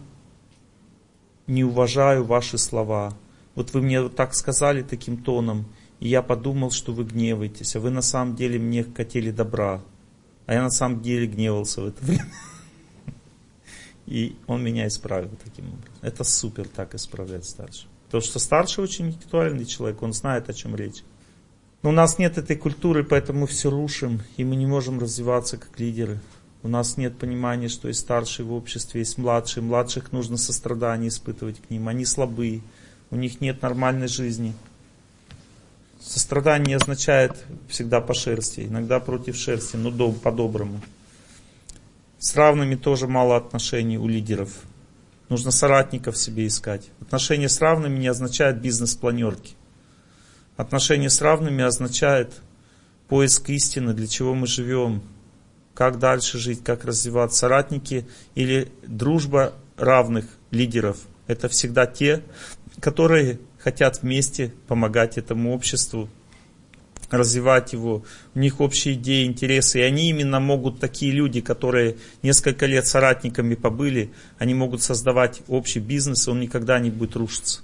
[1.49, 3.15] не уважаю ваши слова.
[3.57, 5.67] Вот вы мне так сказали таким тоном,
[5.99, 9.83] и я подумал, что вы гневаетесь, а вы на самом деле мне хотели добра.
[10.47, 12.33] А я на самом деле гневался в это время.
[14.07, 15.95] И он меня исправил таким образом.
[16.01, 17.91] Это супер так исправлять старшего.
[18.09, 21.03] Потому что старший очень интеллектуальный человек, он знает, о чем речь.
[21.83, 25.59] Но у нас нет этой культуры, поэтому мы все рушим, и мы не можем развиваться
[25.59, 26.19] как лидеры.
[26.63, 29.63] У нас нет понимания, что есть старшие в обществе, есть младшие.
[29.63, 31.87] Младших нужно сострадание испытывать к ним.
[31.87, 32.63] Они слабые,
[33.11, 34.55] у них нет нормальной жизни.
[36.01, 40.81] Сострадание означает всегда по шерсти, иногда против шерсти, но по-доброму.
[42.19, 44.51] С равными тоже мало отношений у лидеров.
[45.29, 46.89] Нужно соратников себе искать.
[47.01, 49.55] Отношения с равными не означает бизнес-планерки.
[50.57, 52.33] Отношения с равными означает
[53.09, 55.03] поиск истины, для чего мы живем,
[55.75, 57.41] как дальше жить, как развиваться.
[57.41, 62.23] Соратники или дружба равных лидеров– это всегда те,
[62.81, 66.09] которые хотят вместе помогать этому обществу
[67.11, 68.05] развивать его,
[68.35, 73.55] у них общие идеи, интересы, и они именно могут, такие люди, которые несколько лет соратниками
[73.55, 77.63] побыли, они могут создавать общий бизнес, и он никогда не будет рушиться.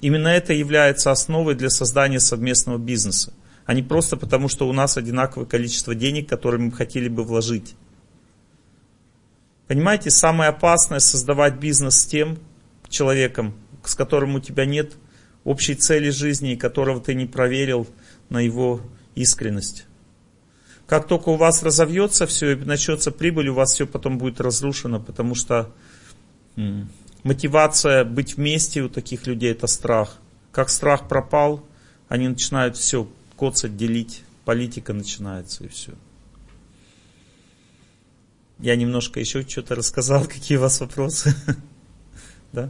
[0.00, 3.32] Именно это является основой для создания совместного бизнеса,
[3.66, 7.74] а не просто потому, что у нас одинаковое количество денег, которые мы хотели бы вложить.
[9.66, 12.38] Понимаете, самое опасное создавать бизнес с тем
[12.88, 14.94] человеком, с которым у тебя нет
[15.44, 17.86] общей цели жизни, которого ты не проверил
[18.30, 18.80] на его
[19.14, 19.86] искренность.
[20.86, 24.98] Как только у вас разовьется все и начнется прибыль, у вас все потом будет разрушено,
[24.98, 25.72] потому что
[27.22, 30.16] мотивация быть вместе у таких людей это страх.
[30.50, 31.64] Как страх пропал,
[32.08, 35.92] они начинают все коцать, делить, политика начинается и все.
[38.58, 41.34] Я немножко еще что-то рассказал, какие у вас вопросы.
[42.52, 42.68] Да?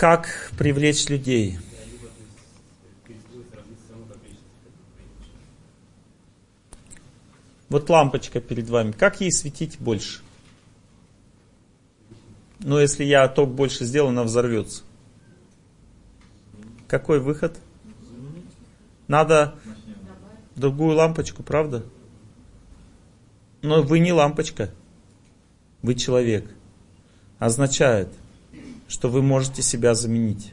[0.00, 1.58] Как привлечь людей?
[7.68, 8.92] Вот лампочка перед вами.
[8.92, 10.22] Как ей светить больше?
[12.60, 14.84] Ну, если я ток больше сделаю, она взорвется.
[16.88, 17.58] Какой выход?
[19.06, 19.54] Надо
[20.56, 21.84] другую лампочку, правда?
[23.60, 24.70] Но вы не лампочка,
[25.82, 26.50] вы человек.
[27.38, 28.08] Означает,
[28.90, 30.52] что вы можете себя заменить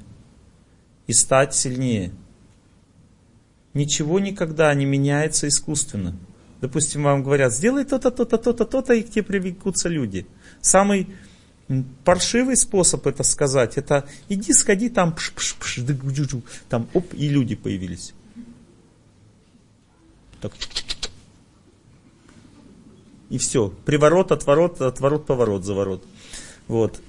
[1.07, 2.11] и стать сильнее.
[3.73, 6.15] Ничего никогда не меняется искусственно.
[6.61, 10.27] Допустим, вам говорят, сделай то-то, то-то, то-то, то-то, и к тебе привлекутся люди.
[10.61, 11.09] Самый
[12.05, 17.55] паршивый способ это сказать, это иди сходи там, пш -пш -пш, там оп, и люди
[17.55, 18.13] появились.
[20.41, 20.53] Так.
[23.31, 23.73] И все.
[23.85, 26.03] Приворот, отворот, отворот, поворот, заворот.
[26.67, 27.01] Вот.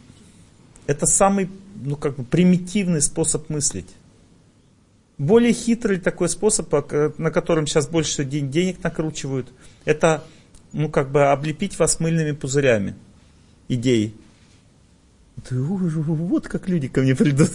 [0.88, 3.94] Это самый, ну как бы, примитивный способ мыслить.
[5.18, 6.72] Более хитрый такой способ,
[7.18, 9.52] на котором сейчас больше денег накручивают,
[9.84, 10.24] это,
[10.72, 12.94] ну как бы, облепить вас мыльными пузырями
[13.68, 14.16] идей.
[15.50, 17.50] Вот как люди ко мне придут.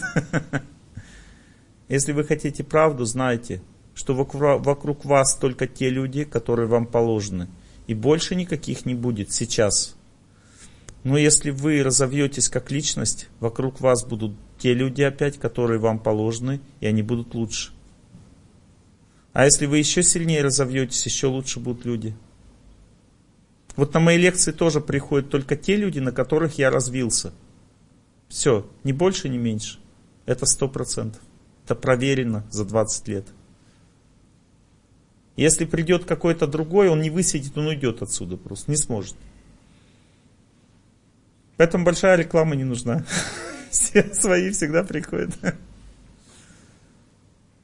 [1.90, 3.64] Если вы хотите правду, знайте,
[3.96, 7.48] что вокруг вас только те люди, которые вам положены.
[7.88, 9.96] И больше никаких не будет сейчас.
[11.04, 16.62] Но если вы разовьетесь как личность, вокруг вас будут те люди опять, которые вам положены,
[16.80, 17.74] и они будут лучше.
[19.34, 22.16] А если вы еще сильнее разовьетесь, еще лучше будут люди.
[23.76, 27.34] Вот на мои лекции тоже приходят только те люди, на которых я развился.
[28.30, 29.80] Все, ни больше, ни меньше.
[30.26, 31.22] Это сто процентов.
[31.66, 33.28] Это проверено за 20 лет.
[35.36, 39.16] Если придет какой-то другой, он не высидит, он уйдет отсюда просто, не сможет.
[41.58, 43.06] Поэтому большая реклама не нужна.
[43.72, 45.32] Все свои всегда приходят.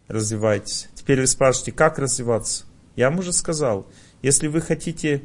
[0.08, 0.90] Развивайтесь.
[0.96, 2.66] Теперь вы спрашиваете, как развиваться?
[2.96, 3.88] Я вам уже сказал,
[4.22, 5.22] если вы хотите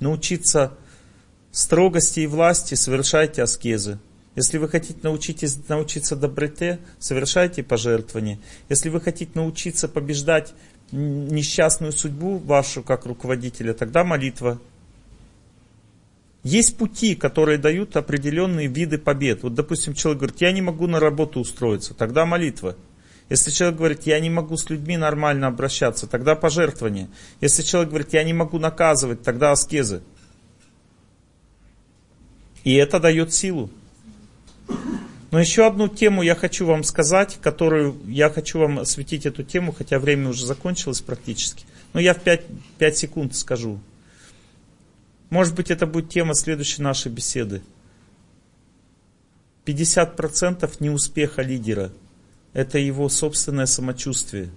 [0.00, 0.74] научиться
[1.50, 3.98] строгости и власти, совершайте аскезы.
[4.36, 8.38] Если вы хотите научитесь, научиться доброте, совершайте пожертвования.
[8.68, 10.54] Если вы хотите научиться побеждать
[10.92, 14.60] несчастную судьбу вашу как руководителя, тогда молитва.
[16.42, 19.42] Есть пути, которые дают определенные виды побед.
[19.42, 22.76] Вот, допустим, человек говорит, я не могу на работу устроиться, тогда молитва.
[23.28, 27.08] Если человек говорит, я не могу с людьми нормально обращаться, тогда пожертвование.
[27.40, 30.02] Если человек говорит, я не могу наказывать, тогда аскезы.
[32.64, 33.70] И это дает силу.
[35.30, 39.72] Но еще одну тему я хочу вам сказать, которую я хочу вам осветить эту тему,
[39.72, 41.64] хотя время уже закончилось практически.
[41.92, 42.42] Но я в 5,
[42.78, 43.78] 5 секунд скажу.
[45.30, 47.62] Может быть, это будет тема следующей нашей беседы.
[49.64, 51.92] 50% неуспеха лидера–
[52.52, 54.50] это его собственное самочувствие.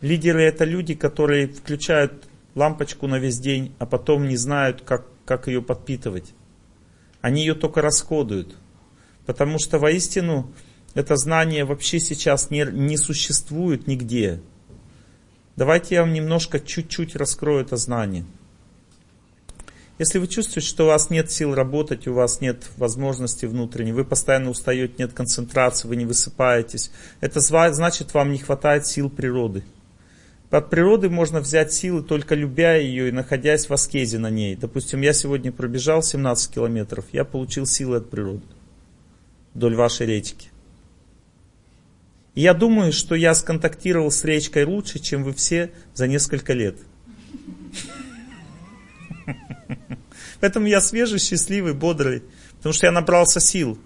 [0.00, 5.48] Лидеры– это люди, которые включают лампочку на весь день, а потом не знают, как, как
[5.48, 6.34] ее подпитывать.
[7.20, 8.54] Они ее только расходуют–
[9.26, 10.52] Потому что воистину
[10.94, 14.40] это знание вообще сейчас не, не существует нигде.
[15.56, 18.24] Давайте я вам немножко чуть-чуть раскрою это знание.
[19.98, 24.04] Если вы чувствуете, что у вас нет сил работать, у вас нет возможности внутренней, вы
[24.04, 29.62] постоянно устаете, нет концентрации, вы не высыпаетесь, это значит, вам не хватает сил природы.
[30.50, 34.54] От природы можно взять силы, только любя ее и находясь в аскезе на ней.
[34.54, 38.42] Допустим, я сегодня пробежал 17 километров, я получил силы от природы
[39.54, 40.48] вдоль вашей речки.
[42.34, 46.76] И я думаю, что я сконтактировал с речкой лучше, чем вы все за несколько лет.
[50.40, 52.22] Поэтому я свежий, счастливый, бодрый,
[52.56, 53.78] потому что я набрался сил.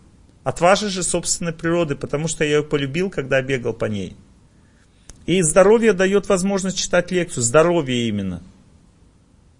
[0.42, 4.16] От вашей же собственной природы, потому что я ее полюбил, когда бегал по ней.
[5.26, 7.42] И здоровье дает возможность читать лекцию.
[7.42, 8.42] Здоровье именно.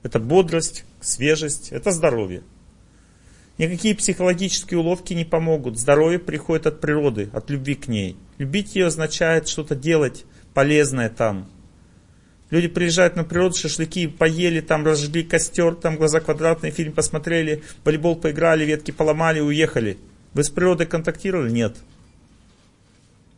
[0.03, 2.43] Это бодрость, свежесть, это здоровье.
[3.59, 5.79] Никакие психологические уловки не помогут.
[5.79, 8.17] Здоровье приходит от природы, от любви к ней.
[8.39, 11.51] Любить ее означает что-то делать полезное там.
[12.51, 18.17] Люди приезжают на природу, шашлыки поели, там разжгли костер, там глаза квадратные, фильм посмотрели, волейбол
[18.17, 19.99] поиграли, ветки поломали, уехали.
[20.35, 21.51] Вы с природой контактировали?
[21.51, 21.77] Нет.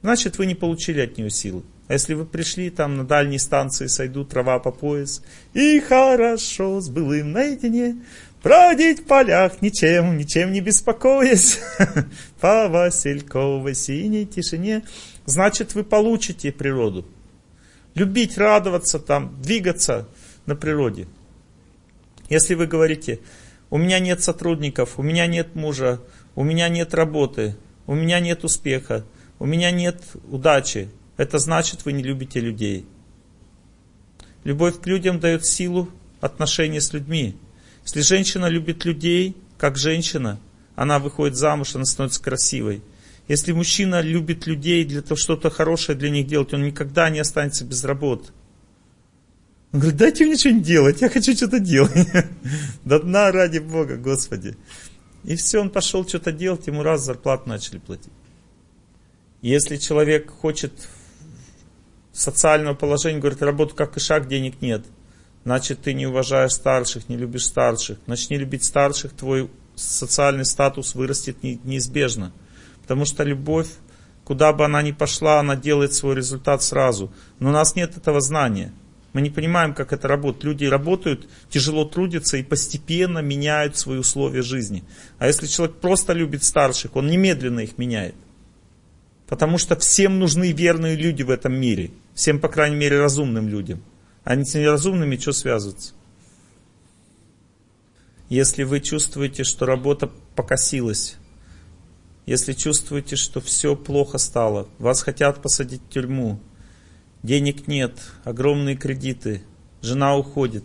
[0.00, 1.62] Значит, вы не получили от нее силы.
[1.89, 6.89] А если вы пришли там на дальней станции, сойду трава по пояс, и хорошо с
[6.89, 7.97] былым наедине,
[8.42, 11.60] бродить в полях ничем, ничем не беспокоясь,
[12.41, 14.82] по Васильковой синей тишине,
[15.26, 17.05] значит вы получите природу.
[17.95, 20.09] Любить, радоваться там, двигаться
[20.47, 21.07] на природе.
[22.29, 23.21] Если вы говорите,
[23.71, 26.01] у меня нет сотрудников, у меня нет мужа,
[26.35, 27.57] у меня нет работы,
[27.87, 29.05] у меня нет успеха,
[29.39, 32.87] у меня нет удачи, это значит, вы не любите людей.
[34.45, 35.89] Любовь к людям дает силу
[36.21, 37.37] отношения с людьми.
[37.85, 40.41] Если женщина любит людей, как женщина,
[40.75, 42.83] она выходит замуж, она становится красивой.
[43.33, 47.65] Если мужчина любит людей для того, что-то хорошее для них делать, он никогда не останется
[47.65, 48.31] без работы.
[49.73, 52.09] Он говорит, дайте мне что-нибудь делать, я хочу что-то делать.
[52.85, 54.55] До дна ради Бога, Господи.
[55.25, 58.12] И все, он пошел что-то делать, ему раз зарплату начали платить.
[59.41, 60.75] Если человек хочет
[62.12, 64.85] социального положения, говорит, работу как и шаг, денег нет.
[65.44, 67.97] Значит, ты не уважаешь старших, не любишь старших.
[68.07, 72.35] Начни любить старших, твой социальный статус вырастет неизбежно.
[72.83, 73.69] Потому что любовь,
[74.25, 77.12] куда бы она ни пошла, она делает свой результат сразу.
[77.39, 78.73] Но у нас нет этого знания.
[79.12, 80.44] Мы не понимаем, как это работает.
[80.44, 84.85] Люди работают, тяжело трудятся и постепенно меняют свои условия жизни.
[85.19, 88.15] А если человек просто любит старших, он немедленно их меняет.
[89.27, 91.91] Потому что всем нужны верные люди в этом мире.
[92.15, 93.83] Всем, по крайней мере, разумным людям.
[94.25, 95.94] А не с неразумными что связываться?
[98.28, 101.17] Если вы чувствуете, что работа покосилась,
[102.26, 106.39] если чувствуете, что все плохо стало, вас хотят посадить в тюрьму,
[107.23, 109.42] денег нет, огромные кредиты,
[109.81, 110.65] жена уходит,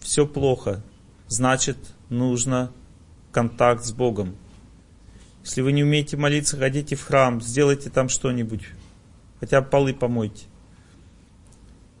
[0.00, 0.82] все плохо,
[1.28, 1.76] значит
[2.08, 2.70] нужно
[3.32, 4.36] контакт с Богом.
[5.42, 8.62] Если вы не умеете молиться, ходите в храм, сделайте там что-нибудь,
[9.40, 10.46] хотя бы полы помойте.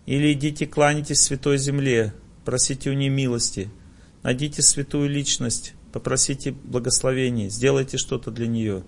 [0.06, 3.70] Или идите кланяйтесь святой земле, просите у нее милости,
[4.22, 8.82] найдите святую личность, попросите благословения, сделайте что-то для нее.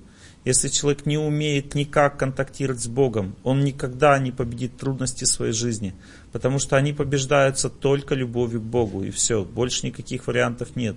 [0.44, 5.94] Если человек не умеет никак контактировать с Богом, он никогда не победит трудности своей жизни,
[6.32, 10.96] потому что они побеждаются только любовью к Богу, и все, больше никаких вариантов нет.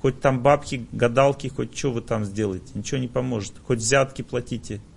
[0.00, 4.80] Хоть там бабки, гадалки, хоть что вы там сделаете, ничего не поможет, хоть взятки платите–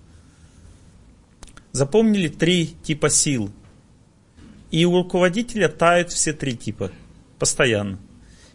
[1.76, 3.50] Запомнили три типа сил.
[4.70, 6.90] И у руководителя тают все три типа.
[7.38, 7.98] Постоянно.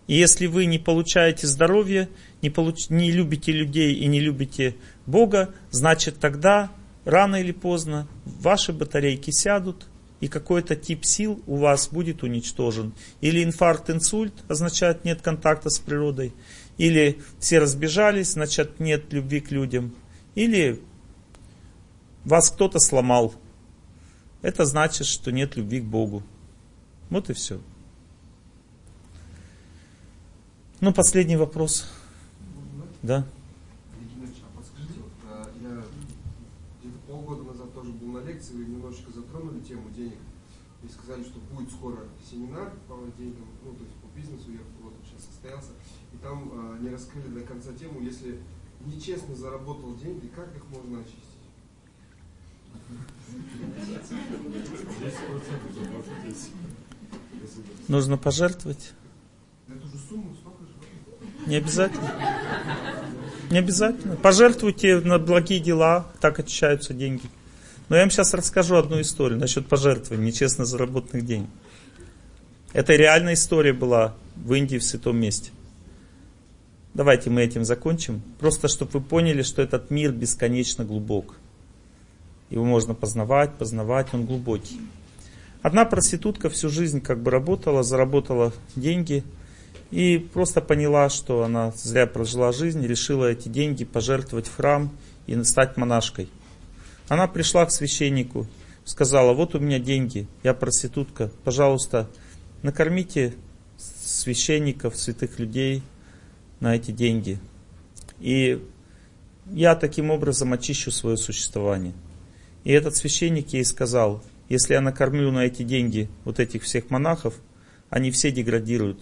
[0.08, 2.10] И если вы не получаете здоровье,
[2.42, 2.90] не, получ...
[2.90, 6.72] не любите людей и не любите Бога, значит тогда
[7.06, 9.88] рано или поздно ваши батарейки сядут,
[10.22, 12.94] и какой-то тип сил у вас будет уничтожен.
[13.22, 16.34] Или инфаркт, инсульт означает нет контакта с природой.
[16.78, 19.96] Или все разбежались, значит нет любви к людям.
[20.36, 20.80] Или
[22.24, 23.34] вас кто-то сломал.
[24.44, 26.24] Это значит, что нет любви к Богу.
[27.10, 27.60] Вот и все.
[30.82, 31.86] Ну, последний вопрос.
[33.04, 33.24] Да?
[35.30, 35.84] а а, я
[36.82, 40.18] где-то полгода назад тоже был на лекции, вы немножечко затронули тему денег
[40.84, 44.94] и сказали, что будет скоро семинар по деньгам, ну, то есть по бизнесу, я вот
[45.06, 45.70] сейчас состоялся,
[46.14, 48.40] и там а, не раскрыли до конца тему, если
[48.84, 51.22] нечестно заработал деньги, как их можно очистить?
[57.88, 58.94] Нужно пожертвовать.
[61.52, 62.14] Не обязательно.
[63.50, 64.16] Не обязательно.
[64.16, 67.24] Пожертвуйте на благие дела, так очищаются деньги.
[67.90, 71.50] Но я вам сейчас расскажу одну историю насчет пожертвований, нечестно заработанных денег.
[72.72, 75.52] Это реальная история была в Индии, в святом месте.
[76.94, 78.22] Давайте мы этим закончим.
[78.40, 81.36] Просто, чтобы вы поняли, что этот мир бесконечно глубок.
[82.50, 84.80] Его можно познавать, познавать, он глубокий.
[85.64, 89.26] Одна проститутка всю жизнь как бы работала, заработала деньги
[89.92, 94.92] и просто поняла, что она зря прожила жизнь, решила эти деньги пожертвовать в храм
[95.28, 96.30] и стать монашкой.
[97.10, 98.48] Она пришла к священнику,
[98.86, 102.10] сказала, вот у меня деньги, я проститутка, пожалуйста,
[102.64, 103.34] накормите
[103.78, 105.84] священников, святых людей
[106.62, 107.40] на эти деньги.
[108.20, 108.66] И
[109.52, 111.94] я таким образом очищу свое существование.
[112.64, 117.34] И этот священник ей сказал, если я накормлю на эти деньги вот этих всех монахов,
[117.90, 119.02] они все деградируют,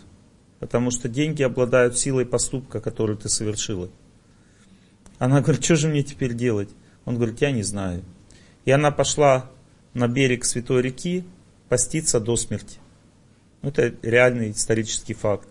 [0.59, 3.89] потому что деньги обладают силой поступка, который ты совершила.
[5.17, 6.69] Она говорит, что же мне теперь делать?
[7.05, 8.03] Он говорит, я не знаю.
[8.65, 9.49] И она пошла
[9.93, 11.23] на берег Святой реки
[11.67, 12.79] поститься до смерти.
[13.61, 15.47] Это реальный исторический факт.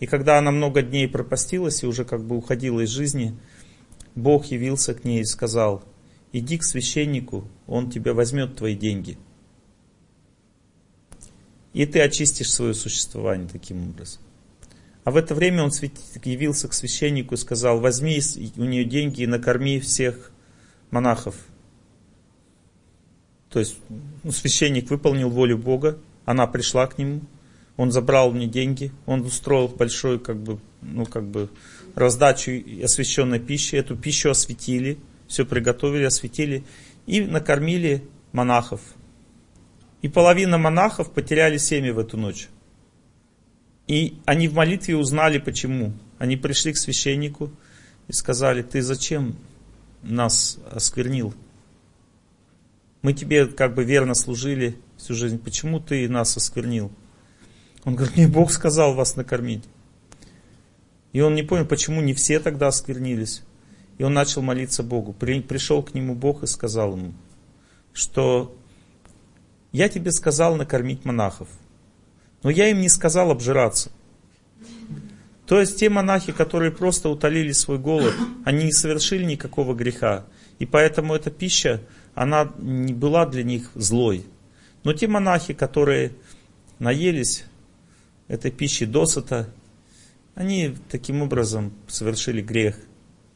[0.00, 3.36] И когда она много дней пропастилась и уже как бы уходила из жизни,
[4.14, 5.84] Бог явился к ней и сказал,
[6.32, 9.18] иди к священнику, он тебе возьмет твои деньги.
[11.72, 14.20] И ты очистишь свое существование таким образом.
[15.04, 15.70] А в это время он
[16.24, 18.20] явился к священнику и сказал, возьми
[18.56, 20.32] у нее деньги и накорми всех
[20.90, 21.36] монахов.
[23.50, 23.76] То есть
[24.22, 27.20] ну, священник выполнил волю Бога, она пришла к нему,
[27.76, 31.50] он забрал мне деньги, он устроил большую как бы, ну, как бы
[31.94, 32.52] раздачу
[32.82, 36.64] освященной пищи, эту пищу осветили, все приготовили, осветили
[37.06, 38.02] и накормили
[38.32, 38.80] монахов.
[40.02, 42.48] И половина монахов потеряли семьи в эту ночь.
[43.86, 45.92] И они в молитве узнали почему.
[46.18, 47.50] Они пришли к священнику
[48.08, 49.36] и сказали, ты зачем
[50.02, 51.34] нас осквернил?
[53.02, 56.90] Мы тебе как бы верно служили всю жизнь, почему ты нас осквернил?
[57.84, 59.64] Он говорит, мне Бог сказал вас накормить.
[61.12, 63.42] И он не понял, почему не все тогда осквернились.
[63.98, 65.12] И он начал молиться Богу.
[65.12, 67.12] При, пришел к нему Бог и сказал ему,
[67.92, 68.56] что
[69.70, 71.48] я тебе сказал накормить монахов,
[72.44, 73.90] но я им не сказал обжираться.
[75.46, 78.14] То есть те монахи, которые просто утолили свой голод,
[78.44, 80.26] они не совершили никакого греха.
[80.58, 81.80] И поэтому эта пища,
[82.14, 84.26] она не была для них злой.
[84.84, 86.12] Но те монахи, которые
[86.78, 87.44] наелись
[88.28, 89.48] этой пищи досыта,
[90.34, 92.76] они таким образом совершили грех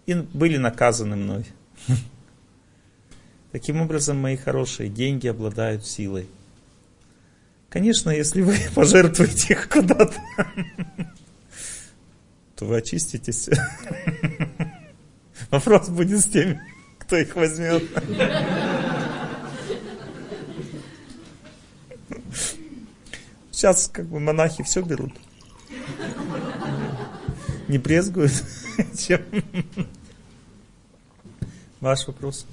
[0.06, 1.46] и были наказаны мной.
[3.52, 6.28] Таким образом, мои хорошие, деньги обладают силой.
[7.68, 10.14] Конечно, если вы пожертвуете их куда-то,
[12.56, 13.48] то вы очиститесь.
[15.50, 16.60] Вопрос будет с теми,
[16.98, 17.82] кто их возьмет.
[23.50, 25.12] Сейчас как бы монахи все берут.
[27.66, 28.32] Не брезгуют.
[28.96, 29.20] Чем?
[31.80, 32.46] Ваш вопрос.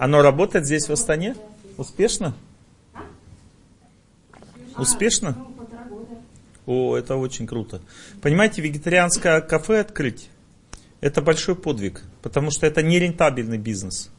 [0.00, 1.36] Оно работает здесь в Астане?
[1.76, 2.34] Успешно?
[4.78, 5.36] Успешно?
[6.64, 7.82] О, это очень круто.
[8.22, 10.30] Понимаете, вегетарианское кафе открыть,
[11.02, 14.10] это большой подвиг, потому что это не рентабельный бизнес.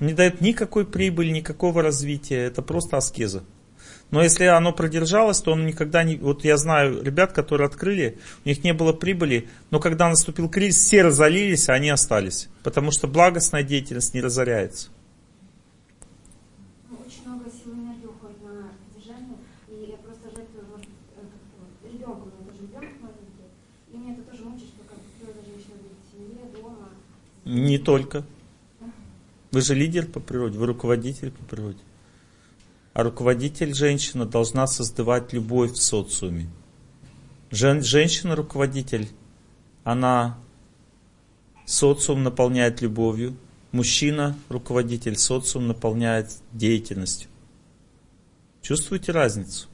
[0.00, 3.44] Не дает никакой прибыли, никакого развития, это просто аскеза.
[4.10, 6.16] Но если оно продержалось, то он никогда не...
[6.16, 10.82] Вот я знаю ребят, которые открыли, у них не было прибыли, но когда наступил кризис,
[10.84, 12.48] все разорились, а они остались.
[12.64, 14.88] Потому что благостная деятельность не разоряется.
[27.44, 28.24] Не только.
[29.50, 31.78] Вы же лидер по природе, вы руководитель по природе.
[32.92, 36.48] А руководитель женщина должна создавать любовь в социуме.
[37.50, 39.08] Жен, женщина-руководитель,
[39.84, 40.38] она
[41.66, 43.36] социум наполняет любовью.
[43.72, 47.28] Мужчина-руководитель социум наполняет деятельностью.
[48.62, 49.68] Чувствуете разницу?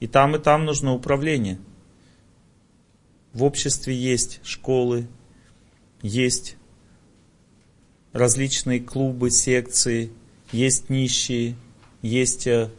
[0.00, 1.58] И там, и там нужно управление.
[3.32, 5.06] В обществе есть школы,
[6.02, 6.56] есть
[8.12, 10.10] различные клубы, секции,
[10.52, 11.56] есть нищие,
[12.02, 12.70] есть э,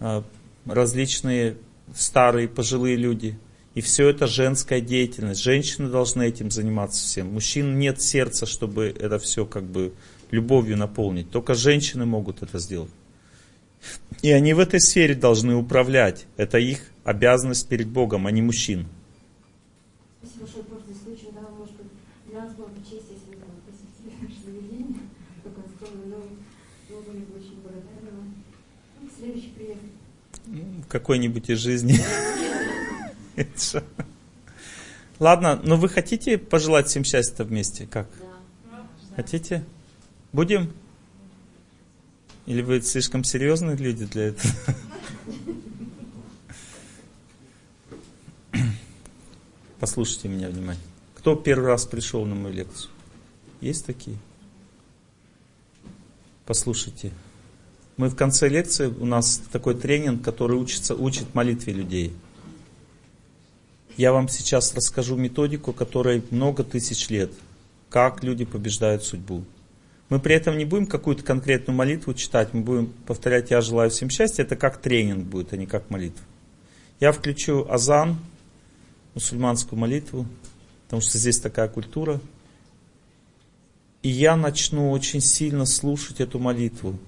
[0.00, 0.22] э,
[0.66, 1.56] различные
[1.94, 3.38] старые, пожилые люди.
[3.74, 5.42] И все это женская деятельность.
[5.42, 7.32] Женщины должны этим заниматься всем.
[7.32, 9.92] Мужчин нет сердца, чтобы это все как бы
[10.30, 11.30] любовью наполнить.
[11.30, 12.90] Только женщины могут это сделать.
[14.22, 16.26] И они в этой сфере должны управлять.
[16.36, 18.86] Это их обязанность перед Богом, а не мужчин.
[30.90, 31.98] Какой-нибудь из жизни.
[35.18, 37.86] Ладно, но вы хотите пожелать всем счастья вместе?
[37.86, 38.08] Как?
[39.16, 39.64] Хотите?
[40.32, 40.72] Будем?
[42.46, 44.52] Или вы слишком серьезные люди для этого?
[49.78, 50.86] Послушайте меня внимательно.
[51.14, 52.90] Кто первый раз пришел на мою лекцию?
[53.60, 54.16] Есть такие?
[56.46, 57.12] Послушайте.
[58.00, 62.14] Мы в конце лекции, у нас такой тренинг, который учится, учит молитве людей.
[63.98, 67.30] Я вам сейчас расскажу методику, которой много тысяч лет.
[67.90, 69.44] Как люди побеждают судьбу.
[70.08, 74.08] Мы при этом не будем какую-то конкретную молитву читать, мы будем повторять «Я желаю всем
[74.08, 74.44] счастья».
[74.44, 76.24] Это как тренинг будет, а не как молитва.
[77.00, 78.18] Я включу азан,
[79.12, 80.24] мусульманскую молитву,
[80.84, 82.18] потому что здесь такая культура.
[84.02, 86.98] И я начну очень сильно слушать эту молитву.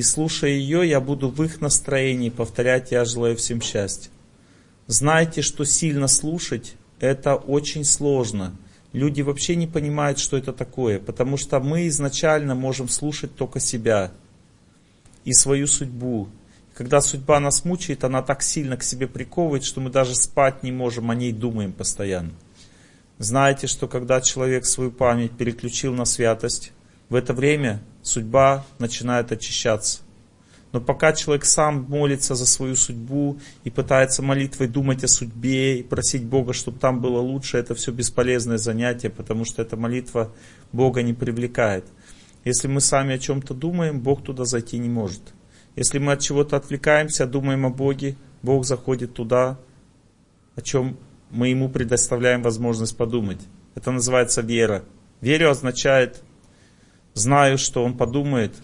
[0.00, 4.10] И слушая ее, я буду в их настроении повторять «Я желаю всем счастья».
[4.86, 8.56] Знайте, что сильно слушать– это очень сложно.
[8.94, 14.10] Люди вообще не понимают, что это такое, потому что мы изначально можем слушать только себя
[15.26, 16.30] и свою судьбу.
[16.72, 20.72] Когда судьба нас мучает, она так сильно к себе приковывает, что мы даже спать не
[20.72, 22.32] можем, о ней думаем постоянно.
[23.18, 26.72] Знаете, что когда человек свою память переключил на святость,
[27.10, 30.00] в это время судьба начинает очищаться.
[30.72, 35.82] Но пока человек сам молится за свою судьбу и пытается молитвой думать о судьбе и
[35.82, 40.32] просить Бога, чтобы там было лучше, это все бесполезное занятие, потому что эта молитва
[40.72, 41.84] Бога не привлекает.
[42.44, 45.22] Если мы сами о чем-то думаем, Бог туда зайти не может.
[45.74, 49.58] Если мы от чего-то отвлекаемся, думаем о Боге, Бог заходит туда,
[50.54, 50.96] о чем
[51.30, 53.40] мы Ему предоставляем возможность подумать.
[53.74, 54.84] Это называется вера.
[55.20, 56.22] Верю означает,
[57.14, 58.54] знаю, что Он подумает,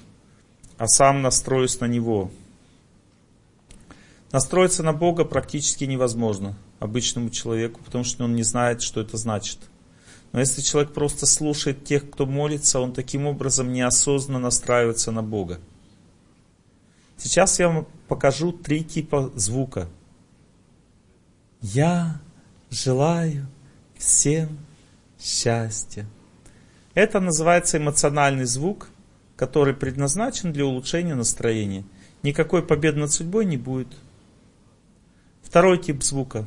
[0.78, 2.30] а сам настроюсь на Него.
[4.32, 9.58] Настроиться на Бога практически невозможно обычному человеку, потому что он не знает, что это значит.
[10.32, 15.60] Но если человек просто слушает тех, кто молится, он таким образом неосознанно настраивается на Бога.
[17.16, 19.88] Сейчас я вам покажу три типа звука.
[21.62, 22.20] Я
[22.70, 23.46] желаю
[23.96, 24.58] всем
[25.18, 26.06] счастья.
[26.96, 28.88] Это называется эмоциональный звук,
[29.36, 31.84] который предназначен для улучшения настроения.
[32.22, 33.88] Никакой победы над судьбой не будет.
[35.42, 36.46] Второй тип звука.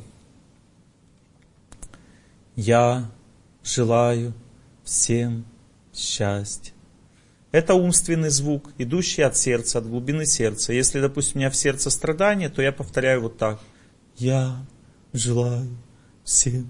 [2.56, 3.08] Я
[3.62, 4.34] желаю
[4.82, 5.44] всем
[5.94, 6.74] счастья.
[7.52, 10.72] Это умственный звук, идущий от сердца, от глубины сердца.
[10.72, 13.60] Если, допустим, у меня в сердце страдание, то я повторяю вот так.
[14.16, 14.66] Я
[15.12, 15.68] желаю
[16.24, 16.68] всем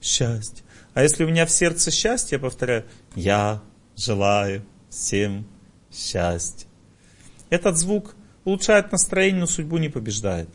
[0.00, 0.64] счастья.
[0.94, 2.86] А если у меня в сердце счастье, я повторяю.
[3.16, 3.62] Я
[3.96, 5.46] желаю всем
[5.90, 6.68] счастья.
[7.48, 8.14] Этот звук
[8.44, 10.50] улучшает настроение, но судьбу не побеждает.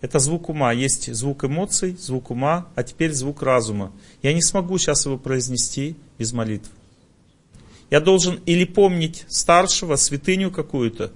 [0.00, 0.72] Это звук ума.
[0.72, 3.92] Есть звук эмоций, звук ума, а теперь звук разума.
[4.22, 6.72] Я не смогу сейчас его произнести без молитвы.
[7.90, 11.12] Я должен или помнить старшего, святыню какую-то,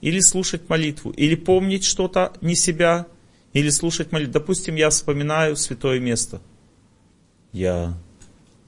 [0.00, 3.08] или слушать молитву, или помнить что-то не себя,
[3.52, 4.34] или слушать молитву.
[4.34, 6.40] Допустим, я вспоминаю святое место.
[7.52, 7.98] Я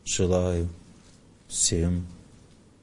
[0.05, 0.69] желаю
[1.51, 2.07] всем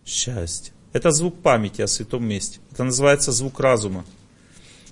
[0.05, 0.73] счастья.
[0.93, 2.59] Это звук памяти о святом месте.
[2.71, 4.05] Это называется звук разума.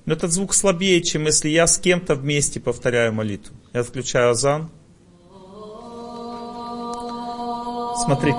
[0.06, 3.56] Но этот звук слабее, чем если я с кем-то вместе повторяю молитву.
[3.74, 4.70] Я включаю азан.
[8.04, 8.38] Смотрите.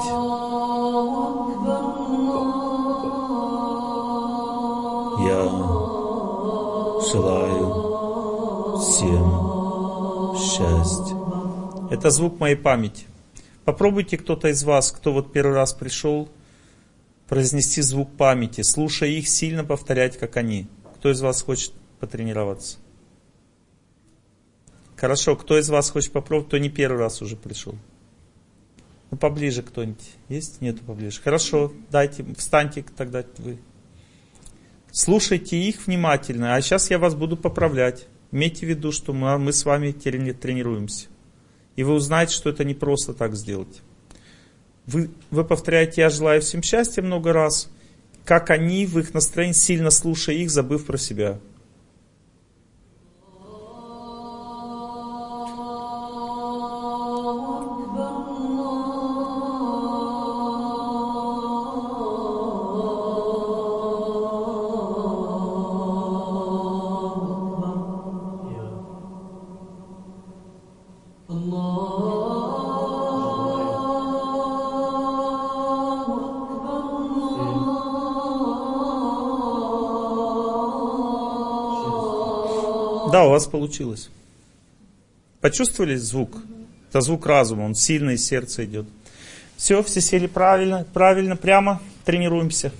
[5.28, 5.42] Я
[7.10, 11.16] желаю всем счастья.
[11.90, 13.06] Это звук моей памяти.
[13.66, 16.28] Попробуйте кто-то из вас, кто вот первый раз пришел,
[17.26, 20.68] произнести звук памяти, слушая их, сильно повторять, как они.
[20.94, 22.78] Кто из вас хочет потренироваться?
[24.94, 27.74] Хорошо, кто из вас хочет попробовать, кто не первый раз уже пришел?
[29.10, 30.60] Ну, поближе кто-нибудь есть?
[30.60, 31.20] Нету поближе.
[31.20, 33.58] Хорошо, дайте, встаньте тогда вы.
[34.92, 38.06] Слушайте их внимательно, а сейчас я вас буду поправлять.
[38.30, 41.08] Имейте в виду, что мы, мы с вами тренируемся.
[41.76, 43.82] И вы узнаете, что это не просто так сделать.
[44.86, 47.70] Вы, вы повторяете «Я желаю всем счастья» много раз,
[48.24, 51.38] как они в их настроении, сильно слушая их, забыв про себя.
[83.36, 84.08] Вас получилось.
[85.40, 86.38] Почувствовали звук?
[86.88, 88.86] Это звук разума, он сильно из сердца идет.
[89.56, 92.72] Все, все сели правильно, правильно, прямо, тренируемся.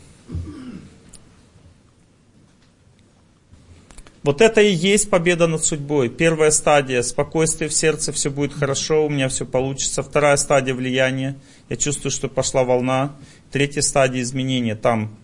[4.23, 6.09] Вот это и есть победа над судьбой.
[6.09, 10.03] Первая стадия– спокойствие в сердце, все будет хорошо, у меня все получится.
[10.03, 11.37] Вторая стадия– влияние.
[11.69, 13.15] Я чувствую, что пошла волна.
[13.53, 15.17] Третья стадия– изменения, там,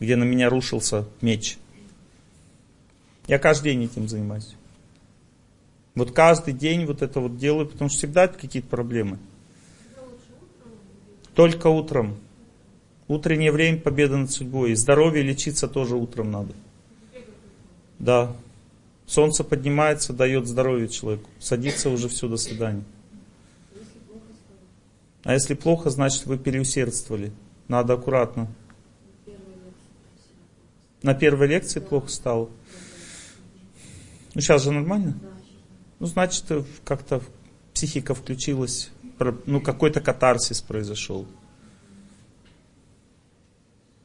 [0.00, 1.58] где на меня рушился меч.
[3.28, 4.56] Я каждый день этим занимаюсь.
[5.94, 9.18] Вот каждый день вот это вот делаю, потому что всегда какие-то проблемы.
[11.34, 12.16] Только утром.
[13.06, 14.72] Утреннее время победа над судьбой.
[14.72, 16.52] И здоровье лечиться тоже утром надо.
[17.98, 18.34] Да.
[19.06, 21.28] Солнце поднимается, дает здоровье человеку.
[21.38, 22.82] Садится уже все, до свидания.
[25.24, 27.32] А если плохо, значит вы переусердствовали.
[27.66, 28.48] Надо аккуратно.
[31.02, 32.48] На первой лекции плохо стало.
[34.38, 35.18] Ну сейчас же нормально?
[35.98, 36.44] Ну значит
[36.84, 37.20] как-то
[37.74, 38.92] психика включилась.
[39.46, 41.26] Ну какой-то катарсис произошел.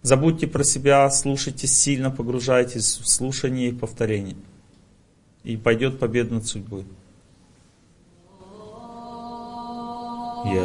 [0.01, 4.35] Забудьте про себя, слушайте сильно, погружайтесь в слушание и повторение.
[5.43, 6.87] И пойдет победа над судьбой.
[10.45, 10.63] Я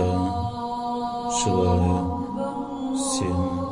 [1.44, 3.67] желаю всем.